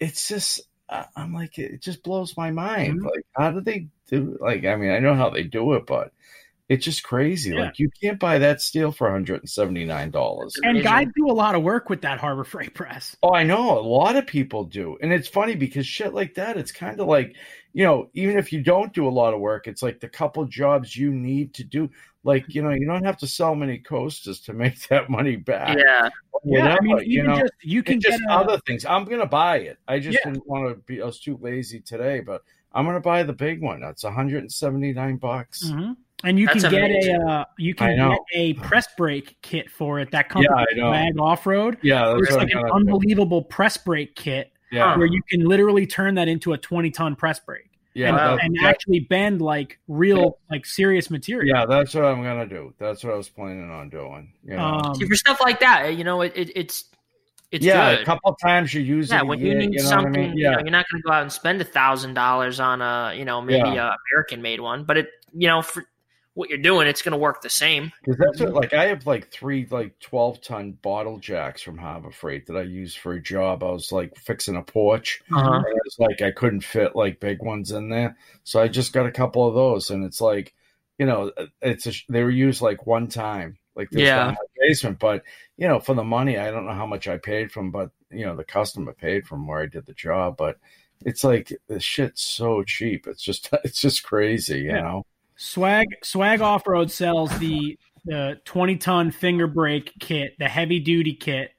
it's 0.00 0.28
just, 0.28 0.60
uh, 0.88 1.04
I'm 1.16 1.32
like, 1.32 1.58
it 1.58 1.80
just 1.80 2.02
blows 2.02 2.36
my 2.36 2.50
mind. 2.50 3.00
Mhm. 3.00 3.04
Like, 3.04 3.24
how 3.36 3.52
do 3.52 3.60
they 3.62 3.86
do? 4.10 4.36
Like, 4.40 4.64
I 4.66 4.76
mean, 4.76 4.90
I 4.90 4.98
know 4.98 5.14
how 5.14 5.30
they 5.30 5.44
do 5.44 5.72
it, 5.74 5.86
but 5.86 6.12
it's 6.68 6.84
just 6.84 7.02
crazy. 7.04 7.50
Yeah. 7.54 7.60
Like, 7.66 7.78
you 7.78 7.88
can't 8.02 8.18
buy 8.18 8.38
that 8.38 8.60
steel 8.60 8.90
for 8.90 9.06
179 9.06 10.10
dollars. 10.10 10.56
And 10.62 10.82
guys 10.82 11.06
do 11.14 11.30
a 11.30 11.32
lot 11.32 11.54
of 11.54 11.62
work 11.62 11.88
with 11.88 12.02
that 12.02 12.18
Harbor 12.18 12.44
Freight 12.44 12.74
press. 12.74 13.16
Oh, 13.22 13.32
I 13.34 13.44
know. 13.44 13.78
A 13.78 13.80
lot 13.80 14.16
of 14.16 14.26
people 14.26 14.64
do. 14.64 14.98
And 15.00 15.12
it's 15.12 15.28
funny 15.28 15.54
because 15.56 15.86
shit 15.86 16.12
like 16.14 16.34
that, 16.34 16.56
it's 16.56 16.72
kind 16.72 17.00
of 17.00 17.06
like, 17.06 17.36
you 17.74 17.84
know, 17.84 18.08
even 18.14 18.38
if 18.38 18.52
you 18.52 18.62
don't 18.62 18.92
do 18.94 19.06
a 19.06 19.10
lot 19.10 19.34
of 19.34 19.40
work, 19.40 19.66
it's 19.66 19.82
like 19.82 20.00
the 20.00 20.08
couple 20.08 20.44
jobs 20.46 20.96
you 20.96 21.12
need 21.12 21.52
to 21.54 21.64
do. 21.64 21.90
Like, 22.22 22.44
you 22.48 22.62
know, 22.62 22.70
you 22.70 22.86
don't 22.86 23.04
have 23.04 23.18
to 23.18 23.26
sell 23.26 23.54
many 23.54 23.78
coasters 23.78 24.40
to 24.42 24.52
make 24.54 24.88
that 24.88 25.10
money 25.10 25.36
back. 25.36 25.76
Yeah, 25.76 26.08
Yeah, 26.44 26.76
I 26.76 26.80
mean, 26.80 26.92
Whatever, 26.92 27.02
you, 27.04 27.24
can 27.24 27.38
just 27.40 27.52
you 27.62 27.82
can 27.82 27.96
It's 27.96 28.06
get 28.06 28.12
just 28.12 28.22
a, 28.30 28.32
other 28.32 28.58
things. 28.66 28.86
I'm 28.86 29.04
gonna 29.04 29.26
buy 29.26 29.58
it. 29.58 29.78
I 29.88 29.98
just 29.98 30.18
Yeah. 30.24 30.30
didn't 30.32 30.46
want 30.48 30.68
to 30.68 30.76
be. 30.86 31.02
I 31.02 31.04
was 31.04 31.18
too 31.20 31.36
lazy 31.42 31.80
today, 31.80 32.20
but 32.20 32.42
I'm 32.72 32.86
gonna 32.86 33.00
buy 33.00 33.22
the 33.24 33.32
big 33.34 33.60
one. 33.60 33.80
That's 33.80 34.04
179 34.04 35.16
bucks. 35.16 35.64
Mhm. 35.70 35.96
and 36.22 36.38
you 36.38 36.46
That's 36.46 36.62
can 36.62 36.70
get 36.70 36.84
amazing. 36.90 37.16
a 37.22 37.26
uh, 37.28 37.44
you 37.58 37.74
can 37.74 37.96
get 37.98 38.18
a 38.34 38.54
press 38.54 38.86
brake 38.96 39.36
kit 39.42 39.70
for 39.70 39.98
it 40.00 40.10
that 40.12 40.30
comes 40.30 40.46
Yeah, 40.48 40.54
I 40.56 40.60
with 40.70 40.76
know. 40.78 40.88
Swag 40.90 41.20
Off 41.20 41.46
Road. 41.46 41.76
Yeah, 41.82 42.14
It's 42.16 42.30
like 42.30 42.48
an 42.50 42.60
gonna 42.62 42.68
do. 42.68 42.72
unbelievable 42.74 43.42
press 43.42 43.76
brake 43.76 44.14
kit 44.14 44.52
Yeah, 44.74 44.96
where 44.96 45.06
you 45.06 45.22
can 45.30 45.40
literally 45.44 45.86
turn 45.86 46.14
that 46.16 46.28
into 46.28 46.52
a 46.52 46.58
20 46.58 46.90
ton 46.90 47.14
press 47.16 47.38
brake 47.40 47.70
yeah, 47.94 48.08
and, 48.08 48.18
that- 48.18 48.44
and 48.44 48.54
that- 48.56 48.64
actually 48.70 49.00
bend 49.00 49.40
like 49.40 49.78
real 49.88 50.38
like 50.50 50.66
serious 50.66 51.10
material. 51.10 51.56
yeah. 51.56 51.64
That's 51.66 51.94
what 51.94 52.04
I'm 52.04 52.22
gonna 52.22 52.46
do. 52.46 52.74
That's 52.78 53.04
what 53.04 53.12
I 53.12 53.16
was 53.16 53.28
planning 53.28 53.70
on 53.70 53.88
doing. 53.88 54.32
You 54.44 54.56
know? 54.56 54.62
Um, 54.64 54.94
See, 54.96 55.06
for 55.06 55.14
stuff 55.14 55.40
like 55.40 55.60
that, 55.60 55.96
you 55.96 56.04
know, 56.04 56.22
it, 56.22 56.32
it 56.36 56.50
it's 56.56 56.84
it's 57.52 57.64
yeah, 57.64 57.92
good. 57.94 58.02
a 58.02 58.04
couple 58.04 58.30
of 58.32 58.36
times 58.42 58.74
you 58.74 58.80
use 58.82 59.10
yeah, 59.10 59.18
it. 59.18 59.22
a 59.22 59.24
when 59.26 59.38
you 59.38 59.46
year, 59.46 59.58
need 59.58 59.70
know 59.76 59.84
what 59.84 59.86
I 59.86 59.88
something, 60.02 60.12
mean? 60.12 60.36
you 60.36 60.44
Yeah, 60.44 60.50
know, 60.52 60.58
you're 60.58 60.70
not 60.70 60.86
going 60.90 61.00
to 61.02 61.06
go 61.06 61.12
out 61.12 61.22
and 61.22 61.30
spend 61.30 61.60
a 61.60 61.64
thousand 61.64 62.14
dollars 62.14 62.58
on 62.58 62.82
a, 62.82 63.14
you 63.16 63.24
know, 63.24 63.40
maybe 63.40 63.68
Yeah. 63.68 63.92
a 63.92 63.96
American 64.12 64.42
made 64.42 64.58
one, 64.60 64.82
but 64.82 64.96
it, 64.96 65.08
you 65.32 65.46
know, 65.46 65.62
for 65.62 65.84
what 66.34 66.48
you're 66.48 66.58
doing, 66.58 66.86
it's 66.86 67.02
going 67.02 67.12
to 67.12 67.18
work 67.18 67.42
the 67.42 67.50
same. 67.50 67.92
Because 68.02 68.18
that's 68.18 68.40
what, 68.40 68.52
like 68.52 68.72
I 68.74 68.86
have 68.88 69.06
like 69.06 69.30
three 69.30 69.66
like 69.70 69.98
twelve 70.00 70.40
ton 70.42 70.72
bottle 70.82 71.18
jacks 71.18 71.62
from 71.62 71.78
Harbor 71.78 72.10
Freight 72.10 72.46
that 72.46 72.56
I 72.56 72.62
use 72.62 72.94
for 72.94 73.12
a 73.14 73.22
job. 73.22 73.62
I 73.62 73.70
was 73.70 73.92
like 73.92 74.16
fixing 74.16 74.56
a 74.56 74.62
porch, 74.62 75.22
Uh-huh. 75.32 75.54
and 75.54 75.64
it 75.66 75.82
was 75.84 75.96
like 75.98 76.20
I 76.22 76.30
couldn't 76.32 76.62
fit 76.62 76.94
like 76.94 77.20
big 77.20 77.42
ones 77.42 77.70
in 77.72 77.88
there, 77.88 78.16
so 78.42 78.60
I 78.60 78.68
just 78.68 78.92
got 78.92 79.06
a 79.06 79.12
couple 79.12 79.46
of 79.48 79.54
those, 79.54 79.90
and 79.90 80.04
it's 80.04 80.20
like, 80.20 80.54
you 80.98 81.06
know, 81.06 81.32
it's 81.62 81.86
a, 81.86 81.92
they 82.08 82.22
were 82.22 82.30
used 82.30 82.60
like 82.60 82.86
one 82.86 83.08
time, 83.08 83.56
like 83.74 83.90
this 83.90 84.08
Yeah. 84.08 84.22
in 84.28 84.34
my 84.34 84.36
basement, 84.60 84.98
but 84.98 85.22
you 85.56 85.66
know, 85.68 85.80
for 85.80 85.94
the 85.94 86.04
money, 86.04 86.36
I 86.38 86.50
don't 86.50 86.66
know 86.66 86.74
how 86.74 86.86
much 86.86 87.08
I 87.08 87.16
paid 87.18 87.52
from, 87.52 87.70
but 87.70 87.90
you 88.10 88.26
know, 88.26 88.36
the 88.36 88.44
customer 88.44 88.92
paid 88.92 89.26
from 89.26 89.46
where 89.46 89.62
I 89.62 89.66
did 89.66 89.86
the 89.86 89.94
job, 89.94 90.36
but 90.36 90.58
it's 91.04 91.24
like 91.24 91.52
the 91.68 91.80
shit's 91.80 92.22
so 92.22 92.62
cheap. 92.64 93.06
It's 93.06 93.22
just 93.22 93.48
it's 93.64 93.80
just 93.80 94.02
crazy, 94.02 94.60
you 94.60 94.72
Yeah. 94.72 94.80
know. 94.80 95.06
Swag 95.44 95.86
Swag 96.02 96.40
Off 96.40 96.66
Road 96.66 96.90
sells 96.90 97.36
the 97.38 97.78
the 98.06 98.40
20 98.44 98.76
ton 98.76 99.10
finger 99.10 99.46
brake 99.46 99.92
kit, 100.00 100.34
the 100.38 100.48
heavy 100.48 100.80
duty 100.80 101.14
kit 101.14 101.50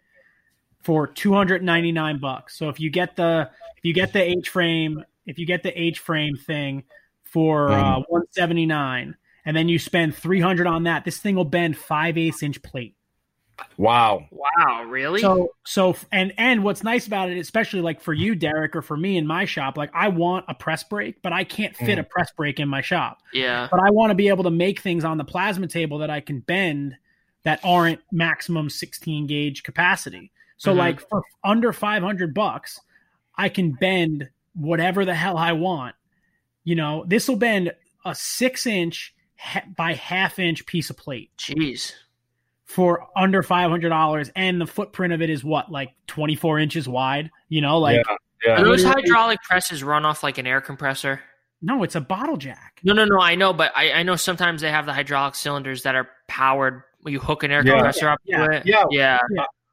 for 0.81 1.07
299 1.07 2.19
bucks. 2.19 2.57
So 2.57 2.69
if 2.69 2.79
you 2.79 2.89
get 2.89 3.15
the 3.15 3.49
if 3.77 3.85
you 3.85 3.93
get 3.93 4.11
the 4.11 4.21
H 4.21 4.49
frame, 4.49 5.03
if 5.27 5.37
you 5.37 5.45
get 5.45 5.61
the 5.61 5.79
H 5.79 5.99
frame 5.99 6.35
thing 6.35 6.83
for 7.23 7.71
uh, 7.71 7.97
179 8.07 9.15
and 9.45 9.57
then 9.57 9.69
you 9.69 9.77
spend 9.77 10.15
300 10.15 10.65
on 10.65 10.83
that, 10.83 11.05
this 11.05 11.19
thing 11.19 11.35
will 11.35 11.45
bend 11.45 11.77
5 11.77 12.17
eighths 12.17 12.41
inch 12.41 12.61
plate. 12.63 12.94
Wow. 13.77 14.27
Wow, 14.31 14.83
really? 14.87 15.21
So 15.21 15.49
so 15.65 15.95
and 16.11 16.33
and 16.37 16.63
what's 16.63 16.83
nice 16.83 17.07
about 17.07 17.29
it, 17.29 17.37
especially 17.37 17.81
like 17.81 18.01
for 18.01 18.13
you, 18.13 18.35
Derek, 18.35 18.75
or 18.75 18.81
for 18.81 18.97
me 18.97 19.17
in 19.17 19.25
my 19.27 19.45
shop, 19.45 19.77
like 19.77 19.91
I 19.93 20.07
want 20.09 20.45
a 20.47 20.53
press 20.53 20.83
brake, 20.83 21.21
but 21.21 21.33
I 21.33 21.43
can't 21.43 21.75
fit 21.75 21.97
Mm. 21.97 22.01
a 22.01 22.03
press 22.03 22.31
brake 22.35 22.59
in 22.59 22.67
my 22.69 22.81
shop. 22.81 23.21
yeah, 23.33 23.67
But 23.71 23.79
I 23.81 23.91
want 23.91 24.11
to 24.11 24.15
be 24.15 24.27
able 24.29 24.43
to 24.45 24.51
make 24.51 24.79
things 24.79 25.03
on 25.03 25.17
the 25.17 25.23
plasma 25.25 25.67
table 25.67 25.97
that 25.99 26.09
I 26.09 26.19
can 26.21 26.39
bend 26.39 26.95
that 27.43 27.59
aren't 27.63 27.99
maximum 28.11 28.69
16 28.69 29.27
gauge 29.27 29.63
capacity. 29.63 30.31
So 30.57 30.73
Mhm. 30.73 30.77
like 30.77 30.99
for 30.99 31.23
under 31.43 31.71
500 31.73 32.33
bucks, 32.33 32.79
I 33.37 33.49
can 33.49 33.71
bend 33.73 34.29
whatever 34.53 35.03
the 35.05 35.15
hell 35.15 35.37
I 35.37 35.51
want. 35.51 35.95
You 36.63 36.75
know, 36.75 37.03
this 37.07 37.27
will 37.27 37.35
bend 37.35 37.73
a 38.05 38.15
six 38.15 38.65
inch 38.65 39.13
by 39.75 39.93
half 39.93 40.39
inch 40.39 40.65
piece 40.65 40.89
of 40.89 40.97
plate 40.97 41.29
jeez. 41.37 41.93
For 42.65 43.07
under 43.15 43.41
five 43.43 43.69
hundred 43.69 43.89
dollars, 43.89 44.31
and 44.35 44.59
the 44.59 44.67
footprint 44.67 45.13
of 45.13 45.21
it 45.21 45.29
is 45.29 45.43
what 45.43 45.71
like 45.71 45.93
twenty 46.07 46.35
four 46.35 46.59
inches 46.59 46.87
wide. 46.87 47.31
You 47.49 47.61
know, 47.61 47.79
like 47.79 48.03
yeah. 48.07 48.15
Yeah. 48.45 48.63
Those 48.63 48.83
hydraulic 48.83 49.41
presses 49.41 49.83
run 49.83 50.05
off 50.05 50.21
like 50.21 50.37
an 50.37 50.45
air 50.45 50.61
compressor? 50.61 51.21
no, 51.61 51.81
it's 51.81 51.95
a 51.95 52.01
bottle 52.01 52.37
jack. 52.37 52.79
No, 52.83 52.93
no, 52.93 53.05
no. 53.05 53.19
I 53.19 53.33
know, 53.33 53.51
but 53.53 53.71
I, 53.75 53.91
I 53.93 54.03
know 54.03 54.15
sometimes 54.17 54.61
they 54.61 54.69
have 54.69 54.85
the 54.85 54.93
hydraulic 54.93 55.33
cylinders 55.33 55.81
that 55.83 55.95
are 55.95 56.07
powered. 56.27 56.83
You 57.05 57.19
hook 57.19 57.41
an 57.43 57.49
air 57.49 57.65
Yeah. 57.65 57.71
compressor 57.73 58.09
up 58.09 58.19
Yeah. 58.25 58.45
to 58.45 58.51
it. 58.57 58.63
Yeah. 58.65 58.83
yeah. 58.91 59.19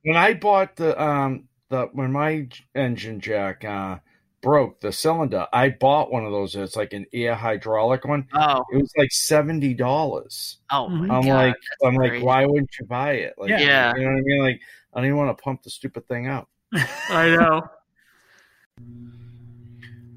when 0.03 0.17
I 0.17 0.33
bought 0.33 0.77
the 0.77 0.99
um 1.03 1.49
the 1.69 1.89
when 1.93 2.13
my 2.13 2.47
engine 2.75 3.21
jack 3.21 3.65
uh 3.65 3.99
broke 4.43 4.81
the 4.81 4.93
cylinder, 4.93 5.47
I 5.53 5.71
bought 5.71 6.13
one 6.13 6.25
of 6.27 6.33
those. 6.33 6.55
It's 6.57 6.77
like 6.77 6.93
an 6.93 7.07
air 7.15 7.35
hydraulic 7.35 8.05
one. 8.05 8.27
Oh, 8.35 8.63
It 8.73 8.77
was 8.77 8.93
like 8.99 9.11
seventy 9.13 9.73
dollars. 9.75 10.59
oh 10.71 10.89
my. 10.89 11.15
I'm 11.15 11.23
god. 11.23 11.35
like, 11.35 11.55
that's 11.55 11.85
I'm 11.89 11.95
like, 11.95 12.23
why 12.23 12.45
wouldn't 12.45 12.71
you 12.79 12.87
buy 12.87 13.13
it? 13.13 13.35
Like, 13.39 13.51
Yeah. 13.51 13.93
you 13.97 14.03
know 14.03 14.11
what 14.11 14.19
I 14.19 14.23
mean? 14.23 14.43
Like, 14.43 14.61
I 14.93 14.99
don't 14.99 15.07
even 15.07 15.17
want 15.19 15.37
to 15.39 15.43
pump 15.43 15.63
the 15.63 15.71
stupid 15.71 16.07
thing 16.07 16.27
up. 16.29 16.49
I 17.09 17.31
know. 17.37 17.63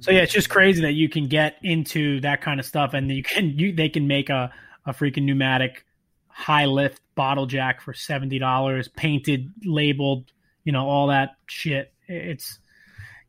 So 0.02 0.12
yeah, 0.12 0.22
it's 0.22 0.34
just 0.34 0.50
crazy 0.50 0.82
that 0.84 0.94
you 0.94 1.10
can 1.10 1.28
get 1.28 1.56
into 1.64 2.20
that 2.22 2.42
kind 2.42 2.60
of 2.60 2.66
stuff, 2.66 2.94
and 2.94 3.10
you 3.10 3.24
can 3.24 3.58
you 3.58 3.74
they 3.74 3.90
can 3.90 4.08
make 4.08 4.30
a 4.30 4.52
a 4.86 4.94
freaking 4.94 5.24
pneumatic 5.24 5.86
high 6.28 6.66
lift 6.66 7.02
bottle 7.16 7.46
jack 7.48 7.82
for 7.82 7.94
seventy 7.94 8.38
dollars, 8.38 8.88
painted, 8.88 9.52
labeled, 9.64 10.32
you 10.64 10.72
know, 10.72 10.88
all 10.88 11.08
that 11.08 11.32
shit. 11.48 11.92
It's 12.08 12.60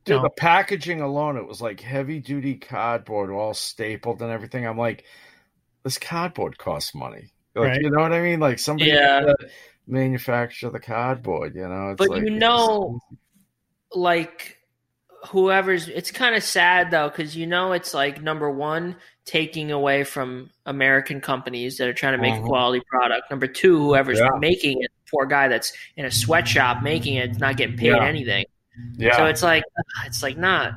Dude, 0.07 0.23
the 0.23 0.31
packaging 0.31 1.01
alone, 1.01 1.37
it 1.37 1.47
was 1.47 1.61
like 1.61 1.81
heavy 1.81 2.21
duty 2.21 2.55
cardboard, 2.55 3.31
all 3.31 3.55
stapled 3.55 4.23
and 4.23 4.31
everything. 4.31 4.67
I'm 4.67 4.79
like, 4.79 5.05
this 5.83 5.99
cardboard 5.99 6.59
costs 6.59 6.95
money. 6.95 7.33
Like, 7.55 7.69
Right. 7.69 7.81
you 7.83 7.91
know 7.91 8.01
what 8.01 8.13
I 8.13 8.23
mean? 8.23 8.41
Like 8.41 8.59
somebody 8.59 8.91
Yeah. 8.91 9.17
had 9.21 9.27
to 9.27 9.37
manufacture 9.87 10.71
the 10.71 10.81
cardboard. 10.81 11.55
You 11.55 11.69
know, 11.69 11.91
it's 11.91 11.99
But 11.99 12.11
like, 12.11 12.21
you 12.23 12.29
it's 12.29 12.41
know- 12.41 13.01
like 13.93 14.57
whoever's 15.29 15.89
it's 15.89 16.13
kind 16.13 16.37
of 16.37 16.43
sad 16.43 16.91
though 16.91 17.09
because 17.09 17.37
you 17.37 17.47
know 17.47 17.73
it's 17.73 17.93
like 17.95 18.23
number 18.23 18.49
one 18.49 18.95
taking 19.25 19.73
away 19.73 20.05
from 20.05 20.51
american 20.67 21.21
companies 21.21 21.79
that 21.79 21.89
are 21.89 21.93
trying 21.93 22.13
to 22.13 22.19
make 22.23 22.35
a 22.35 22.37
mm-hmm. 22.37 22.47
quality 22.47 22.85
product 22.89 23.29
number 23.31 23.47
two 23.49 23.77
whoever's 23.79 24.21
Yeah. 24.21 24.29
making 24.39 24.83
it 24.83 24.91
poor 25.11 25.27
guy 25.27 25.49
that's 25.49 25.73
in 25.97 26.05
a 26.05 26.11
sweatshop 26.11 26.83
making 26.83 27.15
it, 27.15 27.39
not 27.39 27.57
getting 27.57 27.77
paid 27.77 27.89
Yeah. 27.89 28.05
anything. 28.05 28.45
Yeah. 28.97 29.17
So 29.17 29.27
it's 29.27 29.43
like 29.43 29.65
it's 30.07 30.23
like 30.23 30.37
not 30.39 30.75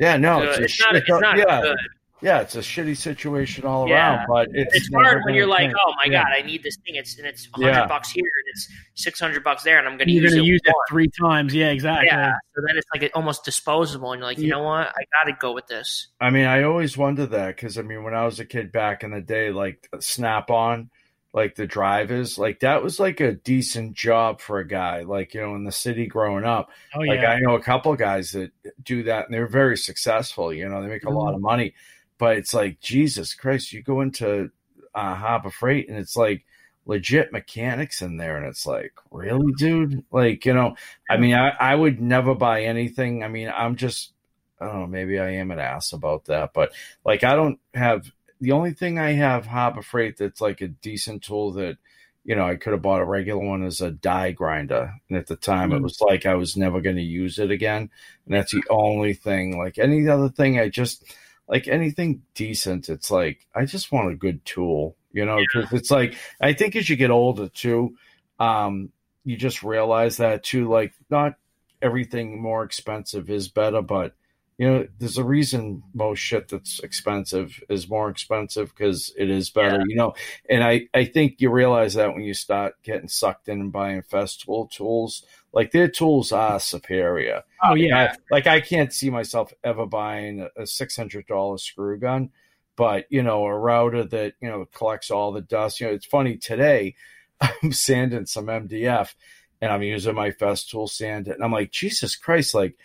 yeah. 0.00 0.16
No. 0.16 0.40
good. 0.40 0.48
It's, 0.48 0.58
a 0.58 0.62
It's 0.64 0.80
not, 0.80 0.92
shit- 0.94 1.02
it's 1.08 1.20
not 1.20 1.36
yeah. 1.38 1.60
good. 1.62 1.76
Yeah. 2.20 2.40
It's 2.40 2.56
a 2.56 2.60
shitty 2.60 2.96
situation 2.96 3.64
all 3.64 3.88
Yeah. 3.88 4.16
around, 4.16 4.26
but 4.28 4.48
it's, 4.52 4.74
It's 4.74 4.90
hard 4.92 5.22
when 5.24 5.34
you're 5.36 5.46
like, 5.46 5.60
change. 5.68 5.74
oh 5.86 5.92
my 6.04 6.10
Yeah. 6.10 6.24
god, 6.24 6.32
I 6.36 6.42
need 6.42 6.64
this 6.64 6.76
thing. 6.84 6.96
It's 6.96 7.16
and 7.16 7.26
it's 7.26 7.48
hundred 7.52 7.68
Yeah. 7.70 7.86
bucks 7.86 8.10
here 8.10 8.24
and 8.24 8.44
it's 8.52 8.68
six 8.94 9.20
hundred 9.20 9.44
bucks 9.44 9.62
there, 9.62 9.78
and 9.78 9.86
I'm 9.86 9.96
going 9.96 10.08
to 10.08 10.12
use 10.14 10.32
going 10.32 10.42
to 10.42 10.48
it. 10.48 10.52
use 10.52 10.60
it 10.64 10.74
three 10.88 11.08
times. 11.20 11.54
Yeah, 11.54 11.70
exactly. 11.70 12.08
Yeah. 12.08 12.32
So 12.56 12.62
then 12.66 12.76
it's 12.76 12.86
like 12.92 13.10
almost 13.14 13.44
disposable, 13.44 14.12
and 14.12 14.18
you're 14.20 14.28
like, 14.28 14.38
you 14.38 14.48
know 14.48 14.64
what? 14.64 14.88
I 14.88 15.02
got 15.22 15.30
to 15.30 15.36
go 15.38 15.52
with 15.52 15.68
this. 15.68 16.08
I 16.20 16.30
mean, 16.30 16.46
I 16.46 16.64
always 16.64 16.96
wondered 16.96 17.30
that 17.30 17.54
because 17.54 17.78
I 17.78 17.82
mean, 17.82 18.02
when 18.02 18.14
I 18.14 18.24
was 18.24 18.40
a 18.40 18.44
kid 18.44 18.72
back 18.72 19.04
in 19.04 19.12
the 19.12 19.20
day, 19.20 19.50
like 19.52 19.88
Snap 20.00 20.50
On, 20.50 20.90
like 21.32 21.54
the 21.54 21.66
drivers, 21.66 22.38
like 22.38 22.60
that 22.60 22.82
was 22.82 22.98
like 22.98 23.20
a 23.20 23.32
decent 23.32 23.94
job 23.94 24.40
for 24.40 24.58
a 24.58 24.66
guy, 24.66 25.02
like 25.02 25.34
you 25.34 25.40
know, 25.40 25.54
in 25.54 25.64
the 25.64 25.72
city 25.72 26.06
growing 26.06 26.44
up. 26.44 26.70
Oh 26.94 27.00
Like. 27.00 27.20
I 27.20 27.38
know 27.40 27.54
a 27.54 27.62
couple 27.62 27.94
guys 27.96 28.32
that 28.32 28.52
do 28.82 29.04
that, 29.04 29.26
and 29.26 29.34
they're 29.34 29.46
very 29.46 29.76
successful. 29.76 30.52
You 30.52 30.68
know, 30.68 30.82
they 30.82 30.88
make 30.88 31.04
a 31.04 31.10
lot 31.10 31.34
of 31.34 31.40
money, 31.40 31.74
but 32.18 32.38
it's 32.38 32.54
like 32.54 32.80
Jesus 32.80 33.34
Christ, 33.34 33.72
you 33.72 33.82
go 33.82 34.00
into 34.00 34.50
uh, 34.94 35.14
Harbor 35.14 35.50
Freight, 35.50 35.88
and 35.88 35.98
it's 35.98 36.16
like 36.16 36.44
legit 36.86 37.32
mechanics 37.32 38.02
in 38.02 38.16
there, 38.16 38.38
and 38.38 38.46
it's 38.46 38.66
like, 38.66 38.92
really, 39.10 39.52
dude? 39.58 40.04
Like, 40.10 40.46
you 40.46 40.54
know, 40.54 40.74
I 41.08 41.18
mean, 41.18 41.34
I, 41.34 41.50
I 41.50 41.74
would 41.74 42.00
never 42.00 42.34
buy 42.34 42.62
anything. 42.62 43.22
I 43.22 43.28
mean, 43.28 43.52
I'm 43.54 43.76
just, 43.76 44.12
I 44.60 44.66
don't 44.66 44.80
know, 44.80 44.86
maybe 44.86 45.18
I 45.18 45.32
am 45.32 45.50
an 45.50 45.58
ass 45.58 45.92
about 45.92 46.24
that, 46.24 46.52
but 46.54 46.72
like, 47.04 47.22
I 47.22 47.34
don't 47.34 47.60
have 47.74 48.10
the 48.40 48.52
only 48.52 48.72
thing 48.72 48.98
I 48.98 49.12
have 49.12 49.46
Harbor 49.46 49.82
Freight 49.82 50.16
that's 50.16 50.40
like 50.40 50.60
a 50.60 50.68
decent 50.68 51.22
tool 51.22 51.52
that 51.52 51.78
you 52.24 52.36
know, 52.36 52.46
I 52.46 52.56
could 52.56 52.74
have 52.74 52.82
bought 52.82 53.00
a 53.00 53.06
regular 53.06 53.42
one 53.42 53.64
as 53.64 53.80
a 53.80 53.90
die 53.90 54.32
grinder. 54.32 54.92
And 55.08 55.16
at 55.16 55.28
the 55.28 55.36
time, 55.36 55.72
it 55.72 55.78
Mhm. 55.78 55.82
was 55.82 55.98
like 56.02 56.26
I 56.26 56.34
was 56.34 56.58
never 56.58 56.82
going 56.82 56.96
to 56.96 57.02
use 57.02 57.38
it 57.38 57.50
again. 57.50 57.90
And 58.26 58.34
that's 58.34 58.52
the 58.52 58.62
only 58.68 59.14
thing. 59.14 59.56
Like 59.56 59.78
any 59.78 60.06
other 60.08 60.28
thing, 60.28 60.58
I 60.58 60.68
just, 60.68 61.04
like 61.48 61.66
anything 61.68 62.20
decent, 62.34 62.90
it's 62.90 63.10
like, 63.10 63.46
I 63.54 63.64
just 63.64 63.92
want 63.92 64.12
a 64.12 64.14
good 64.14 64.44
tool, 64.44 64.94
you 65.10 65.24
know, 65.24 65.38
because 65.40 65.72
it's 65.72 65.90
like, 65.90 66.16
I 66.38 66.52
think 66.52 66.76
as 66.76 66.90
you 66.90 66.96
get 66.96 67.10
older 67.10 67.48
too, 67.48 67.96
um, 68.38 68.92
you 69.24 69.38
just 69.38 69.62
realize 69.62 70.18
that 70.18 70.44
too. 70.44 70.68
Like, 70.68 70.92
not 71.08 71.36
everything 71.80 72.42
more 72.42 72.62
expensive 72.62 73.30
is 73.30 73.48
better, 73.48 73.80
but 73.80 74.14
you 74.58 74.68
know, 74.68 74.86
there's 74.98 75.18
a 75.18 75.24
reason 75.24 75.84
most 75.94 76.18
shit 76.18 76.48
that's 76.48 76.80
expensive 76.80 77.62
is 77.68 77.88
more 77.88 78.10
expensive 78.10 78.74
because 78.76 79.14
it 79.16 79.30
is 79.30 79.50
better, 79.50 79.84
you 79.86 79.94
know. 79.94 80.14
And 80.50 80.64
I, 80.64 80.88
I 80.92 81.04
think 81.04 81.36
you 81.38 81.48
realize 81.48 81.94
that 81.94 82.12
when 82.12 82.24
you 82.24 82.34
start 82.34 82.74
getting 82.82 83.06
sucked 83.06 83.48
in 83.48 83.60
and 83.60 83.72
buying 83.72 84.02
Festool 84.02 84.68
tools, 84.68 85.24
like 85.52 85.70
their 85.70 85.86
tools 85.86 86.32
are 86.32 86.58
superior. 86.58 87.44
oh 87.62 87.74
yeah. 87.74 88.12
I, 88.12 88.16
like 88.32 88.48
I 88.48 88.60
can't 88.60 88.92
see 88.92 89.10
myself 89.10 89.52
ever 89.62 89.86
buying 89.86 90.40
a, 90.40 90.62
a 90.62 90.66
six 90.66 90.96
hundred 90.96 91.28
dollar 91.28 91.58
screw 91.58 91.96
gun, 91.96 92.30
but 92.74 93.06
you 93.10 93.22
know, 93.22 93.44
a 93.44 93.56
router 93.56 94.02
that 94.06 94.34
you 94.40 94.48
know 94.48 94.64
collects 94.74 95.12
all 95.12 95.30
the 95.30 95.40
dust. 95.40 95.78
You 95.78 95.86
know, 95.86 95.92
it's 95.92 96.06
funny 96.06 96.36
today. 96.36 96.96
I'm 97.40 97.70
sanding 97.70 98.26
some 98.26 98.46
MDF, 98.46 99.14
and 99.60 99.70
I'm 99.70 99.84
using 99.84 100.16
my 100.16 100.32
Festool 100.32 100.88
sand, 100.90 101.28
and 101.28 101.44
I'm 101.44 101.52
like, 101.52 101.70
Jesus 101.70 102.16
Christ, 102.16 102.54
like. 102.54 102.76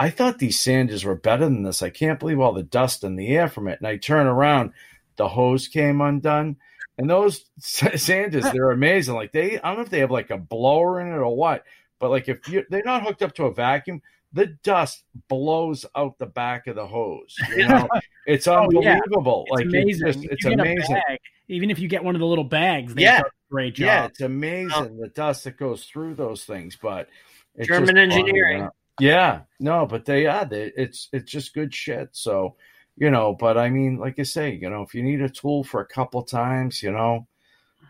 I 0.00 0.08
thought 0.08 0.38
these 0.38 0.58
sanders 0.58 1.04
were 1.04 1.14
better 1.14 1.44
than 1.44 1.62
this. 1.62 1.82
I 1.82 1.90
can't 1.90 2.18
believe 2.18 2.40
all 2.40 2.54
the 2.54 2.62
dust 2.62 3.04
in 3.04 3.16
the 3.16 3.28
air 3.36 3.48
from 3.48 3.68
it. 3.68 3.78
And 3.80 3.86
I 3.86 3.98
turn 3.98 4.26
around, 4.26 4.72
the 5.16 5.28
hose 5.28 5.68
came 5.68 6.00
undone. 6.00 6.56
And 6.96 7.08
those 7.10 7.44
sanders, 7.60 8.50
they're 8.50 8.70
amazing. 8.70 9.14
Like 9.14 9.32
they, 9.32 9.58
I 9.60 9.68
don't 9.68 9.76
know 9.76 9.82
if 9.84 9.90
they 9.90 9.98
have 10.00 10.10
like 10.10 10.30
a 10.30 10.38
blower 10.38 11.02
in 11.02 11.08
it 11.08 11.16
or 11.16 11.36
what, 11.36 11.64
but 11.98 12.08
like 12.10 12.30
if 12.30 12.48
you, 12.48 12.64
they're 12.70 12.82
not 12.82 13.02
hooked 13.02 13.22
up 13.22 13.34
to 13.34 13.44
a 13.44 13.52
vacuum, 13.54 14.00
the 14.32 14.46
dust 14.62 15.04
blows 15.28 15.84
out 15.94 16.16
the 16.18 16.24
back 16.24 16.66
of 16.66 16.76
the 16.76 16.86
hose. 16.86 17.36
You 17.54 17.68
know, 17.68 17.86
it's 18.26 18.48
Oh, 18.48 18.66
yeah. 18.72 18.94
unbelievable. 18.94 19.44
It's 19.48 19.56
like 19.58 19.66
amazing. 19.66 20.06
it's, 20.08 20.16
just, 20.16 20.32
it's 20.32 20.44
you 20.44 20.50
get 20.50 20.58
a 20.60 20.62
amazing. 20.62 20.94
bag, 21.08 21.18
even 21.48 21.70
if 21.70 21.78
you 21.78 21.88
get 21.88 22.02
one 22.02 22.14
of 22.14 22.20
the 22.20 22.26
little 22.26 22.44
bags, 22.44 22.94
they 22.94 23.02
Yeah. 23.02 23.18
do 23.20 23.26
a 23.26 23.30
great 23.52 23.74
job. 23.74 23.84
Yeah, 23.86 24.04
it's 24.06 24.20
amazing 24.22 24.98
the 24.98 25.08
dust 25.08 25.44
that 25.44 25.58
goes 25.58 25.84
through 25.84 26.14
those 26.14 26.44
things. 26.44 26.78
But 26.80 27.08
it's 27.54 27.68
just 27.68 27.78
German 27.80 27.96
funny, 27.96 28.14
engineering. 28.14 28.68
You 29.00 29.10
know? 29.10 29.14
Yeah, 29.14 29.40
no, 29.60 29.86
but 29.86 30.04
they 30.04 30.26
are. 30.26 30.44
They, 30.44 30.72
it's 30.76 31.08
it's 31.12 31.30
just 31.30 31.54
good 31.54 31.74
shit. 31.74 32.10
So, 32.12 32.56
you 32.96 33.10
know, 33.10 33.34
but 33.34 33.58
I 33.58 33.70
mean, 33.70 33.98
like 33.98 34.18
I 34.18 34.22
say, 34.24 34.54
you 34.60 34.70
know, 34.70 34.82
if 34.82 34.94
you 34.94 35.02
need 35.02 35.22
a 35.22 35.28
tool 35.28 35.64
for 35.64 35.80
a 35.80 35.86
couple 35.86 36.22
times, 36.22 36.82
you 36.82 36.92
know, 36.92 37.26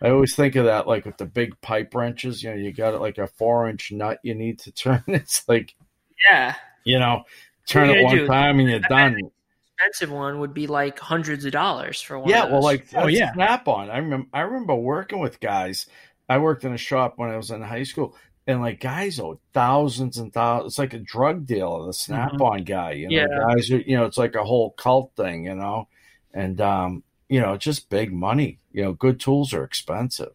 I 0.03 0.11
always 0.11 0.35
think 0.35 0.57
of 0.57 0.65
that 0.67 0.87
like 0.87 1.05
with 1.07 1.19
the 1.19 1.27
big 1.27 1.61
pipe 1.61 1.95
wrenches. 1.95 2.43
You 2.43 2.51
know, 2.51 2.57
you 2.57 2.73
got 2.73 2.95
it 2.95 3.01
like 3.01 3.19
a 3.19 3.27
four 3.27 3.69
inch 3.69 3.93
nut 3.93 4.19
you 4.23 4.35
need 4.35 4.59
to 4.61 4.73
turn. 4.73 5.03
It's 5.09 5.49
like 5.49 5.75
Yeah. 6.31 6.55
you 6.85 6.99
know, 6.99 7.25
turn 7.67 7.89
What 7.89 7.99
it 7.99 8.05
one 8.05 8.17
do? 8.17 8.27
time 8.27 8.61
and 8.61 8.69
you're 8.69 8.81
I 8.85 8.89
bet 8.89 8.89
done. 8.89 9.31
Expensive 9.79 10.11
one 10.15 10.41
would 10.41 10.53
be 10.53 10.67
like 10.67 10.99
hundreds 10.99 11.45
of 11.47 11.53
dollars 11.53 12.01
for 12.03 12.19
one. 12.19 12.29
Yeah, 12.29 12.45
of 12.45 12.51
well, 12.51 12.63
like 12.63 12.87
Oh, 12.95 13.07
yeah. 13.07 13.33
Snap 13.33 13.67
on. 13.67 13.91
I 13.91 13.99
remember. 13.99 14.29
I 14.33 14.41
remember 14.43 14.75
working 14.75 15.21
with 15.21 15.41
guys. 15.41 15.87
I 16.29 16.39
worked 16.39 16.65
in 16.65 16.73
a 16.73 16.79
shop 16.79 17.15
when 17.17 17.31
I 17.31 17.37
was 17.37 17.51
in 17.51 17.61
high 17.63 17.83
school, 17.83 18.15
and 18.51 18.61
like 18.61 18.81
guys 18.81 19.19
owed 19.21 19.39
thousands 19.55 20.19
and 20.19 20.33
thousands. 20.33 20.73
It's 20.73 20.79
like 20.79 20.95
a 20.95 20.99
drug 20.99 21.47
dealer, 21.47 21.87
the 21.87 21.93
Snap 21.93 22.41
on 22.41 22.65
guy. 22.65 22.93
You 22.93 23.09
know, 23.09 23.17
Yeah. 23.17 23.27
guys. 23.55 23.71
Are, 23.71 23.81
you 23.81 23.97
know, 23.97 24.05
it's 24.05 24.19
like 24.19 24.35
a 24.35 24.45
whole 24.45 24.71
cult 24.73 25.13
thing. 25.17 25.45
You 25.47 25.55
know, 25.55 25.89
and 26.35 26.61
um, 26.61 27.03
you 27.29 27.41
know, 27.41 27.57
just 27.57 27.89
big 27.91 28.13
money. 28.13 28.59
You 28.73 28.83
know, 28.85 28.93
good 28.93 29.19
tools 29.21 29.53
are 29.55 29.65
expensive. 29.65 30.33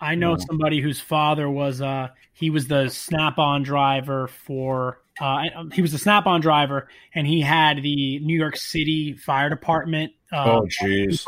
I 0.00 0.14
know 0.14 0.32
Yeah. 0.32 0.44
somebody 0.48 0.80
whose 0.80 1.00
father 1.00 1.48
was 1.50 1.80
uh 1.80 2.08
he 2.34 2.50
was 2.50 2.68
the 2.68 2.88
Snap-on 2.88 3.62
driver 3.62 4.28
for 4.28 5.00
uh 5.20 5.44
he 5.72 5.80
was 5.80 5.92
the 5.92 5.98
Snap-on 5.98 6.42
driver 6.42 6.88
and 7.14 7.26
he 7.26 7.40
had 7.40 7.82
the 7.82 8.18
New 8.18 8.36
York 8.36 8.56
City 8.56 9.14
Fire 9.14 9.48
Department 9.48 10.12
uh 10.32 10.44
oh, 10.60 10.66
jeez. 10.66 11.24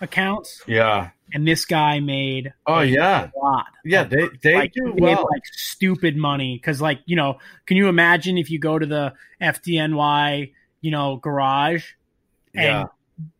Accounts 0.00 0.62
Yeah. 0.66 1.10
And 1.32 1.46
this 1.46 1.64
guy 1.64 2.00
made 2.00 2.52
Oh, 2.66 2.80
yeah. 2.80 3.30
a 3.34 3.38
lot. 3.44 3.66
Yeah. 3.84 4.04
They 4.04 4.28
they 4.42 4.54
like, 4.54 4.72
do 4.72 4.86
he 4.94 5.00
made 5.00 5.14
well. 5.16 5.28
like 5.32 5.44
stupid 5.46 6.16
money 6.16 6.56
because 6.56 6.80
like 6.80 7.00
you 7.06 7.16
know 7.16 7.38
can 7.66 7.76
you 7.76 7.88
imagine 7.88 8.38
if 8.38 8.50
you 8.50 8.58
go 8.58 8.78
to 8.78 8.86
the 8.86 9.12
FDNY 9.60 10.52
you 10.80 10.90
know 10.90 11.16
garage 11.16 11.92
and 12.54 12.64
yeah. 12.64 12.84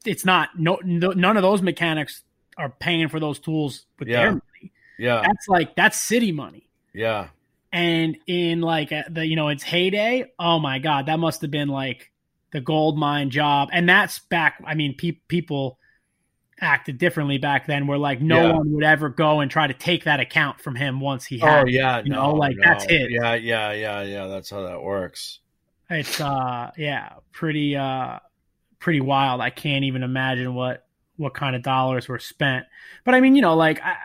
it's 0.05 0.24
not 0.24 0.51
no, 0.59 0.78
no 0.84 1.11
none 1.12 1.37
of 1.37 1.43
those 1.43 1.62
mechanics 1.62 2.22
are 2.59 2.70
paying 2.70 3.09
for 3.09 3.20
those 3.20 3.39
tools 3.39 3.87
with 3.99 4.09
Yeah. 4.09 4.20
their 4.22 4.30
money. 4.32 4.72
Yeah. 4.99 5.22
That's 5.22 5.49
like 5.49 5.76
that's 5.76 5.99
city 6.01 6.32
money. 6.32 6.68
Yeah. 6.93 7.28
And 7.72 8.16
in 8.26 8.62
like 8.62 8.91
the 9.11 9.26
you 9.26 9.37
know 9.37 9.49
its 9.49 9.62
heyday, 9.62 10.32
oh 10.39 10.59
my 10.59 10.78
god, 10.78 11.07
that 11.07 11.18
must 11.18 11.43
have 11.43 11.51
been 11.51 11.68
like 11.68 12.11
the 12.53 12.61
gold 12.61 12.97
mine 12.99 13.28
job. 13.30 13.68
And 13.72 13.89
that's 13.89 14.18
back. 14.20 14.62
I 14.64 14.74
mean, 14.74 14.95
pe- 14.97 15.18
people 15.28 15.78
acted 16.61 16.98
differently 16.98 17.38
back 17.38 17.66
then. 17.66 17.86
Where 17.86 17.98
like 17.98 18.20
no 18.20 18.48
Yeah. 18.48 18.52
one 18.54 18.72
would 18.72 18.84
ever 18.84 19.09
go 19.09 19.40
and 19.40 19.50
try 19.50 19.66
to 19.66 19.74
take 19.74 20.04
that 20.04 20.20
account 20.20 20.61
from 20.61 20.74
him 20.74 21.00
once 21.00 21.24
he 21.26 21.38
had. 21.38 21.64
Oh, 21.64 21.66
yeah. 21.66 21.98
you 22.02 22.11
no, 22.11 22.30
know, 22.30 22.34
like, 22.34 22.57
no. 22.57 22.62
that's 22.64 22.86
it. 22.88 23.11
Yeah. 23.11 23.34
Yeah. 23.34 23.72
Yeah. 23.72 24.02
Yeah. 24.02 24.26
That's 24.26 24.50
how 24.50 24.62
that 24.62 24.82
works. 24.82 25.40
It's 25.88 26.20
uh 26.20 26.72
yeah, 26.76 27.12
pretty 27.32 27.76
uh 27.76 28.18
pretty 28.80 29.00
wild. 29.00 29.40
I 29.40 29.50
can't 29.50 29.84
even 29.84 30.02
imagine 30.02 30.54
what 30.54 30.86
what 31.16 31.34
kind 31.34 31.54
of 31.57 31.62
dollars 31.62 32.09
were 32.09 32.18
spent. 32.18 32.66
But 33.04 33.14
I 33.14 33.20
mean, 33.20 33.34
you 33.36 33.42
know, 33.42 33.54
like 33.54 33.80
I, 33.82 33.96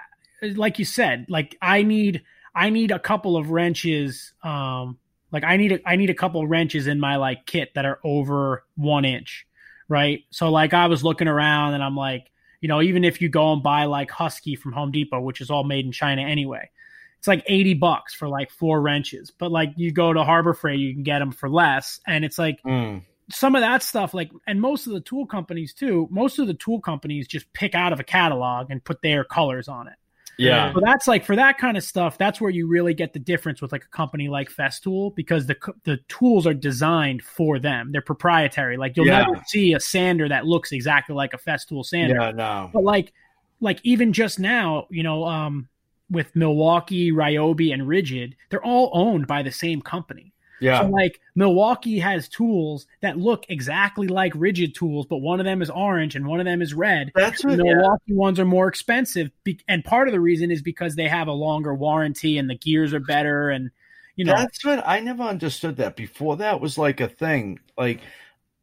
like 0.55 0.79
you 0.79 0.85
said, 0.85 1.25
like 1.29 1.57
I 1.61 1.83
need 1.83 2.21
I 2.53 2.69
need 2.69 2.91
a 2.91 2.99
couple 2.99 3.35
of 3.37 3.49
wrenches 3.49 4.33
um 4.43 4.97
like 5.31 5.43
I 5.43 5.57
need 5.57 5.71
a 5.71 5.79
I 5.89 5.95
need 5.95 6.09
a 6.09 6.13
couple 6.13 6.43
of 6.43 6.49
wrenches 6.49 6.85
in 6.87 6.99
my 6.99 7.15
like 7.15 7.45
kit 7.45 7.73
that 7.75 7.85
are 7.85 7.99
over 8.03 8.63
1 8.75 9.05
inch, 9.05 9.47
right? 9.87 10.23
So 10.29 10.51
like 10.51 10.73
I 10.73 10.87
was 10.87 11.03
looking 11.03 11.27
around 11.27 11.73
and 11.73 11.83
I'm 11.83 11.95
like, 11.95 12.29
you 12.61 12.67
know, 12.67 12.81
even 12.81 13.03
if 13.03 13.21
you 13.21 13.27
go 13.29 13.51
and 13.53 13.61
buy 13.61 13.85
like 13.85 14.09
Husky 14.11 14.55
from 14.55 14.71
Home 14.71 14.91
Depot, 14.91 15.19
which 15.19 15.41
is 15.41 15.49
all 15.49 15.63
made 15.63 15.85
in 15.85 15.91
China 15.91 16.21
anyway, 16.21 16.69
it's 17.17 17.27
like 17.27 17.43
80 17.47 17.75
bucks 17.75 18.13
for 18.13 18.27
like 18.27 18.49
four 18.51 18.81
wrenches. 18.81 19.31
But 19.31 19.51
like 19.51 19.73
you 19.75 19.91
go 19.91 20.13
to 20.13 20.23
Harbor 20.23 20.53
Freight, 20.53 20.79
you 20.79 20.93
can 20.93 21.03
get 21.03 21.19
them 21.19 21.31
for 21.31 21.49
less. 21.49 21.99
And 22.07 22.23
it's 22.25 22.37
like 22.39 22.61
Mm. 22.63 23.01
some 23.31 23.55
of 23.55 23.61
that 23.61 23.83
stuff, 23.83 24.13
like, 24.13 24.31
and 24.47 24.59
most 24.59 24.87
of 24.87 24.93
the 24.93 25.01
tool 25.01 25.25
companies 25.25 25.73
too, 25.73 26.07
most 26.11 26.39
of 26.39 26.47
the 26.47 26.53
tool 26.53 26.79
companies 26.81 27.27
just 27.27 27.51
pick 27.53 27.75
out 27.75 27.93
of 27.93 27.99
a 27.99 28.03
catalog 28.03 28.71
and 28.71 28.83
put 28.83 29.01
their 29.01 29.23
colors 29.23 29.67
on 29.67 29.87
it. 29.87 29.95
Yeah. 30.37 30.73
So 30.73 30.79
that's 30.83 31.07
like 31.07 31.25
for 31.25 31.35
that 31.35 31.57
kind 31.57 31.77
of 31.77 31.83
stuff, 31.83 32.17
that's 32.17 32.41
where 32.41 32.49
you 32.49 32.67
really 32.67 32.93
get 32.93 33.13
the 33.13 33.19
difference 33.19 33.61
with 33.61 33.71
like 33.71 33.83
a 33.83 33.95
company 33.95 34.27
like 34.29 34.49
Festool 34.51 35.13
because 35.15 35.45
the 35.45 35.55
the 35.83 35.97
tools 36.07 36.47
are 36.47 36.53
designed 36.53 37.21
for 37.21 37.59
them. 37.59 37.91
They're 37.91 38.01
proprietary. 38.01 38.77
Like 38.77 38.97
you'll 38.97 39.07
Yeah. 39.07 39.21
never 39.25 39.41
see 39.47 39.73
a 39.73 39.79
sander 39.79 40.27
that 40.29 40.45
looks 40.45 40.71
exactly 40.71 41.15
like 41.15 41.33
a 41.33 41.37
Festool 41.37 41.85
sander. 41.85 42.15
Yeah. 42.15 42.31
No. 42.31 42.69
But 42.73 42.83
like 42.83 43.13
like 43.59 43.79
even 43.83 44.13
just 44.13 44.39
now, 44.39 44.87
you 44.89 45.03
know, 45.03 45.25
um 45.25 45.67
with 46.09 46.35
Milwaukee, 46.35 47.11
Ryobi, 47.11 47.73
and 47.73 47.83
Ridgid, 47.83 48.33
they're 48.49 48.63
all 48.65 48.89
owned 48.93 49.27
by 49.27 49.43
the 49.43 49.51
same 49.51 49.81
company. 49.81 50.33
Yeah. 50.61 50.81
So 50.81 50.87
like 50.87 51.19
Milwaukee 51.35 51.99
has 51.99 52.29
tools 52.29 52.85
that 53.01 53.17
look 53.17 53.45
exactly 53.49 54.07
like 54.07 54.33
Ridgid 54.33 54.73
tools, 54.75 55.07
but 55.07 55.17
one 55.17 55.39
of 55.39 55.45
them 55.45 55.61
is 55.61 55.69
orange 55.69 56.15
and 56.15 56.25
one 56.27 56.39
of 56.39 56.45
them 56.45 56.61
is 56.61 56.73
red. 56.73 57.11
That's 57.15 57.41
The 57.41 57.49
what. 57.49 57.57
Milwaukee 57.57 58.13
ones 58.13 58.39
are 58.39 58.45
more 58.45 58.67
expensive, 58.67 59.31
and 59.67 59.83
part 59.83 60.07
of 60.07 60.13
the 60.13 60.19
reason 60.19 60.51
is 60.51 60.61
because 60.61 60.95
they 60.95 61.07
have 61.07 61.27
a 61.27 61.33
longer 61.33 61.73
warranty 61.73 62.37
and 62.37 62.49
the 62.49 62.57
gears 62.57 62.93
are 62.93 62.99
better, 62.99 63.49
and 63.49 63.71
you 64.15 64.25
know, 64.25 64.33
That's 64.35 64.63
what 64.63 64.83
I 64.85 64.99
never 64.99 65.23
understood 65.23 65.77
that. 65.77 65.95
Before 65.95 66.37
that 66.37 66.61
was 66.61 66.77
like 66.77 66.99
a 66.99 67.07
thing. 67.07 67.59
Like, 67.77 68.01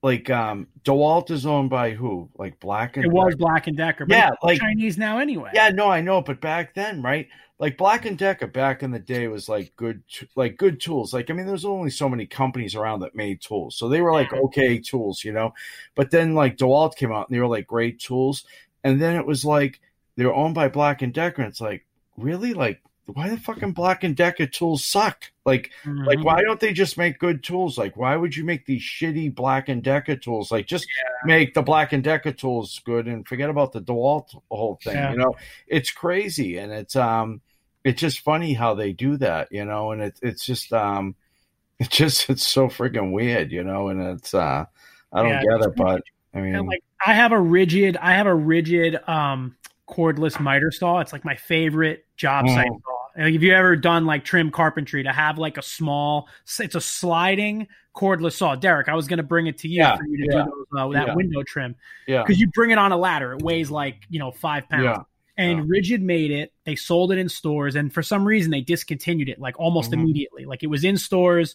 like 0.02 0.30
um, 0.30 0.68
Dewalt 0.84 1.30
is 1.30 1.46
owned 1.46 1.70
by 1.70 1.90
who? 1.90 2.28
Like 2.38 2.60
Black 2.60 2.96
and 2.96 3.06
it 3.06 3.10
was 3.10 3.34
Black 3.34 3.66
and 3.66 3.76
Decker. 3.76 4.06
But 4.06 4.14
Yeah, 4.14 4.30
like- 4.42 4.60
Chinese 4.60 4.98
now 4.98 5.18
anyway. 5.18 5.50
Yeah, 5.54 5.70
no, 5.70 5.88
I 5.90 6.00
know, 6.00 6.20
but 6.22 6.40
back 6.40 6.74
then, 6.74 7.02
right? 7.02 7.28
Like 7.60 7.76
Black 7.76 8.06
and 8.06 8.16
Decker 8.16 8.46
back 8.46 8.82
in 8.84 8.92
the 8.92 9.00
day 9.00 9.26
was 9.26 9.48
like 9.48 9.72
good, 9.74 10.02
like 10.36 10.56
good 10.56 10.80
tools. 10.80 11.12
Like 11.12 11.28
I 11.28 11.32
mean, 11.32 11.46
there's 11.46 11.64
only 11.64 11.90
so 11.90 12.08
many 12.08 12.24
companies 12.24 12.76
around 12.76 13.00
that 13.00 13.16
made 13.16 13.40
tools, 13.40 13.74
so 13.76 13.88
they 13.88 14.00
were 14.00 14.12
like 14.12 14.32
okay 14.32 14.78
tools, 14.78 15.24
you 15.24 15.32
know. 15.32 15.52
But 15.96 16.10
then 16.12 16.34
like 16.34 16.56
Dewalt 16.56 16.94
came 16.96 17.10
out 17.12 17.28
and 17.28 17.36
they 17.36 17.40
were 17.40 17.48
like 17.48 17.66
great 17.66 17.98
tools, 17.98 18.44
and 18.84 19.02
then 19.02 19.16
it 19.16 19.26
was 19.26 19.44
like 19.44 19.80
they 20.16 20.24
were 20.24 20.34
owned 20.34 20.54
by 20.54 20.68
Black 20.68 21.02
and 21.02 21.12
Decker, 21.12 21.42
and 21.42 21.50
it's 21.50 21.60
like 21.60 21.84
really 22.16 22.54
like 22.54 22.80
why 23.06 23.28
the 23.30 23.38
fucking 23.38 23.72
Black 23.72 24.04
and 24.04 24.14
Decker 24.14 24.46
tools 24.46 24.84
suck? 24.84 25.24
Like 25.46 25.70
Mhm. 25.84 26.06
like 26.06 26.22
why 26.22 26.42
don't 26.42 26.60
they 26.60 26.72
just 26.72 26.96
make 26.98 27.18
good 27.18 27.42
tools? 27.42 27.76
Like 27.78 27.96
why 27.96 28.14
would 28.14 28.36
you 28.36 28.44
make 28.44 28.66
these 28.66 28.82
shitty 28.82 29.34
Black 29.34 29.68
and 29.68 29.82
Decker 29.82 30.14
tools? 30.14 30.52
Like 30.52 30.66
just 30.66 30.86
make 31.24 31.54
the 31.54 31.62
Black 31.62 31.92
and 31.92 32.04
Decker 32.04 32.32
tools 32.32 32.80
good 32.84 33.08
and 33.08 33.26
forget 33.26 33.48
about 33.50 33.72
the 33.72 33.80
Dewalt 33.80 34.40
whole 34.50 34.78
thing. 34.84 34.94
Yeah. 34.94 35.12
You 35.12 35.18
know, 35.18 35.36
it's 35.66 35.90
crazy 35.90 36.58
and 36.58 36.70
it's 36.70 36.94
um 36.96 37.40
it's 37.88 38.00
just 38.00 38.20
funny 38.20 38.52
how 38.54 38.74
they 38.74 38.92
do 38.92 39.16
that, 39.18 39.48
you 39.50 39.64
know, 39.64 39.92
and 39.92 40.02
it's 40.02 40.20
it's 40.22 40.44
just 40.44 40.72
um 40.72 41.14
it's 41.78 41.96
just 41.96 42.28
it's 42.30 42.46
so 42.46 42.68
freaking 42.68 43.12
weird, 43.12 43.52
you 43.52 43.64
know, 43.64 43.88
and 43.88 44.00
it's 44.02 44.34
uh 44.34 44.64
I 45.12 45.22
don't 45.22 45.30
Yeah, 45.30 45.42
get 45.42 45.68
it, 45.68 45.76
but 45.76 46.02
I 46.34 46.40
mean 46.40 46.66
like 46.66 46.82
I 47.04 47.14
have 47.14 47.32
a 47.32 47.36
Ridgid, 47.36 47.96
I 48.00 48.14
have 48.14 48.26
a 48.26 48.30
Ridgid 48.30 49.08
um 49.08 49.56
cordless 49.88 50.38
miter 50.38 50.70
saw. 50.70 51.00
It's 51.00 51.12
like 51.12 51.24
my 51.24 51.36
favorite 51.36 52.04
job 52.16 52.44
Mhm. 52.46 52.54
site 52.54 52.66
saw. 52.66 52.98
And 53.16 53.32
Have 53.32 53.42
you 53.42 53.52
ever 53.52 53.74
done 53.74 54.06
like 54.06 54.24
trim 54.24 54.50
carpentry 54.50 55.02
to 55.02 55.12
have 55.12 55.38
like 55.38 55.56
a 55.56 55.62
small? 55.62 56.28
It's 56.60 56.74
a 56.74 56.80
sliding 56.80 57.66
cordless 57.96 58.34
saw. 58.34 58.54
Derek, 58.54 58.88
I 58.88 58.94
was 58.94 59.08
going 59.08 59.16
to 59.16 59.22
bring 59.24 59.46
it 59.46 59.58
to 59.58 59.68
you 59.68 59.78
Yeah, 59.78 59.96
for 59.96 60.04
you 60.06 60.18
to 60.18 60.36
yeah, 60.36 60.44
do 60.44 60.50
those, 60.72 60.80
uh, 60.80 60.88
that 60.92 61.06
yeah. 61.08 61.14
window 61.14 61.42
trim 61.42 61.74
yeah. 62.06 62.22
because 62.22 62.38
you 62.38 62.48
bring 62.54 62.70
it 62.70 62.78
on 62.78 62.92
a 62.92 62.96
ladder. 62.96 63.32
It 63.32 63.42
weighs 63.42 63.70
like 63.70 64.02
you 64.10 64.18
know 64.18 64.30
five 64.30 64.68
pounds. 64.68 65.04
And 65.38 65.58
Yeah. 65.60 65.64
Ridgid 65.64 66.00
made 66.02 66.30
it. 66.32 66.52
They 66.64 66.74
sold 66.74 67.12
it 67.12 67.18
in 67.18 67.28
stores, 67.28 67.76
and 67.76 67.94
for 67.94 68.02
some 68.02 68.26
reason 68.26 68.50
they 68.50 68.60
discontinued 68.60 69.28
it 69.30 69.38
like 69.38 69.58
almost 69.58 69.92
Mhm. 69.92 70.00
immediately. 70.00 70.44
Like 70.44 70.62
it 70.64 70.66
was 70.66 70.84
in 70.84 70.98
stores, 70.98 71.54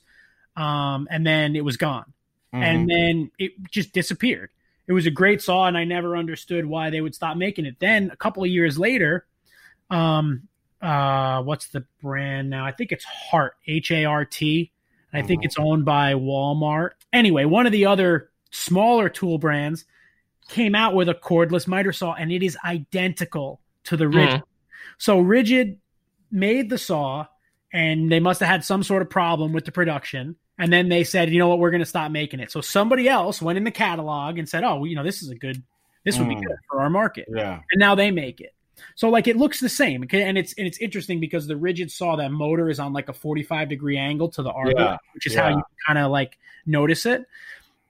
um, 0.56 1.08
and 1.12 1.28
then 1.28 1.56
it 1.56 1.66
was 1.66 1.78
gone 1.78 2.14
Mhm. 2.54 2.64
and 2.64 2.90
then 2.90 3.32
it 3.38 3.52
just 3.70 3.92
disappeared. 3.94 4.50
It 4.88 4.94
was 4.94 5.06
a 5.06 5.12
great 5.12 5.42
saw, 5.42 5.66
and 5.66 5.78
I 5.78 5.84
never 5.84 6.16
understood 6.16 6.66
why 6.66 6.90
they 6.90 7.02
would 7.02 7.14
stop 7.14 7.36
making 7.38 7.66
it. 7.66 7.76
Then 7.80 8.10
a 8.12 8.16
couple 8.16 8.44
of 8.44 8.50
years 8.50 8.80
later, 8.80 9.26
um, 9.90 10.48
uh, 10.82 11.42
what's 11.44 11.68
the 11.68 11.86
brand 12.02 12.50
now? 12.50 12.66
I 12.66 12.72
think 12.72 12.92
it's 12.92 13.06
Hart, 13.06 13.56
H 13.68 13.92
A 13.92 14.06
R 14.06 14.24
T. 14.26 14.72
I 15.12 15.22
think 15.22 15.42
Mhm. 15.42 15.46
it's 15.46 15.58
owned 15.60 15.86
by 15.86 16.14
Walmart. 16.14 16.92
Anyway, 17.12 17.46
one 17.46 17.66
of 17.66 17.72
the 17.72 17.86
other 17.86 18.30
smaller 18.50 19.10
tool 19.10 19.38
brands 19.38 19.86
came 20.50 20.74
out 20.74 20.96
with 20.96 21.08
a 21.10 21.14
cordless 21.14 21.68
miter 21.68 21.94
saw, 21.94 22.14
and 22.14 22.32
it 22.32 22.44
is 22.44 22.58
identical 22.66 23.60
to 23.86 23.98
the 23.98 24.06
Ridgid. 24.06 24.42
So 24.98 25.22
Ridgid 25.22 25.78
made 26.32 26.70
the 26.70 26.78
saw, 26.78 27.28
and 27.72 28.12
they 28.12 28.20
must 28.20 28.40
have 28.40 28.50
had 28.50 28.64
some 28.64 28.84
sort 28.84 29.02
of 29.02 29.10
problem 29.10 29.54
with 29.54 29.66
the 29.66 29.72
production. 29.72 30.36
And 30.58 30.72
then 30.72 30.88
they 30.90 31.04
said, 31.04 31.30
you 31.32 31.40
know 31.40 31.48
what, 31.48 31.60
we're 31.60 31.72
going 31.72 31.82
to 31.82 31.86
stop 31.86 32.12
making 32.12 32.40
it. 32.40 32.52
So 32.52 32.62
somebody 32.62 33.10
else 33.10 33.42
went 33.42 33.58
in 33.58 33.64
the 33.64 33.72
catalog 33.72 34.38
and 34.38 34.48
said, 34.48 34.64
oh, 34.64 34.76
well, 34.76 34.88
you 34.88 34.96
know, 34.96 35.04
this 35.04 35.24
is 35.24 35.30
a 35.30 35.36
good, 35.36 35.62
this 36.04 36.20
would 36.20 36.30
be 36.30 36.36
Mm. 36.36 36.44
good 36.46 36.58
for 36.70 36.82
our 36.82 36.90
market. 36.90 37.28
yeah. 37.34 37.60
And 37.72 37.80
now 37.80 37.96
they 37.96 38.12
make 38.12 38.40
it. 38.40 38.54
So 38.96 39.10
like 39.10 39.28
it 39.28 39.36
looks 39.38 39.60
the 39.60 39.70
same, 39.70 40.04
okay? 40.04 40.24
and 40.24 40.38
it's 40.38 40.54
and 40.54 40.68
it's 40.68 40.78
interesting 40.80 41.20
because 41.20 41.48
the 41.48 41.54
Ridgid 41.54 41.90
saw 41.90 42.16
that 42.18 42.32
motor 42.32 42.70
is 42.70 42.80
on 42.80 42.92
like 42.92 43.08
a 43.08 43.14
forty 43.14 43.42
five 43.44 43.70
degree 43.70 43.98
angle 43.98 44.30
to 44.30 44.44
the 44.44 44.52
arbor, 44.52 44.74
Yeah, 44.76 44.98
which 45.14 45.26
is 45.28 45.36
how 45.36 45.50
you 45.50 45.62
kind 45.88 45.98
of 46.00 46.12
like 46.12 46.38
notice 46.66 47.06
it. 47.06 47.24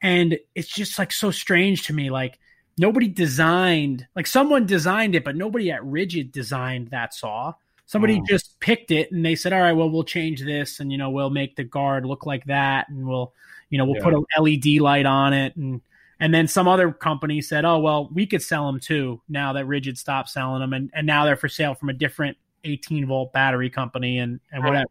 And 0.01 0.37
it's 0.55 0.67
just 0.67 0.99
like 0.99 1.11
so 1.11 1.31
strange 1.31 1.87
to 1.87 1.93
me. 1.93 2.09
Like 2.11 2.37
nobody 2.77 3.07
designed, 3.07 4.07
like 4.15 4.27
someone 4.27 4.65
designed 4.65 5.15
it, 5.15 5.23
but 5.23 5.35
nobody 5.35 5.71
at 5.71 5.81
Ridgid 5.81 6.31
designed 6.31 6.89
that 6.89 7.13
saw. 7.13 7.53
Somebody 7.85 8.19
Mm. 8.19 8.27
just 8.27 8.59
picked 8.59 8.91
it 8.91 9.11
and 9.11 9.25
they 9.25 9.35
said, 9.35 9.53
"All 9.53 9.59
right, 9.59 9.73
well, 9.73 9.89
we'll 9.89 10.03
change 10.03 10.41
this, 10.41 10.79
and 10.79 10.91
you 10.91 10.97
know, 10.97 11.09
we'll 11.09 11.29
make 11.29 11.55
the 11.55 11.63
guard 11.63 12.05
look 12.05 12.25
like 12.25 12.45
that, 12.45 12.89
and 12.89 13.05
we'll, 13.07 13.33
you 13.69 13.77
know, 13.77 13.85
we'll 13.85 13.97
Yeah. 13.97 14.03
put 14.03 14.13
a 14.13 14.23
LED 14.37 14.79
light 14.79 15.05
on 15.05 15.33
it." 15.33 15.55
And 15.55 15.81
and 16.19 16.33
then 16.33 16.47
some 16.47 16.67
other 16.69 16.91
company 16.91 17.41
said, 17.41 17.65
"Oh, 17.65 17.79
well, 17.79 18.09
we 18.13 18.25
could 18.25 18.41
sell 18.41 18.65
them 18.71 18.79
too." 18.79 19.21
Now 19.27 19.51
that 19.53 19.65
Ridgid 19.65 19.97
stopped 19.97 20.29
selling 20.29 20.61
them, 20.61 20.71
and 20.73 20.89
and 20.93 21.05
now 21.05 21.25
they're 21.25 21.35
for 21.35 21.49
sale 21.49 21.73
from 21.75 21.89
a 21.89 21.93
different 21.93 22.37
18 22.63 23.05
volt 23.05 23.33
battery 23.33 23.69
company, 23.69 24.19
and 24.19 24.39
and 24.51 24.63
whatever. 24.63 24.85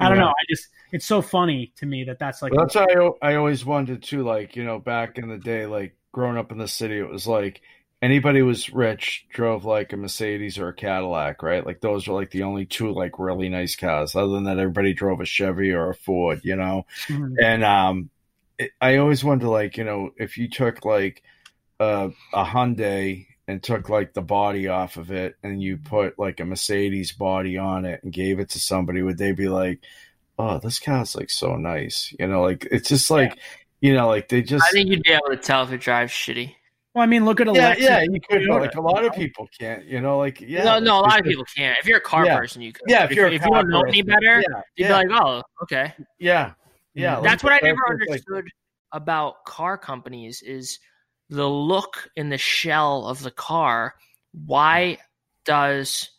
I 0.00 0.08
don't 0.08 0.18
know. 0.18 0.28
I 0.28 0.44
just 0.48 0.68
it's 0.92 1.04
so 1.04 1.20
funny 1.20 1.72
to 1.76 1.84
me 1.86 2.04
that 2.04 2.18
that's 2.20 2.40
like 2.40 2.52
Well, 2.52 2.66
that's 2.66 2.76
I, 2.76 2.86
I 3.20 3.34
always 3.34 3.64
wondered 3.66 4.02
too. 4.02 4.22
Like 4.22 4.54
you 4.54 4.64
know, 4.64 4.78
back 4.78 5.18
in 5.18 5.28
the 5.28 5.38
day, 5.38 5.66
like 5.66 5.96
growing 6.12 6.36
up 6.36 6.52
in 6.52 6.58
the 6.58 6.68
city, 6.68 6.98
it 6.98 7.08
was 7.08 7.26
like 7.26 7.60
anybody 8.00 8.40
who 8.40 8.46
was 8.46 8.72
rich 8.72 9.26
drove 9.30 9.64
like 9.64 9.92
a 9.92 9.96
Mercedes 9.96 10.58
or 10.58 10.68
a 10.68 10.74
Cadillac, 10.74 11.42
right? 11.42 11.64
Like 11.64 11.80
those 11.80 12.06
were 12.06 12.14
like 12.14 12.30
the 12.30 12.44
only 12.44 12.66
two 12.66 12.92
like 12.92 13.18
really 13.18 13.48
nice 13.48 13.76
cars. 13.76 14.14
Other 14.14 14.32
than 14.32 14.44
that, 14.44 14.58
everybody 14.58 14.94
drove 14.94 15.20
a 15.20 15.24
Chevy 15.24 15.72
or 15.72 15.90
a 15.90 15.94
Ford, 15.94 16.40
you 16.44 16.56
know. 16.56 16.86
Mhm. 17.08 17.36
And 17.42 17.64
um, 17.64 18.10
it, 18.58 18.70
I 18.80 18.96
always 18.96 19.24
wonder, 19.24 19.48
like 19.48 19.76
you 19.76 19.84
know, 19.84 20.10
if 20.16 20.38
you 20.38 20.48
took 20.48 20.84
like 20.84 21.22
a 21.80 22.10
a 22.32 22.44
Hyundai 22.44 23.26
and 23.46 23.62
took 23.62 23.88
like 23.88 24.12
the 24.12 24.22
body 24.22 24.68
off 24.68 24.96
of 24.96 25.10
it, 25.10 25.36
and 25.42 25.62
you 25.62 25.78
put 25.78 26.18
like 26.18 26.40
a 26.40 26.44
Mercedes 26.44 27.12
body 27.12 27.56
on 27.58 27.84
it 27.84 28.02
and 28.02 28.12
gave 28.12 28.38
it 28.40 28.50
to 28.50 28.60
somebody, 28.60 29.02
would 29.02 29.18
they 29.18 29.32
be 29.32 29.48
like? 29.48 29.80
oh, 30.38 30.58
this 30.58 30.78
car's 30.78 31.16
like 31.16 31.30
so 31.30 31.56
nice. 31.56 32.14
You 32.18 32.26
know, 32.28 32.42
like 32.42 32.66
it's 32.70 32.88
just 32.88 33.10
like, 33.10 33.38
you 33.80 33.94
know, 33.94 34.08
like 34.08 34.28
they 34.28 34.42
just. 34.42 34.64
I 34.64 34.70
think 34.72 34.90
you'd 34.90 35.02
be 35.02 35.12
able 35.12 35.28
to 35.30 35.36
tell 35.36 35.62
if 35.64 35.72
it 35.72 35.80
drives 35.80 36.12
shitty. 36.12 36.54
Well, 36.94 37.02
I 37.04 37.06
mean, 37.06 37.24
look 37.24 37.40
at 37.40 37.46
yeah, 37.46 37.52
Alexa. 37.52 37.82
yeah, 37.84 38.00
you 38.02 38.20
could, 38.20 38.22
but 38.30 38.40
Toyota, 38.40 38.60
like 38.60 38.74
a 38.74 38.80
lot 38.80 39.04
of 39.04 39.12
people 39.12 39.48
can't. 39.58 39.84
You 39.84 40.00
know, 40.00 40.18
like 40.18 40.40
yeah, 40.40 40.64
no, 40.64 40.78
no, 40.78 40.98
a 41.00 41.02
lot 41.02 41.20
of 41.20 41.24
people 41.26 41.44
can't. 41.44 41.78
If 41.78 41.86
you're 41.86 41.98
a 41.98 42.00
car 42.00 42.24
Yeah. 42.24 42.36
person, 42.38 42.62
you 42.62 42.72
can. 42.72 42.84
Yeah, 42.88 43.04
if 43.04 43.12
you're 43.12 43.26
a 43.26 43.32
if 43.32 43.42
car 43.42 43.48
you 43.58 43.62
don't 43.62 43.70
know 43.70 43.82
any 43.82 44.02
better, 44.02 44.42
just- 44.42 44.48
you'd 44.76 44.88
yeah, 44.88 45.02
be 45.02 45.08
like, 45.08 45.22
oh, 45.22 45.42
okay. 45.62 45.92
yeah, 46.18 46.52
yeah. 46.94 47.16
like, 47.16 47.24
That's 47.24 47.44
what 47.44 47.52
I 47.52 47.60
never 47.62 47.76
just 47.98 48.10
like- 48.10 48.22
understood 48.28 48.50
about 48.92 49.44
car 49.44 49.76
companies 49.78 50.42
is 50.42 50.78
the 51.28 51.46
look 51.46 52.08
in 52.16 52.30
the 52.30 52.38
shell 52.38 53.06
of 53.06 53.22
the 53.22 53.30
car. 53.30 53.94
Why 54.46 54.98
does 55.44 56.10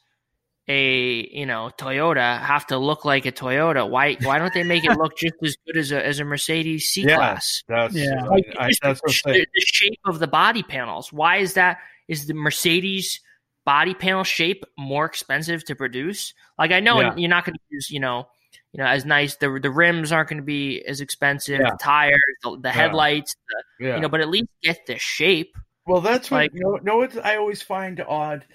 a 0.70 1.28
you 1.32 1.46
know 1.46 1.72
Toyota 1.78 2.40
have 2.40 2.66
to 2.68 2.78
look 2.78 3.04
like 3.04 3.26
a 3.26 3.32
Toyota? 3.32 3.90
Why 3.90 4.16
why 4.24 4.38
don't 4.40 4.54
they 4.54 4.64
make 4.64 4.86
it 4.86 4.98
look 4.98 5.18
just 5.18 5.34
as 5.44 5.58
good 5.66 5.76
as 5.78 5.92
a 5.92 6.06
as 6.06 6.20
a 6.20 6.24
Mercedes 6.24 6.88
C 6.90 7.02
Yeah. 7.04 7.16
class? 7.18 7.64
That's 7.68 7.96
Yeah. 7.96 8.24
I- 8.24 8.28
Like, 8.28 8.46
I, 8.58 8.68
just 8.70 8.82
that's 8.84 9.02
what 9.02 9.34
the, 9.34 9.46
the 9.54 9.62
shape 9.66 10.00
of 10.06 10.20
the 10.20 10.28
body 10.28 10.64
panels. 10.64 11.12
Why 11.12 11.38
is 11.38 11.54
that? 11.56 11.80
Is 12.08 12.28
the 12.28 12.34
Mercedes 12.36 13.20
body 13.66 13.94
panel 13.94 14.24
shape 14.24 14.64
more 14.78 15.06
expensive 15.06 15.66
to 15.66 15.76
produce? 15.76 16.34
Like 16.58 16.72
I 16.72 16.80
know 16.80 17.02
Yeah. 17.02 17.16
you're 17.18 17.30
not 17.30 17.46
going 17.46 17.56
to 17.56 17.62
use, 17.70 17.90
you 17.90 18.00
know, 18.00 18.28
you 18.72 18.78
know, 18.84 18.88
as 18.88 19.06
nice. 19.06 19.36
The 19.38 19.60
the 19.62 19.72
rims 19.72 20.12
aren't 20.12 20.30
going 20.30 20.38
to 20.42 20.46
be 20.46 20.84
as 20.86 21.02
expensive. 21.02 21.60
Yeah. 21.60 21.72
The 21.72 21.78
tires, 21.82 22.20
the, 22.44 22.52
the 22.62 22.70
Yeah. 22.70 22.74
headlights, 22.74 23.36
the, 23.80 23.86
Yeah. 23.88 23.96
you 23.96 24.02
know, 24.02 24.10
but 24.10 24.22
at 24.22 24.30
least 24.30 24.48
get 24.64 24.86
the 24.86 24.98
shape. 25.00 25.58
Well, 25.88 26.02
that's 26.02 26.30
what 26.30 26.38
Like- 26.38 26.52
you 26.54 26.60
know. 26.62 26.76
Know 26.84 26.98
what 26.98 27.26
I 27.26 27.38
always 27.38 27.64
find 27.64 28.00
odd. 28.08 28.46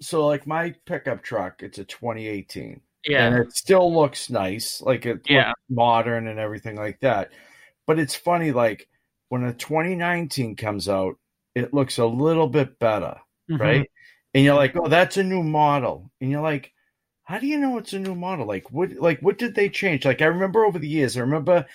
So, 0.00 0.26
like 0.26 0.46
my 0.46 0.74
pickup 0.84 1.22
truck, 1.22 1.62
it's 1.62 1.78
a 1.78 1.84
2018, 1.84 2.80
Yeah, 3.04 3.28
and 3.28 3.38
it 3.46 3.52
still 3.52 3.92
looks 3.94 4.28
nice, 4.30 4.80
like 4.82 5.06
it 5.06 5.22
Yeah. 5.28 5.48
looks 5.48 5.60
modern 5.70 6.26
and 6.28 6.38
everything 6.38 6.76
like 6.76 7.00
that. 7.00 7.32
But 7.86 7.98
it's 7.98 8.14
funny, 8.14 8.52
like 8.52 8.88
when 9.28 9.44
a 9.44 9.54
2019 9.54 10.56
comes 10.56 10.88
out, 10.88 11.16
it 11.54 11.72
looks 11.72 11.98
a 11.98 12.06
little 12.06 12.48
bit 12.48 12.78
better, 12.78 13.16
Mhm. 13.50 13.60
right? 13.60 13.90
And 14.34 14.44
you're 14.44 14.54
like, 14.54 14.76
oh, 14.76 14.88
that's 14.88 15.16
a 15.16 15.22
new 15.22 15.42
model, 15.42 16.10
and 16.20 16.30
you're 16.30 16.42
like, 16.42 16.72
how 17.24 17.38
do 17.38 17.46
you 17.46 17.58
know 17.58 17.78
it's 17.78 17.92
a 17.94 17.98
new 17.98 18.14
model? 18.14 18.46
Like, 18.46 18.70
what, 18.70 18.92
like, 18.92 19.20
what 19.20 19.38
did 19.38 19.54
they 19.54 19.68
change? 19.68 20.04
Like, 20.04 20.20
I 20.22 20.26
remember 20.26 20.64
over 20.64 20.78
the 20.78 20.88
years, 20.88 21.16
I 21.16 21.20
remember 21.20 21.66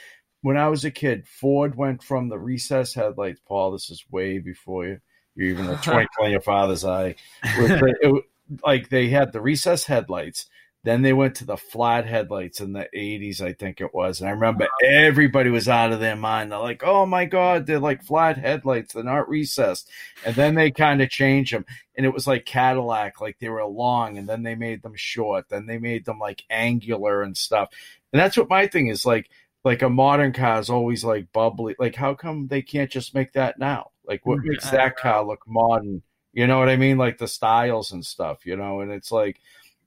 when 0.41 0.57
I 0.57 0.69
was 0.69 0.85
a 0.85 0.91
kid, 0.91 1.27
Ford 1.27 1.75
went 1.75 2.03
from 2.03 2.29
the 2.29 2.39
recessed 2.39 2.95
headlights. 2.95 3.41
Paul, 3.47 3.71
this 3.71 3.89
is 3.89 4.03
way 4.11 4.39
before 4.39 4.85
you. 4.85 4.99
You're 5.35 5.49
even 5.49 5.67
a 5.69 5.77
twinkle 5.77 6.25
in 6.25 6.31
your 6.31 6.41
father's 6.41 6.85
eye. 6.85 7.15
The- 7.43 7.95
it- 8.01 8.23
like 8.65 8.89
they 8.89 9.07
had 9.07 9.31
the 9.31 9.39
recessed 9.39 9.85
headlights, 9.87 10.47
then 10.83 11.03
they 11.03 11.13
went 11.13 11.35
to 11.35 11.45
the 11.45 11.55
flat 11.55 12.05
headlights 12.05 12.59
in 12.59 12.73
the 12.73 12.89
80s, 12.93 13.39
I 13.39 13.53
think 13.53 13.79
it 13.79 13.93
was. 13.93 14.19
And 14.19 14.27
I 14.27 14.33
remember 14.33 14.67
everybody 14.83 15.49
was 15.49 15.69
out 15.69 15.93
of 15.93 16.01
their 16.01 16.17
mind. 16.17 16.51
They're 16.51 16.59
like, 16.59 16.83
"Oh 16.83 17.05
my 17.05 17.23
god, 17.25 17.65
they're 17.65 17.79
like 17.79 18.03
flat 18.03 18.37
headlights. 18.37 18.93
They're 18.93 19.03
not 19.03 19.29
recessed." 19.29 19.89
And 20.25 20.35
then 20.35 20.55
they 20.55 20.69
kind 20.71 21.01
of 21.01 21.09
changed 21.09 21.53
them, 21.53 21.65
and 21.95 22.05
it 22.05 22.13
was 22.13 22.27
like 22.27 22.43
Cadillac, 22.45 23.21
like 23.21 23.37
they 23.39 23.47
were 23.47 23.63
long, 23.65 24.17
and 24.17 24.27
then 24.27 24.43
they 24.43 24.55
made 24.55 24.81
them 24.81 24.95
short. 24.95 25.47
Then 25.49 25.65
they 25.65 25.77
made 25.77 26.03
them 26.03 26.19
like 26.19 26.43
angular 26.49 27.21
and 27.21 27.37
stuff. 27.37 27.69
And 28.11 28.19
that's 28.19 28.35
what 28.35 28.49
my 28.49 28.67
thing 28.67 28.87
is 28.87 29.05
like. 29.05 29.29
like 29.63 29.83
a 29.83 29.89
modern 29.89 30.33
car 30.33 30.59
is 30.59 30.69
always 30.71 31.03
like 31.05 31.31
bubbly. 31.31 31.75
Like, 31.79 31.95
how 31.95 32.15
come 32.15 32.47
they 32.47 32.63
can't 32.63 32.89
just 32.91 33.13
make 33.13 33.33
that 33.33 33.59
now? 33.59 33.91
Like, 34.11 34.25
what 34.25 34.39
makes 34.43 34.69
that 34.71 34.97
car 34.97 35.23
look 35.23 35.47
modern? 35.47 36.01
You 36.33 36.45
know 36.45 36.59
what 36.59 36.67
I 36.67 36.75
mean? 36.75 36.97
Like 36.97 37.17
the 37.17 37.29
styles 37.29 37.93
and 37.93 38.05
stuff, 38.05 38.45
you 38.45 38.57
know. 38.57 38.81
And 38.81 38.91
it's 38.91 39.09
like, 39.09 39.39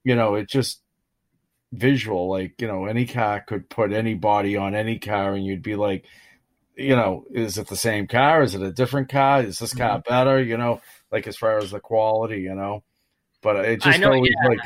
you 0.02 0.16
know, 0.16 0.34
it 0.34 0.48
just 0.48 0.80
visual. 1.72 2.30
Like, 2.30 2.58
you 2.58 2.66
know, 2.66 2.86
any 2.86 3.04
car 3.04 3.44
could 3.46 3.68
put 3.68 3.92
any 3.92 4.14
body 4.14 4.56
on 4.56 4.74
any 4.74 4.98
car, 4.98 5.34
and 5.34 5.44
you'd 5.44 5.60
be 5.60 5.76
like, 5.76 6.06
you 6.74 6.96
know, 6.96 7.26
is 7.32 7.58
it 7.58 7.66
the 7.66 7.76
same 7.76 8.06
car? 8.06 8.42
Is 8.42 8.54
it 8.54 8.62
a 8.62 8.72
different 8.72 9.10
car? 9.10 9.42
Is 9.42 9.58
this 9.58 9.74
car 9.74 9.98
Mm-hmm. 9.98 10.10
better? 10.10 10.42
You 10.42 10.56
know, 10.56 10.80
like 11.12 11.26
as 11.26 11.36
far 11.36 11.58
as 11.58 11.70
the 11.70 11.80
quality, 11.80 12.40
you 12.40 12.54
know. 12.54 12.82
But 13.42 13.56
it 13.66 13.82
just 13.82 14.00
know, 14.00 14.14
always 14.14 14.32
yeah. 14.42 14.48
like 14.48 14.60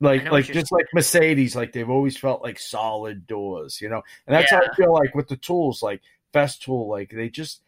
like 0.00 0.30
like 0.30 0.44
just 0.44 0.72
like 0.72 0.88
Mercedes, 0.92 1.56
like 1.56 1.72
they've 1.72 1.88
always 1.88 2.18
felt 2.18 2.42
like 2.42 2.58
solid 2.58 3.26
doors, 3.26 3.80
you 3.80 3.88
know. 3.88 4.02
And 4.26 4.36
that's 4.36 4.50
how 4.50 4.60
I 4.60 4.74
feel 4.74 4.92
like 4.92 5.14
with 5.14 5.28
the 5.28 5.38
tools, 5.38 5.82
like 5.82 6.02
Festool, 6.34 6.86
like 6.86 7.10
they 7.10 7.30
just 7.30 7.62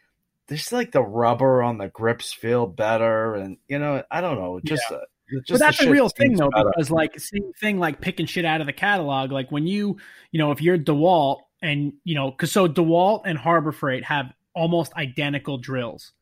just 0.49 0.73
like 0.73 0.93
the 0.93 1.03
rubber 1.03 1.63
on 1.63 1.79
the 1.79 1.89
grips 1.89 2.33
feel 2.33 2.67
better, 2.67 3.35
and 3.35 3.57
you 3.69 3.79
know, 3.79 4.03
I 4.11 4.21
don't 4.21 4.39
know, 4.39 4.61
just. 4.65 4.83
Uh, 4.91 4.99
just 5.31 5.49
but 5.49 5.59
that's 5.61 5.79
the 5.79 5.89
a 5.89 5.91
real 5.91 6.11
thing 6.11 6.35
though, 6.35 6.51
better. 6.51 6.69
because 6.77 6.91
like 6.91 7.19
same 7.19 7.53
thing 7.59 7.79
like 7.79 8.03
picking 8.03 8.27
shit 8.27 8.45
out 8.45 8.61
of 8.61 8.67
the 8.67 8.73
catalog. 8.73 9.33
Like 9.33 9.51
when 9.51 9.67
you, 9.67 9.97
you 10.31 10.39
know, 10.39 10.51
if 10.51 10.61
you're 10.61 10.77
DeWalt 10.77 11.39
and 11.63 11.95
you 12.05 12.15
know, 12.15 12.31
because 12.31 12.53
so 12.53 12.69
DeWalt 12.69 13.23
and 13.25 13.39
Harbor 13.39 13.73
Freight 13.73 14.05
have 14.05 14.31
almost 14.55 14.93
identical 14.95 15.57
drills, 15.57 16.13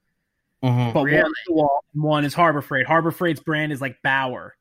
Mhm. 0.62 0.94
but 0.94 1.02
Really? 1.02 1.22
one 1.22 1.32
is 1.32 1.48
DeWalt 1.50 1.78
and 1.94 2.02
one 2.04 2.24
is 2.24 2.34
Harbor 2.34 2.62
Freight. 2.62 2.86
Harbor 2.86 3.10
Freight's 3.10 3.40
brand 3.40 3.72
is 3.72 3.80
like 3.80 4.00
Bauer. 4.02 4.54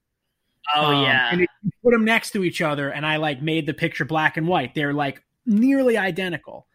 Oh 0.76 0.96
Um, 0.96 1.04
yeah. 1.04 1.30
and 1.32 1.42
if 1.42 1.50
you 1.64 1.70
put 1.84 1.92
them 1.92 2.04
next 2.06 2.32
to 2.32 2.44
each 2.44 2.60
other, 2.64 2.90
and 2.90 3.06
I 3.06 3.18
like 3.18 3.44
made 3.44 3.68
the 3.68 3.76
picture 3.76 4.06
black 4.06 4.36
and 4.36 4.48
white. 4.48 4.74
They're 4.74 4.94
like 4.94 5.22
nearly 5.46 5.96
identical, 5.96 6.66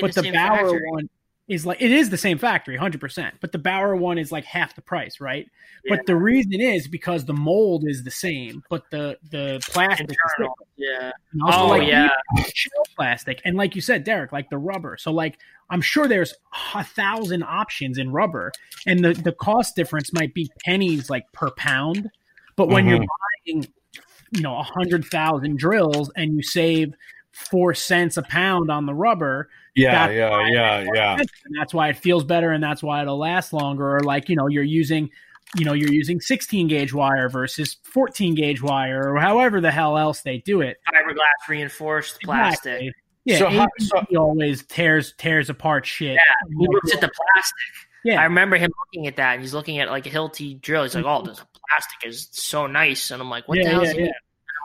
but 0.00 0.14
the, 0.14 0.22
same 0.22 0.32
Bauer 0.32 0.56
factory. 0.56 0.80
one 0.92 1.10
is 1.48 1.64
like 1.64 1.80
it 1.80 1.90
is 1.90 2.10
the 2.10 2.18
same 2.18 2.38
factory, 2.38 2.76
hundred 2.76 3.00
percent. 3.00 3.36
But 3.40 3.52
the 3.52 3.58
Bauer 3.58 3.96
one 3.96 4.18
is 4.18 4.30
like 4.30 4.44
half 4.44 4.74
the 4.74 4.82
price, 4.82 5.18
right? 5.18 5.46
Yeah. 5.84 5.96
But 5.96 6.06
the 6.06 6.16
reason 6.16 6.60
is 6.60 6.86
because 6.86 7.24
the 7.24 7.32
mold 7.32 7.84
is 7.86 8.04
the 8.04 8.10
same, 8.10 8.62
but 8.68 8.84
the 8.90 9.18
the 9.30 9.58
plastic 9.70 10.10
is 10.10 10.48
Yeah. 10.76 11.10
And 11.32 11.42
also, 11.42 11.58
Oh 11.58 11.66
like, 11.68 11.88
yeah. 11.88 12.10
plastic, 12.96 13.40
and 13.44 13.56
like 13.56 13.74
you 13.74 13.80
said, 13.80 14.04
Derek, 14.04 14.30
like 14.30 14.50
the 14.50 14.58
rubber. 14.58 14.96
So 14.98 15.10
like 15.10 15.38
I'm 15.70 15.80
sure 15.80 16.06
there's 16.06 16.34
a 16.74 16.84
thousand 16.84 17.42
options 17.42 17.96
in 17.96 18.12
rubber, 18.12 18.52
and 18.86 19.02
the 19.02 19.14
the 19.14 19.32
cost 19.32 19.74
difference 19.74 20.12
might 20.12 20.34
be 20.34 20.50
pennies 20.64 21.08
like 21.08 21.32
per 21.32 21.50
pound. 21.52 22.10
But 22.56 22.68
when 22.68 22.86
you're 22.86 22.98
mm-hmm. 22.98 23.52
buying, 23.54 23.68
you 24.32 24.42
know, 24.42 24.58
a 24.58 24.62
hundred 24.62 25.06
thousand 25.06 25.58
drills 25.58 26.10
and 26.14 26.34
you 26.34 26.42
save 26.42 26.92
four 27.32 27.72
cents 27.72 28.16
a 28.16 28.22
pound 28.22 28.70
on 28.70 28.84
the 28.86 28.94
rubber, 28.94 29.48
Yeah, 29.78 30.06
that's 30.06 30.14
yeah, 30.14 30.48
yeah, 30.48 30.86
yeah. 30.94 31.16
and 31.18 31.28
that's 31.58 31.72
why 31.72 31.88
it 31.88 31.96
feels 31.96 32.24
better, 32.24 32.50
and 32.50 32.62
that's 32.62 32.82
why 32.82 33.02
it'll 33.02 33.18
last 33.18 33.52
longer. 33.52 33.96
Or 33.96 34.00
like 34.00 34.28
you 34.28 34.36
know, 34.36 34.46
you're 34.46 34.62
using, 34.62 35.10
you 35.56 35.64
know, 35.64 35.72
you're 35.72 35.92
using 35.92 36.20
16 36.20 36.68
gauge 36.68 36.92
wire 36.92 37.28
versus 37.28 37.76
14 37.84 38.34
gauge 38.34 38.62
wire, 38.62 39.12
or 39.12 39.20
however 39.20 39.60
the 39.60 39.70
hell 39.70 39.96
else 39.98 40.22
they 40.22 40.38
do 40.38 40.60
it. 40.60 40.78
Fiberglass 40.88 41.48
reinforced 41.48 42.20
plastic. 42.22 42.72
Exactly. 42.72 42.92
Yeah, 43.24 43.38
So 43.38 43.48
how- 43.50 43.68
ABB 43.94 44.16
always 44.16 44.64
tears 44.64 45.14
tears 45.18 45.50
apart 45.50 45.84
shit. 45.84 46.14
Yeah, 46.14 46.56
He 46.58 46.66
looks 46.66 46.94
at 46.94 47.00
the 47.00 47.08
plastic. 47.08 47.88
Yeah. 48.04 48.20
I 48.20 48.24
remember 48.24 48.56
him 48.56 48.70
looking 48.86 49.06
at 49.06 49.16
that, 49.16 49.34
and 49.34 49.42
he's 49.42 49.52
looking 49.52 49.80
at 49.80 49.90
like 49.90 50.06
a 50.06 50.10
Hilti 50.10 50.60
drill. 50.60 50.84
He's 50.84 50.94
like, 50.94 51.04
"Oh, 51.04 51.18
mm-hmm. 51.18 51.28
this 51.28 51.44
plastic 51.68 52.08
is 52.08 52.28
so 52.32 52.66
nice," 52.66 53.10
and 53.10 53.20
I'm 53.20 53.28
like, 53.28 53.46
"What 53.48 53.58
yeah, 53.58 53.64
the 53.64 53.70
hell?" 53.70 53.84
yeah, 53.84 53.90
is 53.90 53.96
he 53.96 54.02
yeah. 54.04 54.12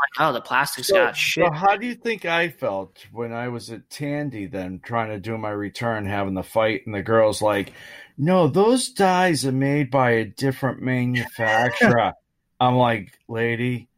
Like, 0.04 0.28
"Oh, 0.30 0.34
the 0.34 0.42
plastic's 0.42 0.88
So, 0.88 0.96
got 0.96 1.16
shit." 1.16 1.46
so 1.46 1.52
how 1.52 1.76
do 1.78 1.86
you 1.88 1.96
think 1.96 2.26
I 2.26 2.50
felt 2.50 3.06
when 3.12 3.32
I 3.34 3.48
was 3.48 3.70
at 3.72 3.90
Tandy 3.90 4.46
then 4.46 4.80
trying 4.84 5.10
to 5.10 5.20
do 5.20 5.38
my 5.38 5.50
return, 5.52 6.06
having 6.06 6.34
the 6.34 6.44
fight, 6.44 6.82
and 6.86 6.94
the 6.96 7.04
girl's 7.04 7.42
like, 7.42 7.74
No, 8.18 8.48
those 8.48 8.90
dyes 8.90 9.46
are 9.46 9.52
made 9.52 9.90
by 9.90 10.12
a 10.12 10.26
different 10.26 10.82
manufacturer. 10.82 12.14
I'm 12.60 12.76
like, 12.76 13.18
lady, 13.28 13.90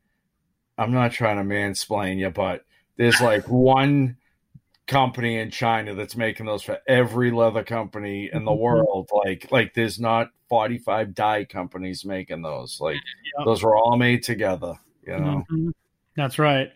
I'm 0.77 0.91
not 0.93 1.11
trying 1.11 1.37
to 1.37 1.43
mansplain 1.43 2.17
you, 2.17 2.29
but 2.29 2.65
there's 2.97 3.21
like 3.21 3.47
one 3.49 4.17
company 4.87 5.37
in 5.39 5.49
China 5.51 5.95
that's 5.95 6.15
making 6.15 6.45
those 6.45 6.61
for 6.63 6.79
every 6.87 7.31
leather 7.31 7.63
company 7.63 8.29
in 8.31 8.45
the 8.45 8.51
Mhm. 8.51 8.59
world. 8.59 9.09
Like 9.11 9.51
like 9.51 9.73
there's 9.73 9.99
not 9.99 10.29
45 10.49 11.13
dye 11.15 11.43
companies 11.45 12.05
making 12.05 12.41
those. 12.43 12.79
Like 12.79 12.95
Yep. 13.37 13.45
those 13.45 13.63
were 13.63 13.75
all 13.75 13.97
made 13.97 14.23
together, 14.23 14.75
you 15.05 15.17
know. 15.17 15.43
Mhm. 15.49 15.73
That's 16.15 16.39
right. 16.39 16.71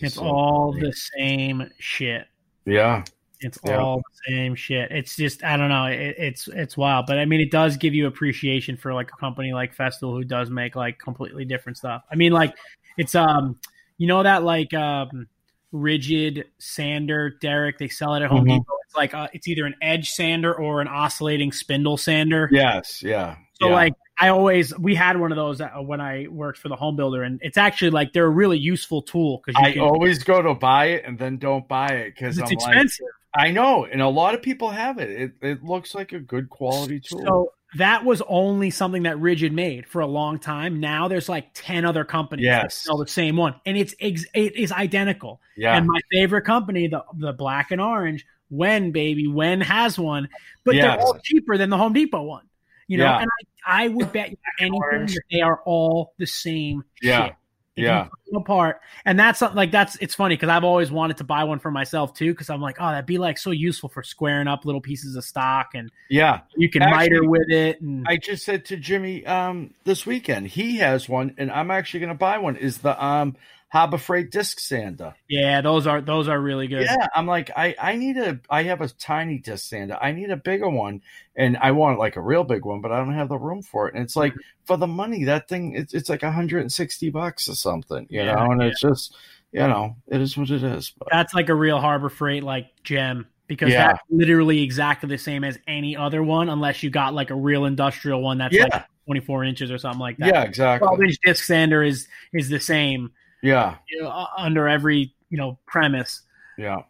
It's 0.00 0.14
So- 0.16 0.22
all 0.24 0.72
the 0.72 0.92
same 0.92 1.70
shit. 1.78 2.26
Yeah. 2.64 3.04
It's 3.40 3.58
Yeah. 3.66 3.78
all 3.78 3.96
the 3.98 4.32
same 4.32 4.54
shit. 4.54 4.90
It's 4.92 5.16
just 5.16 5.42
I 5.42 5.56
don't 5.56 5.68
know. 5.68 5.86
It, 5.86 6.14
it's 6.16 6.46
it's 6.48 6.76
wild, 6.76 7.06
but 7.06 7.18
I 7.18 7.24
mean, 7.24 7.40
it 7.40 7.50
does 7.50 7.76
give 7.76 7.92
you 7.94 8.06
appreciation 8.06 8.76
for 8.76 8.94
like 8.94 9.10
a 9.12 9.16
company 9.16 9.52
like 9.52 9.76
Festool 9.76 10.12
who 10.16 10.22
does 10.24 10.48
make 10.48 10.76
like 10.76 10.98
completely 10.98 11.44
different 11.44 11.76
stuff. 11.76 12.04
I 12.10 12.14
mean, 12.14 12.30
like 12.32 12.54
it's 12.96 13.14
um, 13.16 13.58
you 13.98 14.06
know 14.06 14.22
that 14.22 14.44
like 14.44 14.72
um, 14.74 15.26
Ridgid 15.74 16.44
sander, 16.58 17.30
Derek. 17.40 17.78
They 17.78 17.88
sell 17.88 18.14
it 18.14 18.22
at 18.22 18.30
Home 18.30 18.44
Mhm. 18.44 18.58
Depot. 18.58 18.74
It's 18.86 18.94
like 18.94 19.12
uh, 19.12 19.26
it's 19.32 19.48
either 19.48 19.64
an 19.66 19.74
edge 19.82 20.10
sander 20.10 20.54
or 20.54 20.80
an 20.80 20.86
oscillating 20.86 21.50
spindle 21.50 21.96
sander. 21.96 22.48
Yes, 22.52 23.02
yeah. 23.02 23.36
So 23.54 23.68
yeah. 23.68 23.74
like 23.74 23.92
I 24.18 24.28
always 24.28 24.76
we 24.78 24.94
had 24.94 25.18
one 25.18 25.32
of 25.32 25.36
those 25.36 25.60
uh, 25.60 25.68
when 25.80 26.00
I 26.00 26.26
worked 26.28 26.58
for 26.58 26.68
the 26.68 26.76
home 26.76 26.96
builder, 26.96 27.22
and 27.22 27.40
it's 27.42 27.56
actually 27.56 27.90
like 27.90 28.12
they're 28.12 28.26
a 28.26 28.30
really 28.30 28.58
useful 28.58 29.02
tool 29.02 29.42
because 29.44 29.60
I 29.60 29.72
can. 29.72 29.80
always 29.82 30.22
go 30.22 30.40
to 30.42 30.54
buy 30.54 30.86
it 30.86 31.04
and 31.04 31.18
then 31.18 31.38
don't 31.38 31.66
buy 31.66 31.88
it 31.88 32.14
because 32.14 32.38
it's 32.38 32.50
I'm 32.50 32.56
like, 32.58 32.68
expensive. 32.76 33.06
I 33.34 33.50
know, 33.50 33.86
and 33.86 34.02
a 34.02 34.08
lot 34.08 34.34
of 34.34 34.42
people 34.42 34.70
have 34.70 34.98
it. 34.98 35.10
It 35.10 35.32
it 35.40 35.64
looks 35.64 35.94
like 35.94 36.12
a 36.12 36.20
good 36.20 36.50
quality 36.50 37.00
tool. 37.00 37.24
So 37.24 37.52
that 37.78 38.04
was 38.04 38.20
only 38.28 38.68
something 38.68 39.04
that 39.04 39.16
Ridgid 39.16 39.52
made 39.52 39.86
for 39.88 40.02
a 40.02 40.06
long 40.06 40.38
time. 40.38 40.78
Now 40.80 41.08
there's 41.08 41.28
like 41.30 41.48
ten 41.54 41.86
other 41.86 42.04
companies 42.04 42.44
that 42.44 42.64
Yes. 42.64 42.74
sell 42.76 42.98
the 42.98 43.08
same 43.08 43.36
one, 43.36 43.54
and 43.64 43.78
it's 43.78 43.94
ex- 43.98 44.26
it 44.34 44.56
is 44.56 44.70
identical. 44.72 45.40
yeah, 45.56 45.74
And 45.76 45.86
my 45.86 46.00
favorite 46.12 46.42
company, 46.42 46.88
the 46.88 47.02
the 47.16 47.32
black 47.32 47.70
and 47.70 47.80
orange, 47.80 48.26
When 48.50 48.92
baby, 48.92 49.26
When 49.26 49.62
has 49.62 49.98
one, 49.98 50.28
but 50.64 50.74
Yes. 50.74 50.84
they're 50.84 51.00
all 51.00 51.18
cheaper 51.24 51.56
than 51.56 51.70
the 51.70 51.78
Home 51.78 51.94
Depot 51.94 52.22
one. 52.22 52.44
You 52.88 52.98
know, 52.98 53.04
Yeah. 53.04 53.20
and 53.20 53.30
I, 53.66 53.84
I 53.84 53.88
would 53.88 54.12
bet 54.12 54.30
you 54.30 54.36
anything 54.60 55.06
that 55.06 55.22
they 55.30 55.40
are 55.40 55.60
all 55.64 56.14
the 56.18 56.26
same. 56.26 56.84
Yeah. 57.00 57.26
shit. 57.26 57.34
Yeah. 57.74 58.04
you 58.04 58.10
put 58.10 58.32
them 58.32 58.42
apart, 58.42 58.80
and 59.06 59.18
that's 59.18 59.38
something- 59.38 59.56
like 59.56 59.70
that's 59.70 59.96
it's 59.96 60.14
funny 60.14 60.34
because 60.36 60.50
I've 60.50 60.62
always 60.62 60.90
wanted 60.90 61.16
to 61.16 61.24
buy 61.24 61.44
one 61.44 61.58
for 61.58 61.70
myself 61.70 62.12
too 62.12 62.32
because 62.32 62.50
I'm 62.50 62.60
like, 62.60 62.76
oh, 62.78 62.90
that'd 62.90 63.06
be 63.06 63.16
like 63.16 63.38
so 63.38 63.50
useful 63.50 63.88
for 63.88 64.02
squaring 64.02 64.46
up 64.46 64.66
little 64.66 64.82
pieces 64.82 65.16
of 65.16 65.24
stock 65.24 65.70
and 65.74 65.90
yeah. 66.10 66.40
you 66.54 66.68
can 66.68 66.82
Actually, 66.82 66.96
miter 66.98 67.24
with 67.30 67.48
it 67.48 67.80
and 67.80 68.04
I 68.06 68.18
just 68.18 68.44
said 68.44 68.66
to 68.66 68.76
Jimmy 68.76 69.24
um 69.24 69.72
this 69.84 70.04
weekend 70.04 70.48
he 70.48 70.76
has 70.78 71.08
one, 71.08 71.34
and 71.38 71.50
I'm 71.50 71.70
actually 71.70 72.00
going 72.00 72.12
to 72.12 72.14
buy 72.18 72.36
one. 72.36 72.56
Is 72.56 72.76
the 72.78 73.02
um 73.02 73.36
Harbor 73.72 73.96
Freight 73.96 74.30
disc 74.30 74.60
sander? 74.60 75.14
yeah, 75.30 75.62
those 75.62 75.86
are 75.86 76.02
those 76.02 76.28
are 76.28 76.38
really 76.38 76.68
good. 76.68 76.82
Yeah, 76.82 77.06
I'm 77.16 77.26
like 77.26 77.50
I 77.56 77.74
I 77.80 77.96
need 77.96 78.18
a 78.18 78.38
I 78.50 78.64
have 78.64 78.82
a 78.82 78.88
tiny 78.88 79.38
disc 79.38 79.70
sander. 79.70 79.96
I 79.98 80.12
need 80.12 80.30
a 80.30 80.36
bigger 80.36 80.68
one, 80.68 81.00
and 81.36 81.56
I 81.56 81.70
want 81.70 81.98
like 81.98 82.16
a 82.16 82.20
real 82.20 82.44
big 82.44 82.66
one, 82.66 82.82
but 82.82 82.92
I 82.92 82.98
don't 82.98 83.14
have 83.14 83.30
the 83.30 83.38
room 83.38 83.62
for 83.62 83.88
it. 83.88 83.94
And 83.94 84.04
it's 84.04 84.14
like 84.14 84.32
mm-hmm. 84.32 84.64
for 84.66 84.76
the 84.76 84.86
money, 84.86 85.24
that 85.24 85.48
thing 85.48 85.74
it's 85.74 85.94
it's 85.94 86.10
like 86.10 86.22
160 86.22 87.08
bucks 87.08 87.48
or 87.48 87.54
something, 87.54 88.06
you 88.10 88.20
Yeah, 88.20 88.34
know. 88.34 88.50
And 88.50 88.62
it's 88.62 88.78
just 88.78 89.16
you 89.52 89.60
know 89.60 89.96
it 90.06 90.20
is 90.20 90.36
what 90.36 90.50
it 90.50 90.62
is. 90.62 90.92
But 90.98 91.08
That's 91.10 91.32
like 91.32 91.48
a 91.48 91.54
real 91.54 91.80
Harbor 91.80 92.10
Freight 92.10 92.42
like 92.42 92.66
gem 92.84 93.26
because 93.46 93.70
Yeah. 93.70 93.86
that's 93.86 94.00
literally 94.10 94.62
exactly 94.62 95.08
the 95.08 95.16
same 95.16 95.44
as 95.44 95.58
any 95.66 95.96
other 95.96 96.22
one, 96.22 96.50
unless 96.50 96.82
you 96.82 96.90
got 96.90 97.14
like 97.14 97.30
a 97.30 97.34
real 97.34 97.64
industrial 97.64 98.20
one 98.20 98.36
that's 98.36 98.54
Yeah. 98.54 98.64
like 98.70 98.84
24 99.06 99.44
inches 99.44 99.70
or 99.70 99.78
something 99.78 99.98
like 99.98 100.18
that. 100.18 100.28
yeah, 100.28 100.42
exactly. 100.42 100.86
12 100.86 101.02
inch 101.04 101.16
disc 101.24 101.44
sander 101.44 101.82
is 101.82 102.06
is 102.34 102.50
the 102.50 102.60
same 102.60 103.12
Yeah, 103.42 103.76
you 103.90 104.02
know, 104.02 104.08
uh, 104.08 104.26
under 104.38 104.68
every 104.68 105.14
you 105.30 105.36
know 105.38 105.58
premise. 105.66 106.22
yeah, 106.58 106.82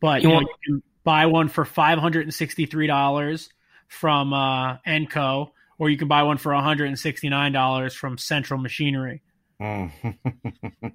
But 0.00 0.22
You 0.22 0.28
you, 0.30 0.34
know, 0.34 0.40
you 0.40 0.54
can 0.66 0.82
buy 1.04 1.26
one 1.26 1.48
for 1.48 1.64
five 1.64 1.98
hundred 1.98 2.22
and 2.22 2.34
sixty 2.34 2.66
three 2.66 2.86
dollars 2.86 3.50
from 3.88 4.32
uh, 4.32 4.76
Enco, 4.86 5.50
or 5.78 5.90
you 5.90 5.96
can 5.98 6.08
buy 6.08 6.22
one 6.22 6.38
for 6.38 6.54
one 6.54 6.62
hundred 6.64 6.86
and 6.88 6.98
sixty 6.98 7.28
nine 7.28 7.52
dollars 7.52 7.94
from 7.94 8.16
Central 8.18 8.58
Machinery. 8.60 9.22
Mm. 9.60 9.90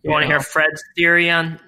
You 0.03 0.11
want 0.11 0.23
to 0.23 0.27
hear 0.27 0.39
Fred's 0.39 0.83
theory 0.95 1.29
on 1.29 1.59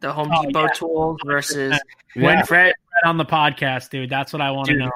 the 0.00 0.12
Home 0.12 0.30
Oh, 0.34 0.42
Depot 0.46 0.62
yeah. 0.62 0.68
tools 0.68 1.18
versus 1.24 1.78
yeah. 2.16 2.24
When 2.24 2.44
Fred? 2.46 2.74
on 3.04 3.16
the 3.16 3.24
podcast, 3.24 3.90
dude, 3.90 4.10
that's 4.10 4.32
what 4.32 4.42
I 4.42 4.50
want 4.50 4.68
to 4.68 4.76
know. 4.76 4.90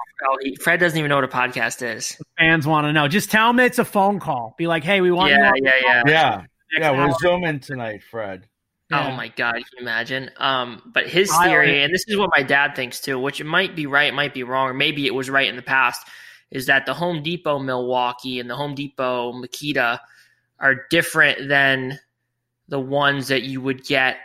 Fred 0.61 0.81
doesn't 0.81 0.99
even 0.99 1.09
know 1.09 1.15
what 1.17 1.25
a 1.25 1.29
podcast 1.29 1.83
is. 1.97 2.21
Fans 2.39 2.67
want 2.67 2.87
to 2.87 2.93
know. 2.93 3.07
Just 3.09 3.31
tell 3.31 3.49
them 3.49 3.61
it's 3.61 3.79
a 3.79 3.85
phone 3.85 4.19
call. 4.21 4.55
Be 4.59 4.67
like, 4.67 4.83
hey, 4.85 5.01
we 5.01 5.11
want 5.13 5.31
you 5.31 5.39
Yeah, 5.39 5.49
on 5.51 5.55
yeah, 5.63 6.03
yeah. 6.07 6.43
Yeah, 6.75 6.91
next 6.91 6.93
yeah. 6.93 7.05
We're 7.05 7.11
hour. 7.11 7.19
zooming 7.19 7.61
tonight, 7.61 8.03
Fred. 8.11 8.47
Yeah. 8.91 9.09
Oh 9.09 9.17
my 9.17 9.29
god, 9.29 9.55
can 9.55 9.65
you 9.73 9.83
imagine? 9.83 10.31
Um, 10.37 10.83
but 10.93 11.09
his 11.09 11.35
theory, 11.39 11.83
and 11.83 11.93
this 11.93 12.05
is 12.07 12.17
what 12.19 12.31
my 12.37 12.43
dad 12.43 12.77
thinks 12.77 13.01
too, 13.01 13.19
which 13.19 13.41
it 13.41 13.45
might 13.45 13.75
be 13.75 13.87
right, 13.87 14.13
might 14.13 14.35
be 14.35 14.43
wrong, 14.43 14.69
or 14.69 14.75
maybe 14.75 15.07
it 15.07 15.15
was 15.15 15.31
right 15.31 15.49
in 15.49 15.57
the 15.57 15.63
past, 15.63 16.07
is 16.51 16.67
that 16.67 16.85
the 16.85 16.93
Home 16.95 17.23
Depot 17.23 17.59
Milwaukee 17.59 18.41
and 18.41 18.49
the 18.49 18.57
Home 18.57 18.75
Depot 18.75 19.33
Makita 19.33 19.99
are 20.61 20.87
different 20.91 21.49
than 21.49 21.99
the 22.69 22.79
ones 22.79 23.29
that 23.29 23.43
you 23.43 23.61
would 23.61 23.85
get 23.85 24.19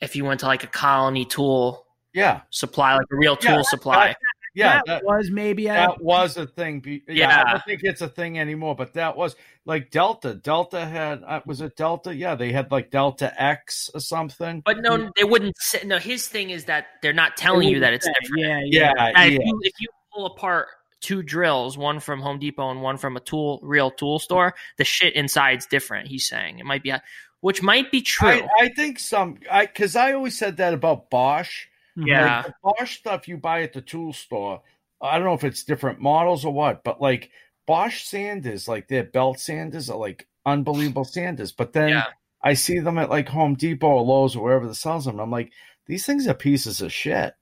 if 0.00 0.14
you 0.14 0.24
went 0.24 0.40
to 0.40 0.46
like 0.46 0.62
a 0.64 0.68
Colony 0.68 1.24
Tool 1.24 1.84
Yeah, 2.14 2.42
supply, 2.50 2.94
like 2.94 3.06
a 3.12 3.16
real 3.16 3.36
tool 3.36 3.56
Yeah, 3.56 3.62
supply. 3.62 4.14
Yeah. 4.58 4.74
that, 4.74 4.86
That, 4.86 5.04
was 5.04 5.30
maybe 5.30 5.66
a, 5.66 5.72
that 5.72 6.02
was 6.02 6.36
a 6.36 6.46
thing. 6.46 6.80
be- 6.80 7.02
Yeah, 7.08 7.44
I 7.46 7.52
don't 7.52 7.64
think 7.64 7.80
it's 7.84 8.00
a 8.00 8.08
thing 8.08 8.38
anymore, 8.38 8.74
but 8.74 8.92
that 8.94 9.16
was 9.16 9.36
like 9.64 9.90
Delta. 9.90 10.34
Delta 10.34 10.84
had 10.84 11.22
uh, 11.24 11.40
was 11.46 11.60
it 11.60 11.76
Delta? 11.76 12.14
Yeah, 12.14 12.34
they 12.34 12.52
had 12.52 12.70
like 12.70 12.90
Delta 12.90 13.32
X 13.40 13.90
or 13.94 14.00
something. 14.00 14.62
But 14.64 14.78
no, 14.80 15.10
they 15.16 15.24
wouldn't. 15.24 15.54
Say, 15.58 15.82
no, 15.84 15.98
his 15.98 16.26
thing 16.28 16.50
is 16.50 16.64
that 16.64 16.86
they're 17.02 17.12
not 17.12 17.36
telling 17.36 17.68
you 17.68 17.80
that 17.80 17.92
it's 17.92 18.06
different. 18.20 18.42
yeah, 18.42 18.60
yeah. 18.64 18.92
Yeah, 18.96 19.10
Now, 19.12 19.22
yeah. 19.24 19.36
if, 19.38 19.44
you, 19.44 19.60
if 19.62 19.72
you 19.80 19.88
pull 20.14 20.26
apart 20.26 20.68
two 21.00 21.22
drills, 21.22 21.78
one 21.78 22.00
from 22.00 22.20
Home 22.20 22.38
Depot 22.38 22.70
and 22.70 22.82
one 22.82 22.96
from 22.96 23.16
a 23.16 23.20
tool 23.20 23.60
real 23.62 23.90
tool 23.90 24.18
store, 24.18 24.54
the 24.78 24.84
shit 24.84 25.14
inside's 25.14 25.66
different. 25.66 26.08
He's 26.08 26.26
saying 26.26 26.58
it 26.58 26.64
might 26.66 26.82
be, 26.82 26.92
which 27.40 27.62
might 27.62 27.92
be 27.92 28.02
true. 28.02 28.28
I, 28.28 28.48
I 28.58 28.68
think 28.70 28.98
some 28.98 29.38
I 29.50 29.66
because 29.66 29.94
I 29.94 30.12
always 30.12 30.36
said 30.36 30.56
that 30.56 30.74
about 30.74 31.10
Bosch. 31.10 31.66
Yeah, 32.06 32.36
Like 32.38 32.46
the 32.46 32.54
Bosch 32.62 32.98
stuff 32.98 33.28
you 33.28 33.36
buy 33.36 33.62
at 33.62 33.72
the 33.72 33.80
tool 33.80 34.12
store. 34.12 34.62
I 35.00 35.16
don't 35.16 35.26
know 35.26 35.34
if 35.34 35.44
it's 35.44 35.64
different 35.64 36.00
models 36.00 36.44
or 36.44 36.52
what, 36.52 36.82
but 36.84 37.00
like 37.00 37.30
Bosch 37.66 38.04
sanders, 38.04 38.66
like 38.68 38.88
their 38.88 39.04
belt 39.04 39.38
sanders 39.40 39.88
are 39.90 39.98
like 39.98 40.26
unbelievable 40.46 41.04
sanders. 41.04 41.52
But 41.52 41.72
then 41.72 41.90
Yeah. 41.90 42.04
I 42.42 42.54
see 42.54 42.78
them 42.78 42.98
at 42.98 43.10
like 43.10 43.28
Home 43.28 43.54
Depot 43.54 43.86
or 43.88 44.02
Lowe's 44.02 44.36
or 44.36 44.44
wherever 44.44 44.66
that 44.66 44.74
sells 44.74 45.04
them. 45.04 45.14
And 45.16 45.22
I'm 45.22 45.30
like, 45.30 45.52
these 45.86 46.06
things 46.06 46.26
are 46.28 46.34
pieces 46.34 46.80
of 46.80 46.92
shit. 46.92 47.34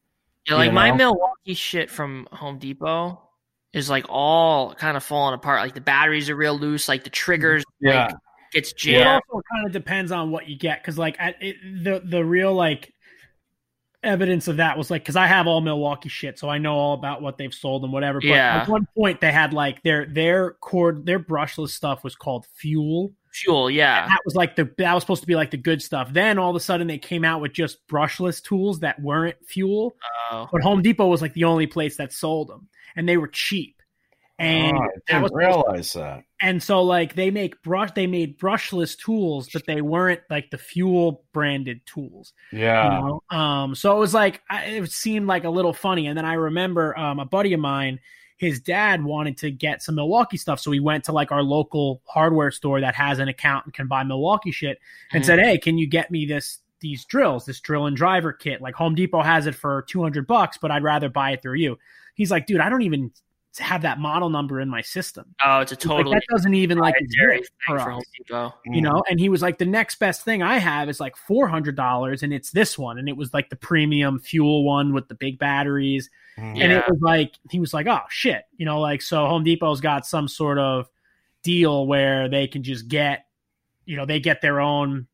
yeah. 0.49 0.55
Like 0.55 0.69
you 0.69 0.73
my? 0.73 0.93
Milwaukee 0.93 1.55
shit 1.55 1.91
from 1.91 2.29
Home 2.33 2.59
Depot 2.59 3.21
is 3.73 3.91
like 3.91 4.07
all 4.09 4.75
kind 4.75 4.97
of 4.97 5.03
falling 5.05 5.35
apart. 5.35 5.61
Like 5.61 5.75
the 5.75 5.81
batteries 5.81 6.31
are 6.31 6.37
real 6.37 6.59
loose. 6.59 6.89
Like 6.89 7.05
the 7.05 7.11
triggers, 7.11 7.63
Yeah. 7.81 8.07
like, 8.07 8.15
gets 8.53 8.71
It 8.73 8.79
jammed. 8.79 9.23
also 9.31 9.43
kind 9.53 9.67
of 9.67 9.73
depends 9.73 10.13
on 10.13 10.31
what 10.31 10.49
you 10.49 10.57
get 10.57 10.81
because 10.83 10.97
like 10.99 11.17
at, 11.19 11.43
it, 11.43 11.57
the 11.85 12.01
the 12.05 12.25
real 12.25 12.55
like 12.55 12.95
evidence 14.07 14.49
of 14.49 14.57
that 14.59 14.79
was 14.79 14.91
like 14.91 15.03
because 15.03 15.17
I 15.17 15.27
have 15.27 15.47
all 15.47 15.61
Milwaukee 15.61 16.09
shit, 16.09 16.39
so 16.39 16.49
I 16.49 16.59
know 16.59 16.75
all 16.75 16.95
about 16.95 17.21
what 17.23 17.37
they've 17.39 17.53
sold 17.53 17.85
and 17.85 17.93
whatever. 17.93 18.21
But 18.21 18.29
Yeah. 18.29 18.63
at 18.63 18.69
one 18.69 18.87
point 18.97 19.21
they 19.21 19.33
had 19.33 19.53
like 19.53 19.83
their 19.83 20.07
their 20.07 20.53
cord 20.53 21.05
their 21.05 21.19
brushless 21.21 21.71
stuff 21.71 22.05
was 22.05 22.15
called 22.17 22.47
Fuel. 22.55 23.13
Fuel, 23.33 23.69
yeah. 23.71 24.07
That 24.07 24.21
was 24.25 24.35
like 24.35 24.57
the 24.57 24.71
that 24.79 24.95
was 24.95 25.03
supposed 25.03 25.21
to 25.23 25.27
be 25.27 25.35
like 25.35 25.51
the 25.51 25.59
good 25.59 25.83
stuff. 25.83 26.11
Then 26.13 26.39
all 26.39 26.51
of 26.51 26.57
a 26.57 26.61
sudden 26.61 26.87
they 26.87 26.99
came 26.99 27.25
out 27.25 27.41
with 27.43 27.53
just 27.53 27.87
brushless 27.87 28.43
tools 28.43 28.81
that 28.81 29.01
weren't 29.03 29.37
Fuel. 29.47 29.95
Oh. 30.31 30.49
But 30.51 30.63
Home 30.63 30.81
Depot 30.81 31.07
was 31.07 31.21
like 31.21 31.35
the 31.35 31.45
only 31.45 31.67
place 31.67 31.97
that 31.99 32.13
sold 32.13 32.49
them, 32.49 32.69
and 32.97 33.07
they 33.09 33.17
were 33.19 33.29
cheap. 33.29 33.76
And 34.39 34.77
Oh, 34.77 34.83
I 34.83 35.21
didn't 35.21 35.35
realize 35.35 35.93
that. 35.95 36.25
and 36.43 36.63
so 36.63 36.83
like 36.83 37.15
they 37.15 37.31
make 37.31 37.63
brush 37.63 37.93
they 37.93 38.07
made 38.07 38.39
brushless 38.39 38.95
tools 38.99 39.49
but 39.53 39.65
they 39.67 39.81
weren't 39.81 40.21
like 40.29 40.51
the 40.51 40.59
fuel 40.59 41.25
branded 41.33 41.81
tools 41.87 42.35
Yeah. 42.53 42.85
you 42.85 43.05
know? 43.07 43.23
um 43.31 43.75
so 43.75 43.97
it 43.97 43.99
was 43.99 44.13
like 44.13 44.43
it 44.51 44.91
seemed 44.91 45.27
like 45.27 45.45
a 45.45 45.49
little 45.49 45.73
funny 45.73 46.07
and 46.07 46.19
then 46.19 46.27
i 46.27 46.35
remember 46.35 46.97
um 46.99 47.19
a 47.19 47.25
buddy 47.25 47.55
of 47.55 47.61
mine 47.61 47.99
his 48.37 48.61
dad 48.61 49.03
wanted 49.03 49.39
to 49.39 49.51
get 49.51 49.83
some 49.83 49.95
milwaukee 49.95 50.37
stuff 50.37 50.61
so 50.61 50.71
we 50.71 50.81
went 50.81 51.05
to 51.05 51.13
like 51.13 51.33
our 51.33 51.43
local 51.43 52.03
hardware 52.07 52.51
store 52.51 52.83
that 52.83 52.95
has 52.95 53.19
an 53.19 53.29
account 53.29 53.65
and 53.65 53.73
can 53.73 53.87
buy 53.87 54.05
milwaukee 54.05 54.53
shit 54.53 54.79
and 55.15 55.23
Mhm. 55.23 55.27
said 55.27 55.39
hey 55.39 55.57
can 55.57 55.79
you 55.79 55.87
get 55.87 56.11
me 56.11 56.27
this 56.27 56.59
these 56.81 57.07
drills 57.07 57.47
this 57.47 57.61
drill 57.61 57.87
and 57.87 57.97
driver 57.97 58.35
kit 58.35 58.61
like 58.61 58.75
home 58.75 58.95
depot 58.95 59.23
has 59.23 59.47
it 59.47 59.55
for 59.55 59.81
200 59.89 60.27
bucks 60.27 60.59
but 60.59 60.71
i'd 60.71 60.83
rather 60.83 61.09
buy 61.09 61.31
it 61.31 61.41
through 61.41 61.55
you 61.57 61.79
he's 62.15 62.31
like 62.31 62.47
dude 62.47 62.61
i 62.61 62.69
don't 62.69 62.83
even 62.83 63.11
have 63.59 63.83
that 63.83 63.99
model 63.99 64.29
number 64.31 64.61
in 64.61 64.69
my 64.69 64.81
system. 64.83 65.35
Oh, 65.45 65.61
it's 65.61 65.73
a 65.73 65.75
He's 65.77 65.87
like, 65.87 65.97
totally 65.99 66.15
that 66.15 66.23
doesn't 66.31 66.55
even 66.55 66.79
like 66.79 66.95
proprietary 66.95 67.39
exist 67.39 67.53
for 67.67 67.79
for 67.79 67.93
us 67.93 68.03
Home 68.31 68.53
you 68.67 68.81
know? 68.83 69.03
And 69.09 69.19
he 69.21 69.29
was 69.29 69.43
like 69.43 69.59
the 69.59 69.65
next 69.67 69.99
best 69.99 70.23
thing 70.25 70.43
i 70.43 70.59
have 70.59 70.89
is 70.89 71.01
like 71.01 71.15
$400 71.29 72.23
and 72.23 72.33
it's 72.33 72.51
this 72.51 72.79
one. 72.79 72.99
And 72.99 73.09
it 73.09 73.17
was 73.17 73.33
like 73.35 73.49
the 73.51 73.57
premium 73.57 74.19
fuel 74.19 74.65
one 74.65 74.93
with 74.93 75.09
the 75.09 75.15
big 75.15 75.39
batteries. 75.39 76.11
Mm. 76.39 76.61
and 76.63 76.73
it 76.73 76.85
was 76.87 76.99
like 77.01 77.33
he 77.51 77.59
was 77.61 77.73
like 77.73 77.87
oh 77.87 78.01
shit 78.11 78.43
you 78.59 78.67
know? 78.67 78.81
Like 78.81 79.01
so 79.03 79.27
home 79.27 79.43
depot's 79.45 79.81
got 79.81 80.07
some 80.07 80.29
sort 80.29 80.59
of 80.59 80.89
deal 81.43 81.87
where 81.87 82.29
they 82.29 82.47
can 82.47 82.63
just 82.63 82.89
get 82.89 83.27
you 83.85 83.97
know 83.97 84.05
they 84.05 84.21
get 84.21 84.41
their 84.43 84.61
own 84.61 85.07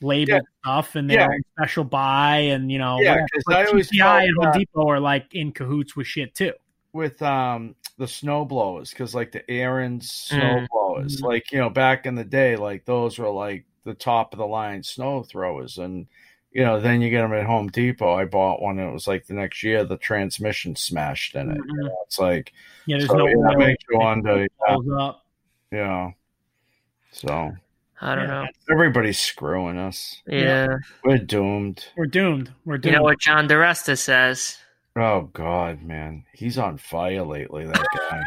labeled 0.00 0.42
stuff 0.62 0.94
and 0.94 1.10
their 1.10 1.18
Yeah. 1.20 1.26
own 1.26 1.40
special 1.56 1.82
buy 1.82 2.36
and 2.38 2.70
you 2.70 2.78
know 2.78 3.00
Yeah, 3.00 3.10
whatever. 3.12 3.26
'cause 3.34 3.42
But 3.46 3.56
I 3.56 3.64
always 3.64 3.90
TCI 3.90 4.24
and 4.24 4.36
Home 4.44 4.52
Depot 4.52 4.88
are 4.88 5.00
like 5.00 5.34
in 5.34 5.50
cahoots 5.50 5.96
with 5.96 6.06
shit 6.06 6.34
too. 6.34 6.52
with 6.92 7.20
um 7.22 7.74
the 7.98 8.08
snow 8.08 8.44
blowers 8.44 8.90
because 8.90 9.14
like 9.14 9.32
the 9.32 9.40
Ariens 9.48 10.04
snow 10.04 10.38
Mm. 10.60 10.66
blowers, 10.68 11.20
Mhm. 11.20 11.24
like 11.26 11.52
you 11.52 11.58
know 11.58 11.68
back 11.70 12.06
in 12.06 12.14
the 12.14 12.24
day, 12.24 12.56
like 12.56 12.84
those 12.84 13.18
were 13.18 13.28
like 13.28 13.64
the 13.84 13.94
top 13.94 14.32
of 14.32 14.38
the 14.38 14.46
line 14.46 14.82
snow 14.82 15.22
throwers, 15.22 15.78
and 15.78 16.06
you 16.52 16.62
know 16.64 16.80
then 16.80 17.00
you 17.00 17.10
get 17.10 17.22
them 17.22 17.32
at 17.34 17.44
Home 17.46 17.68
Depot. 17.68 18.14
I 18.14 18.24
bought 18.24 18.62
one, 18.62 18.78
and 18.78 18.88
it 18.88 18.92
was 18.92 19.06
like 19.08 19.26
the 19.26 19.34
next 19.34 19.62
year 19.62 19.84
the 19.84 19.96
transmission 19.96 20.76
smashed 20.76 21.34
in 21.34 21.50
it. 21.50 21.56
You 21.56 21.62
Mhm. 21.64 21.84
know, 21.88 21.96
it's 22.06 22.18
like 22.18 22.52
yeah 22.86 22.98
there's 22.98 23.10
so, 23.10 23.16
no 23.18 23.26
yeah, 23.26 23.34
oil. 23.36 23.50
it 23.52 23.58
makes 23.58 23.84
you 23.90 23.98
wonder, 23.98 24.44
It 24.44 24.52
yeah, 24.68 24.76
up. 24.98 25.26
yeah. 25.72 26.10
So 27.12 27.52
I 28.00 28.14
don't 28.14 28.28
Yeah. 28.28 28.42
know. 28.42 28.46
everybody's 28.70 29.18
screwing 29.18 29.76
us. 29.76 30.22
Yeah. 30.26 30.68
We're 31.02 31.18
doomed. 31.18 31.84
we're 31.96 32.06
doomed 32.06 32.52
we're 32.64 32.78
doomed. 32.78 32.92
You 32.92 32.98
know 32.98 33.02
what 33.02 33.18
John 33.18 33.48
DeResta 33.48 33.98
says? 33.98 34.58
Oh 35.00 35.30
God, 35.32 35.82
man, 35.82 36.24
he's 36.32 36.58
on 36.58 36.76
fire 36.78 37.22
lately. 37.22 37.66
That 37.66 37.86
guy, 37.96 38.22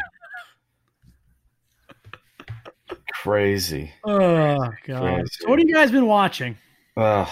crazy. 3.12 3.92
Oh 4.04 4.58
god! 4.86 5.02
Crazy. 5.02 5.28
So 5.40 5.48
what 5.50 5.58
have 5.58 5.68
you 5.68 5.74
guys 5.74 5.90
been 5.90 6.06
watching? 6.06 6.56
Ugh. 6.96 7.28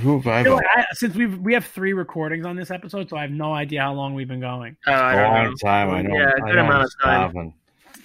Who 0.00 0.18
have 0.20 0.26
I 0.28 0.40
I 0.40 0.42
been 0.44 0.52
I, 0.52 0.84
since 0.92 1.14
we 1.16 1.26
we 1.26 1.54
have 1.54 1.64
three 1.64 1.92
recordings 1.92 2.46
on 2.46 2.56
this 2.56 2.70
episode, 2.70 3.08
so 3.08 3.16
I 3.16 3.22
have 3.22 3.30
no 3.30 3.52
idea 3.52 3.80
how 3.82 3.94
long 3.94 4.14
we've 4.14 4.28
been 4.28 4.40
going. 4.40 4.76
Oh, 4.86 4.92
I 4.92 5.14
a 5.14 5.16
don't 5.16 5.32
long 5.34 5.44
know. 5.44 5.54
time. 5.62 5.90
I 5.90 6.02
know. 6.02 6.14
Yeah, 6.14 6.30
a 6.38 6.44
I 6.44 6.50
good 6.50 6.58
amount 6.58 6.74
I'm 6.74 6.80
of 6.82 6.92
time. 7.02 7.30
starving. 7.30 7.54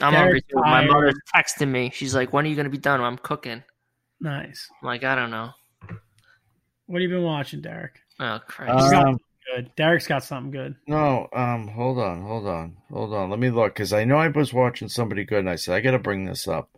I'm 0.01 0.13
Derek's 0.13 0.15
hungry 0.15 0.41
too. 0.41 0.55
My 0.55 0.85
mother's 0.85 1.19
texting 1.35 1.67
me. 1.69 1.91
She's 1.93 2.15
like, 2.15 2.33
"When 2.33 2.45
are 2.45 2.47
you 2.47 2.55
going 2.55 2.65
to 2.65 2.71
be 2.71 2.79
done?" 2.79 2.99
I'm 3.01 3.17
cooking. 3.17 3.63
Nice. 4.19 4.69
I'm 4.81 4.87
like, 4.87 5.03
I 5.03 5.13
don't 5.15 5.29
know. 5.29 5.51
What 6.87 7.01
have 7.01 7.09
you 7.09 7.15
been 7.15 7.23
watching, 7.23 7.61
Derek? 7.61 7.99
Oh 8.19 8.39
Christ! 8.47 8.93
Um, 8.95 9.19
Good. 9.55 9.71
Derek's 9.75 10.07
got 10.07 10.23
something 10.23 10.51
good. 10.51 10.75
no, 10.87 11.27
um, 11.33 11.67
hold 11.67 11.99
on, 11.99 12.21
hold 12.21 12.47
on, 12.47 12.77
hold 12.91 13.13
on. 13.13 13.29
Let 13.29 13.39
me 13.39 13.49
look 13.49 13.73
because 13.73 13.93
I 13.93 14.03
know 14.03 14.17
I 14.17 14.27
was 14.29 14.53
watching 14.53 14.89
somebody 14.89 15.25
good, 15.25 15.39
and 15.39 15.49
I 15.49 15.55
said 15.55 15.75
I 15.75 15.81
got 15.81 15.91
to 15.91 15.99
bring 15.99 16.25
this 16.25 16.47
up. 16.47 16.69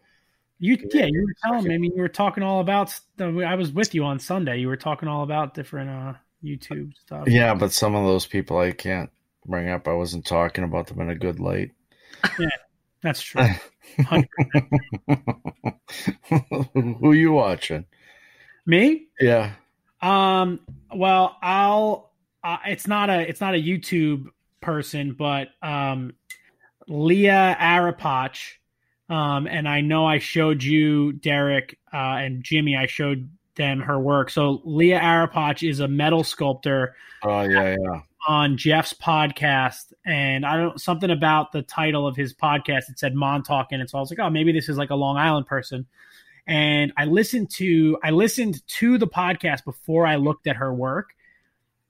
You 0.60 0.78
yeah, 0.94 1.06
you 1.06 1.22
were 1.22 1.36
telling 1.44 1.68
me. 1.68 1.76
I 1.76 1.78
mean, 1.78 1.94
you 1.96 2.02
were 2.02 2.08
talking 2.08 2.44
all 2.44 2.62
about. 2.62 2.98
I 3.20 3.56
was 3.56 3.72
with 3.72 3.94
you 3.94 4.04
on 4.04 4.20
Sunday. 4.20 4.58
You 4.60 4.68
were 4.68 4.78
talking 4.78 5.08
all 5.08 5.24
about 5.24 5.54
different 5.54 5.90
uh 5.90 6.14
YouTube 6.44 6.94
stuff. 7.06 7.28
Yeah, 7.28 7.54
but 7.54 7.72
some 7.72 7.96
of 7.96 8.06
those 8.06 8.26
people 8.26 8.58
I 8.58 8.72
can't 8.72 9.10
bring 9.46 9.70
up. 9.70 9.88
I 9.88 9.94
wasn't 9.94 10.26
talking 10.26 10.64
about 10.64 10.88
them 10.88 11.02
in 11.02 11.10
a 11.10 11.16
good 11.16 11.40
light. 11.40 11.72
Yeah, 12.40 12.48
that's 13.02 13.22
true. 13.22 13.44
100%. 14.00 14.28
Who 17.00 17.14
you 17.14 17.32
watching? 17.34 17.86
me? 18.66 19.08
Yeah. 19.20 19.54
Um. 20.02 20.60
Well, 20.94 21.38
I'll. 21.42 22.05
Uh, 22.46 22.58
it's 22.68 22.88
not 22.88 23.10
a. 23.10 23.28
It's 23.28 23.42
not 23.42 23.56
a 23.56 23.58
YouTube 23.58 24.28
person, 24.62 25.14
but 25.18 25.48
um, 25.64 26.14
Leah 26.88 27.58
Aripotch. 27.60 28.54
Um, 29.10 29.48
and 29.48 29.68
I 29.68 29.82
know 29.82 30.06
I 30.06 30.20
showed 30.20 30.64
you 30.64 31.14
Derek 31.14 31.80
uh, 31.94 31.98
and 31.98 32.44
Jimmy. 32.44 32.76
I 32.76 32.86
showed 32.86 33.30
them 33.56 33.80
her 33.80 34.00
work. 34.00 34.30
So 34.30 34.62
Leah 34.64 35.00
Aripotch 35.00 35.68
is 35.68 35.80
a 35.80 35.88
metal 35.88 36.24
sculptor 36.24 36.96
Oh 37.24 37.42
yeah, 37.42 37.76
yeah. 37.80 38.02
on 38.28 38.58
Jeff's 38.58 38.94
podcast, 38.94 39.94
and 40.06 40.46
I 40.46 40.58
don't 40.58 40.80
something 40.80 41.10
about 41.10 41.52
the 41.52 41.64
title 41.64 42.08
of 42.08 42.16
his 42.16 42.34
podcast. 42.34 42.90
It 42.90 43.00
said 43.00 43.16
Montauk 43.16 43.72
and 43.72 43.90
so 43.90 43.98
I 43.98 44.02
was 44.02 44.12
like, 44.12 44.20
oh, 44.20 44.30
maybe 44.30 44.52
this 44.52 44.70
is 44.70 44.78
like 44.78 44.92
a 44.92 44.96
Long 44.96 45.18
Island 45.18 45.48
person. 45.48 45.88
And 46.48 46.94
I 46.96 47.06
listened 47.06 47.50
to 47.56 47.98
I 48.04 48.12
listened 48.12 48.66
to 48.68 48.98
the 49.00 49.08
podcast 49.08 49.66
before 49.66 50.06
I 50.06 50.18
looked 50.18 50.46
at 50.46 50.58
her 50.58 50.72
work, 50.74 51.15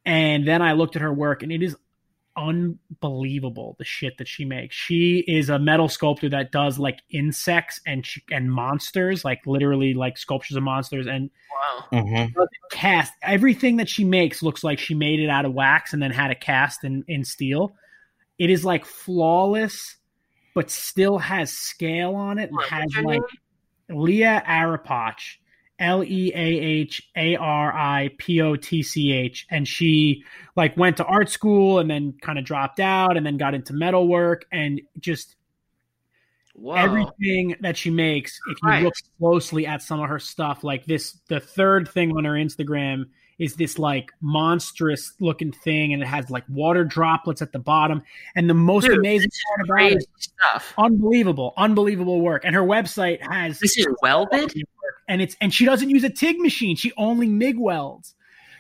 and 0.06 0.48
then 0.48 0.62
I 0.62 0.74
looked 0.74 0.96
at 0.96 1.02
her 1.02 1.14
work, 1.14 1.44
and 1.44 1.52
it 1.52 1.64
is 1.64 1.76
unbelievable 2.38 3.76
the 3.80 3.86
shit 3.86 4.18
that 4.18 4.28
she 4.28 4.44
makes. 4.46 4.76
She 4.76 5.20
is 5.20 5.50
a 5.50 5.58
metal 5.58 5.88
sculptor 5.88 6.30
that 6.30 6.52
does 6.52 6.78
like 6.78 7.00
insects 7.10 7.80
and 7.86 8.06
and 8.32 8.52
monsters, 8.52 9.24
like 9.24 9.42
literally 9.46 9.94
like 9.94 10.18
sculptures 10.18 10.58
of 10.58 10.64
monsters 10.64 11.08
and 11.08 11.30
wow. 11.92 12.02
hmm 12.02 12.26
cast. 12.72 13.14
Everything 13.22 13.78
that 13.78 13.90
she 13.90 14.04
makes 14.04 14.44
looks 14.44 14.64
like 14.64 14.80
she 14.80 14.94
made 14.94 15.20
it 15.20 15.30
out 15.30 15.46
of 15.46 15.54
wax 15.54 15.94
and 15.94 16.02
then 16.02 16.12
had 16.12 16.32
it 16.32 16.42
cast 16.42 16.84
in, 16.84 17.04
in 17.08 17.24
steel. 17.24 17.76
It 18.38 18.50
is 18.50 18.66
like 18.66 18.86
flawless, 18.86 19.96
but 20.54 20.70
still 20.70 21.18
has 21.18 21.52
scale 21.52 22.16
on 22.16 22.38
it 22.38 22.50
and 22.50 22.58
What, 22.58 22.66
has 22.66 22.92
like 23.02 23.22
name? 23.88 24.02
Leah 24.04 24.44
Aripotch, 24.46 25.38
L 25.80 26.04
E 26.04 26.32
A 26.34 26.38
H 26.38 27.02
A 27.16 27.36
R 27.36 27.74
I 27.74 28.12
P 28.18 28.42
O 28.42 28.56
T 28.56 28.82
C 28.82 29.12
H, 29.12 29.46
and 29.50 29.68
she 29.68 30.24
like 30.56 30.76
went 30.78 30.98
to 30.98 31.06
art 31.06 31.30
school 31.30 31.80
and 31.80 31.90
then 31.90 32.14
kind 32.22 32.40
of 32.40 32.46
dropped 32.46 32.80
out 32.80 33.18
and 33.18 33.26
then 33.26 33.38
got 33.38 33.54
into 33.54 33.74
metal 33.74 34.08
work 34.08 34.46
and 34.52 34.82
just 35.00 35.36
Whoa. 36.54 36.76
everything 36.76 37.56
that 37.60 37.76
she 37.76 37.90
makes 37.90 38.40
if 38.50 38.58
you 38.64 38.70
Right. 38.70 38.84
look 38.84 38.94
closely 39.20 39.68
at 39.68 39.82
some 39.82 40.00
of 40.00 40.08
her 40.08 40.20
stuff 40.20 40.64
like 40.64 40.86
this 40.86 41.20
the 41.28 41.42
third 41.42 41.90
thing 41.90 42.16
on 42.16 42.24
her 42.24 42.32
instagram 42.32 43.08
is 43.38 43.56
this 43.56 43.78
like 43.78 44.12
monstrous 44.22 45.14
looking 45.20 45.52
thing, 45.52 45.94
and 45.94 46.02
it 46.02 46.06
has 46.08 46.30
like 46.30 46.44
water 46.50 46.84
droplets 46.86 47.42
at 47.42 47.52
the 47.52 47.60
bottom. 47.60 48.02
And 48.36 48.50
the 48.50 48.54
most 48.54 48.86
Dude, 48.88 48.98
amazing 48.98 49.32
part 49.58 49.70
about 49.92 50.02
stuff. 50.18 50.74
unbelievable, 50.78 51.54
unbelievable 51.58 52.22
work. 52.22 52.44
And 52.46 52.56
her 52.56 52.64
website 52.64 53.22
has 53.30 53.60
This 53.60 53.78
is 53.78 53.88
welded. 54.02 54.54
and 55.08 55.22
it's 55.22 55.36
and 55.42 55.54
she 55.54 55.66
doesn't 55.66 55.90
use 55.90 56.04
a 56.04 56.10
TIG 56.10 56.40
machine. 56.40 56.76
She 56.76 56.92
only 56.98 57.28
MIG 57.28 57.58
welds. 57.60 58.16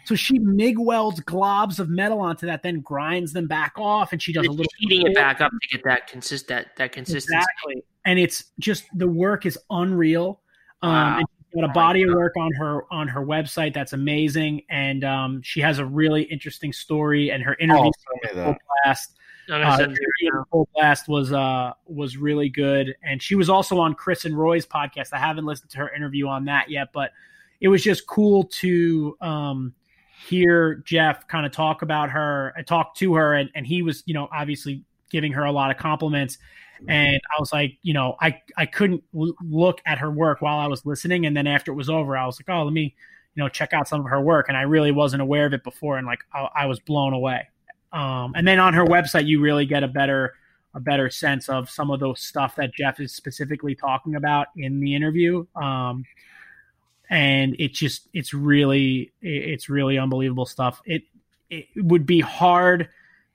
So 0.05 0.13
she 0.13 0.37
MIG 0.37 0.77
welds 0.77 1.19
globs 1.21 1.79
of 1.79 1.89
metal 1.89 2.19
onto 2.19 2.45
that, 2.45 2.61
then 2.61 2.81
grinds 2.81 3.33
them 3.33 3.47
back 3.47 3.73
off, 3.77 4.11
and 4.11 4.21
she 4.21 4.31
does 4.33 4.45
a 4.45 4.51
little 4.51 4.71
heating 4.77 5.07
it 5.07 5.15
back 5.15 5.41
up 5.41 5.51
to 5.51 5.67
get 5.77 5.83
that 5.85 6.05
consist 6.07 6.47
that 6.49 6.75
that 6.77 6.91
consistency. 6.91 7.33
Exactly. 7.35 7.83
And 8.05 8.19
it's 8.19 8.43
just 8.59 8.83
the 8.93 9.07
work 9.07 9.45
is 9.47 9.57
unreal. 9.71 10.41
Um, 10.83 10.91
Wow. 10.91 11.21
Got 11.55 11.63
Oh 11.63 11.71
a 11.71 11.73
body 11.73 12.03
of 12.03 12.13
work 12.13 12.33
on 12.37 12.51
her 12.53 12.83
on 12.91 13.07
her 13.07 13.25
website 13.25 13.73
that's 13.73 13.93
amazing, 13.93 14.63
and 14.69 15.03
um, 15.03 15.41
she 15.41 15.61
has 15.61 15.79
a 15.79 15.85
really 15.85 16.23
interesting 16.23 16.73
story. 16.73 17.31
And 17.31 17.43
her 17.43 17.55
interview 17.59 17.83
Oh, 17.83 17.91
with 18.23 18.31
Full. 18.33 18.55
Blast, 18.83 19.15
uh, 19.49 19.77
send 19.77 19.91
it 19.93 19.97
interview 19.97 20.31
to 20.31 20.37
with 20.39 20.47
Full 20.51 20.69
Blast 20.75 21.07
was 21.07 21.31
uh 21.31 21.73
was 21.85 22.17
really 22.17 22.49
good, 22.49 22.95
and 23.03 23.21
she 23.21 23.35
was 23.35 23.49
also 23.49 23.79
on 23.79 23.95
Chris 23.95 24.25
and 24.25 24.37
Roy's 24.37 24.65
podcast. 24.65 25.13
I 25.13 25.19
haven't 25.19 25.45
listened 25.45 25.71
to 25.71 25.77
her 25.79 25.93
interview 25.93 26.27
on 26.27 26.45
that 26.45 26.69
yet, 26.69 26.89
but 26.93 27.11
it 27.61 27.67
was 27.69 27.83
just 27.83 28.05
cool 28.07 28.43
to 28.61 29.17
um 29.21 29.73
hear 30.27 30.75
Jeff 30.85 31.27
kind 31.27 31.45
of 31.45 31.51
talk 31.51 31.81
about 31.81 32.09
her, 32.09 32.53
talk 32.65 32.95
to 32.95 33.13
her, 33.15 33.35
and, 33.35 33.49
and 33.53 33.67
he 33.67 33.81
was, 33.81 34.01
you 34.05 34.13
know, 34.13 34.27
obviously 34.33 34.83
giving 35.11 35.31
her 35.33 35.43
a 35.43 35.51
lot 35.51 35.69
of 35.71 35.77
compliments. 35.77 36.37
And 36.87 37.19
I 37.35 37.39
was 37.39 37.51
like, 37.53 37.77
you 37.81 37.93
know, 37.93 38.15
I 38.21 38.41
I 38.57 38.65
couldn't 38.65 39.03
l- 39.15 39.35
look 39.43 39.81
at 39.85 39.97
her 39.99 40.11
work 40.11 40.41
while 40.41 40.59
I 40.59 40.67
was 40.67 40.85
listening, 40.85 41.25
and 41.25 41.35
then 41.35 41.47
after 41.47 41.71
it 41.71 41.75
was 41.75 41.89
over, 41.89 42.17
I 42.17 42.25
was 42.25 42.39
like, 42.39 42.49
oh, 42.55 42.63
let 42.63 42.73
me, 42.73 42.95
you 43.35 43.43
know, 43.43 43.49
check 43.49 43.73
out 43.73 43.87
some 43.87 44.01
of 44.01 44.07
her 44.07 44.21
work, 44.21 44.47
and 44.49 44.57
I 44.57 44.61
really 44.63 44.91
wasn't 44.91 45.21
aware 45.21 45.45
of 45.45 45.53
it 45.53 45.63
before, 45.63 45.97
and 45.97 46.05
like 46.07 46.19
I, 46.33 46.49
I 46.55 46.65
was 46.67 46.79
blown 46.79 47.13
away. 47.13 47.47
Um, 47.91 48.33
and 48.35 48.47
then 48.47 48.59
on 48.59 48.73
her 48.73 48.85
website, 48.85 49.25
you 49.25 49.39
really 49.41 49.65
get 49.65 49.83
a 49.83 49.87
better 49.87 50.33
a 50.73 50.79
better 50.79 51.09
sense 51.09 51.47
of 51.47 51.69
some 51.69 51.89
of 51.89 52.01
those 52.01 52.19
stuff 52.21 52.57
that 52.57 52.73
Jeff 52.73 52.99
is 52.99 53.13
specifically 53.15 53.75
talking 53.75 54.15
about 54.15 54.47
in 54.57 54.81
the 54.81 54.93
interview. 54.93 55.45
Um, 55.55 56.03
and 57.09 57.55
it 57.59 57.73
just 57.73 58.09
it's 58.13 58.33
really 58.33 59.11
it's 59.21 59.69
really 59.69 59.97
unbelievable 59.97 60.45
stuff. 60.45 60.81
It 60.85 61.03
it 61.49 61.67
would 61.77 62.05
be 62.05 62.19
hard 62.19 62.89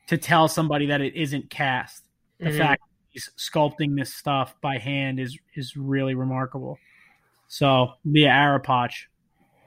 to 0.08 0.18
tell 0.18 0.48
somebody 0.48 0.86
that 0.86 1.00
it 1.00 1.14
isn't 1.14 1.50
cast. 1.50 2.04
The 2.38 2.50
Mhm. 2.50 2.58
fact 2.58 2.82
he's 3.10 3.30
sculpting 3.36 3.96
this 3.96 4.14
stuff 4.14 4.54
by 4.60 4.78
hand 4.78 5.20
is 5.20 5.38
is 5.54 5.76
really 5.76 6.14
remarkable. 6.14 6.78
So 7.48 7.92
Leah 8.04 8.30
Aripotch, 8.30 9.06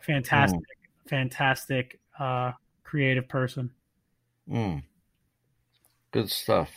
fantastic, 0.01 0.61
fantastic 1.07 1.99
uh, 2.17 2.53
creative 2.83 3.27
person. 3.27 3.71
Mm. 4.49 4.83
Good 6.11 6.29
stuff. 6.29 6.71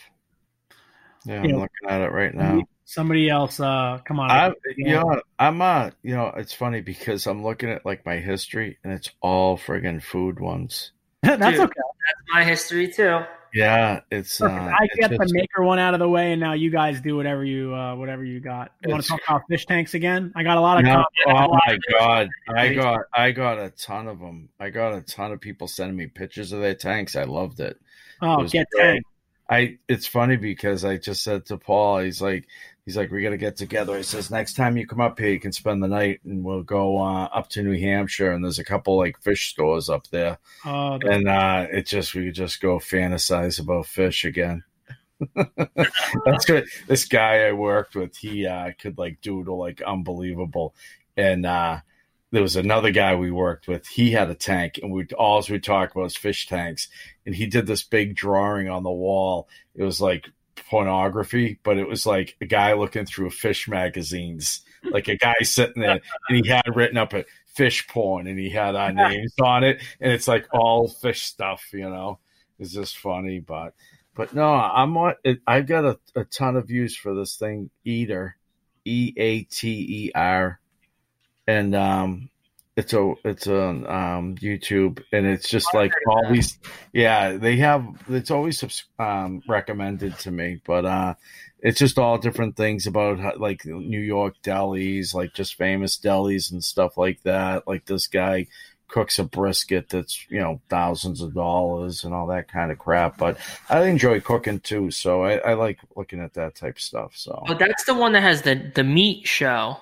Yeah, 1.25 1.41
I'm 1.41 1.49
Yeah. 1.49 1.55
looking 1.55 1.89
at 1.89 2.01
it 2.01 2.11
right 2.11 2.33
now. 2.33 2.63
Somebody 2.85 3.29
else, 3.29 3.59
uh, 3.59 3.99
come 4.05 4.19
on. 4.19 4.31
I, 4.31 4.53
you 4.77 4.93
know, 4.93 5.21
I'm 5.37 5.61
uh, 5.61 5.91
you 6.01 6.15
know, 6.15 6.27
it's 6.37 6.53
funny 6.53 6.81
because 6.81 7.27
I'm 7.27 7.43
looking 7.43 7.69
at 7.69 7.85
like 7.85 8.05
my 8.05 8.17
history 8.17 8.77
and 8.83 8.93
it's 8.93 9.11
all 9.21 9.57
friggin' 9.57 10.01
food 10.01 10.39
ones. 10.39 10.91
That's 11.21 11.41
Dude. 11.45 11.59
okay. 11.59 11.79
That's 11.79 12.33
my 12.33 12.43
history 12.45 12.91
too. 12.91 13.19
Yeah, 13.57 14.01
it's. 14.11 14.39
Uh, 14.39 14.45
I 14.47 14.77
it's 14.83 14.95
get 14.95 15.09
the 15.09 15.27
maker 15.31 15.63
one 15.63 15.79
out 15.79 15.95
of 15.95 15.99
the 15.99 16.07
way, 16.07 16.31
and 16.31 16.39
now 16.39 16.53
you 16.53 16.69
guys 16.69 17.01
do 17.01 17.15
whatever 17.15 17.43
you 17.43 17.73
uh, 17.73 17.95
whatever 17.95 18.23
you 18.23 18.39
got. 18.39 18.71
You 18.85 18.91
want 18.91 19.01
to 19.01 19.09
talk 19.09 19.21
about 19.27 19.41
fish 19.49 19.65
tanks 19.65 19.95
again? 19.95 20.31
I 20.35 20.43
got 20.43 20.57
a 20.57 20.61
lot 20.61 20.77
of 20.77 20.85
No, 20.85 21.03
oh 21.25 21.57
my 21.65 21.79
god! 21.91 22.29
I 22.55 22.75
got 22.75 22.99
I 23.11 23.31
got 23.31 23.57
a 23.57 23.71
ton 23.71 24.07
of 24.07 24.19
them. 24.19 24.49
I 24.59 24.69
got 24.69 24.93
a 24.93 25.01
ton 25.01 25.31
of 25.31 25.41
people 25.41 25.67
sending 25.67 25.97
me 25.97 26.05
pictures 26.05 26.51
of 26.51 26.61
their 26.61 26.75
tanks. 26.75 27.15
I 27.15 27.23
loved 27.23 27.59
it. 27.59 27.79
Oh, 28.21 28.43
It 28.43 28.51
get 28.51 28.67
great. 28.71 28.83
tank. 28.83 29.03
I 29.49 29.77
it's 29.87 30.05
funny 30.05 30.35
because 30.35 30.85
I 30.85 30.97
just 30.97 31.23
said 31.23 31.47
to 31.47 31.57
Paul, 31.57 31.99
he's 31.99 32.21
like, 32.21 32.47
he's 32.87 32.95
like, 32.95 33.11
we 33.11 33.21
got 33.21 33.31
to 33.31 33.37
get 33.37 33.57
together. 33.57 33.97
He 33.97 34.03
says 34.03 34.31
next 34.31 34.55
time 34.55 34.77
you 34.77 34.87
come 34.87 35.01
up 35.01 35.19
here, 35.19 35.27
you 35.27 35.41
can 35.41 35.51
spend 35.51 35.83
the 35.83 35.89
night, 35.89 36.21
and 36.23 36.41
we'll 36.41 36.63
go 36.63 36.97
uh, 36.97 37.25
up 37.25 37.49
to 37.49 37.61
New 37.61 37.77
Hampshire, 37.77 38.31
and 38.31 38.43
there's 38.43 38.59
a 38.59 38.63
couple 38.63 38.97
like 38.97 39.21
fish 39.21 39.49
stores 39.49 39.89
up 39.89 40.07
there, 40.07 40.39
Oh, 40.65 40.97
and 41.03 41.27
uh, 41.27 41.67
it 41.69 41.85
just 41.85 42.15
we 42.15 42.25
could 42.25 42.35
just 42.35 42.61
go 42.61 42.79
fantasize 42.79 43.59
about 43.59 43.87
fish 43.87 44.23
again. 44.23 44.63
That's 46.25 46.45
good. 46.45 46.67
This 46.87 47.05
guy 47.05 47.47
I 47.47 47.51
worked 47.51 47.93
with, 47.93 48.15
he 48.15 48.47
uh, 48.47 48.71
could 48.79 48.97
like 48.97 49.19
doodle 49.21 49.59
like 49.59 49.81
unbelievable, 49.81 50.73
and 51.17 51.45
uh, 51.45 51.79
there 52.31 52.41
was 52.41 52.55
another 52.55 52.91
guy 52.91 53.15
we 53.15 53.31
worked 53.31 53.67
with. 53.67 53.85
He 53.85 54.11
had 54.11 54.29
a 54.29 54.35
tank, 54.35 54.79
and 54.81 54.93
we 54.93 55.07
all 55.17 55.43
we 55.49 55.59
talked 55.59 55.91
about 55.91 56.03
was 56.03 56.15
fish 56.15 56.47
tanks. 56.47 56.87
And 57.25 57.35
he 57.35 57.47
did 57.47 57.67
this 57.67 57.83
big 57.83 58.15
drawing 58.15 58.69
on 58.69 58.83
the 58.83 58.89
wall. 58.89 59.49
It 59.75 59.83
was 59.83 59.99
like 59.99 60.29
pornography, 60.69 61.59
but 61.63 61.77
it 61.77 61.87
was 61.87 62.05
like 62.05 62.35
a 62.41 62.45
guy 62.45 62.73
looking 62.73 63.05
through 63.05 63.29
fish 63.29 63.67
magazines, 63.67 64.61
like 64.83 65.07
a 65.07 65.17
guy 65.17 65.35
sitting 65.41 65.81
there, 65.81 65.99
and 66.29 66.45
he 66.45 66.49
had 66.49 66.75
written 66.75 66.97
up 66.97 67.13
a 67.13 67.25
fish 67.55 67.87
porn, 67.87 68.27
and 68.27 68.37
he 68.37 68.49
had 68.49 68.75
our 68.75 68.91
names 68.91 69.33
on 69.41 69.63
it, 69.63 69.81
and 69.99 70.11
it's 70.11 70.27
like 70.27 70.47
all 70.51 70.87
fish 70.87 71.23
stuff, 71.23 71.69
you 71.73 71.89
know. 71.89 72.19
It's 72.59 72.73
just 72.73 72.97
funny, 72.97 73.39
but 73.39 73.73
but 74.15 74.33
no, 74.33 74.53
I'm 74.53 74.97
on. 74.97 75.13
I've 75.45 75.67
got 75.67 75.85
a, 75.85 75.99
a 76.15 76.25
ton 76.25 76.55
of 76.55 76.67
views 76.67 76.95
for 76.95 77.13
this 77.13 77.35
thing, 77.35 77.69
Eater, 77.85 78.35
E 78.83 79.13
A 79.15 79.43
T 79.43 79.69
E 79.69 80.11
R, 80.15 80.59
and 81.47 81.75
um, 81.75 82.29
it's 82.77 82.93
a 82.93 83.13
it's 83.25 83.47
on 83.47 83.87
um 83.87 84.35
YouTube, 84.35 85.03
and 85.11 85.25
it's 85.25 85.49
just 85.49 85.73
like 85.73 85.91
always. 86.07 86.59
Yeah, 86.93 87.33
they 87.33 87.57
have. 87.57 87.83
It's 88.07 88.29
always 88.29 88.63
um 88.99 89.41
recommended 89.49 90.17
to 90.19 90.31
me, 90.31 90.61
but 90.63 90.85
uh, 90.85 91.15
it's 91.59 91.79
just 91.79 91.97
all 91.97 92.19
different 92.19 92.55
things 92.55 92.85
about 92.85 93.19
how, 93.19 93.33
like 93.37 93.65
New 93.65 93.99
York 93.99 94.35
delis, 94.43 95.15
like 95.15 95.33
just 95.33 95.55
famous 95.55 95.97
delis 95.97 96.51
and 96.51 96.63
stuff 96.63 96.97
like 96.97 97.23
that. 97.23 97.67
Like 97.67 97.85
this 97.85 98.07
guy 98.07 98.45
cooks 98.89 99.19
a 99.19 99.23
brisket 99.23 99.89
that's 99.89 100.25
you 100.29 100.39
know 100.39 100.61
thousands 100.69 101.21
of 101.21 101.33
dollars 101.33 102.03
and 102.03 102.13
all 102.13 102.27
that 102.27 102.47
kind 102.47 102.71
of 102.71 102.77
crap. 102.77 103.17
But 103.17 103.39
I 103.69 103.85
enjoy 103.85 104.19
cooking 104.21 104.59
too, 104.59 104.91
so 104.91 105.23
I, 105.23 105.37
I 105.37 105.53
like 105.55 105.79
looking 105.95 106.21
at 106.21 106.35
that 106.35 106.53
type 106.53 106.75
of 106.75 106.81
stuff. 106.81 107.13
So 107.15 107.43
Oh, 107.49 107.55
that's 107.55 107.85
the 107.85 107.95
one 107.95 108.13
that 108.13 108.21
has 108.21 108.43
the 108.43 108.71
the 108.75 108.83
meat 108.83 109.27
show. 109.27 109.77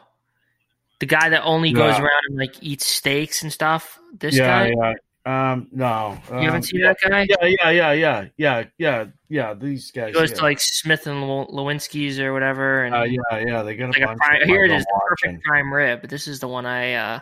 The 1.00 1.06
guy 1.06 1.30
that 1.30 1.44
only 1.44 1.72
goes 1.74 1.94
Yeah. 1.98 2.04
around 2.04 2.22
and 2.30 2.38
like 2.38 2.56
eats 2.62 2.86
steaks 2.86 3.44
and 3.44 3.52
stuff. 3.52 4.00
This 4.18 4.36
yeah, 4.38 4.70
guy. 4.70 4.74
yeah. 4.78 4.94
Um, 5.28 5.68
no, 5.72 6.18
You 6.30 6.36
um, 6.38 6.44
haven't 6.44 6.64
seen 6.64 6.82
that 6.82 6.98
guy? 7.02 7.26
Yeah, 7.28 7.48
yeah, 7.48 7.72
yeah, 7.72 7.92
yeah, 7.94 8.26
yeah, 8.38 8.64
yeah, 8.78 9.06
yeah. 9.28 9.54
These 9.56 9.90
guys 9.90 10.08
He 10.10 10.14
goes 10.14 10.30
yeah. 10.30 10.36
to 10.38 10.44
like 10.44 10.60
Smith 10.62 11.08
and 11.08 11.24
Wollensky's 11.24 12.20
or 12.20 12.32
whatever, 12.32 12.84
and 12.84 12.94
Uh, 12.94 13.02
yeah, 13.04 13.22
yeah, 13.40 13.64
they 13.64 13.76
got 13.76 13.86
a 13.86 13.88
like 13.88 14.02
a 14.02 14.06
bunch. 14.06 14.20
prime, 14.20 14.42
of 14.44 14.48
here 14.48 14.66
it 14.66 14.72
is, 14.72 14.84
the 14.84 15.02
perfect 15.08 15.44
prime 15.44 15.74
rib. 15.74 16.08
This 16.10 16.28
is 16.28 16.40
the 16.42 16.48
one 16.48 16.68
I 16.68 16.94
uh 16.94 17.20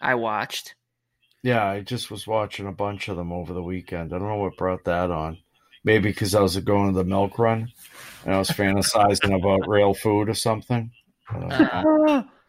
I 0.00 0.14
watched. 0.14 0.76
Yeah, 1.42 1.64
I 1.66 1.80
just 1.80 2.12
was 2.12 2.28
watching 2.28 2.68
a 2.68 2.72
bunch 2.72 3.08
of 3.08 3.16
them 3.16 3.32
over 3.32 3.52
the 3.52 3.62
weekend. 3.62 4.14
I 4.14 4.18
don't 4.18 4.28
know 4.28 4.36
what 4.36 4.56
brought 4.56 4.84
that 4.84 5.10
on. 5.10 5.38
Maybe 5.82 6.10
because 6.10 6.36
I 6.36 6.40
was 6.40 6.56
going 6.58 6.92
to 6.92 6.98
the 6.98 7.04
milk 7.04 7.40
run 7.40 7.72
and 8.24 8.34
I 8.34 8.38
was 8.38 8.50
fantasizing 8.50 9.34
about 9.34 9.68
real 9.68 9.94
food 9.94 10.28
or 10.28 10.34
something. 10.34 10.92
Uh, 11.28 12.22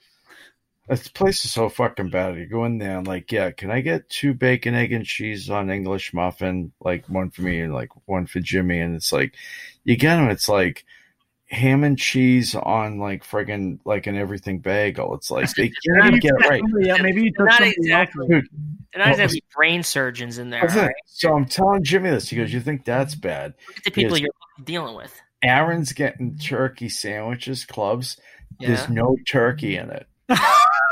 this 0.87 1.07
place 1.07 1.45
is 1.45 1.51
so 1.51 1.69
fucking 1.69 2.09
bad. 2.09 2.35
You 2.37 2.45
go 2.45 2.65
in 2.65 2.77
there 2.77 2.97
and 2.97 3.07
like, 3.07 3.31
yeah, 3.31 3.51
can 3.51 3.71
I 3.71 3.81
get 3.81 4.09
two 4.09 4.33
bacon, 4.33 4.75
egg, 4.75 4.91
and 4.91 5.05
cheese 5.05 5.49
on 5.49 5.69
English 5.69 6.13
muffin? 6.13 6.71
Like 6.81 7.07
one 7.07 7.29
for 7.31 7.41
me 7.43 7.61
and 7.61 7.73
like 7.73 7.89
one 8.05 8.25
for 8.25 8.39
Jimmy. 8.39 8.79
And 8.79 8.95
it's 8.95 9.11
like, 9.13 9.35
you 9.83 9.95
get 9.95 10.17
them. 10.17 10.29
It's 10.29 10.49
like 10.49 10.83
ham 11.47 11.83
and 11.83 11.97
cheese 11.99 12.55
on 12.55 12.97
like 12.99 13.23
friggin' 13.23 13.77
like 13.85 14.07
an 14.07 14.17
everything 14.17 14.59
bagel. 14.59 15.13
It's 15.15 15.29
like 15.31 15.49
they 15.53 15.71
can't 15.87 16.07
even 16.07 16.19
get 16.19 16.33
it 16.39 16.49
right. 16.49 16.61
Yeah, 16.79 17.01
maybe 17.01 17.23
you 17.23 17.31
took 17.31 17.45
Not 17.45 17.53
somebody 17.59 17.75
exactly. 17.77 18.25
else's. 18.33 18.49
Dude, 18.49 18.59
and 18.93 19.03
I 19.03 19.05
just 19.07 19.17
Well, 19.17 19.21
have 19.21 19.31
these 19.31 19.41
brain 19.55 19.83
surgeons 19.83 20.37
in 20.37 20.49
there. 20.49 20.61
That's 20.61 20.75
it. 20.75 20.79
all 20.79 20.85
right? 20.85 20.95
So 21.05 21.33
I'm 21.35 21.45
telling 21.45 21.83
Jimmy 21.83 22.09
this. 22.09 22.29
He 22.29 22.35
goes, 22.35 22.51
"You 22.53 22.59
think 22.59 22.85
that's 22.85 23.15
bad?" 23.15 23.53
Look 23.67 23.77
at 23.77 23.83
the 23.85 23.91
people 23.91 24.17
Yes. 24.17 24.27
you're 24.57 24.65
dealing 24.65 24.95
with. 24.95 25.13
Aaron's 25.43 25.93
getting 25.93 26.37
turkey 26.37 26.89
sandwiches, 26.89 27.65
clubs. 27.65 28.17
Yeah. 28.59 28.69
There's 28.69 28.89
no 28.89 29.15
turkey 29.27 29.77
in 29.77 29.89
it. 29.91 30.07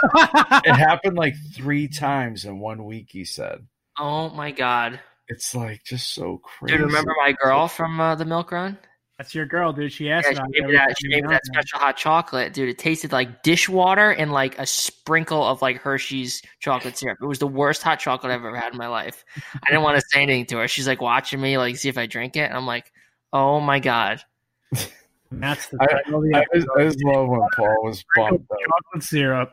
It 0.03 0.75
happened 0.75 1.17
like 1.17 1.35
three 1.53 1.87
times 1.87 2.45
in 2.45 2.59
one 2.59 2.85
week. 2.85 3.09
He 3.09 3.25
said, 3.25 3.65
Oh 3.97 4.29
my 4.29 4.51
god, 4.51 4.99
"It's 5.27 5.53
like 5.53 5.83
just 5.83 6.13
so 6.13 6.37
crazy." 6.37 6.77
dude! 6.77 6.87
Remember 6.87 7.13
my 7.17 7.33
girl 7.33 7.67
from 7.67 7.99
uh, 7.99 8.15
the 8.15 8.25
milk 8.25 8.51
run? 8.51 8.77
That's 9.21 9.35
your 9.35 9.45
girl, 9.45 9.71
dude. 9.71 9.93
She 9.93 10.09
asked 10.09 10.25
Yeah, 10.25 10.31
she 10.31 10.37
about 10.37 10.51
gave 10.51 10.63
me 10.63 10.63
every 10.63 10.77
that. 10.77 10.95
She 10.99 11.07
gave 11.07 11.21
me 11.21 11.29
that 11.29 11.45
special 11.45 11.77
hot 11.77 11.95
chocolate, 11.95 12.53
dude. 12.53 12.69
It 12.69 12.79
tasted 12.79 13.11
like 13.11 13.43
dishwater 13.43 14.09
and 14.09 14.31
like 14.31 14.57
a 14.57 14.65
sprinkle 14.65 15.43
of 15.43 15.61
like 15.61 15.77
Hershey's 15.77 16.41
chocolate 16.59 16.97
syrup. 16.97 17.19
It 17.21 17.27
was 17.27 17.37
the 17.37 17.45
worst 17.45 17.83
hot 17.83 17.99
chocolate 17.99 18.31
I've 18.31 18.43
ever 18.43 18.55
had 18.55 18.71
in 18.71 18.79
my 18.79 18.87
life. 18.87 19.23
I 19.37 19.69
didn't 19.69 19.83
want 19.83 19.99
to 19.99 20.05
say 20.09 20.23
anything 20.23 20.47
to 20.47 20.57
her. 20.57 20.67
She's 20.67 20.87
like 20.87 21.01
watching 21.01 21.39
me, 21.39 21.59
like 21.59 21.75
see 21.77 21.89
if 21.89 21.99
I 21.99 22.07
drink 22.07 22.35
it. 22.35 22.49
And 22.49 22.55
I'm 22.55 22.65
like, 22.65 22.91
oh 23.31 23.59
my 23.59 23.79
god. 23.79 24.23
And 25.31 25.41
that's 25.41 25.67
the 25.67 25.77
I, 25.79 25.85
title 25.87 26.17
of 26.17 26.23
the 26.23 26.37
I, 26.37 26.43
just, 26.53 26.67
I 26.77 26.83
just 26.83 27.03
love 27.03 27.27
when 27.29 27.41
Paul 27.55 27.83
was 27.83 28.03
bummed 28.15 28.45
out. 28.51 28.57
Chocolate 28.83 29.03
syrup. 29.03 29.51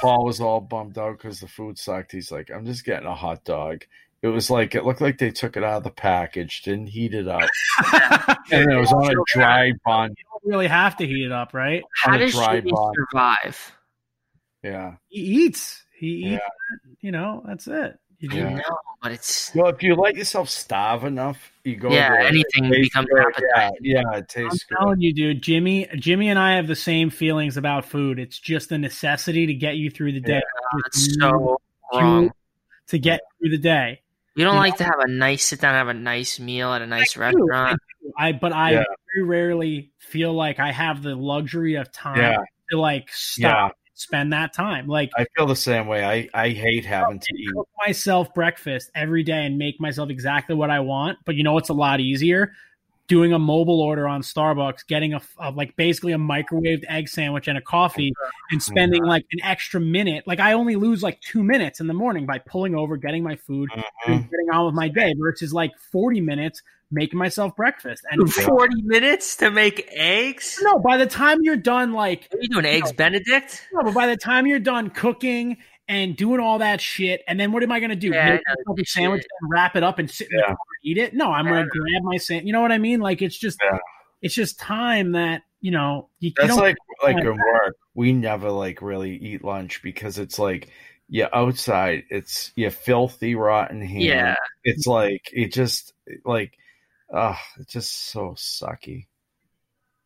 Paul 0.00 0.24
was 0.24 0.40
all 0.40 0.60
bummed 0.60 0.98
out 0.98 1.18
because 1.18 1.38
the 1.40 1.46
food 1.46 1.78
sucked. 1.78 2.12
He's 2.12 2.32
like, 2.32 2.50
I'm 2.50 2.66
just 2.66 2.84
getting 2.84 3.06
a 3.06 3.14
hot 3.14 3.44
dog. 3.44 3.84
It 4.22 4.28
was 4.28 4.50
like 4.50 4.74
it 4.74 4.84
looked 4.84 5.00
like 5.00 5.18
they 5.18 5.30
took 5.30 5.56
it 5.56 5.64
out 5.64 5.78
of 5.78 5.84
the 5.84 5.90
package, 5.90 6.62
didn't 6.62 6.88
heat 6.88 7.14
it 7.14 7.26
up, 7.26 7.48
and 8.52 8.70
it 8.70 8.76
was 8.76 8.92
on 8.92 9.10
a 9.10 9.14
dry 9.32 9.72
bun. 9.86 10.10
You 10.10 10.24
don't 10.30 10.52
really 10.52 10.66
have 10.66 10.96
to 10.98 11.06
heat 11.06 11.24
it 11.24 11.32
up, 11.32 11.54
right? 11.54 11.82
How 12.02 12.12
on 12.12 12.16
a 12.16 12.26
does 12.26 12.34
dry 12.34 12.56
Jimmy 12.56 12.72
bun. 12.72 12.92
survive? 12.94 13.76
Yeah. 14.62 14.96
He 15.08 15.20
eats. 15.20 15.84
He 15.98 16.06
eats. 16.06 16.42
Yeah. 16.42 16.90
You 17.00 17.12
know, 17.12 17.42
that's 17.46 17.66
it. 17.66 17.98
You 18.20 18.30
I 18.30 18.34
Yeah. 18.36 18.48
know, 18.56 18.78
but 19.02 19.12
it's 19.12 19.54
Well, 19.54 19.68
if 19.68 19.82
you 19.82 19.94
let 19.94 20.14
yourself 20.14 20.50
starve 20.50 21.04
enough, 21.04 21.50
you 21.64 21.76
go. 21.76 21.90
yeah. 21.90 22.08
to. 22.10 22.26
Anything 22.26 22.70
becomes 22.70 23.08
good. 23.08 23.18
appetite. 23.20 23.72
Yeah, 23.80 24.02
yeah, 24.02 24.10
it 24.12 24.14
I'm 24.16 24.24
tastes 24.26 24.64
good. 24.64 24.76
telling 24.78 25.00
you, 25.00 25.12
dude. 25.14 25.42
Jimmy, 25.42 25.88
Jimmy, 25.96 26.28
and 26.28 26.38
I 26.38 26.56
have 26.56 26.66
the 26.66 26.76
same 26.76 27.08
feelings 27.10 27.56
about 27.56 27.86
food. 27.86 28.18
It's 28.18 28.38
just 28.38 28.72
a 28.72 28.78
necessity 28.78 29.46
to 29.46 29.54
get 29.54 29.76
you 29.76 29.90
through 29.90 30.12
the 30.12 30.20
day. 30.20 30.42
That's 30.84 31.16
so 31.18 31.60
wrong. 31.94 32.30
to 32.88 32.98
get 32.98 33.20
through 33.38 33.50
the 33.50 33.58
day. 33.58 34.02
You 34.34 34.44
don't 34.44 34.54
You 34.54 34.60
like 34.60 34.76
to 34.76 34.84
have 34.84 34.98
a 35.00 35.08
nice 35.08 35.44
sit 35.44 35.60
down, 35.60 35.74
have 35.74 35.88
a 35.88 35.94
nice 35.94 36.38
meal 36.38 36.72
at 36.72 36.82
a 36.82 36.86
nice 36.86 37.16
I 37.16 37.30
do, 37.30 37.38
restaurant. 37.38 37.80
I 38.18 38.32
but 38.32 38.52
I 38.52 38.72
Yeah. 38.72 38.84
very 39.14 39.26
rarely 39.26 39.92
feel 39.98 40.32
like 40.34 40.58
I 40.60 40.72
have 40.72 41.02
the 41.02 41.14
luxury 41.14 41.74
of 41.76 41.90
time 41.92 42.18
Yeah, 42.18 42.36
to 42.70 42.78
like 42.78 43.08
stop 43.12 43.42
yeah. 43.42 43.64
and 43.64 43.72
spend 44.00 44.32
that 44.32 44.52
time. 44.52 44.86
Like 44.86 45.10
I 45.16 45.26
feel 45.36 45.46
the 45.46 45.54
same 45.54 45.86
way. 45.86 46.04
I 46.04 46.28
I 46.32 46.50
hate 46.50 46.84
having 46.84 47.18
to 47.18 47.34
eat. 47.36 47.52
cook 47.54 47.68
myself 47.86 48.32
breakfast 48.34 48.90
every 48.94 49.22
day 49.22 49.44
and 49.44 49.58
make 49.58 49.80
myself 49.80 50.10
exactly 50.10 50.54
what 50.54 50.70
I 50.70 50.80
want. 50.80 51.18
But 51.26 51.34
you 51.34 51.44
know 51.44 51.58
it's 51.58 51.68
a 51.68 51.74
lot 51.74 52.00
easier? 52.00 52.52
Doing 53.10 53.32
a 53.32 53.40
mobile 53.40 53.80
order 53.80 54.06
on 54.06 54.22
Starbucks, 54.22 54.86
getting 54.86 55.14
a, 55.14 55.20
a 55.40 55.50
like 55.50 55.74
basically 55.74 56.12
a 56.12 56.16
microwaved 56.16 56.84
egg 56.88 57.08
sandwich 57.08 57.48
and 57.48 57.58
a 57.58 57.60
coffee, 57.60 58.12
and 58.52 58.62
spending 58.62 59.02
like 59.02 59.24
an 59.32 59.40
extra 59.42 59.80
minute. 59.80 60.28
Like 60.28 60.38
I 60.38 60.52
only 60.52 60.76
lose 60.76 61.02
like 61.02 61.20
two 61.20 61.42
minutes 61.42 61.80
in 61.80 61.88
the 61.88 61.92
morning 61.92 62.24
by 62.24 62.38
pulling 62.38 62.76
over, 62.76 62.96
getting 62.96 63.24
my 63.24 63.34
food, 63.34 63.68
Mhm. 63.70 63.82
and 64.06 64.30
getting 64.30 64.50
on 64.52 64.66
with 64.66 64.76
my 64.76 64.86
day 64.86 65.12
versus 65.18 65.52
like 65.52 65.72
forty 65.90 66.20
minutes 66.20 66.62
making 66.92 67.18
myself 67.18 67.54
breakfast. 67.56 68.04
And 68.12 68.32
Forty 68.32 68.80
minutes 68.82 69.36
to 69.38 69.50
make 69.50 69.88
eggs? 69.92 70.58
no, 70.62 70.78
by 70.78 70.96
the 70.96 71.06
time 71.06 71.38
you're 71.42 71.56
done, 71.56 71.92
like 71.92 72.28
What 72.30 72.38
are 72.38 72.42
you 72.42 72.48
doing? 72.48 72.64
Eggs 72.66 72.92
Benedict? 72.92 73.66
no, 73.72 73.82
but 73.82 73.94
by 73.94 74.06
the 74.06 74.16
time 74.16 74.46
you're 74.46 74.58
done 74.60 74.90
cooking 74.90 75.56
and 75.90 76.16
doing 76.16 76.40
all 76.40 76.58
that 76.60 76.80
shit, 76.80 77.22
and 77.28 77.38
then 77.38 77.50
what 77.52 77.62
am 77.64 77.72
I 77.72 77.80
going 77.80 77.90
to 77.90 77.96
do? 77.96 78.08
Yeah, 78.10 78.30
Make 78.30 78.40
know, 78.48 78.54
myself 78.58 78.78
a 78.78 78.80
shit. 78.80 78.88
sandwich 78.88 79.26
and 79.40 79.50
wrap 79.50 79.74
it 79.76 79.82
up 79.82 79.98
and 79.98 80.08
sit 80.10 80.28
in 80.30 80.36
the 80.38 80.42
car 80.44 80.50
and 80.50 80.56
eat 80.84 80.96
it? 80.98 81.12
No, 81.14 81.32
I'm 81.32 81.46
going 81.46 81.64
to 81.64 81.68
grab 81.68 82.02
my 82.04 82.16
sandwich. 82.16 82.46
You 82.46 82.52
know 82.52 82.62
what 82.62 82.70
I 82.72 82.78
mean? 82.78 83.00
Like 83.00 83.20
it's 83.22 83.36
just, 83.36 83.58
Yeah. 83.62 83.76
it's 84.22 84.34
just 84.34 84.58
time 84.58 85.12
that 85.12 85.42
you 85.60 85.72
know 85.72 86.08
you, 86.20 86.28
you 86.28 86.34
That's 86.36 86.48
don't. 86.50 86.58
like 86.58 86.76
like 87.02 87.16
Yeah. 87.16 87.32
in 87.32 87.36
work. 87.36 87.76
We 87.94 88.12
never 88.12 88.50
like 88.50 88.80
really 88.80 89.16
eat 89.16 89.44
lunch 89.44 89.82
because 89.82 90.18
it's 90.18 90.38
like 90.38 90.68
yeah, 91.08 91.28
outside 91.32 92.04
it's 92.08 92.52
you 92.54 92.70
filthy 92.70 93.34
rotten 93.34 93.82
hand. 93.82 94.02
Yeah. 94.04 94.36
It's 94.62 94.86
like 94.86 95.28
it 95.32 95.52
just 95.52 95.92
like 96.24 96.54
uh 97.12 97.34
it's 97.58 97.72
just 97.72 97.92
so 98.10 98.36
sucky. 98.38 99.08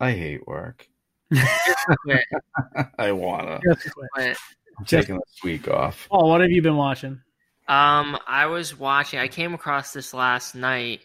I 0.01 0.13
hate 0.13 0.47
work. 0.47 0.89
I 2.99 3.13
wanna. 3.13 3.61
Just 4.83 4.89
quit. 4.89 4.89
quit. 4.89 4.99
I'm 4.99 5.03
taking 5.03 5.17
this 5.17 5.43
week 5.45 5.69
off. 5.69 6.09
Oh, 6.11 6.29
what 6.29 6.41
have 6.41 6.51
you 6.51 6.63
been 6.63 6.77
watching? 6.77 7.21
Um, 7.67 8.19
I 8.27 8.47
was 8.47 8.79
watching. 8.79 9.19
I 9.19 9.29
came 9.29 9.55
across 9.55 9.93
this 9.93 10.13
last 10.13 10.55
night. 10.55 11.01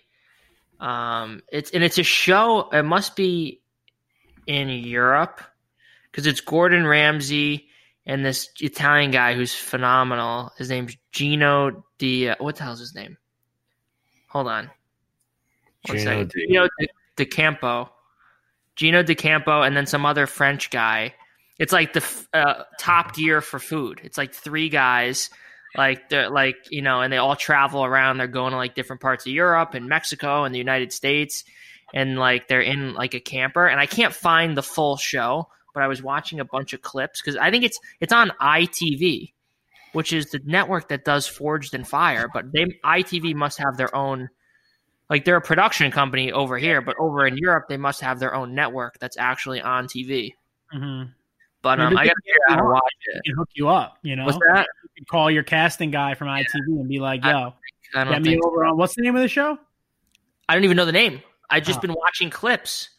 Um, 0.80 1.42
it's 1.52 1.72
and 1.72 1.84
it's 1.84 1.98
a 1.98 2.04
show. 2.04 2.70
It 2.72 2.84
must 2.84 3.16
be 3.16 3.62
in 4.48 4.70
Europe 4.70 5.42
because 6.12 6.26
it's 6.26 6.42
Gordon 6.42 6.86
Ramsay 6.86 7.68
and 8.06 8.26
this 8.26 8.50
Italian 8.60 9.12
guy 9.12 9.36
who's 9.36 9.54
phenomenal. 9.54 10.52
His 10.58 10.70
name's 10.70 10.98
Gino 11.12 11.86
Di. 11.98 12.34
What 12.40 12.56
the 12.56 12.64
hell's 12.64 12.80
his 12.80 12.96
name? 12.96 13.18
Hold 14.28 14.48
on. 14.48 14.70
One 15.86 15.98
Gino 15.98 16.12
second. 16.12 16.32
Di- 16.32 16.48
Gino 16.48 16.68
Di, 16.80 16.88
D'Acampo. 17.16 17.90
Gino 18.76 19.04
D'Acampo, 19.04 19.62
and 19.62 19.76
then 19.76 19.86
some 19.86 20.06
other 20.06 20.26
French 20.26 20.70
guy. 20.70 21.14
It's 21.60 21.74
like 21.74 21.94
the 21.94 22.04
uh, 22.34 22.64
top 22.80 23.14
tier 23.14 23.42
for 23.42 23.60
food. 23.60 24.00
It's 24.04 24.18
like 24.18 24.34
three 24.34 24.70
guys, 24.70 25.30
like 25.76 26.10
they're 26.10 26.30
like 26.30 26.56
you 26.72 26.82
know, 26.82 27.02
and 27.02 27.12
they 27.12 27.18
all 27.18 27.36
travel 27.36 27.84
around. 27.84 28.18
They're 28.18 28.28
going 28.28 28.52
to 28.52 28.58
like 28.58 28.76
different 28.76 29.02
parts 29.02 29.26
of 29.26 29.34
Europe 29.34 29.74
and 29.74 29.88
Mexico 29.88 30.46
and 30.46 30.56
the 30.56 30.60
United 30.60 30.94
States, 30.94 31.44
and 31.94 32.18
like 32.18 32.48
they're 32.48 32.62
in 32.62 32.94
like 32.94 33.14
a 33.14 33.20
camper. 33.20 33.68
And 33.68 33.80
I 33.80 33.86
can't 33.86 34.14
find 34.14 34.56
the 34.56 34.64
full 34.64 34.96
show, 34.96 35.50
but 35.74 35.84
I 35.84 35.88
was 35.88 36.02
watching 36.02 36.40
a 36.40 36.46
bunch 36.46 36.74
of 36.74 36.82
clips 36.82 37.22
because 37.22 37.36
I 37.36 37.52
think 37.52 37.66
it's 37.66 37.80
it's 38.00 38.14
on 38.14 38.32
ITV, 38.42 39.34
which 39.92 40.14
is 40.14 40.32
the 40.32 40.40
network 40.46 40.88
that 40.90 41.04
does 41.04 41.28
Forged 41.28 41.74
in 41.74 41.84
Fire. 41.84 42.30
But 42.34 42.52
they 42.54 42.66
ITV 42.86 43.36
must 43.36 43.60
have 43.60 43.76
their 43.76 43.94
own 43.94 44.30
like 45.10 45.26
they're 45.26 45.36
a 45.36 45.42
production 45.42 45.92
company 45.92 46.32
over 46.32 46.58
here, 46.58 46.82
but 46.82 46.96
over 47.00 47.28
in 47.28 47.38
Europe 47.38 47.66
they 47.68 47.78
must 47.78 48.02
have 48.02 48.20
their 48.20 48.34
own 48.34 48.56
network 48.56 48.98
that's 49.00 49.18
actually 49.18 49.62
on 49.62 49.88
TV. 49.88 50.32
Mm-hmm. 50.74 51.12
But 51.62 51.80
um, 51.80 51.98
I 51.98 52.06
got 52.06 52.14
to 52.14 52.22
figure 52.26 52.36
out 52.50 52.52
how 52.52 52.56
to 52.56 52.62
can- 52.62 52.72
watch 52.72 52.94
it. 53.14 53.22
can 53.26 53.36
hook 53.36 53.50
you 53.54 53.68
up. 53.70 53.98
You 54.02 54.16
know, 54.16 54.26
What's 54.26 54.38
that? 54.54 54.68
you 54.84 54.90
can 54.98 55.06
call 55.06 55.30
your 55.30 55.44
casting 55.44 55.92
guy 55.92 56.14
from 56.16 56.28
ITV 56.28 56.46
and 56.68 56.88
be 56.88 57.00
like, 57.00 57.24
"Yo, 57.26 57.30
I 57.30 58.04
get 58.06 58.12
don't 58.12 58.24
me 58.24 58.32
think 58.32 58.46
over 58.46 58.66
on 58.66 58.78
what's 58.78 58.96
the 58.96 59.02
name 59.02 59.16
of 59.16 59.22
the 59.22 59.28
show?" 59.28 59.58
I 60.48 60.54
don't 60.56 60.64
even 60.64 60.78
know 60.78 60.86
the 60.86 60.92
name. 60.94 61.22
I've 61.50 61.64
just 61.64 61.80
Oh. 61.80 61.82
been 61.82 61.94
watching 61.94 62.30
clips, 62.30 62.90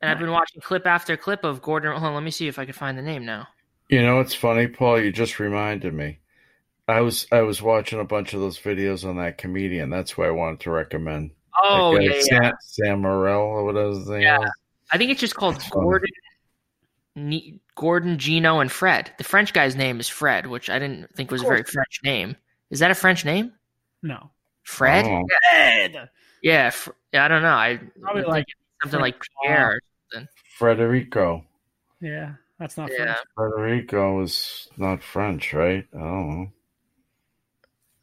and 0.00 0.10
I've 0.10 0.18
been 0.18 0.30
watching 0.32 0.60
clip 0.60 0.86
after 0.86 1.16
clip 1.16 1.44
of 1.44 1.62
Gordon. 1.62 1.92
Hold 1.92 2.02
on, 2.04 2.14
let 2.14 2.22
me 2.22 2.30
see 2.30 2.48
if 2.48 2.58
I 2.58 2.64
can 2.64 2.74
find 2.74 2.98
the 2.98 3.02
name 3.02 3.24
now. 3.24 3.46
You 3.88 4.02
know 4.02 4.18
it's 4.20 4.34
funny, 4.34 4.66
Paul? 4.66 5.00
You 5.00 5.12
just 5.12 5.38
reminded 5.38 5.94
me. 5.94 6.18
I 6.88 7.00
was 7.00 7.26
I 7.30 7.42
was 7.42 7.62
watching 7.62 8.00
a 8.00 8.04
bunch 8.04 8.34
of 8.34 8.40
those 8.40 8.58
videos 8.58 9.08
on 9.08 9.16
that 9.18 9.38
comedian. 9.38 9.90
That's 9.90 10.16
why 10.18 10.26
I 10.26 10.30
wanted 10.30 10.60
to 10.60 10.70
recommend. 10.70 11.30
Oh 11.62 11.94
That 11.94 11.98
guy, 12.00 12.04
yeah, 12.04 12.12
yeah. 12.14 12.20
Sam, 12.20 12.52
Sam 12.60 13.02
Morril 13.02 13.40
or 13.40 13.64
whatever 13.64 13.88
his 13.90 14.08
name 14.08 14.22
Yeah. 14.22 14.42
is. 14.42 14.50
I 14.92 14.98
think 14.98 15.10
it's 15.10 15.20
just 15.20 15.34
called 15.36 15.54
That's 15.54 15.68
funny. 15.68 15.84
Gordon. 15.84 16.10
Ne- 17.16 17.60
Gordon, 17.74 18.18
Gino, 18.18 18.60
and 18.60 18.70
Fred. 18.70 19.10
The 19.18 19.24
French 19.24 19.52
guy's 19.52 19.74
name 19.74 19.98
is 20.00 20.08
Fred, 20.08 20.46
which 20.46 20.68
I 20.70 20.78
didn't 20.78 21.14
think 21.16 21.30
was 21.30 21.42
a 21.42 21.46
very 21.46 21.62
French 21.64 22.00
name. 22.04 22.36
Is 22.70 22.78
that 22.80 22.90
a 22.90 22.94
French 22.94 23.24
name? 23.24 23.52
No, 24.02 24.30
Fred? 24.62 25.06
Oh. 25.06 25.24
Ed. 25.52 26.08
Yeah, 26.42 26.70
fr- 26.70 26.90
yeah, 27.12 27.24
I 27.24 27.28
don't 27.28 27.42
know. 27.42 27.48
I 27.48 27.80
Probably 28.00 28.22
like 28.22 28.46
think 28.46 28.48
it's 28.48 28.82
something 28.84 29.00
like 29.00 29.22
Pierre. 29.42 29.70
or- 29.72 29.80
something. 30.12 30.28
Frederico. 30.60 31.42
Yeah, 32.00 32.34
that's 32.58 32.76
not 32.76 32.90
Yeah, 32.92 33.14
French. 33.14 33.18
Frederico 33.36 34.22
is 34.22 34.68
not 34.76 35.02
French, 35.02 35.52
right? 35.54 35.86
I 35.94 35.98
don't 35.98 36.28
know. 36.30 36.48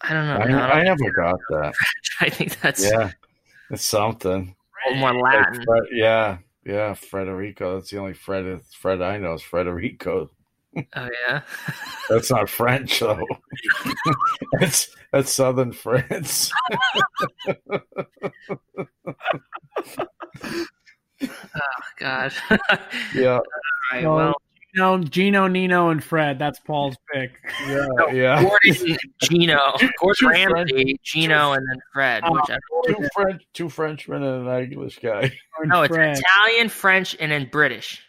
I 0.02 0.14
don't 0.14 0.28
know. 0.28 0.36
I, 0.38 0.46
No, 0.48 0.58
I, 0.60 0.72
I 0.80 0.84
never 0.84 1.12
got 1.16 1.40
that. 1.50 1.74
I 2.22 2.30
think 2.30 2.60
that's 2.60 2.84
Yeah, 2.84 3.12
it's 3.70 3.86
something. 3.86 4.56
more 4.96 5.14
Like 5.14 5.24
Latin. 5.46 5.64
Fred- 5.64 5.84
yeah, 5.92 6.38
yeah, 6.66 6.94
Frederico. 6.94 7.76
That's 7.78 7.90
the 7.92 7.98
only 8.00 8.14
Fred 8.14 8.62
Fred 8.80 9.02
I 9.02 9.18
know 9.18 9.34
is 9.34 9.42
Frederico. 9.42 10.30
Oh 10.96 11.10
yeah. 11.28 11.42
That's 12.10 12.32
not 12.32 12.50
French 12.50 13.00
though. 13.00 13.26
that's 14.60 14.90
that's 15.12 15.32
Southern 15.32 15.72
France. 15.72 16.52
Oh 21.56 21.82
god. 22.00 22.34
Yeah, 23.16 23.38
All 23.38 23.44
right. 23.92 24.04
Well, 24.04 24.34
Gino, 24.74 24.98
Gino, 25.04 25.48
Nino, 25.48 25.90
and 25.90 26.04
Fred. 26.04 26.40
That's 26.40 26.60
Paul's 26.60 26.96
pick. 27.14 27.32
yeah, 27.68 27.86
yeah. 28.14 28.42
Gordon, 28.42 28.98
Gino, 29.22 29.60
Two 29.78 29.90
Gordon 30.00 30.16
French- 30.30 30.54
Ramsay, 30.72 31.00
Gino, 31.04 31.54
and 31.54 31.66
then 31.70 31.80
Fred. 31.94 32.24
Oh. 32.26 32.42
Two 32.88 33.08
French, 33.14 33.44
two 33.54 33.70
Frenchmen 33.70 34.24
and 34.24 34.48
an 34.48 34.64
English 34.72 35.00
guy. 35.00 35.32
no, 35.66 35.84
it's 35.84 35.94
Fred. 35.94 36.18
Italian, 36.18 36.70
French, 36.70 37.16
and 37.20 37.32
then 37.32 37.50
British. 37.52 38.02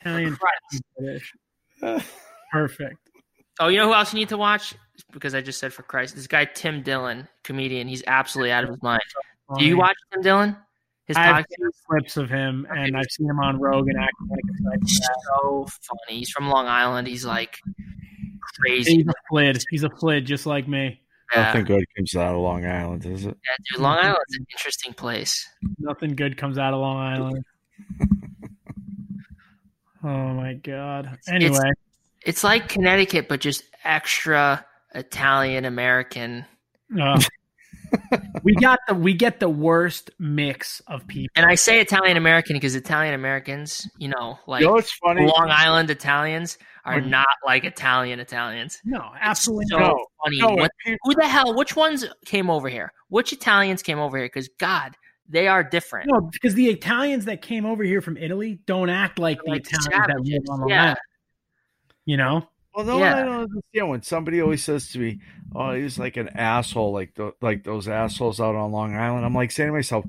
Italian, 0.00 0.36
Christ. 0.36 0.82
British. 0.98 1.32
Perfect. 2.52 2.96
Oh, 3.60 3.68
you 3.68 3.76
know 3.78 3.86
who 3.88 3.94
else 3.94 4.12
you 4.12 4.18
need 4.18 4.28
to 4.30 4.36
watch? 4.38 4.74
Because 5.12 5.34
I 5.34 5.40
just 5.40 5.58
said 5.60 5.72
for 5.72 5.82
Christ, 5.82 6.14
this 6.16 6.26
guy 6.26 6.44
Tim 6.44 6.82
Dillon, 6.82 7.28
comedian. 7.44 7.88
He's 7.88 8.02
absolutely 8.06 8.52
out 8.52 8.64
of 8.64 8.70
his 8.70 8.82
mind. 8.82 9.00
Do 9.58 9.64
you 9.64 9.76
watch 9.76 9.96
Tim 10.12 10.22
Dillon? 10.22 10.56
His 11.08 11.16
I've 11.16 11.44
podcast 11.44 11.46
seen 11.48 11.70
clips 11.88 12.16
of 12.18 12.28
him, 12.30 12.66
and 12.70 12.96
I've 12.96 13.10
seen 13.10 13.28
him 13.28 13.40
on 13.40 13.58
Rogan 13.58 13.96
acting 13.96 14.28
like 14.64 14.80
a 14.82 14.86
so 14.86 15.66
funny. 15.82 16.18
He's 16.18 16.30
from 16.30 16.48
Long 16.48 16.66
Island. 16.66 17.08
He's 17.08 17.24
like 17.24 17.58
crazy. 18.60 18.96
He's 18.98 19.06
a 19.08 19.12
flid. 19.30 19.64
He's 19.70 19.82
a 19.84 19.90
flid, 19.90 20.26
just 20.26 20.44
like 20.46 20.68
me. 20.68 21.00
I 21.34 21.38
Yeah, 21.40 21.52
don't 21.54 21.64
good 21.66 21.84
comes 21.96 22.14
out 22.14 22.34
of 22.34 22.40
Long 22.40 22.64
Island, 22.66 23.04
is 23.06 23.24
it? 23.26 23.36
yeah, 23.44 23.56
dude. 23.72 23.82
Long 23.82 23.98
Island's 23.98 24.36
an 24.38 24.46
interesting 24.52 24.92
place. 24.94 25.48
Nothing 25.78 26.14
good 26.14 26.36
comes 26.36 26.58
out 26.58 26.72
of 26.74 26.80
Long 26.80 26.96
Island. 26.98 27.44
oh 30.04 30.08
my 30.34 30.54
god. 30.54 31.18
Anyway, 31.28 31.72
It's 32.24 32.44
like 32.44 32.68
Connecticut, 32.68 33.28
but 33.28 33.40
just 33.40 33.62
extra 33.84 34.64
Italian 34.94 35.64
American. 35.64 36.44
uh, 37.00 37.20
we 38.48 38.54
got 38.54 38.78
the 38.88 38.94
we 38.94 39.14
get 39.14 39.40
the 39.40 39.48
worst 39.48 40.10
mix 40.18 40.80
of 40.86 41.06
people. 41.06 41.30
And 41.36 41.44
I 41.46 41.54
say 41.54 41.80
Italian 41.80 42.16
American 42.16 42.56
because 42.56 42.74
Italian 42.74 43.14
Americans, 43.14 43.88
you 43.98 44.08
know, 44.08 44.38
like 44.46 44.60
you 44.62 44.66
know 44.66 44.72
what's 44.74 44.92
funny? 44.92 45.22
Long 45.22 45.48
Island 45.50 45.90
Italians 45.90 46.56
are 46.84 46.94
When- 47.00 47.10
not 47.10 47.26
like 47.46 47.64
Italian 47.64 48.20
Italians. 48.20 48.80
no, 48.84 49.10
absolutely 49.20 49.66
So. 49.70 49.78
No, 49.78 50.06
funny. 50.24 50.38
no, 50.40 50.50
What, 50.54 50.70
people- 50.84 50.98
who 51.04 51.14
the 51.14 51.28
hell? 51.28 51.54
Which 51.54 51.76
ones 51.76 52.04
came 52.24 52.48
over 52.48 52.68
here? 52.68 52.92
Which 53.08 53.32
Italians 53.32 53.82
came 53.82 53.98
over 53.98 54.16
here? 54.16 54.26
Because 54.26 54.48
God, 54.58 54.96
they 55.28 55.46
are 55.48 55.62
different. 55.62 56.08
No, 56.10 56.22
because 56.32 56.54
the 56.54 56.68
Italians 56.68 57.26
that 57.26 57.42
came 57.42 57.66
over 57.66 57.84
here 57.84 58.00
from 58.00 58.16
Italy 58.16 58.60
don't 58.66 58.88
act 58.88 59.18
like 59.18 59.38
the 59.44 59.50
Like 59.50 59.66
Italians 59.66 60.06
that 60.08 60.20
live 60.22 60.42
on 60.48 60.60
Long 60.60 60.68
Yeah. 60.70 60.82
Island. 60.82 60.98
You 62.06 62.16
know, 62.16 62.48
Well, 62.74 62.84
no, 62.86 62.98
Yeah. 62.98 63.16
I 63.16 63.22
don't 63.22 63.42
understand 63.42 63.88
when 63.88 64.02
somebody 64.02 64.40
always 64.40 64.62
says 64.62 64.90
to 64.92 64.98
me, 64.98 65.20
"Oh, 65.54 65.72
he's 65.72 65.98
like 65.98 66.16
an 66.16 66.28
asshole, 66.28 66.92
like 66.92 67.14
the, 67.14 67.32
like 67.40 67.64
those 67.64 67.88
assholes 67.88 68.40
out 68.40 68.54
on 68.54 68.72
Long 68.72 68.94
Island." 68.94 69.24
I'm 69.24 69.34
like 69.34 69.50
saying 69.50 69.68
to 69.68 69.72
myself, 69.72 70.04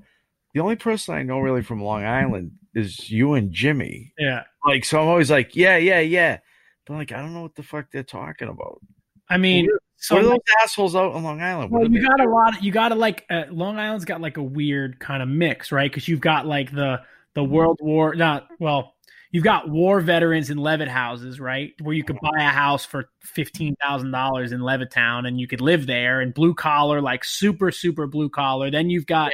the 0.53 0.59
only 0.59 0.75
person 0.75 1.15
I 1.15 1.23
know 1.23 1.39
really 1.39 1.61
from 1.63 1.81
Long 1.81 2.03
Island 2.03 2.51
is 2.75 3.09
you 3.09 3.33
and 3.33 3.51
Jimmy. 3.51 4.13
yeah. 4.17 4.43
Like, 4.65 4.85
so 4.85 5.01
I'm 5.01 5.07
always 5.07 5.31
like, 5.31 5.55
"Yeah, 5.55 5.77
yeah, 5.77 5.99
yeah," 6.01 6.39
but 6.85 6.95
like, 6.95 7.11
I 7.11 7.21
don't 7.21 7.33
know 7.33 7.41
what 7.43 7.55
the 7.55 7.63
fuck 7.63 7.85
they're 7.91 8.03
talking 8.03 8.49
about. 8.49 8.81
I 9.29 9.37
mean, 9.37 9.67
so 9.95 10.15
what 10.15 10.25
are 10.25 10.27
those 10.29 10.39
assholes 10.63 10.95
out 10.95 11.13
on 11.13 11.23
Long 11.23 11.41
Island? 11.41 11.71
Well, 11.71 11.89
you 11.89 12.05
got 12.05 12.19
a 12.19 12.29
lot. 12.29 12.57
Of, 12.57 12.63
you 12.63 12.71
got 12.71 12.89
to 12.89 12.95
like 12.95 13.25
uh, 13.29 13.43
Long 13.51 13.77
Island's 13.77 14.05
got 14.05 14.21
like 14.21 14.37
a 14.37 14.43
weird 14.43 14.99
kind 14.99 15.23
of 15.23 15.29
mix, 15.29 15.71
right? 15.71 15.89
Because 15.89 16.07
you've 16.07 16.21
got 16.21 16.45
like 16.45 16.71
the 16.71 17.01
the 17.35 17.43
World 17.43 17.79
War, 17.81 18.15
not 18.15 18.47
well. 18.59 18.95
You've 19.31 19.43
got 19.43 19.69
war 19.69 20.01
veterans 20.01 20.49
in 20.49 20.57
Levitt 20.57 20.87
houses, 20.87 21.39
right? 21.39 21.73
Where 21.81 21.93
you 21.93 22.03
could 22.03 22.17
buy 22.19 22.39
a 22.39 22.49
house 22.49 22.83
for 22.83 23.09
fifteen 23.21 23.75
thousand 23.75 24.09
dollars 24.11 24.51
in 24.51 24.61
Levittown, 24.61 25.27
and 25.27 25.39
you 25.39 25.47
could 25.47 25.61
live 25.61 25.85
there. 25.85 26.19
And 26.21 26.33
blue 26.33 26.55
collar, 26.55 26.99
like 26.99 27.23
super, 27.23 27.69
super 27.71 28.07
blue 28.07 28.29
collar. 28.29 28.71
Then 28.71 28.89
you've 28.89 29.05
got 29.05 29.31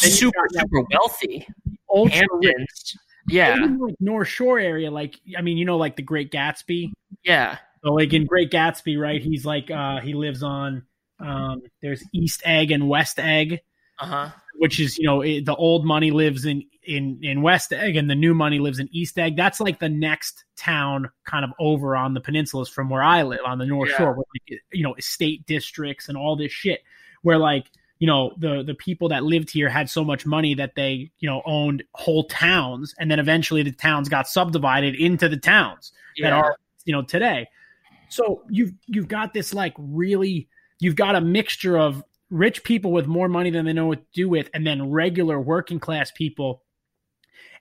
Then 0.00 0.10
you 0.10 0.16
super, 0.16 0.38
got, 0.40 0.54
like, 0.54 0.62
super 0.62 0.86
wealthy. 0.90 1.46
ultra 1.92 2.26
rich, 2.42 2.96
Yeah, 3.28 3.56
like 3.78 3.94
North 4.00 4.28
Shore 4.28 4.58
area. 4.58 4.90
Like, 4.90 5.20
I 5.36 5.42
mean, 5.42 5.58
you 5.58 5.66
know, 5.66 5.76
like 5.76 5.96
the 5.96 6.02
Great 6.02 6.32
Gatsby. 6.32 6.90
yeah. 7.22 7.58
So 7.84 7.92
like 7.94 8.12
in 8.14 8.24
Great 8.26 8.50
Gatsby, 8.50 8.98
right? 8.98 9.22
He's 9.22 9.44
like 9.44 9.70
uh 9.70 10.00
he 10.00 10.14
lives 10.14 10.42
on 10.42 10.82
um 11.18 11.60
there's 11.82 12.02
East 12.14 12.40
Egg 12.46 12.70
and 12.70 12.88
West 12.88 13.18
Egg, 13.18 13.60
Uh 13.98 14.06
huh. 14.06 14.28
which 14.58 14.80
is 14.80 14.96
you 14.98 15.04
know 15.06 15.20
it, 15.22 15.44
the 15.44 15.54
old 15.56 15.84
money 15.86 16.10
lives 16.10 16.44
in 16.46 16.62
in 16.82 17.20
in 17.22 17.42
West 17.42 17.72
Egg 17.72 17.96
and 17.96 18.08
the 18.08 18.14
new 18.14 18.34
money 18.34 18.58
lives 18.58 18.78
in 18.78 18.88
East 18.92 19.18
Egg. 19.18 19.36
That's 19.36 19.60
like 19.60 19.80
the 19.80 19.88
next 19.88 20.44
town 20.56 21.10
kind 21.24 21.44
of 21.44 21.50
over 21.58 21.96
on 21.96 22.14
the 22.14 22.20
peninsulas 22.20 22.70
from 22.70 22.88
where 22.88 23.02
I 23.02 23.22
live 23.22 23.40
on 23.44 23.58
the 23.58 23.66
North 23.66 23.90
Yeah. 23.90 23.96
Shore, 23.98 24.12
where 24.12 24.24
like 24.34 24.60
you 24.72 24.82
know 24.82 24.94
estate 24.94 25.46
districts 25.46 26.08
and 26.08 26.16
all 26.16 26.36
this 26.36 26.52
shit, 26.52 26.80
where 27.22 27.38
like 27.38 27.70
you 27.98 28.06
know 28.06 28.32
the 28.38 28.62
the 28.62 28.74
people 28.74 29.10
that 29.10 29.24
lived 29.24 29.50
here 29.50 29.68
had 29.68 29.90
so 29.90 30.04
much 30.04 30.24
money 30.24 30.54
that 30.54 30.74
they 30.74 31.10
you 31.20 31.28
know 31.28 31.42
owned 31.44 31.84
whole 31.94 32.24
towns, 32.24 32.94
and 32.98 33.10
then 33.10 33.18
eventually 33.18 33.62
the 33.62 33.72
towns 33.72 34.08
got 34.08 34.26
subdivided 34.26 34.94
into 34.94 35.28
the 35.28 35.36
towns 35.36 35.92
that 36.20 36.32
are 36.32 36.56
you 36.84 36.92
know 36.92 37.02
today. 37.02 37.46
So 38.08 38.42
you've 38.48 38.72
you've 38.86 39.08
got 39.08 39.34
this 39.34 39.52
like 39.54 39.74
really 39.78 40.48
you've 40.80 40.96
got 40.96 41.14
a 41.14 41.20
mixture 41.20 41.78
of 41.78 42.02
rich 42.30 42.64
people 42.64 42.92
with 42.92 43.06
more 43.06 43.28
money 43.28 43.50
than 43.50 43.64
they 43.64 43.72
know 43.72 43.86
what 43.86 43.98
to 43.98 44.06
do 44.14 44.28
with, 44.28 44.48
and 44.54 44.66
then 44.66 44.90
regular 44.90 45.40
working 45.40 45.78
class 45.78 46.10
people. 46.10 46.62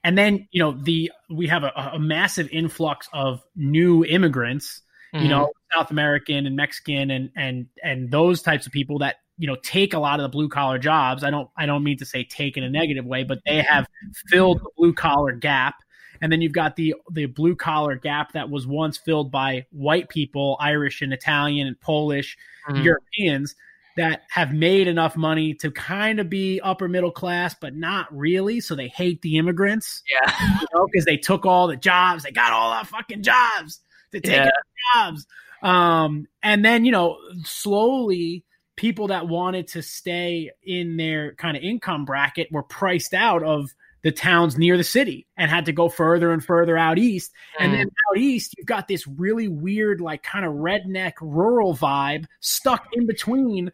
And 0.04 0.18
then 0.18 0.48
you 0.52 0.62
know 0.62 0.72
the 0.72 1.12
we 1.30 1.48
have 1.48 1.64
a, 1.64 1.72
a 1.94 2.00
massive 2.00 2.50
influx 2.52 3.08
of 3.14 3.42
new 3.56 4.06
immigrants, 4.06 4.82
you 5.14 5.28
Mhm. 5.28 5.30
know, 5.30 5.52
South 5.76 5.92
American 5.92 6.46
and 6.46 6.56
Mexican 6.56 7.12
and 7.12 7.30
and 7.36 7.68
and 7.84 8.12
those 8.12 8.42
types 8.42 8.66
of 8.66 8.72
people 8.72 9.00
that 9.00 9.18
you 9.38 9.48
know 9.48 9.58
take 9.62 9.94
a 9.94 10.00
lot 10.00 10.20
of 10.20 10.24
the 10.24 10.30
blue 10.30 10.50
collar 10.50 10.78
jobs. 10.80 11.24
I 11.24 11.30
don't 11.30 11.50
I 11.58 11.66
don't 11.66 11.84
mean 11.84 11.98
to 11.98 12.06
say 12.06 12.24
take 12.24 12.56
in 12.58 12.64
a 12.64 12.70
negative 12.70 13.06
way, 13.06 13.24
but 13.24 13.40
they 13.46 13.62
have 13.62 13.88
filled 14.28 14.60
the 14.60 14.70
blue 14.78 14.94
collar 14.94 15.34
gap. 15.34 15.76
And 16.22 16.32
then 16.32 16.42
you've 16.42 16.54
got 16.54 16.76
the 16.76 16.96
the 17.12 17.26
blue 17.28 17.56
collar 17.56 17.96
gap 17.96 18.34
that 18.34 18.50
was 18.50 18.68
once 18.68 18.98
filled 18.98 19.32
by 19.32 19.66
white 19.72 20.10
people, 20.10 20.58
Irish 20.60 21.02
and 21.02 21.14
Italian 21.14 21.68
and 21.68 21.80
Polish 21.80 22.38
Mhm. 22.70 22.84
Europeans 22.84 23.56
that 24.00 24.24
have 24.30 24.54
made 24.54 24.88
enough 24.88 25.16
money 25.16 25.54
to 25.56 25.72
kind 25.72 26.20
of 26.20 26.30
be 26.30 26.60
upper 26.62 26.88
middle 26.88 27.12
class, 27.12 27.56
but 27.60 27.76
not 27.76 28.08
really. 28.16 28.60
So 28.60 28.76
they 28.76 28.88
hate 28.90 29.22
the 29.22 29.38
immigrants, 29.38 30.02
yeah. 30.12 30.34
you 30.62 30.68
know, 30.74 30.88
because 30.92 31.06
they 31.06 31.18
took 31.18 31.46
all 31.46 31.68
the 31.68 31.76
jobs, 31.78 32.24
they 32.24 32.32
got 32.32 32.52
all 32.52 32.72
our 32.72 32.86
fucking 32.86 33.24
jobs 33.24 33.82
to 34.12 34.20
take 34.20 34.38
Yeah. 34.38 34.50
our 34.96 35.12
jobs. 35.12 35.26
Um, 35.62 36.28
and 36.42 36.64
then 36.66 36.86
you 36.86 36.92
know, 36.92 37.18
slowly 37.44 38.44
people 38.78 39.08
that 39.08 39.28
wanted 39.28 39.68
to 39.68 39.82
stay 39.82 40.50
in 40.64 40.96
their 40.98 41.36
kind 41.36 41.58
of 41.58 41.64
income 41.64 42.06
bracket 42.06 42.48
were 42.52 42.64
priced 42.64 43.14
out 43.14 43.44
of 43.44 43.70
the 44.02 44.12
towns 44.14 44.58
near 44.58 44.78
the 44.78 44.84
city 44.86 45.28
and 45.36 45.52
had 45.52 45.66
to 45.66 45.74
go 45.74 45.90
further 45.90 46.32
and 46.32 46.42
further 46.42 46.78
out 46.78 46.98
east. 46.98 47.34
And 47.60 47.74
Mm. 47.74 47.76
then 47.76 47.88
out 48.10 48.18
east, 48.18 48.56
you've 48.58 48.66
got 48.66 48.88
this 48.88 49.06
really 49.06 49.50
weird, 49.50 50.00
like 50.00 50.24
kind 50.24 50.46
of 50.46 50.54
redneck 50.54 51.16
rural 51.20 51.76
vibe 51.76 52.24
stuck 52.40 52.88
in 52.94 53.06
between 53.06 53.70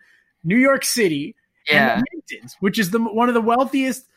New 0.46 0.58
York 0.58 0.86
City 0.86 1.36
yeah. 1.70 1.96
and 1.96 2.02
the 2.02 2.06
Hamptons, 2.14 2.56
which 2.60 2.80
is 2.80 2.92
the 2.92 3.00
one 3.00 3.28
of 3.28 3.34
the 3.34 3.42
wealthiest 3.42 4.08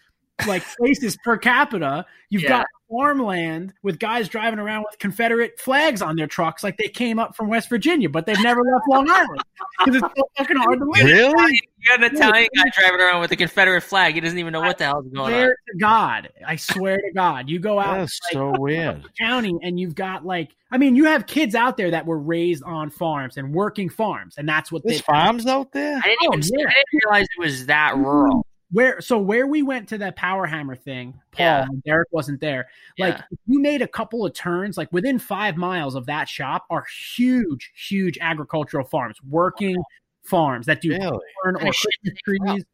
like 0.46 0.62
places 0.78 1.16
per 1.24 1.36
capita. 1.36 2.06
You've 2.30 2.42
Yeah. 2.42 2.48
got 2.48 2.66
farmland 2.90 3.74
with 3.82 3.98
guys 3.98 4.28
driving 4.28 4.58
around 4.58 4.84
with 4.90 4.98
Confederate 4.98 5.58
flags 5.60 6.02
on 6.02 6.16
their 6.16 6.26
trucks, 6.26 6.62
like 6.64 6.76
they 6.78 6.88
came 6.88 7.18
up 7.18 7.36
from 7.36 7.48
West 7.48 7.68
Virginia, 7.68 8.08
but 8.08 8.26
they've 8.26 8.42
never 8.42 8.60
left 8.62 8.84
Long 8.88 9.08
Island 9.08 9.40
because 9.84 10.02
it's 10.02 10.14
so 10.16 10.28
fucking 10.36 10.56
hard 10.56 10.78
to 10.78 10.84
live. 10.84 11.04
really? 11.04 11.60
You 11.80 11.90
got 11.96 12.02
an 12.02 12.16
Italian 12.16 12.48
guy 12.56 12.64
driving 12.76 13.00
around 13.00 13.20
with 13.20 13.30
a 13.32 13.36
Confederate 13.36 13.82
flag. 13.82 14.14
He 14.14 14.20
doesn't 14.20 14.38
even 14.38 14.52
know 14.52 14.60
what 14.60 14.78
the 14.78 14.84
hell 14.84 15.00
is 15.00 15.12
going 15.12 15.30
Swear 15.32 15.44
on. 15.50 15.50
to 15.50 15.78
God, 15.78 16.28
I 16.46 16.56
swear 16.56 16.96
to 16.96 17.12
God, 17.14 17.48
you 17.48 17.58
go 17.60 17.78
out 17.78 17.98
That's 17.98 18.18
like, 18.24 18.32
so 18.32 18.52
weird. 18.58 19.04
county 19.18 19.54
and 19.62 19.78
you've 19.78 19.94
got 19.94 20.24
like, 20.26 20.50
I 20.70 20.78
mean, 20.78 20.96
you 20.96 21.04
have 21.04 21.26
kids 21.26 21.54
out 21.54 21.76
there 21.76 21.90
that 21.92 22.04
were 22.04 22.18
raised 22.18 22.62
on 22.64 22.90
farms 22.90 23.36
and 23.36 23.54
working 23.54 23.88
farms, 23.88 24.34
and 24.36 24.48
that's 24.48 24.70
what 24.72 24.82
There's 24.84 24.98
they 24.98 25.02
farms 25.02 25.46
out 25.46 25.72
there. 25.72 25.96
I 25.96 26.00
didn't 26.02 26.18
Oh, 26.22 26.34
even 26.36 26.40
yeah. 26.58 26.66
I 26.66 26.72
didn't 26.74 27.04
realize 27.04 27.22
it 27.24 27.40
was 27.40 27.66
that 27.66 27.96
rural. 27.96 28.44
Where 28.70 29.00
so 29.00 29.18
where 29.18 29.46
we 29.46 29.62
went 29.62 29.88
to 29.88 29.98
that 29.98 30.14
power 30.16 30.46
hammer 30.46 30.76
thing 30.76 31.12
paul 31.32 31.44
Yeah. 31.46 31.62
and 31.68 31.82
derek 31.84 32.08
wasn't 32.12 32.40
there 32.40 32.68
like 32.98 33.14
Yeah. 33.16 33.22
you 33.46 33.60
made 33.60 33.80
a 33.82 33.88
couple 33.88 34.26
of 34.26 34.34
turns 34.34 34.76
like 34.76 34.92
within 34.92 35.18
five 35.18 35.56
miles 35.56 35.94
of 35.94 36.06
that 36.06 36.28
shop 36.28 36.66
are 36.68 36.84
huge 37.16 37.72
huge 37.74 38.18
agricultural 38.20 38.84
farms 38.84 39.16
working 39.28 39.76
farms 40.22 40.66
that 40.66 40.82
do 40.82 40.90
Really? 40.90 41.00
corn 41.42 41.56
or 41.56 41.58
kind 41.58 41.68
of 41.68 41.74
shit 41.74 41.90
do 42.04 42.10
Christmas 42.24 42.46
they 42.46 42.52
trees 42.54 42.64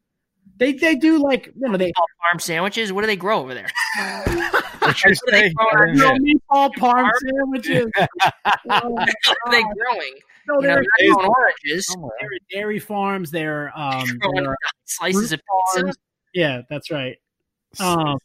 they 0.57 0.73
they 0.73 0.95
do 0.95 1.17
like 1.17 1.47
you 1.55 1.69
know 1.69 1.77
they 1.77 1.91
All 1.97 2.05
farm 2.29 2.39
sandwiches. 2.39 2.93
What 2.93 3.01
do 3.01 3.07
they 3.07 3.15
grow 3.17 3.39
over 3.41 3.53
there? 3.53 3.67
What 3.97 4.27
you 4.31 4.41
What 4.81 4.95
do 5.03 5.15
they 5.31 5.41
say? 5.49 5.53
grow 5.53 5.65
I 5.67 5.69
on 5.81 5.87
didn't 5.87 5.97
no 5.99 6.13
hear. 6.13 6.35
meatball 6.35 6.75
Farm? 6.79 7.11
sandwiches 7.19 7.85
oh 8.69 8.89
What 8.95 9.09
are 9.47 9.51
they 9.51 9.63
oh 9.63 9.73
growing? 9.73 10.13
No, 10.47 10.55
You 10.61 10.67
know, 10.67 10.75
they're, 10.75 10.83
they're 10.99 11.13
growing 11.13 11.29
oranges. 11.37 11.87
Somewhere. 11.87 12.11
they're 12.19 12.29
dairy 12.51 12.79
farms 12.79 13.31
they're 13.31 13.71
um 13.75 14.05
growing 14.19 14.43
they're 14.43 14.57
slices 14.85 15.31
of 15.31 15.39
pizza. 15.39 15.81
farms. 15.83 15.97
yeah 16.33 16.61
that's 16.69 16.91
right 16.91 17.17
um 17.79 18.17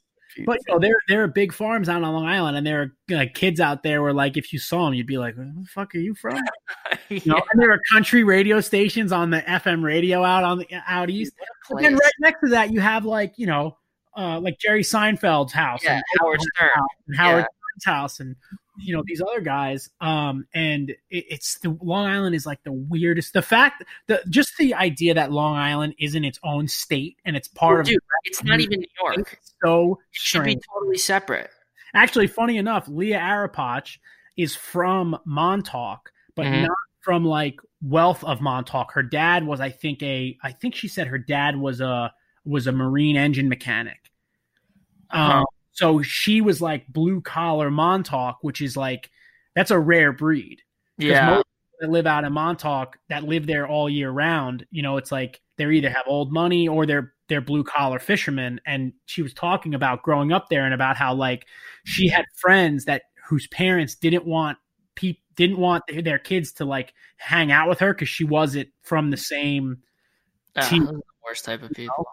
But 0.46 0.58
you 0.66 0.74
know, 0.74 0.78
there 0.78 0.94
there 1.08 1.22
are 1.24 1.28
big 1.28 1.52
farms 1.52 1.88
out 1.88 2.04
on 2.04 2.12
Long 2.14 2.24
Island, 2.26 2.56
and 2.56 2.64
there 2.64 2.80
are 2.82 2.92
like 3.16 3.34
kids 3.34 3.58
out 3.58 3.82
there 3.82 4.00
where 4.00 4.12
like 4.12 4.36
if 4.36 4.52
you 4.52 4.60
saw 4.60 4.84
them, 4.84 4.94
you'd 4.94 5.08
be 5.08 5.18
like, 5.18 5.34
"Where 5.36 5.44
the 5.46 5.66
fuck 5.66 5.92
are 5.96 5.98
you 5.98 6.14
from?" 6.14 6.38
You 7.08 7.20
know, 7.26 7.42
and 7.52 7.60
there 7.60 7.72
are 7.72 7.80
country 7.92 8.22
radio 8.22 8.60
stations 8.60 9.10
on 9.10 9.30
the 9.30 9.40
FM 9.42 9.82
radio 9.82 10.22
out 10.22 10.44
on 10.44 10.58
the 10.58 10.68
out 10.86 11.10
east. 11.10 11.32
But 11.68 11.82
then 11.82 11.94
right 11.96 12.12
next 12.20 12.40
to 12.42 12.48
that, 12.50 12.72
you 12.72 12.78
have 12.80 13.04
like 13.04 13.34
you 13.38 13.46
know, 13.48 13.76
uh, 14.16 14.38
like 14.38 14.56
Jerry 14.60 14.82
Seinfeld's 14.84 15.52
house, 15.52 15.80
Yeah, 15.82 15.94
and 15.94 16.02
Howard 16.20 16.40
Stern. 16.54 16.70
and 17.08 17.16
Howard 17.16 17.38
Yeah. 17.40 17.46
Stern's 17.80 17.84
house, 17.96 18.20
and 18.20 18.36
you 18.80 18.96
know 18.96 19.02
these 19.06 19.20
other 19.20 19.40
guys. 19.40 19.90
Um, 20.00 20.46
and 20.54 20.90
it, 20.90 20.96
it's 21.28 21.58
the 21.60 21.76
Long 21.82 22.06
Island 22.06 22.34
is 22.34 22.46
like 22.46 22.62
the 22.64 22.72
weirdest. 22.72 23.32
The 23.32 23.42
fact 23.42 23.84
that 24.08 24.28
just 24.30 24.52
the 24.58 24.74
idea 24.74 25.14
that 25.14 25.32
Long 25.32 25.56
Island 25.56 25.94
isn't 25.98 26.24
its 26.24 26.38
own 26.44 26.68
state 26.68 27.16
and 27.24 27.36
it's 27.36 27.48
part 27.48 27.72
Well, 27.72 27.80
of 27.80 27.86
dude, 27.86 27.98
it's 28.24 28.42
not 28.44 28.60
even 28.60 28.80
New 28.80 28.86
York. 29.02 29.32
it's 29.32 29.52
so 29.62 29.92
It 29.92 29.98
should 30.12 30.44
be 30.44 30.58
totally 30.74 30.98
separate. 30.98 31.50
Actually, 31.94 32.26
funny 32.28 32.56
enough, 32.56 32.86
Leah 32.88 33.18
Aripotch 33.18 33.98
is 34.36 34.54
from 34.54 35.18
Montauk, 35.24 36.12
but 36.36 36.46
Mhm. 36.46 36.62
not 36.62 36.76
from 37.02 37.24
like 37.24 37.58
wealth 37.82 38.22
of 38.24 38.40
Montauk. 38.40 38.92
Her 38.92 39.02
dad 39.02 39.44
was, 39.46 39.60
I 39.60 39.70
think, 39.70 40.02
a 40.02 40.36
I 40.42 40.52
think 40.52 40.74
she 40.74 40.86
said 40.88 41.06
her 41.08 41.18
dad 41.18 41.56
was 41.56 41.80
a 41.80 42.12
was 42.44 42.66
a 42.66 42.72
marine 42.72 43.16
engine 43.16 43.48
mechanic. 43.48 44.10
Um. 45.10 45.44
So 45.72 46.02
she 46.02 46.40
was 46.40 46.60
like 46.60 46.86
blue 46.88 47.20
collar 47.20 47.70
Montauk, 47.70 48.38
which 48.42 48.60
is 48.60 48.76
like 48.76 49.10
that's 49.54 49.70
a 49.70 49.78
rare 49.78 50.12
breed. 50.12 50.62
Yeah. 50.98 51.26
most 51.26 51.44
people 51.44 51.78
that 51.80 51.90
live 51.90 52.06
out 52.06 52.24
in 52.24 52.32
Montauk 52.32 52.98
that 53.08 53.24
live 53.24 53.46
there 53.46 53.66
all 53.66 53.88
year 53.88 54.10
round, 54.10 54.66
you 54.70 54.82
know, 54.82 54.96
it's 54.96 55.10
like 55.12 55.40
they're 55.56 55.72
either 55.72 55.90
have 55.90 56.04
old 56.06 56.32
money 56.32 56.68
or 56.68 56.86
they're 56.86 57.12
they're 57.28 57.40
blue 57.40 57.64
collar 57.64 57.98
fishermen. 57.98 58.60
And 58.66 58.92
she 59.06 59.22
was 59.22 59.32
talking 59.32 59.74
about 59.74 60.02
growing 60.02 60.32
up 60.32 60.48
there 60.48 60.64
and 60.64 60.74
about 60.74 60.96
how 60.96 61.14
like 61.14 61.46
she 61.84 62.08
had 62.08 62.24
friends 62.34 62.84
that 62.86 63.02
whose 63.28 63.46
parents 63.48 63.94
didn't 63.94 64.26
want 64.26 64.58
pe- 64.96 65.18
didn't 65.36 65.58
want 65.58 65.84
their 66.02 66.18
kids 66.18 66.52
to 66.54 66.64
like 66.64 66.92
hang 67.16 67.52
out 67.52 67.68
with 67.68 67.78
her 67.78 67.94
because 67.94 68.08
she 68.08 68.24
wasn't 68.24 68.68
from 68.82 69.10
the 69.10 69.16
same 69.16 69.78
Uh, 70.56 70.68
T- 70.68 70.80
those 70.80 70.88
are 70.88 70.92
the 70.92 71.02
worst 71.24 71.44
type 71.44 71.62
of 71.62 71.70
people. 71.70 72.04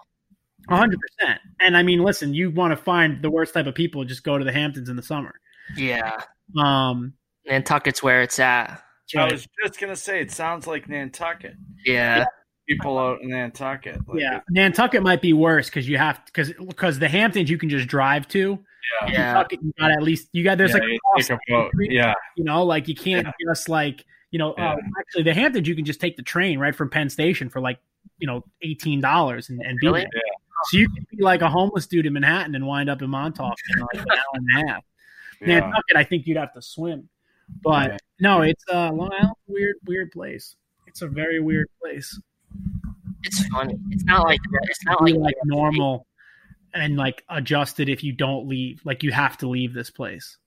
Hundred 0.69 0.99
percent. 0.99 1.39
And 1.59 1.77
I 1.77 1.83
mean, 1.83 2.03
listen, 2.03 2.33
you 2.33 2.51
want 2.51 2.71
to 2.71 2.77
find 2.77 3.21
the 3.21 3.29
worst 3.29 3.53
type 3.53 3.67
of 3.67 3.75
people, 3.75 4.03
just 4.05 4.23
go 4.23 4.37
to 4.37 4.43
the 4.43 4.51
Hamptons 4.51 4.89
in 4.89 4.95
the 4.95 5.03
summer. 5.03 5.33
Yeah, 5.75 6.19
Um, 6.57 7.13
Nantucket's 7.45 8.01
where 8.03 8.21
it's 8.21 8.39
at. 8.39 8.81
I 9.17 9.31
was 9.31 9.47
just 9.63 9.79
gonna 9.79 9.95
say 9.95 10.19
it 10.21 10.31
sounds 10.31 10.67
like 10.67 10.89
Nantucket. 10.89 11.55
Yeah, 11.85 12.25
People 12.67 12.97
out 12.99 13.21
in 13.21 13.29
Nantucket. 13.29 13.99
Like, 14.07 14.19
yeah, 14.19 14.41
Nantucket 14.49 15.01
might 15.01 15.21
be 15.21 15.31
worse 15.33 15.67
because 15.67 15.87
you 15.87 15.97
have 15.97 16.21
because 16.25 16.51
because 16.53 16.99
the 16.99 17.07
Hamptons 17.07 17.49
you 17.49 17.57
can 17.57 17.69
just 17.69 17.87
drive 17.87 18.27
to. 18.29 18.59
Yeah. 19.03 19.11
yeah. 19.11 19.17
Nantucket, 19.33 19.59
you 19.63 19.73
got 19.79 19.91
at 19.91 20.03
least 20.03 20.27
you 20.33 20.43
got 20.43 20.57
there's 20.57 20.71
Yeah, 20.71 20.77
like 20.79 20.83
you 20.89 20.99
take 21.23 21.29
a 21.29 21.39
boat. 21.49 21.71
Yeah. 21.79 22.13
you 22.35 22.43
know, 22.43 22.63
like 22.63 22.87
you 22.89 22.95
can't 22.95 23.27
just 23.47 23.69
like 23.69 24.03
you 24.31 24.39
know. 24.39 24.53
Yeah. 24.57 24.71
Uh, 24.73 24.75
actually, 24.99 25.23
the 25.23 25.33
Hamptons 25.33 25.67
you 25.67 25.75
can 25.75 25.85
just 25.85 26.01
take 26.01 26.17
the 26.17 26.23
train 26.23 26.59
right 26.59 26.75
from 26.75 26.89
Penn 26.89 27.09
Station 27.09 27.49
for 27.49 27.61
like 27.61 27.79
you 28.19 28.27
know 28.27 28.43
eighteen 28.61 28.99
dollars 28.99 29.49
and, 29.49 29.61
and 29.61 29.77
be 29.79 29.87
Really? 29.87 30.01
there. 30.01 30.21
So 30.65 30.77
you 30.77 30.89
could 30.89 31.07
be 31.09 31.23
like 31.23 31.41
a 31.41 31.49
homeless 31.49 31.87
dude 31.87 32.05
in 32.05 32.13
Manhattan 32.13 32.55
and 32.55 32.65
wind 32.65 32.89
up 32.89 33.01
in 33.01 33.09
Montauk 33.09 33.55
in 33.73 33.79
like 33.79 34.05
an 34.05 34.11
hour 34.11 34.17
and 34.33 34.47
a 34.65 34.67
half. 34.71 34.83
Yeah. 35.39 35.59
Nantucket, 35.59 35.95
I 35.95 36.03
think 36.03 36.25
you'd 36.25 36.37
have 36.37 36.53
to 36.55 36.63
swim. 36.63 37.09
But 37.63 37.91
Yeah. 37.91 37.97
no, 38.19 38.41
it's 38.41 38.63
uh, 38.73 38.91
Long 38.91 39.11
Island, 39.13 39.35
weird, 39.45 39.75
weird 39.85 40.11
place. 40.11 40.55
It's 40.87 41.03
a 41.03 41.07
very 41.07 41.39
weird 41.39 41.67
place. 41.79 42.19
It's 43.23 43.45
funny. 43.49 43.75
It's 43.91 44.03
not 44.05 44.23
like 44.23 44.39
it's 44.63 44.83
not 44.85 44.99
like, 45.03 45.13
like 45.13 45.35
normal 45.45 46.07
and 46.73 46.97
like 46.97 47.23
adjusted 47.29 47.87
if 47.87 48.03
you 48.03 48.13
don't 48.13 48.47
leave. 48.47 48.81
Like 48.83 49.03
you 49.03 49.11
have 49.11 49.37
to 49.37 49.47
leave 49.47 49.73
this 49.75 49.91
place. 49.91 50.37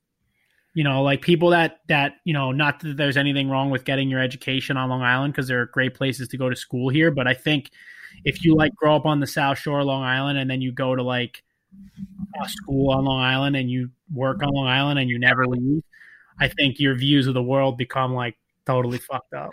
You 0.75 0.83
know, 0.83 1.03
like 1.05 1.23
people 1.23 1.51
that 1.51 1.79
that 1.87 2.15
you 2.25 2.33
know, 2.33 2.51
not 2.51 2.81
that 2.81 2.97
there's 2.97 3.17
anything 3.17 3.49
wrong 3.49 3.71
with 3.71 3.85
getting 3.85 4.11
your 4.11 4.21
education 4.21 4.77
on 4.77 4.89
Long 4.89 5.03
Island 5.03 5.35
because 5.35 5.47
there 5.47 5.61
are 5.61 5.67
great 5.67 5.95
places 5.95 6.27
to 6.29 6.37
go 6.37 6.49
to 6.49 6.57
school 6.57 6.89
here. 6.89 7.13
But 7.13 7.29
I 7.29 7.35
think 7.35 7.71
if 8.25 8.45
you 8.45 8.55
like 8.55 8.75
grow 8.75 8.97
up 8.97 9.07
on 9.07 9.21
the 9.21 9.27
South 9.27 9.59
Shore 9.59 9.81
of 9.81 9.87
Long 9.87 10.03
Island 10.03 10.39
and 10.39 10.51
then 10.51 10.61
you 10.61 10.73
go 10.73 10.95
to 10.95 11.03
like 11.03 11.43
a 12.43 12.49
school 12.49 12.91
on 12.91 13.05
Long 13.05 13.21
Island 13.21 13.57
and 13.57 13.71
you 13.71 13.91
work 14.13 14.43
on 14.43 14.51
Long 14.51 14.67
Island 14.67 14.99
and 14.99 15.09
you 15.09 15.19
never 15.19 15.47
leave, 15.47 15.83
I 16.39 16.49
think 16.49 16.81
your 16.81 16.95
views 16.95 17.27
of 17.27 17.35
the 17.35 17.43
world 17.43 17.77
become 17.77 18.15
like 18.15 18.37
totally 18.67 18.99
fucked 18.99 19.35
up. 19.35 19.51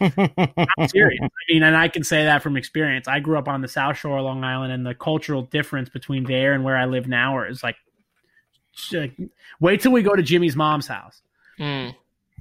I'm 0.00 0.88
serious. 0.88 1.20
I 1.22 1.52
mean, 1.52 1.62
and 1.62 1.76
I 1.76 1.88
can 1.88 2.02
say 2.04 2.24
that 2.24 2.42
from 2.42 2.56
experience. 2.56 3.08
I 3.08 3.20
grew 3.20 3.38
up 3.38 3.48
on 3.48 3.62
the 3.62 3.68
South 3.68 3.96
Shore 3.96 4.18
of 4.18 4.24
Long 4.24 4.42
Island, 4.42 4.72
and 4.72 4.84
the 4.84 4.94
cultural 4.94 5.42
difference 5.42 5.88
between 5.88 6.24
there 6.24 6.52
and 6.52 6.64
where 6.64 6.76
I 6.76 6.86
live 6.86 7.06
now 7.06 7.42
is 7.44 7.62
like, 7.62 7.76
wait 9.60 9.80
till 9.80 9.92
we 9.92 10.02
go 10.02 10.14
to 10.14 10.22
Jimmy's 10.22 10.56
mom's 10.56 10.88
house 10.88 11.22
Hmm. 11.58 11.90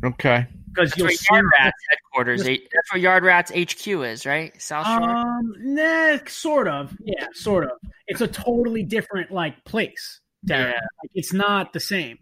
Okay. 0.03 0.47
because 0.73 0.89
That's 0.91 0.97
you'll 0.97 1.07
where 1.07 1.15
see. 1.15 1.25
Yard 1.31 1.45
Rats 1.59 1.77
headquarters. 1.89 2.47
eh, 2.47 2.57
That's 2.73 2.93
where 2.93 3.01
Yard 3.01 3.23
Rats 3.23 3.51
HQ 3.51 3.87
is, 3.87 4.25
right? 4.25 4.59
South 4.61 4.85
Shore. 4.87 5.09
Um, 5.09 5.53
nah, 5.59 6.17
sort 6.27 6.67
of. 6.67 6.95
Yeah, 7.03 7.27
sort 7.33 7.65
of. 7.65 7.71
It's 8.07 8.21
a 8.21 8.27
totally 8.27 8.83
different 8.83 9.31
like 9.31 9.63
place. 9.65 10.19
Derek. 10.45 10.73
Yeah. 10.75 10.81
Like, 11.01 11.11
it's 11.13 11.31
not 11.33 11.71
the 11.73 11.79
same. 11.79 12.17